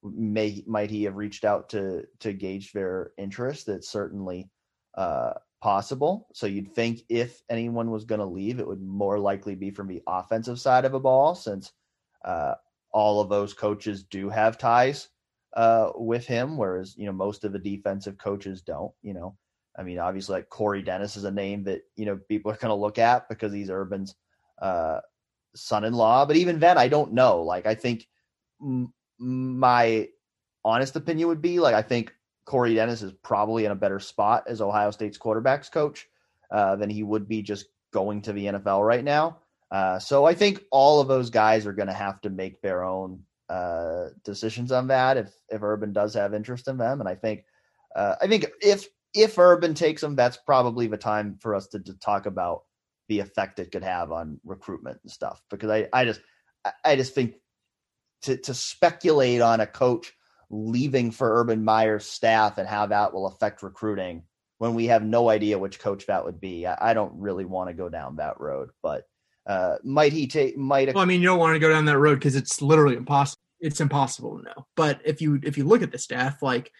may 0.02 0.62
might 0.66 0.90
he 0.90 1.04
have 1.04 1.16
reached 1.16 1.44
out 1.44 1.70
to 1.70 2.04
to 2.20 2.32
gauge 2.32 2.72
their 2.72 3.12
interest? 3.16 3.66
That's 3.66 3.88
certainly 3.88 4.50
uh, 4.94 5.34
possible. 5.60 6.28
So 6.32 6.46
you'd 6.46 6.74
think 6.74 7.00
if 7.08 7.42
anyone 7.50 7.90
was 7.90 8.04
going 8.04 8.20
to 8.20 8.26
leave, 8.26 8.60
it 8.60 8.66
would 8.66 8.82
more 8.82 9.18
likely 9.18 9.54
be 9.54 9.70
from 9.70 9.88
the 9.88 10.02
offensive 10.06 10.60
side 10.60 10.84
of 10.84 10.94
a 10.94 11.00
ball, 11.00 11.34
since 11.34 11.72
uh, 12.24 12.54
all 12.92 13.20
of 13.20 13.28
those 13.28 13.54
coaches 13.54 14.04
do 14.04 14.28
have 14.28 14.58
ties 14.58 15.08
uh, 15.56 15.90
with 15.94 16.26
him, 16.26 16.56
whereas 16.56 16.96
you 16.96 17.06
know 17.06 17.12
most 17.12 17.44
of 17.44 17.52
the 17.52 17.58
defensive 17.58 18.18
coaches 18.18 18.62
don't. 18.62 18.92
You 19.02 19.14
know, 19.14 19.36
I 19.78 19.82
mean, 19.82 19.98
obviously, 19.98 20.34
like 20.34 20.48
Corey 20.48 20.82
Dennis 20.82 21.16
is 21.16 21.24
a 21.24 21.30
name 21.30 21.64
that 21.64 21.82
you 21.96 22.06
know 22.06 22.18
people 22.28 22.50
are 22.50 22.56
going 22.56 22.70
to 22.70 22.74
look 22.74 22.98
at 22.98 23.28
because 23.28 23.52
he's 23.52 23.70
Urban's 23.70 24.14
uh, 24.60 25.00
son-in-law. 25.54 26.26
But 26.26 26.36
even 26.36 26.58
then, 26.58 26.78
I 26.78 26.88
don't 26.88 27.12
know. 27.12 27.42
Like, 27.42 27.66
I 27.66 27.74
think 27.74 28.06
m- 28.60 28.92
my 29.18 30.08
honest 30.64 30.96
opinion 30.96 31.28
would 31.28 31.42
be 31.42 31.58
like 31.58 31.74
I 31.74 31.82
think 31.82 32.12
Corey 32.48 32.74
Dennis 32.74 33.02
is 33.02 33.12
probably 33.22 33.66
in 33.66 33.72
a 33.72 33.76
better 33.76 34.00
spot 34.00 34.44
as 34.48 34.62
Ohio 34.62 34.90
State's 34.90 35.18
quarterbacks 35.18 35.70
coach 35.70 36.08
uh, 36.50 36.76
than 36.76 36.88
he 36.88 37.02
would 37.02 37.28
be 37.28 37.42
just 37.42 37.66
going 37.92 38.22
to 38.22 38.32
the 38.32 38.46
NFL 38.46 38.86
right 38.86 39.04
now. 39.04 39.36
Uh, 39.70 39.98
so 39.98 40.24
I 40.24 40.32
think 40.32 40.62
all 40.72 40.98
of 40.98 41.08
those 41.08 41.28
guys 41.28 41.66
are 41.66 41.74
going 41.74 41.88
to 41.88 41.94
have 41.94 42.22
to 42.22 42.30
make 42.30 42.62
their 42.62 42.84
own 42.84 43.22
uh, 43.50 44.06
decisions 44.24 44.72
on 44.72 44.86
that 44.86 45.18
if 45.18 45.30
if 45.50 45.62
Urban 45.62 45.92
does 45.92 46.14
have 46.14 46.32
interest 46.32 46.68
in 46.68 46.78
them, 46.78 47.00
and 47.00 47.08
I 47.08 47.16
think 47.16 47.44
uh, 47.94 48.14
I 48.22 48.26
think 48.26 48.46
if 48.62 48.88
if 49.12 49.38
Urban 49.38 49.74
takes 49.74 50.00
them, 50.00 50.16
that's 50.16 50.38
probably 50.38 50.86
the 50.86 50.96
time 50.96 51.36
for 51.42 51.54
us 51.54 51.66
to, 51.68 51.80
to 51.80 51.92
talk 51.98 52.24
about 52.24 52.62
the 53.08 53.20
effect 53.20 53.58
it 53.58 53.72
could 53.72 53.84
have 53.84 54.10
on 54.10 54.40
recruitment 54.42 55.00
and 55.02 55.12
stuff. 55.12 55.42
Because 55.50 55.68
I 55.68 55.86
I 55.92 56.06
just 56.06 56.22
I 56.82 56.96
just 56.96 57.14
think 57.14 57.34
to 58.22 58.38
to 58.38 58.54
speculate 58.54 59.42
on 59.42 59.60
a 59.60 59.66
coach 59.66 60.14
leaving 60.50 61.10
for 61.10 61.40
Urban 61.40 61.64
Meyer's 61.64 62.06
staff 62.06 62.58
and 62.58 62.68
how 62.68 62.86
that 62.86 63.12
will 63.12 63.26
affect 63.26 63.62
recruiting 63.62 64.22
when 64.58 64.74
we 64.74 64.86
have 64.86 65.02
no 65.02 65.28
idea 65.28 65.58
which 65.58 65.78
coach 65.78 66.06
that 66.06 66.24
would 66.24 66.40
be. 66.40 66.66
I, 66.66 66.90
I 66.90 66.94
don't 66.94 67.12
really 67.14 67.44
want 67.44 67.68
to 67.70 67.74
go 67.74 67.88
down 67.88 68.16
that 68.16 68.40
road, 68.40 68.70
but 68.82 69.04
uh, 69.46 69.76
might 69.82 70.12
he 70.12 70.26
take? 70.26 70.56
Might 70.56 70.92
well, 70.92 71.02
I 71.02 71.06
mean, 71.06 71.20
you 71.20 71.26
don't 71.26 71.38
want 71.38 71.54
to 71.54 71.60
go 71.60 71.70
down 71.70 71.86
that 71.86 71.98
road 71.98 72.16
because 72.16 72.36
it's 72.36 72.60
literally 72.60 72.96
impossible. 72.96 73.40
It's 73.60 73.80
impossible 73.80 74.38
to 74.38 74.44
know. 74.44 74.66
But 74.76 75.00
if 75.04 75.20
you 75.20 75.40
if 75.42 75.56
you 75.56 75.64
look 75.64 75.82
at 75.82 75.90
the 75.90 75.98
staff, 75.98 76.42
like 76.42 76.70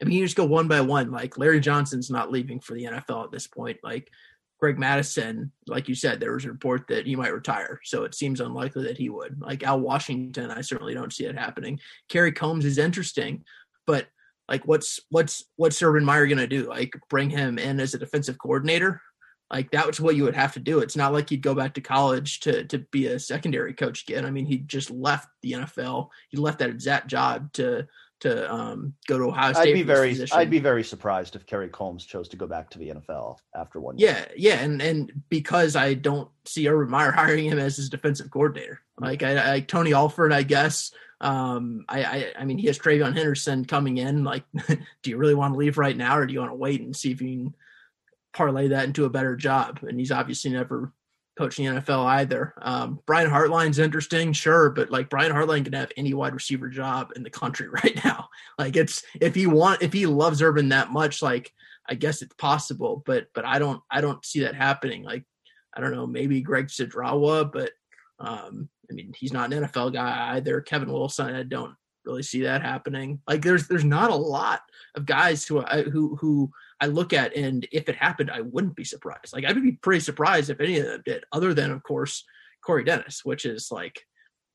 I 0.00 0.04
mean, 0.04 0.18
you 0.18 0.24
just 0.24 0.36
go 0.36 0.44
one 0.44 0.68
by 0.68 0.82
one. 0.82 1.10
Like 1.10 1.38
Larry 1.38 1.60
Johnson's 1.60 2.10
not 2.10 2.30
leaving 2.30 2.60
for 2.60 2.74
the 2.74 2.84
NFL 2.84 3.24
at 3.24 3.32
this 3.32 3.46
point. 3.46 3.78
Like 3.82 4.10
Greg 4.58 4.78
Mattison, 4.78 5.52
like 5.66 5.88
you 5.88 5.94
said, 5.94 6.18
there 6.18 6.32
was 6.32 6.44
a 6.44 6.50
report 6.50 6.86
that 6.88 7.06
he 7.06 7.14
might 7.14 7.32
retire, 7.32 7.80
so 7.84 8.04
it 8.04 8.14
seems 8.14 8.40
unlikely 8.40 8.84
that 8.84 8.98
he 8.98 9.08
would. 9.08 9.40
Like 9.40 9.62
Al 9.62 9.80
Washington, 9.80 10.50
I 10.50 10.62
certainly 10.62 10.94
don't 10.94 11.12
see 11.12 11.26
it 11.26 11.38
happening. 11.38 11.78
Kerry 12.08 12.32
Coombs 12.32 12.64
is 12.64 12.78
interesting, 12.78 13.44
but 13.86 14.08
like, 14.48 14.66
what's 14.66 14.98
what's 15.10 15.44
what's 15.56 15.82
Urban 15.82 16.04
Meyer 16.04 16.26
to 16.26 16.46
do? 16.46 16.68
Like, 16.68 16.92
bring 17.08 17.30
him 17.30 17.58
in 17.58 17.78
as 17.78 17.94
a 17.94 17.98
defensive 17.98 18.38
coordinator? 18.38 19.00
Like 19.50 19.70
that 19.70 19.86
was 19.86 20.00
what 20.00 20.16
you 20.16 20.24
would 20.24 20.36
have 20.36 20.52
to 20.54 20.60
do. 20.60 20.80
It's 20.80 20.96
not 20.96 21.12
like 21.12 21.30
he'd 21.30 21.42
go 21.42 21.54
back 21.54 21.74
to 21.74 21.80
college 21.80 22.40
to 22.40 22.64
to 22.64 22.78
be 22.90 23.06
a 23.06 23.18
secondary 23.18 23.72
coach 23.72 24.02
again. 24.02 24.26
I 24.26 24.30
mean, 24.30 24.44
he 24.44 24.58
just 24.58 24.90
left 24.90 25.28
the 25.42 25.52
NFL. 25.52 26.08
He 26.28 26.36
left 26.36 26.58
that 26.58 26.70
exact 26.70 27.08
job 27.08 27.52
to 27.54 27.86
to 28.20 28.52
um, 28.52 28.94
go 29.06 29.18
to 29.18 29.24
Ohio 29.24 29.52
State. 29.52 29.70
I'd 29.70 29.74
be 29.74 29.82
very 29.82 30.18
I'd 30.32 30.50
be 30.50 30.58
very 30.58 30.84
surprised 30.84 31.36
if 31.36 31.46
Kerry 31.46 31.68
Coombs 31.72 32.04
chose 32.04 32.28
to 32.28 32.36
go 32.36 32.46
back 32.46 32.70
to 32.70 32.78
the 32.78 32.90
NFL 32.90 33.38
after 33.54 33.80
one 33.80 33.98
year. 33.98 34.10
Yeah, 34.10 34.24
yeah, 34.36 34.60
and 34.60 34.82
and 34.82 35.12
because 35.28 35.76
I 35.76 35.94
don't 35.94 36.28
see 36.44 36.68
Urban 36.68 36.90
Meyer 36.90 37.12
hiring 37.16 37.46
him 37.46 37.58
as 37.58 37.76
his 37.76 37.88
defensive 37.88 38.30
coordinator. 38.30 38.80
Like 38.98 39.22
I, 39.22 39.54
I 39.54 39.60
Tony 39.60 39.92
Alford, 39.92 40.32
I 40.32 40.42
guess. 40.42 40.92
Um, 41.20 41.84
I, 41.88 42.04
I 42.04 42.32
I 42.40 42.44
mean 42.44 42.58
he 42.58 42.66
has 42.68 42.78
TreVeyon 42.78 43.14
Henderson 43.14 43.64
coming 43.64 43.98
in. 43.98 44.24
Like, 44.24 44.44
do 45.02 45.10
you 45.10 45.16
really 45.16 45.34
want 45.34 45.54
to 45.54 45.58
leave 45.58 45.78
right 45.78 45.96
now, 45.96 46.18
or 46.18 46.26
do 46.26 46.32
you 46.32 46.40
want 46.40 46.52
to 46.52 46.56
wait 46.56 46.80
and 46.80 46.94
see 46.94 47.10
if 47.10 47.20
you 47.20 47.28
can 47.28 47.54
parlay 48.32 48.68
that 48.68 48.84
into 48.84 49.04
a 49.04 49.10
better 49.10 49.36
job. 49.36 49.80
And 49.82 49.98
he's 49.98 50.12
obviously 50.12 50.52
never 50.52 50.92
coaching 51.38 51.72
the 51.72 51.80
NFL 51.80 52.04
either. 52.04 52.52
Um, 52.60 52.98
Brian 53.06 53.30
Hartline's 53.30 53.78
interesting, 53.78 54.32
sure, 54.32 54.70
but 54.70 54.90
like 54.90 55.08
Brian 55.08 55.32
Hartline 55.32 55.62
can 55.62 55.72
have 55.72 55.92
any 55.96 56.12
wide 56.12 56.34
receiver 56.34 56.68
job 56.68 57.12
in 57.14 57.22
the 57.22 57.30
country 57.30 57.68
right 57.84 57.98
now. 58.04 58.28
Like 58.58 58.76
it's 58.76 59.04
if 59.20 59.36
he 59.36 59.46
want 59.46 59.82
if 59.82 59.92
he 59.92 60.06
loves 60.06 60.42
Urban 60.42 60.68
that 60.70 60.90
much, 60.90 61.22
like 61.22 61.52
I 61.88 61.94
guess 61.94 62.22
it's 62.22 62.34
possible, 62.34 63.04
but 63.06 63.28
but 63.34 63.44
I 63.44 63.60
don't 63.60 63.80
I 63.88 64.00
don't 64.00 64.24
see 64.24 64.40
that 64.40 64.56
happening. 64.56 65.04
Like 65.04 65.24
I 65.74 65.80
don't 65.80 65.92
know, 65.92 66.08
maybe 66.08 66.40
Greg 66.40 66.66
Studrawa, 66.66 67.50
but 67.50 67.70
um, 68.18 68.68
I 68.90 68.94
mean 68.94 69.14
he's 69.16 69.32
not 69.32 69.52
an 69.52 69.62
NFL 69.62 69.92
guy 69.92 70.34
either. 70.34 70.60
Kevin 70.60 70.92
Wilson, 70.92 71.34
I 71.34 71.44
don't 71.44 71.76
really 72.04 72.24
see 72.24 72.42
that 72.42 72.62
happening. 72.62 73.20
Like 73.28 73.42
there's 73.42 73.68
there's 73.68 73.84
not 73.84 74.10
a 74.10 74.16
lot 74.16 74.62
of 74.96 75.06
guys 75.06 75.46
who 75.46 75.60
who 75.60 76.16
who 76.16 76.50
I 76.80 76.86
look 76.86 77.12
at, 77.12 77.34
and 77.36 77.66
if 77.72 77.88
it 77.88 77.96
happened, 77.96 78.30
I 78.30 78.40
wouldn't 78.40 78.76
be 78.76 78.84
surprised. 78.84 79.32
Like 79.32 79.44
I 79.44 79.52
would 79.52 79.62
be 79.62 79.72
pretty 79.72 80.00
surprised 80.00 80.50
if 80.50 80.60
any 80.60 80.78
of 80.78 80.86
them 80.86 81.02
did, 81.04 81.24
other 81.32 81.54
than 81.54 81.70
of 81.70 81.82
course 81.82 82.24
Corey 82.64 82.84
Dennis, 82.84 83.24
which 83.24 83.44
is 83.44 83.70
like 83.70 84.04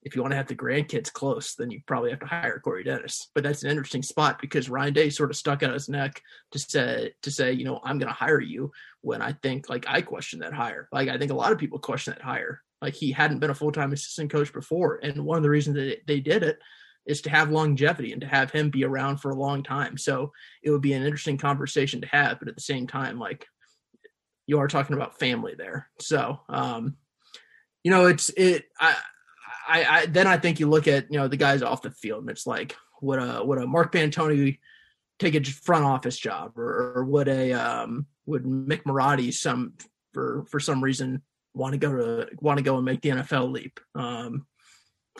if 0.03 0.15
you 0.15 0.21
want 0.21 0.31
to 0.31 0.37
have 0.37 0.47
the 0.47 0.55
grandkids 0.55 1.11
close, 1.11 1.55
then 1.55 1.71
you 1.71 1.81
probably 1.87 2.09
have 2.09 2.19
to 2.19 2.25
hire 2.25 2.59
Corey 2.59 2.83
Dennis. 2.83 3.29
But 3.33 3.43
that's 3.43 3.63
an 3.63 3.69
interesting 3.69 4.03
spot 4.03 4.39
because 4.41 4.69
Ryan 4.69 4.93
Day 4.93 5.09
sort 5.09 5.29
of 5.29 5.37
stuck 5.37 5.63
out 5.63 5.73
his 5.73 5.89
neck 5.89 6.21
to 6.51 6.59
say 6.59 7.13
to 7.23 7.31
say, 7.31 7.53
you 7.53 7.65
know, 7.65 7.79
I'm 7.83 7.99
going 7.99 8.09
to 8.09 8.13
hire 8.13 8.41
you 8.41 8.71
when 9.01 9.21
I 9.21 9.33
think 9.33 9.69
like 9.69 9.85
I 9.87 10.01
question 10.01 10.39
that 10.39 10.53
hire. 10.53 10.89
Like 10.91 11.09
I 11.09 11.17
think 11.17 11.31
a 11.31 11.35
lot 11.35 11.51
of 11.51 11.57
people 11.57 11.79
question 11.79 12.13
that 12.13 12.23
hire. 12.23 12.61
Like 12.81 12.93
he 12.93 13.11
hadn't 13.11 13.39
been 13.39 13.49
a 13.49 13.55
full 13.55 13.71
time 13.71 13.93
assistant 13.93 14.31
coach 14.31 14.51
before, 14.51 14.99
and 15.01 15.23
one 15.23 15.37
of 15.37 15.43
the 15.43 15.49
reasons 15.49 15.75
that 15.77 16.05
they 16.05 16.19
did 16.19 16.43
it 16.43 16.59
is 17.05 17.21
to 17.21 17.29
have 17.29 17.51
longevity 17.51 18.11
and 18.11 18.21
to 18.21 18.27
have 18.27 18.51
him 18.51 18.69
be 18.69 18.83
around 18.83 19.17
for 19.17 19.31
a 19.31 19.35
long 19.35 19.63
time. 19.63 19.97
So 19.97 20.31
it 20.61 20.71
would 20.71 20.81
be 20.81 20.93
an 20.93 21.03
interesting 21.03 21.37
conversation 21.37 22.01
to 22.01 22.07
have, 22.07 22.39
but 22.39 22.47
at 22.47 22.55
the 22.55 22.61
same 22.61 22.87
time, 22.87 23.19
like 23.19 23.47
you 24.45 24.59
are 24.59 24.67
talking 24.67 24.95
about 24.95 25.19
family 25.19 25.55
there. 25.57 25.89
So, 25.99 26.39
um, 26.49 26.95
you 27.83 27.91
know, 27.91 28.05
it's 28.05 28.29
it. 28.29 28.65
I, 28.79 28.95
I, 29.67 29.85
I 29.85 30.05
then 30.05 30.27
I 30.27 30.37
think 30.37 30.59
you 30.59 30.69
look 30.69 30.87
at 30.87 31.11
you 31.11 31.19
know 31.19 31.27
the 31.27 31.37
guys 31.37 31.61
off 31.61 31.81
the 31.81 31.91
field, 31.91 32.21
and 32.21 32.29
it's 32.29 32.47
like 32.47 32.75
would 33.01 33.19
a 33.19 33.43
would 33.43 33.59
a 33.59 33.67
Mark 33.67 33.93
Pantoni 33.93 34.59
take 35.19 35.35
a 35.35 35.43
front 35.43 35.85
office 35.85 36.17
job, 36.17 36.57
or, 36.57 36.93
or 36.95 37.05
would 37.05 37.27
a 37.27 37.53
um, 37.53 38.07
would 38.25 38.43
Mick 38.43 38.83
Marotti 38.83 39.33
some 39.33 39.73
for 40.13 40.45
for 40.49 40.59
some 40.59 40.83
reason 40.83 41.21
want 41.53 41.73
to 41.73 41.77
go 41.77 41.95
to 41.95 42.27
want 42.39 42.57
to 42.57 42.63
go 42.63 42.77
and 42.77 42.85
make 42.85 43.01
the 43.01 43.09
NFL 43.09 43.51
leap? 43.51 43.79
Um, 43.95 44.45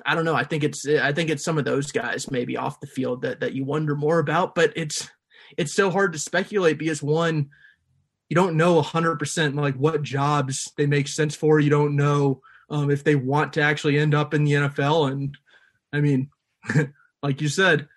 I 0.05 0.15
don't 0.15 0.25
know. 0.25 0.35
I 0.35 0.43
think 0.43 0.63
it's 0.63 0.87
I 0.87 1.13
think 1.13 1.29
it's 1.29 1.43
some 1.43 1.57
of 1.57 1.65
those 1.65 1.91
guys 1.91 2.31
maybe 2.31 2.57
off 2.57 2.79
the 2.79 2.87
field 2.87 3.21
that 3.21 3.39
that 3.41 3.53
you 3.53 3.63
wonder 3.63 3.95
more 3.95 4.19
about, 4.19 4.55
but 4.55 4.73
it's 4.75 5.09
it's 5.57 5.73
so 5.73 5.91
hard 5.91 6.13
to 6.13 6.19
speculate 6.19 6.77
because 6.77 7.03
one 7.03 7.49
you 8.29 8.35
don't 8.35 8.57
know 8.57 8.81
100% 8.81 9.55
like 9.55 9.75
what 9.75 10.01
jobs 10.01 10.71
they 10.77 10.87
make 10.87 11.07
sense 11.07 11.35
for. 11.35 11.59
You 11.59 11.69
don't 11.69 11.95
know 11.95 12.41
um, 12.69 12.89
if 12.89 13.03
they 13.03 13.15
want 13.15 13.53
to 13.53 13.61
actually 13.61 13.99
end 13.99 14.15
up 14.15 14.33
in 14.33 14.43
the 14.43 14.53
NFL 14.53 15.11
and 15.11 15.37
I 15.91 16.01
mean 16.01 16.29
like 17.23 17.41
you 17.41 17.47
said, 17.47 17.87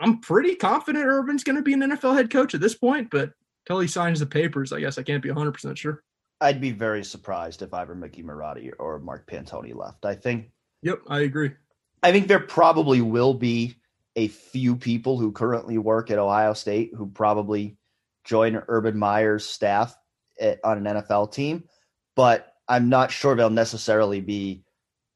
I'm 0.00 0.20
pretty 0.20 0.54
confident 0.54 1.06
Urban's 1.06 1.44
going 1.44 1.56
to 1.56 1.62
be 1.62 1.72
an 1.72 1.80
NFL 1.80 2.14
head 2.14 2.30
coach 2.30 2.54
at 2.54 2.60
this 2.60 2.74
point, 2.74 3.10
but 3.10 3.32
until 3.64 3.80
he 3.80 3.88
signs 3.88 4.20
the 4.20 4.26
papers, 4.26 4.72
I 4.72 4.80
guess 4.80 4.98
I 4.98 5.02
can't 5.02 5.22
be 5.22 5.30
100% 5.30 5.76
sure. 5.76 6.02
I'd 6.40 6.60
be 6.60 6.72
very 6.72 7.02
surprised 7.02 7.62
if 7.62 7.72
either 7.72 7.94
Mickey 7.94 8.22
Marotti 8.22 8.70
or 8.78 8.98
Mark 8.98 9.28
Pantoni 9.28 9.74
left. 9.74 10.04
I 10.04 10.14
think 10.14 10.50
Yep, 10.86 11.02
I 11.08 11.20
agree. 11.22 11.50
I 12.04 12.12
think 12.12 12.28
there 12.28 12.38
probably 12.38 13.00
will 13.00 13.34
be 13.34 13.74
a 14.14 14.28
few 14.28 14.76
people 14.76 15.18
who 15.18 15.32
currently 15.32 15.78
work 15.78 16.12
at 16.12 16.18
Ohio 16.20 16.52
State 16.52 16.92
who 16.96 17.08
probably 17.08 17.76
join 18.22 18.62
Urban 18.68 18.96
Meyer's 18.96 19.44
staff 19.44 19.96
at, 20.40 20.60
on 20.62 20.86
an 20.86 21.02
NFL 21.02 21.32
team, 21.32 21.64
but 22.14 22.52
I'm 22.68 22.88
not 22.88 23.10
sure 23.10 23.34
they'll 23.34 23.50
necessarily 23.50 24.20
be 24.20 24.62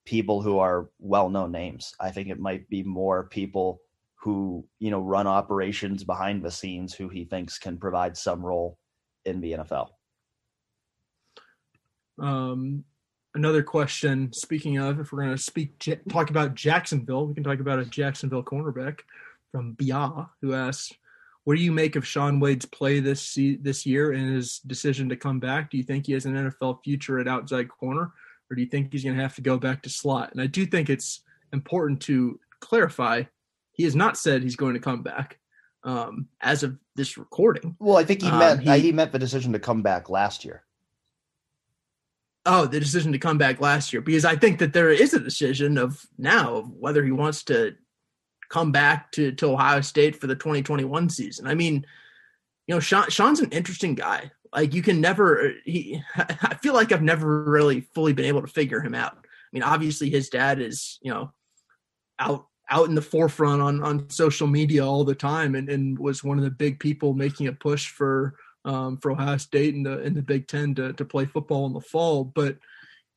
people 0.04 0.42
who 0.42 0.58
are 0.58 0.90
well-known 0.98 1.52
names. 1.52 1.94
I 2.00 2.10
think 2.10 2.30
it 2.30 2.40
might 2.40 2.68
be 2.68 2.82
more 2.82 3.28
people 3.28 3.80
who, 4.16 4.66
you 4.80 4.90
know, 4.90 5.00
run 5.00 5.28
operations 5.28 6.02
behind 6.02 6.42
the 6.42 6.50
scenes 6.50 6.94
who 6.94 7.08
he 7.08 7.26
thinks 7.26 7.60
can 7.60 7.78
provide 7.78 8.16
some 8.16 8.44
role 8.44 8.76
in 9.24 9.40
the 9.40 9.52
NFL. 9.52 9.90
Um, 12.18 12.84
another 13.34 13.62
question. 13.62 14.32
Speaking 14.32 14.78
of, 14.78 15.00
if 15.00 15.12
we're 15.12 15.22
going 15.22 15.36
to 15.36 15.42
speak 15.42 15.78
talk 16.08 16.30
about 16.30 16.54
Jacksonville, 16.54 17.26
we 17.26 17.34
can 17.34 17.44
talk 17.44 17.60
about 17.60 17.78
a 17.78 17.84
Jacksonville 17.84 18.42
cornerback 18.42 19.00
from 19.52 19.72
Bia 19.72 20.28
who 20.40 20.54
asks, 20.54 20.92
"What 21.44 21.56
do 21.56 21.62
you 21.62 21.72
make 21.72 21.96
of 21.96 22.06
Shaun 22.06 22.40
Wade's 22.40 22.66
play 22.66 23.00
this 23.00 23.38
this 23.60 23.86
year 23.86 24.12
and 24.12 24.34
his 24.34 24.58
decision 24.60 25.08
to 25.08 25.16
come 25.16 25.40
back? 25.40 25.70
Do 25.70 25.76
you 25.76 25.84
think 25.84 26.06
he 26.06 26.12
has 26.12 26.26
an 26.26 26.34
NFL 26.34 26.82
future 26.82 27.18
at 27.18 27.28
outside 27.28 27.68
corner, 27.68 28.12
or 28.50 28.56
do 28.56 28.62
you 28.62 28.68
think 28.68 28.92
he's 28.92 29.04
going 29.04 29.16
to 29.16 29.22
have 29.22 29.36
to 29.36 29.42
go 29.42 29.58
back 29.58 29.82
to 29.82 29.90
slot?" 29.90 30.32
And 30.32 30.40
I 30.40 30.46
do 30.46 30.66
think 30.66 30.90
it's 30.90 31.22
important 31.52 32.00
to 32.02 32.38
clarify 32.60 33.24
he 33.72 33.84
has 33.84 33.96
not 33.96 34.16
said 34.16 34.42
he's 34.42 34.56
going 34.56 34.74
to 34.74 34.80
come 34.80 35.02
back 35.02 35.38
um, 35.84 36.28
as 36.42 36.62
of 36.62 36.76
this 36.96 37.16
recording. 37.16 37.76
Well, 37.78 37.96
I 37.96 38.04
think 38.04 38.22
he 38.22 38.28
um, 38.28 38.38
meant 38.38 38.62
he, 38.62 38.78
he 38.78 38.92
meant 38.92 39.12
the 39.12 39.18
decision 39.18 39.52
to 39.52 39.58
come 39.58 39.82
back 39.82 40.10
last 40.10 40.44
year 40.44 40.64
oh, 42.46 42.66
the 42.66 42.80
decision 42.80 43.12
to 43.12 43.18
come 43.18 43.38
back 43.38 43.60
last 43.60 43.92
year 43.92 44.02
because 44.02 44.24
I 44.24 44.36
think 44.36 44.58
that 44.60 44.72
there 44.72 44.90
is 44.90 45.14
a 45.14 45.20
decision 45.20 45.78
of 45.78 46.06
now 46.18 46.56
of 46.56 46.70
whether 46.70 47.04
he 47.04 47.12
wants 47.12 47.44
to 47.44 47.74
come 48.48 48.72
back 48.72 49.12
to, 49.12 49.32
to 49.32 49.52
Ohio 49.52 49.80
State 49.80 50.16
for 50.16 50.26
the 50.26 50.34
2021 50.34 51.08
season. 51.08 51.46
I 51.46 51.54
mean, 51.54 51.86
you 52.66 52.74
know, 52.74 52.80
Shaun, 52.80 53.08
Shaun's 53.08 53.40
an 53.40 53.50
interesting 53.50 53.94
guy. 53.94 54.30
Like 54.52 54.74
you 54.74 54.82
can 54.82 55.00
never, 55.00 55.52
he, 55.64 56.02
I 56.16 56.54
feel 56.54 56.74
like 56.74 56.92
I've 56.92 57.02
never 57.02 57.44
really 57.44 57.80
fully 57.80 58.12
been 58.12 58.26
able 58.26 58.42
to 58.42 58.48
figure 58.48 58.80
him 58.80 58.94
out. 58.94 59.12
I 59.12 59.48
mean, 59.52 59.62
obviously 59.62 60.10
his 60.10 60.28
dad 60.28 60.60
is, 60.60 60.98
you 61.02 61.12
know, 61.12 61.32
out, 62.18 62.46
out 62.68 62.88
in 62.88 62.94
the 62.94 63.02
forefront 63.02 63.62
on, 63.62 63.82
on 63.82 64.10
social 64.10 64.46
media 64.46 64.84
all 64.84 65.04
the 65.04 65.14
time 65.14 65.54
and, 65.54 65.68
and 65.68 65.98
was 65.98 66.22
one 66.22 66.38
of 66.38 66.44
the 66.44 66.50
big 66.50 66.78
people 66.78 67.14
making 67.14 67.48
a 67.48 67.52
push 67.52 67.88
for, 67.88 68.34
um, 68.64 68.98
for 68.98 69.12
Ohio 69.12 69.36
State 69.36 69.74
and 69.74 69.86
the 69.86 70.00
in 70.00 70.14
the 70.14 70.22
Big 70.22 70.48
Ten 70.48 70.74
to 70.76 70.92
to 70.94 71.04
play 71.04 71.24
football 71.24 71.66
in 71.66 71.72
the 71.72 71.80
fall. 71.80 72.24
But 72.24 72.58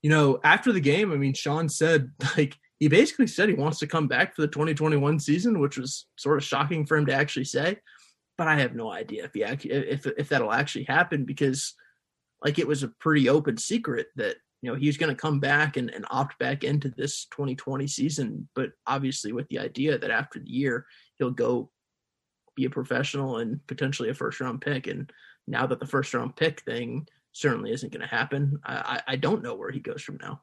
you 0.02 0.10
know, 0.10 0.40
after 0.44 0.72
the 0.72 0.82
game, 0.82 1.12
I 1.12 1.16
mean, 1.16 1.34
Shaun 1.34 1.70
said 1.70 2.12
like 2.38 2.58
he 2.80 2.88
basically 2.88 3.28
said 3.28 3.50
he 3.50 3.56
wants 3.56 3.80
to 3.80 3.88
come 3.88 4.08
back 4.08 4.36
for 4.36 4.42
the 4.42 4.48
2021 4.48 5.20
season, 5.20 5.60
which 5.60 5.78
was 5.78 6.06
sort 6.18 6.38
of 6.38 6.44
shocking 6.44 6.86
for 6.86 6.98
him 6.98 7.06
to 7.06 7.14
actually 7.14 7.46
say. 7.46 7.78
But 8.38 8.48
I 8.48 8.56
have 8.60 8.76
no 8.76 8.92
idea 8.92 9.26
if 9.26 9.34
he 9.34 9.44
actually, 9.44 9.72
if 9.72 10.06
if 10.06 10.30
that'll 10.30 10.52
actually 10.52 10.86
happen 10.86 11.24
because 11.24 11.76
like 12.44 12.60
it 12.60 12.68
was 12.68 12.84
a 12.84 12.90
pretty 13.00 13.30
open 13.30 13.58
secret 13.58 14.08
that 14.16 14.36
you 14.62 14.72
know 14.72 14.76
he's 14.76 14.98
going 14.98 15.14
to 15.14 15.22
come 15.22 15.40
back 15.40 15.78
and, 15.78 15.90
and 15.92 16.06
opt 16.10 16.40
back 16.40 16.64
into 16.64 16.90
this 16.90 17.26
2020 17.32 17.86
season 17.86 18.48
but 18.56 18.72
obviously 18.88 19.32
with 19.32 19.48
the 19.50 19.60
idea 19.60 19.98
that 19.98 20.10
after 20.10 20.40
the 20.40 20.50
year 20.50 20.86
he'll 21.20 21.32
go 21.32 21.70
be 22.56 22.66
a 22.66 22.70
professional 22.70 23.38
and 23.38 23.66
potentially 23.68 24.10
a 24.10 24.14
first 24.14 24.40
round 24.40 24.62
pick 24.62 24.88
and 24.88 25.12
now 25.48 25.66
that 25.66 25.80
the 25.80 25.88
first 25.88 26.14
round 26.14 26.36
pick 26.36 26.62
thing 26.62 27.08
certainly 27.32 27.72
isn't 27.72 27.92
going 27.92 28.02
to 28.02 28.08
happen 28.08 28.60
I, 28.64 29.02
I 29.08 29.16
don't 29.16 29.44
know 29.44 29.56
where 29.56 29.72
he 29.72 29.80
goes 29.80 30.02
from 30.02 30.18
now. 30.22 30.42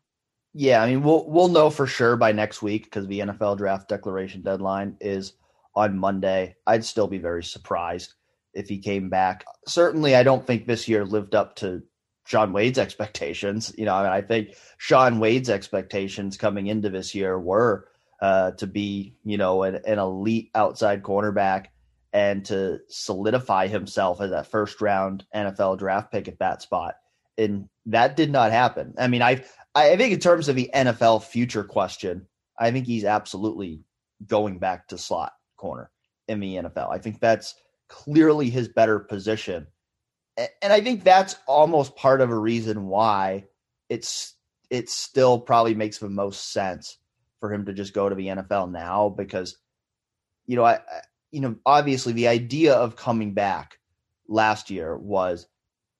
Yeah 0.52 0.82
i 0.82 0.89
mean 0.89 1.02
we'll 1.02 1.28
we'll 1.28 1.48
know 1.48 1.70
for 1.70 1.86
sure 1.86 2.16
by 2.16 2.32
next 2.32 2.62
week 2.62 2.85
because 2.85 3.06
the 3.06 3.20
nfl 3.20 3.56
draft 3.56 3.89
declaration 3.89 4.43
deadline 4.43 4.97
is 5.01 5.35
on 5.74 5.98
monday. 5.98 6.56
I'd 6.66 6.85
still 6.85 7.06
be 7.06 7.18
very 7.18 7.44
surprised 7.44 8.14
if 8.52 8.68
he 8.68 8.78
came 8.78 9.09
back. 9.09 9.44
Certainly 9.66 10.16
i 10.16 10.22
don't 10.22 10.47
think 10.47 10.66
this 10.66 10.89
year 10.89 11.05
lived 11.05 11.35
up 11.35 11.56
to 11.56 11.82
Shaun 12.31 12.52
Wade's 12.52 12.78
expectations. 12.78 13.74
You 13.77 13.86
know, 13.86 13.94
I, 13.94 14.02
mean, 14.05 14.12
I 14.12 14.20
think 14.20 14.51
Shaun 14.78 15.18
Wade's 15.18 15.51
expectations 15.51 16.36
coming 16.36 16.68
into 16.68 16.89
this 16.89 17.12
year 17.12 17.40
were 17.40 17.89
uh, 18.22 18.52
to 18.52 18.68
be, 18.68 19.16
you 19.24 19.36
know, 19.36 19.64
an, 19.64 19.81
an, 19.85 19.98
elite 19.98 20.51
outside 20.55 21.02
cornerback 21.02 21.66
and 22.12 22.45
to 22.47 22.81
solidify 22.89 23.69
himself 23.69 24.20
as 24.20 24.31
that 24.31 24.51
first 24.51 24.81
round 24.81 25.24
NFL 25.35 25.78
draft 25.78 26.12
pick 26.12 26.28
at 26.28 26.39
that 26.41 26.62
spot. 26.62 26.97
And 27.39 27.69
that 27.87 28.16
did 28.16 28.31
not 28.31 28.53
happen. 28.53 28.95
I 28.99 29.09
mean, 29.09 29.23
I 29.23 29.45
I 29.74 29.97
think 29.97 30.12
in 30.12 30.20
terms 30.20 30.49
of 30.49 30.57
the 30.57 30.70
NFL 30.74 31.24
future 31.24 31.65
question, 31.65 32.27
I 32.59 32.70
think 32.70 32.87
he's 32.87 33.05
absolutely 33.05 33.82
going 34.27 34.59
back 34.59 34.89
to 34.89 34.99
slot 34.99 35.32
corner 35.57 35.91
in 36.28 36.41
the 36.41 36.57
NFL. 36.57 36.93
I 36.93 36.99
think 36.99 37.20
that's 37.20 37.55
clearly 37.89 38.51
his 38.51 38.69
better 38.69 38.99
position 38.99 39.66
and 40.62 40.73
I 40.73 40.81
think 40.81 41.05
that's 41.05 41.37
almost 41.47 41.97
part 41.97 42.20
of 42.20 42.31
a 42.31 42.39
reason 42.39 42.87
why 42.87 43.45
it's 43.89 44.35
it 44.70 44.89
still 44.89 45.39
probably 45.39 45.74
makes 45.74 45.99
the 45.99 46.09
most 46.09 46.53
sense 46.53 46.99
for 47.41 47.53
him 47.53 47.66
to 47.66 47.73
just 47.73 47.93
go 47.93 48.09
to 48.09 48.15
the 48.15 48.28
NFL 48.28 48.70
now 48.70 49.09
because 49.09 49.59
you 50.47 50.57
know 50.57 50.65
I, 50.65 50.74
I 50.74 51.01
you 51.31 51.40
know 51.40 51.57
obviously 51.66 52.12
the 52.12 52.28
idea 52.28 52.74
of 52.74 52.97
coming 52.97 53.35
back 53.35 53.78
last 54.28 54.70
year 54.70 54.97
was 54.97 55.47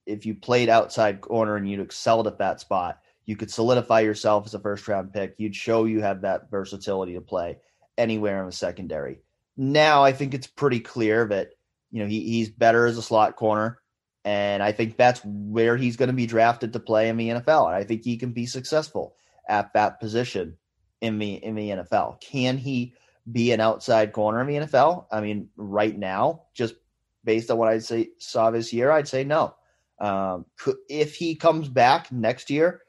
if 0.05 0.25
you 0.25 0.33
played 0.33 0.69
outside 0.69 1.21
corner 1.21 1.55
and 1.55 1.69
you'd 1.69 1.79
excelled 1.79 2.27
at 2.27 2.39
that 2.39 2.59
spot 2.59 2.99
you 3.25 3.35
could 3.35 3.51
solidify 3.51 3.99
yourself 3.99 4.45
as 4.45 4.53
a 4.53 4.59
first 4.59 4.87
round 4.87 5.13
pick 5.13 5.35
you'd 5.37 5.55
show 5.55 5.85
you 5.85 6.01
have 6.01 6.21
that 6.21 6.49
versatility 6.49 7.13
to 7.13 7.21
play 7.21 7.57
anywhere 7.97 8.39
in 8.39 8.45
the 8.45 8.51
secondary 8.51 9.19
now 9.57 10.03
I 10.03 10.11
think 10.11 10.33
it's 10.33 10.47
pretty 10.47 10.79
clear 10.79 11.27
that 11.27 11.51
you 11.91 12.01
know 12.01 12.09
he, 12.09 12.21
he's 12.21 12.49
better 12.49 12.85
as 12.85 12.97
a 12.97 13.01
slot 13.01 13.35
corner 13.35 13.81
and 14.23 14.61
I 14.61 14.71
think 14.71 14.97
that's 14.97 15.21
where 15.23 15.77
he's 15.77 15.97
going 15.97 16.09
to 16.09 16.13
be 16.13 16.27
drafted 16.27 16.73
to 16.73 16.79
play 16.79 17.09
in 17.09 17.17
the 17.17 17.29
NFL. 17.29 17.67
And 17.67 17.75
I 17.75 17.83
think 17.83 18.03
he 18.03 18.17
can 18.17 18.33
be 18.33 18.45
successful 18.45 19.15
at 19.49 19.73
that 19.73 19.99
position 19.99 20.57
in 21.01 21.17
the 21.17 21.33
in 21.33 21.55
the 21.55 21.69
NFL. 21.69 22.21
Can 22.21 22.57
he 22.57 22.93
be 23.29 23.51
an 23.51 23.61
outside 23.61 24.13
corner 24.13 24.41
in 24.41 24.47
the 24.47 24.67
NFL? 24.67 25.05
I 25.11 25.21
mean, 25.21 25.49
right 25.55 25.97
now, 25.97 26.43
just 26.53 26.75
based 27.23 27.51
on 27.51 27.57
what 27.57 27.69
I 27.69 27.79
say 27.79 28.09
saw 28.19 28.51
this 28.51 28.73
year, 28.73 28.91
I'd 28.91 29.07
say 29.07 29.23
no. 29.23 29.55
Um, 29.99 30.45
could, 30.57 30.77
if 30.89 31.15
he 31.15 31.35
comes 31.35 31.69
back 31.69 32.11
next 32.11 32.49
year, 32.49 32.81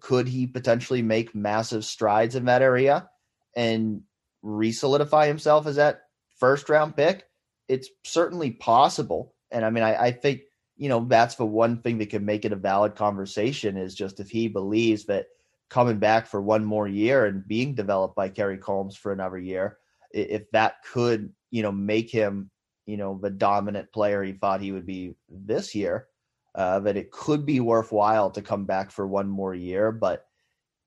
could 0.00 0.28
he 0.28 0.46
potentially 0.46 1.02
make 1.02 1.34
massive 1.34 1.84
strides 1.84 2.34
in 2.34 2.46
that 2.46 2.62
area 2.62 3.08
and 3.56 4.02
re-solidify 4.42 5.26
himself 5.26 5.66
as 5.66 5.76
that 5.76 6.02
first 6.38 6.68
round 6.68 6.96
pick? 6.96 7.24
It's 7.68 7.88
certainly 8.04 8.52
possible. 8.52 9.34
And 9.50 9.64
I 9.64 9.70
mean, 9.70 9.84
I, 9.84 10.06
I 10.06 10.12
think, 10.12 10.42
you 10.76 10.88
know, 10.88 11.04
that's 11.08 11.34
the 11.34 11.46
one 11.46 11.82
thing 11.82 11.98
that 11.98 12.10
could 12.10 12.22
make 12.22 12.44
it 12.44 12.52
a 12.52 12.56
valid 12.56 12.94
conversation 12.94 13.76
is 13.76 13.94
just 13.94 14.20
if 14.20 14.30
he 14.30 14.48
believes 14.48 15.06
that 15.06 15.26
coming 15.70 15.98
back 15.98 16.26
for 16.26 16.40
one 16.40 16.64
more 16.64 16.88
year 16.88 17.26
and 17.26 17.46
being 17.46 17.74
developed 17.74 18.16
by 18.16 18.28
Kerry 18.28 18.58
Coombs 18.58 18.96
for 18.96 19.12
another 19.12 19.38
year, 19.38 19.78
if 20.12 20.50
that 20.52 20.76
could, 20.92 21.32
you 21.50 21.62
know, 21.62 21.72
make 21.72 22.10
him, 22.10 22.50
you 22.86 22.96
know, 22.96 23.18
the 23.20 23.30
dominant 23.30 23.92
player 23.92 24.22
he 24.22 24.32
thought 24.32 24.60
he 24.60 24.72
would 24.72 24.86
be 24.86 25.14
this 25.28 25.74
year, 25.74 26.06
uh, 26.54 26.80
that 26.80 26.96
it 26.96 27.10
could 27.10 27.44
be 27.44 27.60
worthwhile 27.60 28.30
to 28.30 28.42
come 28.42 28.64
back 28.64 28.90
for 28.90 29.06
one 29.06 29.28
more 29.28 29.54
year. 29.54 29.92
But 29.92 30.24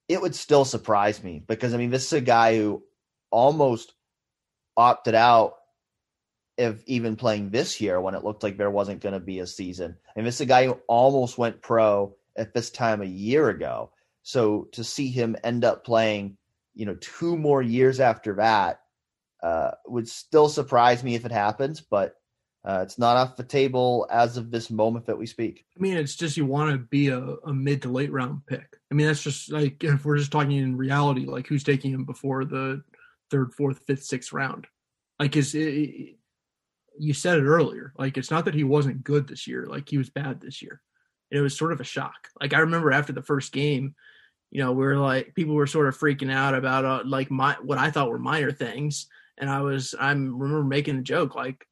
it 0.09 0.21
would 0.21 0.35
still 0.35 0.65
surprise 0.65 1.23
me 1.23 1.43
because, 1.45 1.73
I 1.73 1.77
mean, 1.77 1.91
this 1.91 2.07
is 2.07 2.13
a 2.13 2.21
guy 2.21 2.57
who 2.57 2.83
almost 3.29 3.93
opted 4.75 5.15
out 5.15 5.55
of 6.57 6.83
even 6.85 7.15
playing 7.15 7.49
this 7.49 7.79
year 7.79 7.99
when 7.99 8.15
it 8.15 8.23
looked 8.23 8.43
like 8.43 8.57
there 8.57 8.71
wasn't 8.71 9.01
going 9.01 9.13
to 9.13 9.19
be 9.19 9.39
a 9.39 9.47
season. 9.47 9.97
And 10.15 10.25
this 10.25 10.35
is 10.35 10.41
a 10.41 10.45
guy 10.45 10.65
who 10.65 10.79
almost 10.87 11.37
went 11.37 11.61
pro 11.61 12.15
at 12.35 12.53
this 12.53 12.69
time 12.69 13.01
a 13.01 13.05
year 13.05 13.49
ago. 13.49 13.91
So 14.23 14.67
to 14.73 14.83
see 14.83 15.09
him 15.09 15.35
end 15.43 15.63
up 15.63 15.83
playing, 15.83 16.37
you 16.73 16.85
know, 16.85 16.95
two 16.95 17.37
more 17.37 17.61
years 17.61 17.99
after 17.99 18.35
that 18.35 18.81
uh, 19.41 19.71
would 19.87 20.07
still 20.07 20.49
surprise 20.49 21.03
me 21.03 21.15
if 21.15 21.25
it 21.25 21.31
happens, 21.31 21.81
but 21.81 22.15
uh, 22.63 22.81
it's 22.83 22.99
not 22.99 23.17
off 23.17 23.35
the 23.35 23.43
table 23.43 24.07
as 24.11 24.37
of 24.37 24.51
this 24.51 24.69
moment 24.69 25.07
that 25.07 25.17
we 25.17 25.25
speak. 25.25 25.65
I 25.75 25.81
mean, 25.81 25.97
it's 25.97 26.15
just 26.15 26.37
you 26.37 26.45
want 26.45 26.71
to 26.71 26.77
be 26.77 27.07
a, 27.07 27.19
a, 27.19 27.51
mid 27.51 27.81
to 27.81 27.89
late 27.89 28.11
round 28.11 28.45
pick. 28.45 28.77
I 28.91 28.93
mean, 28.93 29.07
that's 29.07 29.23
just 29.23 29.51
like 29.51 29.83
if 29.83 30.05
we're 30.05 30.17
just 30.17 30.31
talking 30.31 30.57
in 30.57 30.77
reality, 30.77 31.25
like 31.25 31.47
who's 31.47 31.63
taking 31.63 31.91
him 31.91 32.05
before 32.05 32.45
the 32.45 32.83
third, 33.31 33.53
fourth, 33.55 33.81
fifth, 33.87 34.03
sixth 34.03 34.31
round? 34.31 34.67
Like, 35.19 35.35
is 35.35 35.55
it, 35.55 36.17
you 36.97 37.13
said 37.13 37.39
it 37.39 37.45
earlier. 37.45 37.93
Like 37.97 38.17
it's 38.17 38.31
not 38.31 38.45
that 38.45 38.53
he 38.53 38.63
wasn't 38.63 39.03
good 39.03 39.27
this 39.27 39.47
year. 39.47 39.65
Like 39.65 39.89
he 39.89 39.97
was 39.97 40.09
bad 40.09 40.39
this 40.39 40.61
year. 40.61 40.81
And 41.31 41.39
it 41.39 41.41
was 41.41 41.57
sort 41.57 41.71
of 41.71 41.79
a 41.79 41.85
shock. 41.85 42.27
Like 42.39 42.53
I 42.53 42.59
remember 42.59 42.91
after 42.91 43.13
the 43.13 43.21
first 43.21 43.51
game, 43.51 43.95
you 44.51 44.61
know, 44.61 44.73
we 44.73 44.85
are 44.85 44.97
like 44.97 45.33
people 45.33 45.55
were 45.55 45.67
sort 45.67 45.87
of 45.87 45.97
freaking 45.97 46.31
out 46.31 46.53
about 46.53 46.85
uh, 46.85 47.03
like 47.05 47.31
my 47.31 47.55
what 47.61 47.77
I 47.77 47.89
thought 47.89 48.09
were 48.09 48.19
minor 48.19 48.51
things, 48.51 49.07
and 49.37 49.49
I 49.49 49.61
was 49.61 49.95
I 49.97 50.11
remember 50.11 50.63
making 50.63 50.97
a 50.97 51.01
joke 51.01 51.35
like 51.35 51.65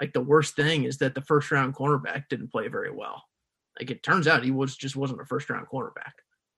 like 0.00 0.12
the 0.12 0.20
worst 0.20 0.56
thing 0.56 0.84
is 0.84 0.98
that 0.98 1.14
the 1.14 1.20
first 1.20 1.50
round 1.50 1.74
cornerback 1.74 2.28
didn't 2.28 2.50
play 2.50 2.68
very 2.68 2.90
well. 2.90 3.22
Like 3.78 3.90
it 3.90 4.02
turns 4.02 4.26
out 4.26 4.42
he 4.42 4.50
was 4.50 4.76
just 4.76 4.96
wasn't 4.96 5.20
a 5.20 5.26
first 5.26 5.50
round 5.50 5.66
cornerback. 5.66 6.12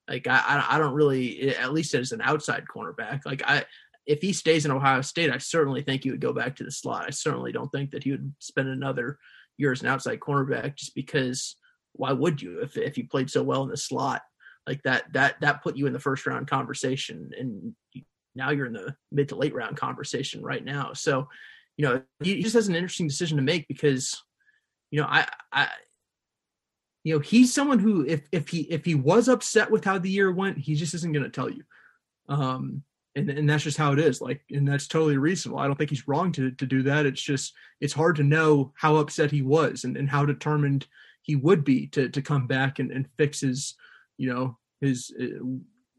Like 0.09 0.27
I 0.28 0.64
I 0.70 0.78
don't 0.78 0.94
really 0.94 1.55
at 1.56 1.73
least 1.73 1.94
as 1.94 2.12
an 2.12 2.20
outside 2.23 2.64
cornerback. 2.73 3.27
Like 3.27 3.43
I 3.44 3.64
if 4.06 4.23
he 4.23 4.32
stays 4.32 4.64
in 4.64 4.70
Ohio 4.70 5.01
State, 5.01 5.32
I 5.32 5.39
certainly 5.39 5.82
think 5.82 6.05
he 6.05 6.12
would 6.12 6.20
go 6.20 6.32
back 6.32 6.56
to 6.56 6.64
the 6.64 6.70
slot. 6.70 7.06
I 7.06 7.10
certainly 7.10 7.51
don't 7.51 7.70
think 7.70 7.90
that 7.90 8.05
he 8.05 8.12
would 8.12 8.32
spend 8.39 8.68
another 8.68 9.18
year 9.59 9.73
as 9.73 9.82
an 9.82 9.89
outside 9.89 10.20
cornerback 10.20 10.77
just 10.77 10.94
because 10.94 11.56
why 11.97 12.12
would 12.12 12.40
you 12.40 12.60
if 12.60 12.77
if 12.77 12.98
you 12.98 13.06
played 13.09 13.31
so 13.31 13.43
well 13.43 13.62
in 13.62 13.68
the 13.68 13.77
slot 13.77 14.23
like 14.66 14.82
that 14.82 15.05
that 15.12 15.36
that 15.40 15.62
put 15.62 15.77
you 15.77 15.86
in 15.86 15.93
the 15.93 16.01
first 16.01 16.27
round 16.27 16.47
conversation 16.48 17.31
and 17.39 17.74
now 18.36 18.51
you're 18.51 18.66
in 18.66 18.74
the 18.74 18.94
mid 19.10 19.31
to 19.31 19.36
late 19.36 19.55
round 19.55 19.77
conversation 19.77 20.43
right 20.43 20.64
now. 20.64 20.93
So, 20.93 21.28
you 21.77 21.86
know, 21.86 22.02
he 22.23 22.43
just 22.43 22.55
has 22.55 22.68
an 22.68 22.77
interesting 22.77 23.09
decision 23.09 23.39
to 23.39 23.43
make 23.43 23.66
because 23.66 24.23
you 24.90 25.01
know, 25.01 25.06
I 25.09 25.27
I 25.52 25.68
you 27.02 27.14
know, 27.14 27.20
he's 27.20 27.55
someone 27.55 27.78
who 27.78 28.05
if 28.06 28.28
if 28.31 28.48
he 28.48 28.60
if 28.62 28.85
he 28.85 28.94
was 28.94 29.28
upset 29.28 29.70
with 29.70 29.85
how 29.85 29.98
the 29.98 30.10
year 30.10 30.31
went, 30.31 30.59
he 30.59 30.74
just 30.74 30.94
isn't 30.94 31.12
going 31.12 31.24
to 31.24 31.31
tell 31.31 31.51
you. 31.51 31.64
Um 32.28 32.82
and 33.14 33.31
and 33.31 33.48
that's 33.48 33.64
just 33.64 33.78
how 33.78 33.93
it 33.93 33.98
is 33.98 34.20
like 34.20 34.43
and 34.51 34.68
that's 34.68 34.86
totally 34.86 35.16
reasonable 35.16 35.59
i 35.59 35.66
don't 35.66 35.77
think 35.77 35.89
he's 35.89 36.06
wrong 36.06 36.31
to 36.31 36.51
to 36.51 36.66
do 36.66 36.82
that 36.82 37.06
it's 37.06 37.23
just 37.23 37.55
it's 37.81 37.94
hard 37.94 38.14
to 38.16 38.23
know 38.23 38.74
how 38.77 38.97
upset 38.97 39.31
he 39.31 39.40
was 39.40 39.85
and, 39.85 39.97
and 39.97 40.10
how 40.10 40.27
determined 40.27 40.86
he 41.26 41.36
would 41.36 41.64
be 41.64 41.88
to 41.88 42.08
to 42.08 42.22
come 42.22 42.46
back 42.46 42.78
and, 42.78 42.90
and 42.90 43.08
fix 43.18 43.40
his 43.40 43.74
you 44.16 44.32
know 44.32 44.56
his 44.80 45.12
uh, 45.20 45.44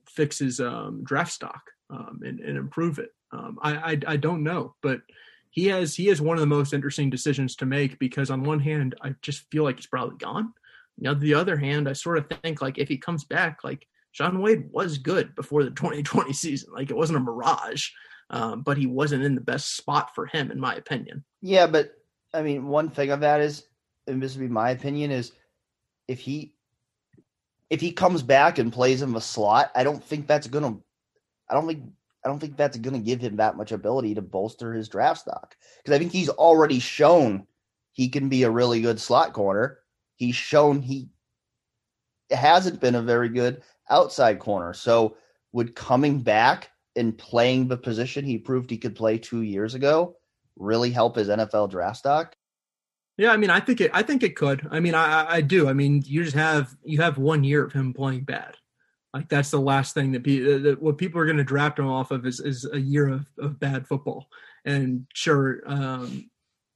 fix 0.07 0.39
his 0.39 0.59
um, 0.59 1.03
draft 1.03 1.31
stock 1.31 1.61
um, 1.89 2.19
and, 2.23 2.39
and 2.39 2.57
improve 2.57 2.97
it 2.97 3.09
um, 3.31 3.59
I, 3.61 3.75
I 3.75 3.99
i 4.07 4.17
don't 4.17 4.43
know 4.43 4.75
but 4.81 5.01
he 5.49 5.65
has 5.67 5.95
he 5.95 6.07
has 6.07 6.21
one 6.21 6.37
of 6.37 6.41
the 6.41 6.47
most 6.47 6.73
interesting 6.73 7.09
decisions 7.09 7.55
to 7.57 7.65
make 7.65 7.99
because 7.99 8.31
on 8.31 8.43
one 8.43 8.59
hand 8.59 8.95
i 9.01 9.13
just 9.21 9.49
feel 9.51 9.63
like 9.63 9.75
he's 9.75 9.87
probably 9.87 10.17
gone 10.17 10.53
know 10.97 11.13
the 11.13 11.33
other 11.33 11.57
hand 11.57 11.87
i 11.87 11.93
sort 11.93 12.17
of 12.17 12.25
think 12.41 12.61
like 12.61 12.77
if 12.77 12.87
he 12.87 12.97
comes 12.97 13.23
back 13.23 13.63
like 13.63 13.85
Shaun 14.17 14.41
Wade 14.41 14.71
was 14.71 14.97
good 14.97 15.35
before 15.35 15.63
the 15.63 15.69
2020 15.71 16.33
season. 16.33 16.73
Like 16.73 16.89
it 16.89 16.97
wasn't 16.97 17.17
a 17.17 17.21
mirage, 17.21 17.89
um, 18.31 18.63
but 18.63 18.77
he 18.77 18.87
wasn't 18.87 19.23
in 19.23 19.35
the 19.35 19.41
best 19.41 19.75
spot 19.77 20.15
for 20.15 20.25
him, 20.25 20.49
in 20.49 20.59
my 20.59 20.73
opinion. 20.73 21.23
Yeah, 21.41 21.67
but 21.67 21.91
I 22.33 22.41
mean, 22.41 22.67
one 22.67 22.89
thing 22.89 23.11
of 23.11 23.19
that 23.19 23.41
is, 23.41 23.67
and 24.07 24.21
this 24.21 24.35
would 24.35 24.41
be 24.41 24.47
my 24.47 24.71
opinion, 24.71 25.11
is 25.11 25.31
if 26.07 26.19
he 26.19 26.53
if 27.69 27.81
he 27.81 27.91
comes 27.91 28.23
back 28.23 28.59
and 28.59 28.71
plays 28.71 29.01
in 29.01 29.11
the 29.11 29.21
slot, 29.21 29.71
I 29.75 29.84
don't 29.84 30.03
think 30.03 30.27
that's 30.27 30.47
gonna. 30.47 30.77
I 31.49 31.53
don't 31.53 31.67
think. 31.67 31.84
I 32.25 32.29
don't 32.29 32.39
think 32.39 32.57
that's 32.57 32.77
to 32.77 32.99
give 32.99 33.21
him 33.21 33.38
that 33.38 33.55
much 33.55 33.71
ability 33.71 34.15
to 34.15 34.21
bolster 34.21 34.73
his 34.73 34.89
draft 34.89 35.21
stock 35.21 35.55
because 35.77 35.95
I 35.95 35.99
think 35.99 36.11
he's 36.11 36.29
already 36.29 36.79
shown 36.79 37.47
he 37.93 38.09
can 38.09 38.27
be 38.27 38.43
a 38.43 38.51
really 38.51 38.81
good 38.81 38.99
slot 38.99 39.34
corner. 39.34 39.79
He's 40.15 40.35
shown 40.35 40.81
he 40.81 41.09
hasn't 42.29 42.81
been 42.81 42.95
a 42.95 43.01
very 43.01 43.29
good 43.29 43.61
outside 43.89 44.39
corner. 44.39 44.73
So 44.73 45.15
would 45.53 45.75
coming 45.75 46.19
back 46.19 46.69
and 46.95 47.17
playing 47.17 47.67
the 47.67 47.77
position 47.77 48.25
he 48.25 48.38
proved 48.38 48.69
he 48.69 48.77
could 48.77 48.95
play 48.95 49.17
two 49.17 49.41
years 49.41 49.73
ago 49.73 50.17
really 50.57 50.91
help 50.91 51.15
his 51.15 51.29
NFL 51.29 51.69
draft 51.69 51.97
stock? 51.97 52.35
Yeah, 53.18 53.31
I 53.31 53.38
mean, 53.38 53.49
I 53.49 53.60
think 53.60 53.81
it. 53.81 53.91
I 53.94 54.03
think 54.03 54.23
it 54.23 54.35
could. 54.35 54.68
I 54.69 54.80
mean, 54.80 54.94
I, 54.94 55.26
I 55.27 55.41
do. 55.41 55.68
I 55.68 55.73
mean, 55.73 56.03
you 56.06 56.23
just 56.23 56.35
have 56.35 56.76
you 56.84 57.02
have 57.02 57.18
one 57.18 57.44
year 57.44 57.64
of 57.64 57.73
him 57.73 57.94
playing 57.94 58.22
bad. 58.22 58.56
Like 59.14 59.30
that's 59.30 59.49
the 59.49 59.60
last 59.60 59.95
thing 59.95 60.11
that, 60.11 60.22
be, 60.22 60.39
that 60.39 60.81
what 60.81 60.99
people 60.99 61.19
are 61.19 61.26
going 61.26 61.38
to 61.38 61.44
draft 61.44 61.80
him 61.80 61.88
off 61.88 62.11
of 62.11 62.27
is, 62.27 62.39
is 62.39 62.69
a 62.72 62.80
year 62.80 63.07
of, 63.07 63.26
of 63.39 63.60
bad 63.60 63.88
football. 63.88 64.27
And 64.65 65.07
sure, 65.14 65.61
um, 65.65 66.30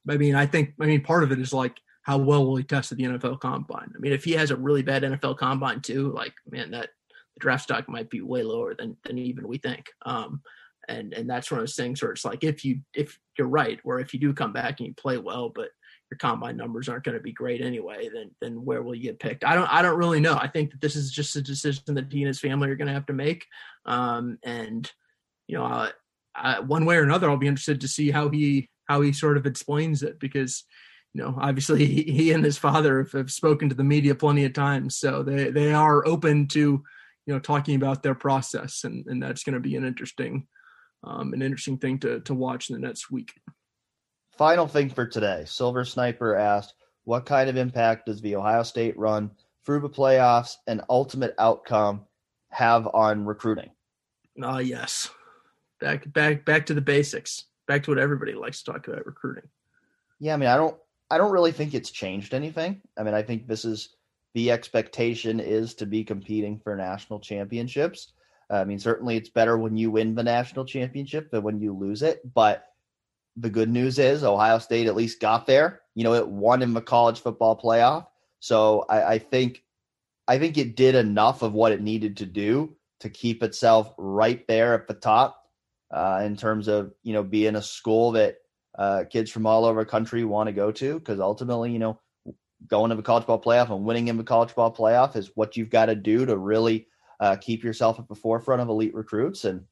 I 0.08 0.16
mean, 0.16 0.34
I 0.34 0.46
think 0.46 0.74
I 0.80 0.86
mean 0.86 1.02
part 1.02 1.22
of 1.22 1.30
it 1.30 1.38
is 1.38 1.52
like 1.52 1.78
how 2.02 2.18
well 2.18 2.44
will 2.44 2.56
he 2.56 2.64
test 2.64 2.90
at 2.90 2.98
the 2.98 3.04
NFL 3.04 3.38
Combine? 3.38 3.92
I 3.94 3.98
mean, 3.98 4.12
if 4.12 4.24
he 4.24 4.32
has 4.32 4.50
a 4.50 4.56
really 4.56 4.82
bad 4.82 5.02
NFL 5.04 5.38
Combine 5.38 5.80
too, 5.80 6.10
like 6.12 6.34
man, 6.50 6.72
that 6.72 6.90
draft 7.38 7.62
stock 7.64 7.88
might 7.88 8.10
be 8.10 8.20
way 8.20 8.42
lower 8.42 8.74
than 8.74 8.96
than 9.04 9.18
even 9.18 9.46
we 9.46 9.58
think. 9.58 9.86
Um, 10.04 10.42
and 10.88 11.12
and 11.12 11.30
that's 11.30 11.50
one 11.50 11.60
of 11.60 11.62
those 11.62 11.76
things 11.76 12.02
where 12.02 12.10
it's 12.10 12.24
like 12.24 12.42
if 12.42 12.64
you 12.64 12.80
if 12.94 13.18
you're 13.38 13.46
right, 13.46 13.78
or 13.84 14.00
if 14.00 14.12
you 14.12 14.18
do 14.18 14.32
come 14.32 14.52
back 14.52 14.80
and 14.80 14.88
you 14.88 14.94
play 14.94 15.18
well, 15.18 15.48
but 15.48 15.68
your 16.12 16.18
combine 16.18 16.58
numbers 16.58 16.90
aren't 16.90 17.04
going 17.04 17.16
to 17.16 17.22
be 17.22 17.32
great 17.32 17.62
anyway, 17.62 18.10
then 18.12 18.30
then 18.42 18.66
where 18.66 18.82
will 18.82 18.94
you 18.94 19.04
get 19.04 19.18
picked? 19.18 19.44
I 19.44 19.54
don't 19.54 19.72
I 19.72 19.80
don't 19.80 19.96
really 19.96 20.20
know. 20.20 20.34
I 20.34 20.46
think 20.46 20.70
that 20.70 20.80
this 20.82 20.94
is 20.94 21.10
just 21.10 21.34
a 21.36 21.40
decision 21.40 21.94
that 21.94 22.12
he 22.12 22.20
and 22.20 22.28
his 22.28 22.38
family 22.38 22.68
are 22.68 22.76
going 22.76 22.88
to 22.88 22.92
have 22.92 23.06
to 23.06 23.14
make. 23.14 23.46
Um, 23.86 24.38
and 24.42 24.90
you 25.48 25.56
know, 25.56 25.64
uh, 25.64 25.88
I, 26.34 26.60
one 26.60 26.84
way 26.84 26.96
or 26.96 27.02
another, 27.02 27.30
I'll 27.30 27.38
be 27.38 27.46
interested 27.46 27.80
to 27.80 27.88
see 27.88 28.10
how 28.10 28.28
he 28.28 28.68
how 28.90 29.00
he 29.00 29.14
sort 29.14 29.38
of 29.38 29.46
explains 29.46 30.02
it 30.02 30.20
because 30.20 30.64
you 31.14 31.22
know 31.22 31.34
obviously 31.40 31.86
he, 31.86 32.02
he 32.02 32.32
and 32.32 32.44
his 32.44 32.58
father 32.58 32.98
have, 33.04 33.12
have, 33.12 33.30
spoken 33.30 33.70
to 33.70 33.74
the 33.74 33.82
media 33.82 34.14
plenty 34.14 34.44
of 34.44 34.52
times, 34.52 34.98
so 34.98 35.22
they 35.22 35.50
they 35.50 35.72
are 35.72 36.06
open 36.06 36.46
to 36.48 36.60
you 37.24 37.32
know 37.32 37.38
talking 37.38 37.74
about 37.74 38.02
their 38.02 38.14
process, 38.14 38.84
and 38.84 39.06
and 39.06 39.22
that's 39.22 39.44
going 39.44 39.54
to 39.54 39.60
be 39.60 39.76
an 39.76 39.86
interesting 39.86 40.46
um, 41.04 41.32
an 41.32 41.40
interesting 41.40 41.78
thing 41.78 41.98
to 42.00 42.20
to 42.20 42.34
watch 42.34 42.68
in 42.68 42.78
the 42.78 42.86
next 42.86 43.10
week. 43.10 43.32
Final 44.36 44.66
thing 44.66 44.88
for 44.88 45.06
today 45.06 45.44
Silver 45.46 45.84
Sniper 45.84 46.34
asked, 46.36 46.74
What 47.04 47.26
kind 47.26 47.48
of 47.48 47.56
impact 47.56 48.06
does 48.06 48.20
the 48.20 48.36
Ohio 48.36 48.62
State 48.62 48.98
run 48.98 49.30
through 49.64 49.80
the 49.80 49.90
playoffs 49.90 50.56
and 50.66 50.82
ultimate 50.88 51.34
outcome 51.38 52.06
have 52.50 52.86
on 52.88 53.24
recruiting? 53.24 53.70
Ah, 54.42 54.54
uh, 54.54 54.58
yes. 54.58 55.10
Back, 55.80 56.10
back, 56.12 56.44
back 56.44 56.66
to 56.66 56.74
the 56.74 56.80
basics. 56.80 57.44
Back 57.66 57.82
to 57.84 57.90
what 57.90 57.98
everybody 57.98 58.34
likes 58.34 58.62
to 58.62 58.72
talk 58.72 58.88
about 58.88 59.06
recruiting. 59.06 59.48
Yeah, 60.18 60.34
I 60.34 60.36
mean, 60.36 60.48
I 60.48 60.56
don't, 60.56 60.76
I 61.10 61.18
don't 61.18 61.32
really 61.32 61.52
think 61.52 61.74
it's 61.74 61.90
changed 61.90 62.32
anything. 62.32 62.80
I 62.96 63.02
mean, 63.02 63.14
I 63.14 63.22
think 63.22 63.46
this 63.46 63.64
is 63.64 63.96
the 64.34 64.50
expectation 64.50 65.40
is 65.40 65.74
to 65.74 65.86
be 65.86 66.04
competing 66.04 66.58
for 66.58 66.74
national 66.74 67.20
championships. 67.20 68.12
I 68.48 68.64
mean, 68.64 68.78
certainly 68.78 69.16
it's 69.16 69.28
better 69.28 69.58
when 69.58 69.76
you 69.76 69.90
win 69.90 70.14
the 70.14 70.22
national 70.22 70.64
championship 70.64 71.30
than 71.30 71.42
when 71.42 71.60
you 71.60 71.72
lose 71.72 72.02
it, 72.02 72.20
but 72.34 72.71
the 73.36 73.50
good 73.50 73.70
news 73.70 73.98
is 73.98 74.24
Ohio 74.24 74.58
State 74.58 74.86
at 74.86 74.96
least 74.96 75.20
got 75.20 75.46
there. 75.46 75.80
You 75.94 76.04
know, 76.04 76.14
it 76.14 76.28
won 76.28 76.62
in 76.62 76.74
the 76.74 76.82
college 76.82 77.20
football 77.20 77.58
playoff. 77.58 78.06
So 78.40 78.84
I, 78.88 79.14
I 79.14 79.18
think 79.18 79.62
I 80.28 80.38
think 80.38 80.58
it 80.58 80.76
did 80.76 80.94
enough 80.94 81.42
of 81.42 81.52
what 81.52 81.72
it 81.72 81.82
needed 81.82 82.16
to 82.18 82.26
do 82.26 82.76
to 83.00 83.10
keep 83.10 83.42
itself 83.42 83.94
right 83.98 84.46
there 84.46 84.74
at 84.74 84.86
the 84.86 84.94
top 84.94 85.42
uh, 85.92 86.22
in 86.24 86.36
terms 86.36 86.68
of 86.68 86.92
you 87.02 87.12
know 87.12 87.22
being 87.22 87.56
a 87.56 87.62
school 87.62 88.12
that 88.12 88.36
uh, 88.78 89.04
kids 89.10 89.30
from 89.30 89.46
all 89.46 89.64
over 89.64 89.80
the 89.80 89.90
country 89.90 90.24
want 90.24 90.46
to 90.46 90.52
go 90.52 90.72
to 90.72 90.98
because 90.98 91.20
ultimately 91.20 91.72
you 91.72 91.78
know 91.78 91.98
going 92.68 92.90
to 92.90 92.96
the 92.96 93.02
college 93.02 93.26
ball 93.26 93.40
playoff 93.40 93.70
and 93.70 93.84
winning 93.84 94.08
in 94.08 94.16
the 94.16 94.24
college 94.24 94.54
ball 94.54 94.72
playoff 94.72 95.16
is 95.16 95.32
what 95.34 95.56
you've 95.56 95.70
got 95.70 95.86
to 95.86 95.94
do 95.94 96.24
to 96.24 96.36
really 96.36 96.86
uh, 97.20 97.36
keep 97.36 97.64
yourself 97.64 97.98
at 97.98 98.08
the 98.08 98.14
forefront 98.14 98.62
of 98.62 98.68
elite 98.68 98.94
recruits 98.94 99.44
and 99.44 99.62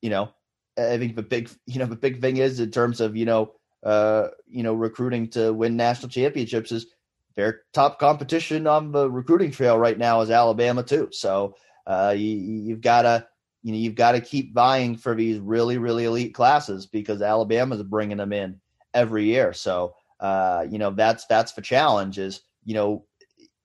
you 0.00 0.10
know 0.10 0.30
I 0.78 0.98
think 0.98 1.16
the 1.16 1.22
big, 1.22 1.50
you 1.66 1.78
know, 1.78 1.86
the 1.86 1.96
big 1.96 2.20
thing 2.20 2.38
is 2.38 2.60
in 2.60 2.70
terms 2.70 3.00
of 3.00 3.16
you 3.16 3.24
know, 3.24 3.52
uh, 3.82 4.28
you 4.46 4.62
know, 4.62 4.74
recruiting 4.74 5.28
to 5.30 5.52
win 5.52 5.76
national 5.76 6.08
championships 6.08 6.72
is 6.72 6.86
their 7.34 7.62
top 7.72 7.98
competition 7.98 8.66
on 8.66 8.92
the 8.92 9.10
recruiting 9.10 9.50
trail 9.50 9.78
right 9.78 9.98
now 9.98 10.20
is 10.20 10.30
Alabama 10.30 10.82
too. 10.82 11.08
So 11.12 11.56
uh, 11.86 12.14
you, 12.16 12.28
you've 12.28 12.82
got 12.82 13.02
to, 13.02 13.26
you 13.62 13.72
know, 13.72 13.78
you've 13.78 13.94
got 13.94 14.12
to 14.12 14.20
keep 14.20 14.52
vying 14.52 14.96
for 14.96 15.14
these 15.14 15.38
really, 15.38 15.78
really 15.78 16.04
elite 16.04 16.34
classes 16.34 16.86
because 16.86 17.22
Alabama's 17.22 17.82
bringing 17.82 18.18
them 18.18 18.34
in 18.34 18.60
every 18.92 19.24
year. 19.24 19.54
So 19.54 19.94
uh, 20.22 20.64
you 20.70 20.78
know, 20.78 20.90
that's 20.92 21.26
that's 21.26 21.52
the 21.52 21.60
challenge. 21.60 22.18
Is 22.18 22.42
you 22.64 22.74
know, 22.74 23.04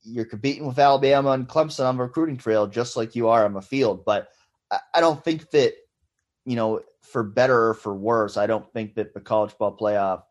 you're 0.02 0.26
competing 0.26 0.66
with 0.66 0.80
Alabama 0.80 1.32
and 1.32 1.48
Clemson 1.48 1.86
on 1.86 1.98
the 1.98 2.04
recruiting 2.04 2.38
trail 2.38 2.66
just 2.66 2.98
like 2.98 3.16
you 3.16 3.30
are 3.30 3.46
on 3.46 3.54
the 3.54 3.62
field, 3.62 4.04
but 4.04 4.30
I, 4.72 4.80
I 4.96 5.02
don't 5.02 5.24
think 5.24 5.52
that 5.52 5.74
you 6.46 6.56
know 6.56 6.82
for 7.12 7.24
better 7.24 7.70
or 7.70 7.74
for 7.74 7.96
worse, 7.96 8.38
I 8.38 8.48
don't 8.48 8.72
think 8.74 8.96
that 8.96 9.14
the 9.14 9.20
college 9.20 9.58
ball 9.58 9.76
playoff 9.76 10.24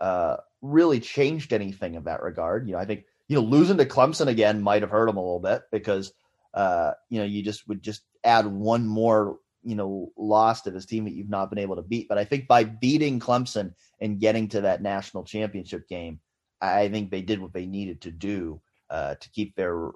uh, 0.00 0.36
really 0.62 1.00
changed 1.00 1.52
anything 1.52 1.94
in 1.94 2.04
that 2.04 2.22
regard. 2.22 2.66
You 2.66 2.74
know, 2.74 2.78
I 2.78 2.84
think 2.84 3.04
you 3.28 3.36
know 3.36 3.42
losing 3.42 3.76
to 3.78 3.84
Clemson 3.84 4.26
again 4.26 4.62
might 4.62 4.82
have 4.82 4.90
hurt 4.90 5.06
them 5.06 5.16
a 5.16 5.22
little 5.22 5.40
bit 5.40 5.62
because 5.70 6.12
uh, 6.54 6.92
you 7.08 7.18
know 7.18 7.26
you 7.26 7.42
just 7.42 7.68
would 7.68 7.82
just 7.82 8.02
add 8.24 8.46
one 8.46 8.86
more 8.86 9.38
you 9.62 9.74
know 9.74 10.12
loss 10.16 10.62
to 10.62 10.70
this 10.70 10.86
team 10.86 11.04
that 11.04 11.14
you've 11.14 11.28
not 11.28 11.50
been 11.50 11.58
able 11.58 11.76
to 11.76 11.82
beat. 11.82 12.08
But 12.08 12.18
I 12.18 12.24
think 12.24 12.48
by 12.48 12.64
beating 12.64 13.20
Clemson 13.20 13.74
and 14.00 14.20
getting 14.20 14.48
to 14.48 14.62
that 14.62 14.82
national 14.82 15.24
championship 15.24 15.88
game, 15.88 16.20
I 16.60 16.88
think 16.88 17.10
they 17.10 17.22
did 17.22 17.40
what 17.40 17.52
they 17.52 17.66
needed 17.66 18.02
to 18.02 18.10
do 18.10 18.60
uh, 18.90 19.14
to 19.14 19.30
keep 19.30 19.54
their 19.56 19.90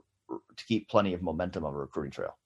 to 0.57 0.65
keep 0.67 0.89
plenty 0.89 1.15
of 1.15 1.23
momentum 1.23 1.65
on 1.65 1.73
the 1.73 1.79
recruiting 1.79 2.13
trail. 2.13 2.37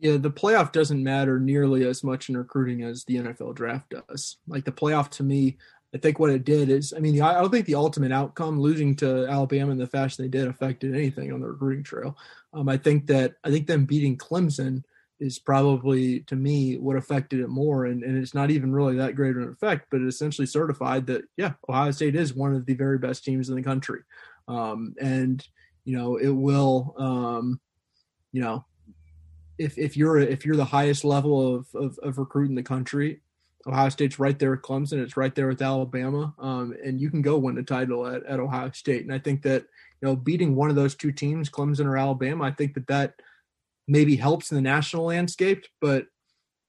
Yeah, 0.00 0.16
the 0.16 0.30
playoff 0.30 0.72
doesn't 0.72 1.02
matter 1.02 1.40
nearly 1.40 1.84
as 1.84 2.04
much 2.04 2.28
in 2.28 2.36
recruiting 2.36 2.82
as 2.84 3.04
the 3.04 3.16
NFL 3.16 3.56
draft 3.56 3.90
does. 3.90 4.36
Like 4.46 4.64
the 4.64 4.72
playoff 4.72 5.08
to 5.10 5.24
me, 5.24 5.58
I 5.94 5.98
think 5.98 6.18
what 6.18 6.30
it 6.30 6.44
did 6.44 6.68
is, 6.68 6.92
I 6.94 7.00
mean, 7.00 7.20
I 7.20 7.40
don't 7.40 7.50
think 7.50 7.66
the 7.66 7.74
ultimate 7.74 8.12
outcome, 8.12 8.60
losing 8.60 8.94
to 8.96 9.26
Alabama 9.26 9.72
in 9.72 9.78
the 9.78 9.86
fashion 9.86 10.22
they 10.22 10.28
did, 10.28 10.46
affected 10.46 10.94
anything 10.94 11.32
on 11.32 11.40
the 11.40 11.48
recruiting 11.48 11.82
trail. 11.82 12.16
Um, 12.52 12.68
I 12.68 12.76
think 12.76 13.06
that 13.06 13.34
I 13.42 13.50
think 13.50 13.66
them 13.66 13.86
beating 13.86 14.16
Clemson 14.16 14.84
is 15.20 15.38
probably 15.38 16.20
to 16.20 16.36
me 16.36 16.76
what 16.76 16.96
affected 16.96 17.40
it 17.40 17.48
more, 17.48 17.86
and, 17.86 18.02
and 18.04 18.18
it's 18.18 18.34
not 18.34 18.50
even 18.50 18.72
really 18.72 18.96
that 18.96 19.16
great 19.16 19.36
of 19.36 19.42
an 19.42 19.48
effect, 19.48 19.88
but 19.90 20.00
it 20.00 20.06
essentially 20.06 20.46
certified 20.46 21.06
that 21.06 21.22
yeah, 21.36 21.54
Ohio 21.68 21.90
State 21.90 22.14
is 22.14 22.34
one 22.34 22.54
of 22.54 22.66
the 22.66 22.74
very 22.74 22.98
best 22.98 23.24
teams 23.24 23.48
in 23.48 23.56
the 23.56 23.62
country, 23.62 24.00
um, 24.46 24.94
and 25.00 25.46
you 25.84 25.96
know 25.96 26.16
it 26.16 26.28
will, 26.28 26.94
um, 26.98 27.60
you 28.30 28.42
know, 28.42 28.64
if 29.58 29.76
if 29.76 29.96
you're 29.96 30.18
if 30.18 30.44
you're 30.46 30.56
the 30.56 30.64
highest 30.64 31.04
level 31.04 31.54
of, 31.54 31.66
of, 31.74 31.98
of 31.98 32.18
recruit 32.18 32.48
in 32.48 32.54
the 32.54 32.62
country, 32.62 33.20
Ohio 33.66 33.88
State's 33.88 34.18
right 34.18 34.38
there 34.38 34.52
with 34.52 34.62
Clemson. 34.62 35.02
It's 35.02 35.16
right 35.16 35.34
there 35.34 35.48
with 35.48 35.62
Alabama, 35.62 36.34
um, 36.38 36.74
and 36.84 37.00
you 37.00 37.10
can 37.10 37.22
go 37.22 37.38
win 37.38 37.58
a 37.58 37.62
title 37.62 38.06
at, 38.06 38.24
at 38.24 38.40
Ohio 38.40 38.70
State. 38.72 39.02
And 39.02 39.12
I 39.12 39.18
think 39.18 39.42
that 39.42 39.62
you 39.62 40.08
know 40.08 40.16
beating 40.16 40.54
one 40.54 40.70
of 40.70 40.76
those 40.76 40.94
two 40.94 41.12
teams, 41.12 41.50
Clemson 41.50 41.86
or 41.86 41.96
Alabama, 41.96 42.44
I 42.44 42.52
think 42.52 42.74
that 42.74 42.86
that 42.86 43.14
maybe 43.86 44.16
helps 44.16 44.50
in 44.50 44.56
the 44.56 44.62
national 44.62 45.04
landscape. 45.04 45.64
But 45.80 46.06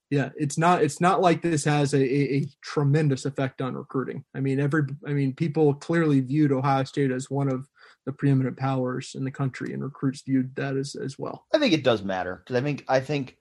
yeah, 0.10 0.30
it's 0.36 0.57
not 0.57 0.84
it's 0.84 0.99
not 0.99 1.22
like 1.22 1.41
this 1.41 1.64
has 1.66 1.94
a, 1.94 2.02
a, 2.02 2.38
a 2.38 2.48
tremendous 2.61 3.26
effect 3.26 3.61
on 3.61 3.76
recruiting. 3.76 4.26
I 4.36 4.40
mean, 4.40 4.60
every 4.60 4.84
I 5.06 5.14
mean, 5.14 5.34
people 5.34 5.74
clearly 5.76 6.22
viewed 6.22 6.52
Ohio 6.52 6.84
State 6.84 7.11
as 7.11 7.30
one 7.30 7.52
of 7.52 7.68
the 8.10 8.14
preeminent 8.14 8.57
powers 8.57 9.14
in 9.14 9.23
the 9.23 9.30
country, 9.30 9.72
and 9.72 9.84
recruits 9.84 10.22
viewed 10.22 10.56
that 10.56 10.76
as 10.76 10.95
as 10.95 11.19
well. 11.19 11.45
I 11.53 11.60
think 11.60 11.73
it 11.73 11.84
does 11.84 12.02
matter 12.02 12.41
because 12.44 12.56
I 12.56 12.61
think 12.61 12.84
I 12.88 12.99
think 12.99 13.38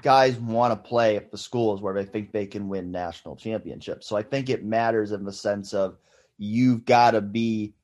guys 0.00 0.36
want 0.38 0.72
to 0.72 0.88
play 0.88 1.16
at 1.16 1.30
the 1.30 1.36
schools 1.36 1.82
where 1.82 1.92
they 1.92 2.06
think 2.06 2.32
they 2.32 2.46
can 2.46 2.68
win 2.68 2.90
national 2.90 3.36
championships. 3.36 4.06
So 4.06 4.16
I 4.16 4.22
think 4.22 4.48
it 4.48 4.64
matters 4.64 5.12
in 5.12 5.22
the 5.22 5.32
sense 5.32 5.74
of 5.74 5.98
you've 6.38 6.86
got 6.86 7.10
to 7.10 7.20
be, 7.20 7.74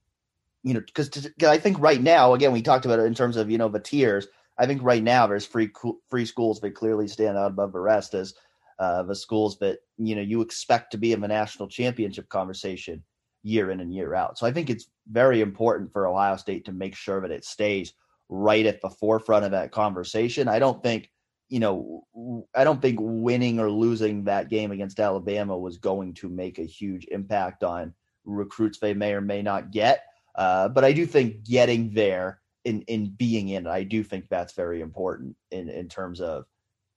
you 0.63 0.73
know, 0.73 0.81
because 0.81 1.29
I 1.47 1.59
think 1.59 1.79
right 1.79 2.01
now, 2.01 2.33
again, 2.33 2.53
we 2.53 2.63
talked 2.63 2.87
about 2.87 2.99
it 2.99 3.05
in 3.05 3.15
terms 3.15 3.37
of 3.37 3.51
you 3.51 3.59
know 3.59 3.69
the 3.69 3.79
tiers. 3.79 4.27
I 4.57 4.65
think 4.65 4.83
right 4.83 5.03
now 5.03 5.27
there's 5.27 5.45
free 5.45 5.71
free 6.09 6.25
schools 6.25 6.61
that 6.61 6.71
clearly 6.71 7.09
stand 7.09 7.37
out 7.37 7.51
above 7.51 7.73
the 7.73 7.81
rest 7.81 8.15
as 8.15 8.33
uh, 8.79 9.03
the 9.03 9.15
schools 9.15 9.59
that 9.59 9.81
you 9.99 10.17
know 10.17 10.23
you 10.23 10.41
expect 10.41 10.93
to 10.93 10.99
be 10.99 11.13
in 11.13 11.21
the 11.21 11.29
national 11.29 11.69
championship 11.69 12.31
conversation 12.31 13.03
year 13.45 13.71
in 13.71 13.79
and 13.79 13.95
year 13.95 14.15
out. 14.15 14.39
So 14.39 14.47
I 14.47 14.53
think 14.53 14.71
it's 14.71 14.89
very 15.09 15.41
important 15.41 15.93
for 15.93 16.09
Ohio 16.09 16.37
State 16.37 16.65
to 16.65 16.73
make 16.73 16.97
sure 16.97 17.21
that 17.21 17.31
it 17.31 17.45
stays 17.45 17.93
right 18.29 18.67
at 18.67 18.81
the 18.81 18.91
forefront 18.91 19.45
of 19.45 19.53
that 19.53 19.71
conversation. 19.71 20.49
I 20.49 20.59
don't 20.59 20.83
think, 20.83 21.11
you 21.49 21.61
know, 21.61 22.47
I 22.57 22.65
don't 22.65 22.83
think 22.83 22.99
winning 23.01 23.61
or 23.61 23.71
losing 23.71 24.25
that 24.25 24.49
game 24.49 24.73
against 24.73 24.99
Alabama 24.99 25.57
was 25.57 25.77
going 25.77 26.15
to 26.15 26.29
make 26.29 26.59
a 26.59 26.65
huge 26.65 27.07
impact 27.11 27.63
on 27.63 27.95
recruits 28.25 28.79
they 28.79 28.95
may 28.95 29.13
or 29.13 29.21
may 29.21 29.43
not 29.43 29.71
get. 29.71 30.05
Uh, 30.35 30.69
but 30.69 30.85
I 30.85 30.93
do 30.93 31.07
think 31.07 31.45
getting 31.45 31.93
there 31.93 32.41
in 32.65 32.81
in 32.83 33.11
being 33.11 33.51
in 33.51 33.67
I 33.67 33.83
do 33.83 34.03
think 34.03 34.29
that's 34.29 34.55
very 34.55 34.81
important 34.81 35.37
in 35.51 35.69
in 35.69 35.89
terms 35.89 36.21
of 36.21 36.47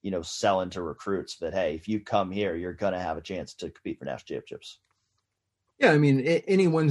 you 0.01 0.11
know 0.11 0.21
selling 0.21 0.69
to 0.71 0.81
recruits 0.81 1.37
that 1.39 1.53
hey, 1.53 1.75
if 1.75 1.87
you 1.87 1.99
come 1.99 2.31
here, 2.31 2.55
you're 2.55 2.73
gonna 2.73 3.01
have 3.01 3.17
a 3.17 3.21
chance 3.21 3.53
to 3.55 3.69
compete 3.69 3.99
for 3.99 4.05
national 4.05 4.39
championships. 4.39 4.79
Yeah, 5.79 5.91
I 5.91 5.97
mean, 5.97 6.19
it, 6.19 6.45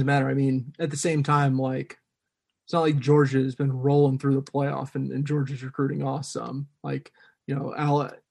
matter. 0.05 0.29
I 0.29 0.33
mean, 0.33 0.73
at 0.79 0.91
the 0.91 0.97
same 0.97 1.23
time, 1.23 1.59
like 1.59 1.97
it's 2.67 2.73
not 2.73 2.81
like 2.81 2.99
Georgia 2.99 3.41
has 3.41 3.55
been 3.55 3.71
rolling 3.71 4.19
through 4.19 4.35
the 4.35 4.41
playoff 4.41 4.95
and, 4.95 5.09
and 5.11 5.25
Georgia's 5.25 5.63
recruiting 5.63 6.03
awesome. 6.03 6.67
Like, 6.83 7.13
you 7.47 7.55
know, 7.55 7.73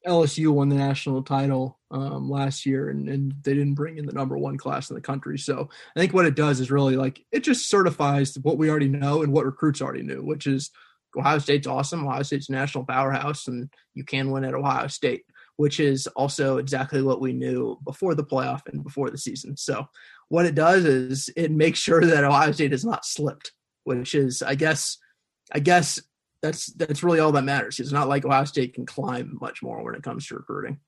LSU 0.06 0.50
won 0.50 0.68
the 0.68 0.76
national 0.76 1.22
title 1.22 1.78
um, 1.90 2.28
last 2.28 2.66
year 2.66 2.90
and, 2.90 3.08
and 3.08 3.32
they 3.42 3.54
didn't 3.54 3.76
bring 3.76 3.96
in 3.96 4.04
the 4.04 4.12
number 4.12 4.36
one 4.36 4.58
class 4.58 4.90
in 4.90 4.94
the 4.94 5.00
country. 5.00 5.38
So 5.38 5.70
I 5.96 6.00
think 6.00 6.12
what 6.12 6.26
it 6.26 6.34
does 6.36 6.60
is 6.60 6.70
really 6.70 6.96
like 6.96 7.24
it 7.32 7.40
just 7.40 7.70
certifies 7.70 8.36
what 8.42 8.58
we 8.58 8.68
already 8.68 8.88
know 8.88 9.22
and 9.22 9.32
what 9.32 9.46
recruits 9.46 9.80
already 9.80 10.02
knew, 10.02 10.22
which 10.22 10.46
is 10.46 10.70
Ohio 11.16 11.38
State's 11.38 11.66
awesome. 11.66 12.06
Ohio 12.06 12.22
State's 12.22 12.50
national 12.50 12.84
powerhouse 12.84 13.48
and 13.48 13.70
you 13.94 14.04
can 14.04 14.30
win 14.30 14.44
at 14.44 14.52
Ohio 14.52 14.88
State, 14.88 15.24
which 15.56 15.80
is 15.80 16.06
also 16.08 16.58
exactly 16.58 17.00
what 17.00 17.22
we 17.22 17.32
knew 17.32 17.78
before 17.84 18.14
the 18.14 18.22
playoff 18.22 18.60
and 18.66 18.84
before 18.84 19.08
the 19.08 19.16
season. 19.16 19.56
So 19.56 19.88
what 20.28 20.46
it 20.46 20.54
does 20.54 20.84
is 20.84 21.30
it 21.36 21.50
makes 21.50 21.78
sure 21.78 22.04
that 22.04 22.24
Ohio 22.24 22.52
State 22.52 22.72
has 22.72 22.84
not 22.84 23.04
slipped 23.04 23.52
which 23.86 24.14
is 24.14 24.42
I 24.42 24.54
guess 24.56 24.98
I 25.52 25.60
guess 25.60 26.02
that's 26.42 26.66
that's 26.66 27.02
really 27.02 27.20
all 27.20 27.32
that 27.32 27.44
matters. 27.44 27.80
It's 27.80 27.92
not 27.92 28.08
like 28.08 28.24
Ohio 28.24 28.44
State 28.44 28.74
can 28.74 28.84
climb 28.84 29.38
much 29.40 29.62
more 29.62 29.82
when 29.82 29.94
it 29.94 30.02
comes 30.02 30.26
to 30.26 30.34
recruiting. 30.34 30.78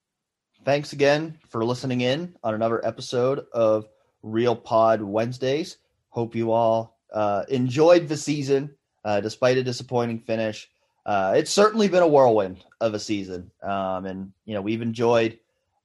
Thanks 0.65 0.93
again 0.93 1.39
for 1.48 1.65
listening 1.65 2.02
in 2.02 2.35
on 2.43 2.55
another 2.55 2.85
episode 2.85 3.47
of 3.52 3.89
Real 4.23 4.56
Pod 4.56 5.01
Wednesdays. 5.01 5.78
Hope 6.10 6.35
you 6.35 6.51
all 6.51 6.98
uh, 7.15 7.44
enjoyed 7.48 8.09
the 8.09 8.16
season 8.16 8.74
uh, 9.05 9.20
despite 9.20 9.56
a 9.56 9.62
disappointing 9.62 10.19
finish. 10.19 10.69
Uh, 11.06 11.35
it's 11.36 11.52
certainly 11.52 11.89
been 11.89 12.02
a 12.02 12.09
whirlwind 12.09 12.65
of 12.81 12.94
a 12.94 12.98
season, 12.98 13.51
um, 13.62 14.06
and 14.06 14.32
you 14.44 14.55
know 14.55 14.60
we've 14.60 14.82
enjoyed 14.82 15.39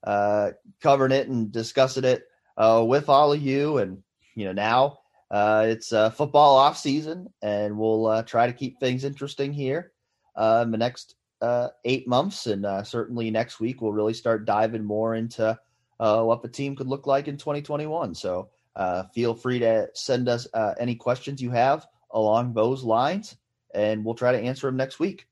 uh, 0.03 0.49
covering 0.81 1.11
it 1.11 1.27
and 1.27 1.51
discussing 1.51 2.03
it 2.03 2.27
uh, 2.57 2.83
with 2.87 3.09
all 3.09 3.33
of 3.33 3.41
you. 3.41 3.77
And 3.77 4.03
you 4.35 4.45
know 4.45 4.53
now 4.53 4.99
uh, 5.33 5.65
it's 5.67 5.91
uh, 5.91 6.11
football 6.11 6.55
off 6.55 6.77
season, 6.77 7.27
and 7.41 7.75
we'll 7.75 8.05
uh, 8.05 8.21
try 8.21 8.45
to 8.45 8.53
keep 8.53 8.79
things 8.79 9.03
interesting 9.03 9.51
here 9.51 9.91
uh, 10.35 10.61
in 10.63 10.69
the 10.69 10.77
next 10.77 11.15
uh, 11.41 11.69
eight 11.85 12.07
months, 12.07 12.45
and 12.45 12.65
uh, 12.67 12.83
certainly 12.83 13.31
next 13.31 13.59
week 13.59 13.81
we'll 13.81 13.91
really 13.91 14.13
start 14.13 14.45
diving 14.45 14.83
more 14.83 15.15
into 15.15 15.57
what 15.97 16.43
the 16.43 16.47
team 16.47 16.75
could 16.75 16.87
look 16.87 17.07
like 17.07 17.27
in 17.27 17.37
2021. 17.37 18.13
So 18.13 18.49
feel 19.15 19.33
free 19.33 19.57
to 19.57 19.87
send 19.95 20.29
us 20.29 20.47
any 20.79 20.93
questions 20.93 21.41
you 21.41 21.49
have 21.49 21.87
along 22.11 22.53
those 22.53 22.83
lines, 22.83 23.35
and 23.73 24.05
we'll 24.05 24.13
try 24.13 24.33
to 24.33 24.39
answer 24.39 24.67
them 24.67 24.77
next 24.77 24.99
week. 24.99 25.25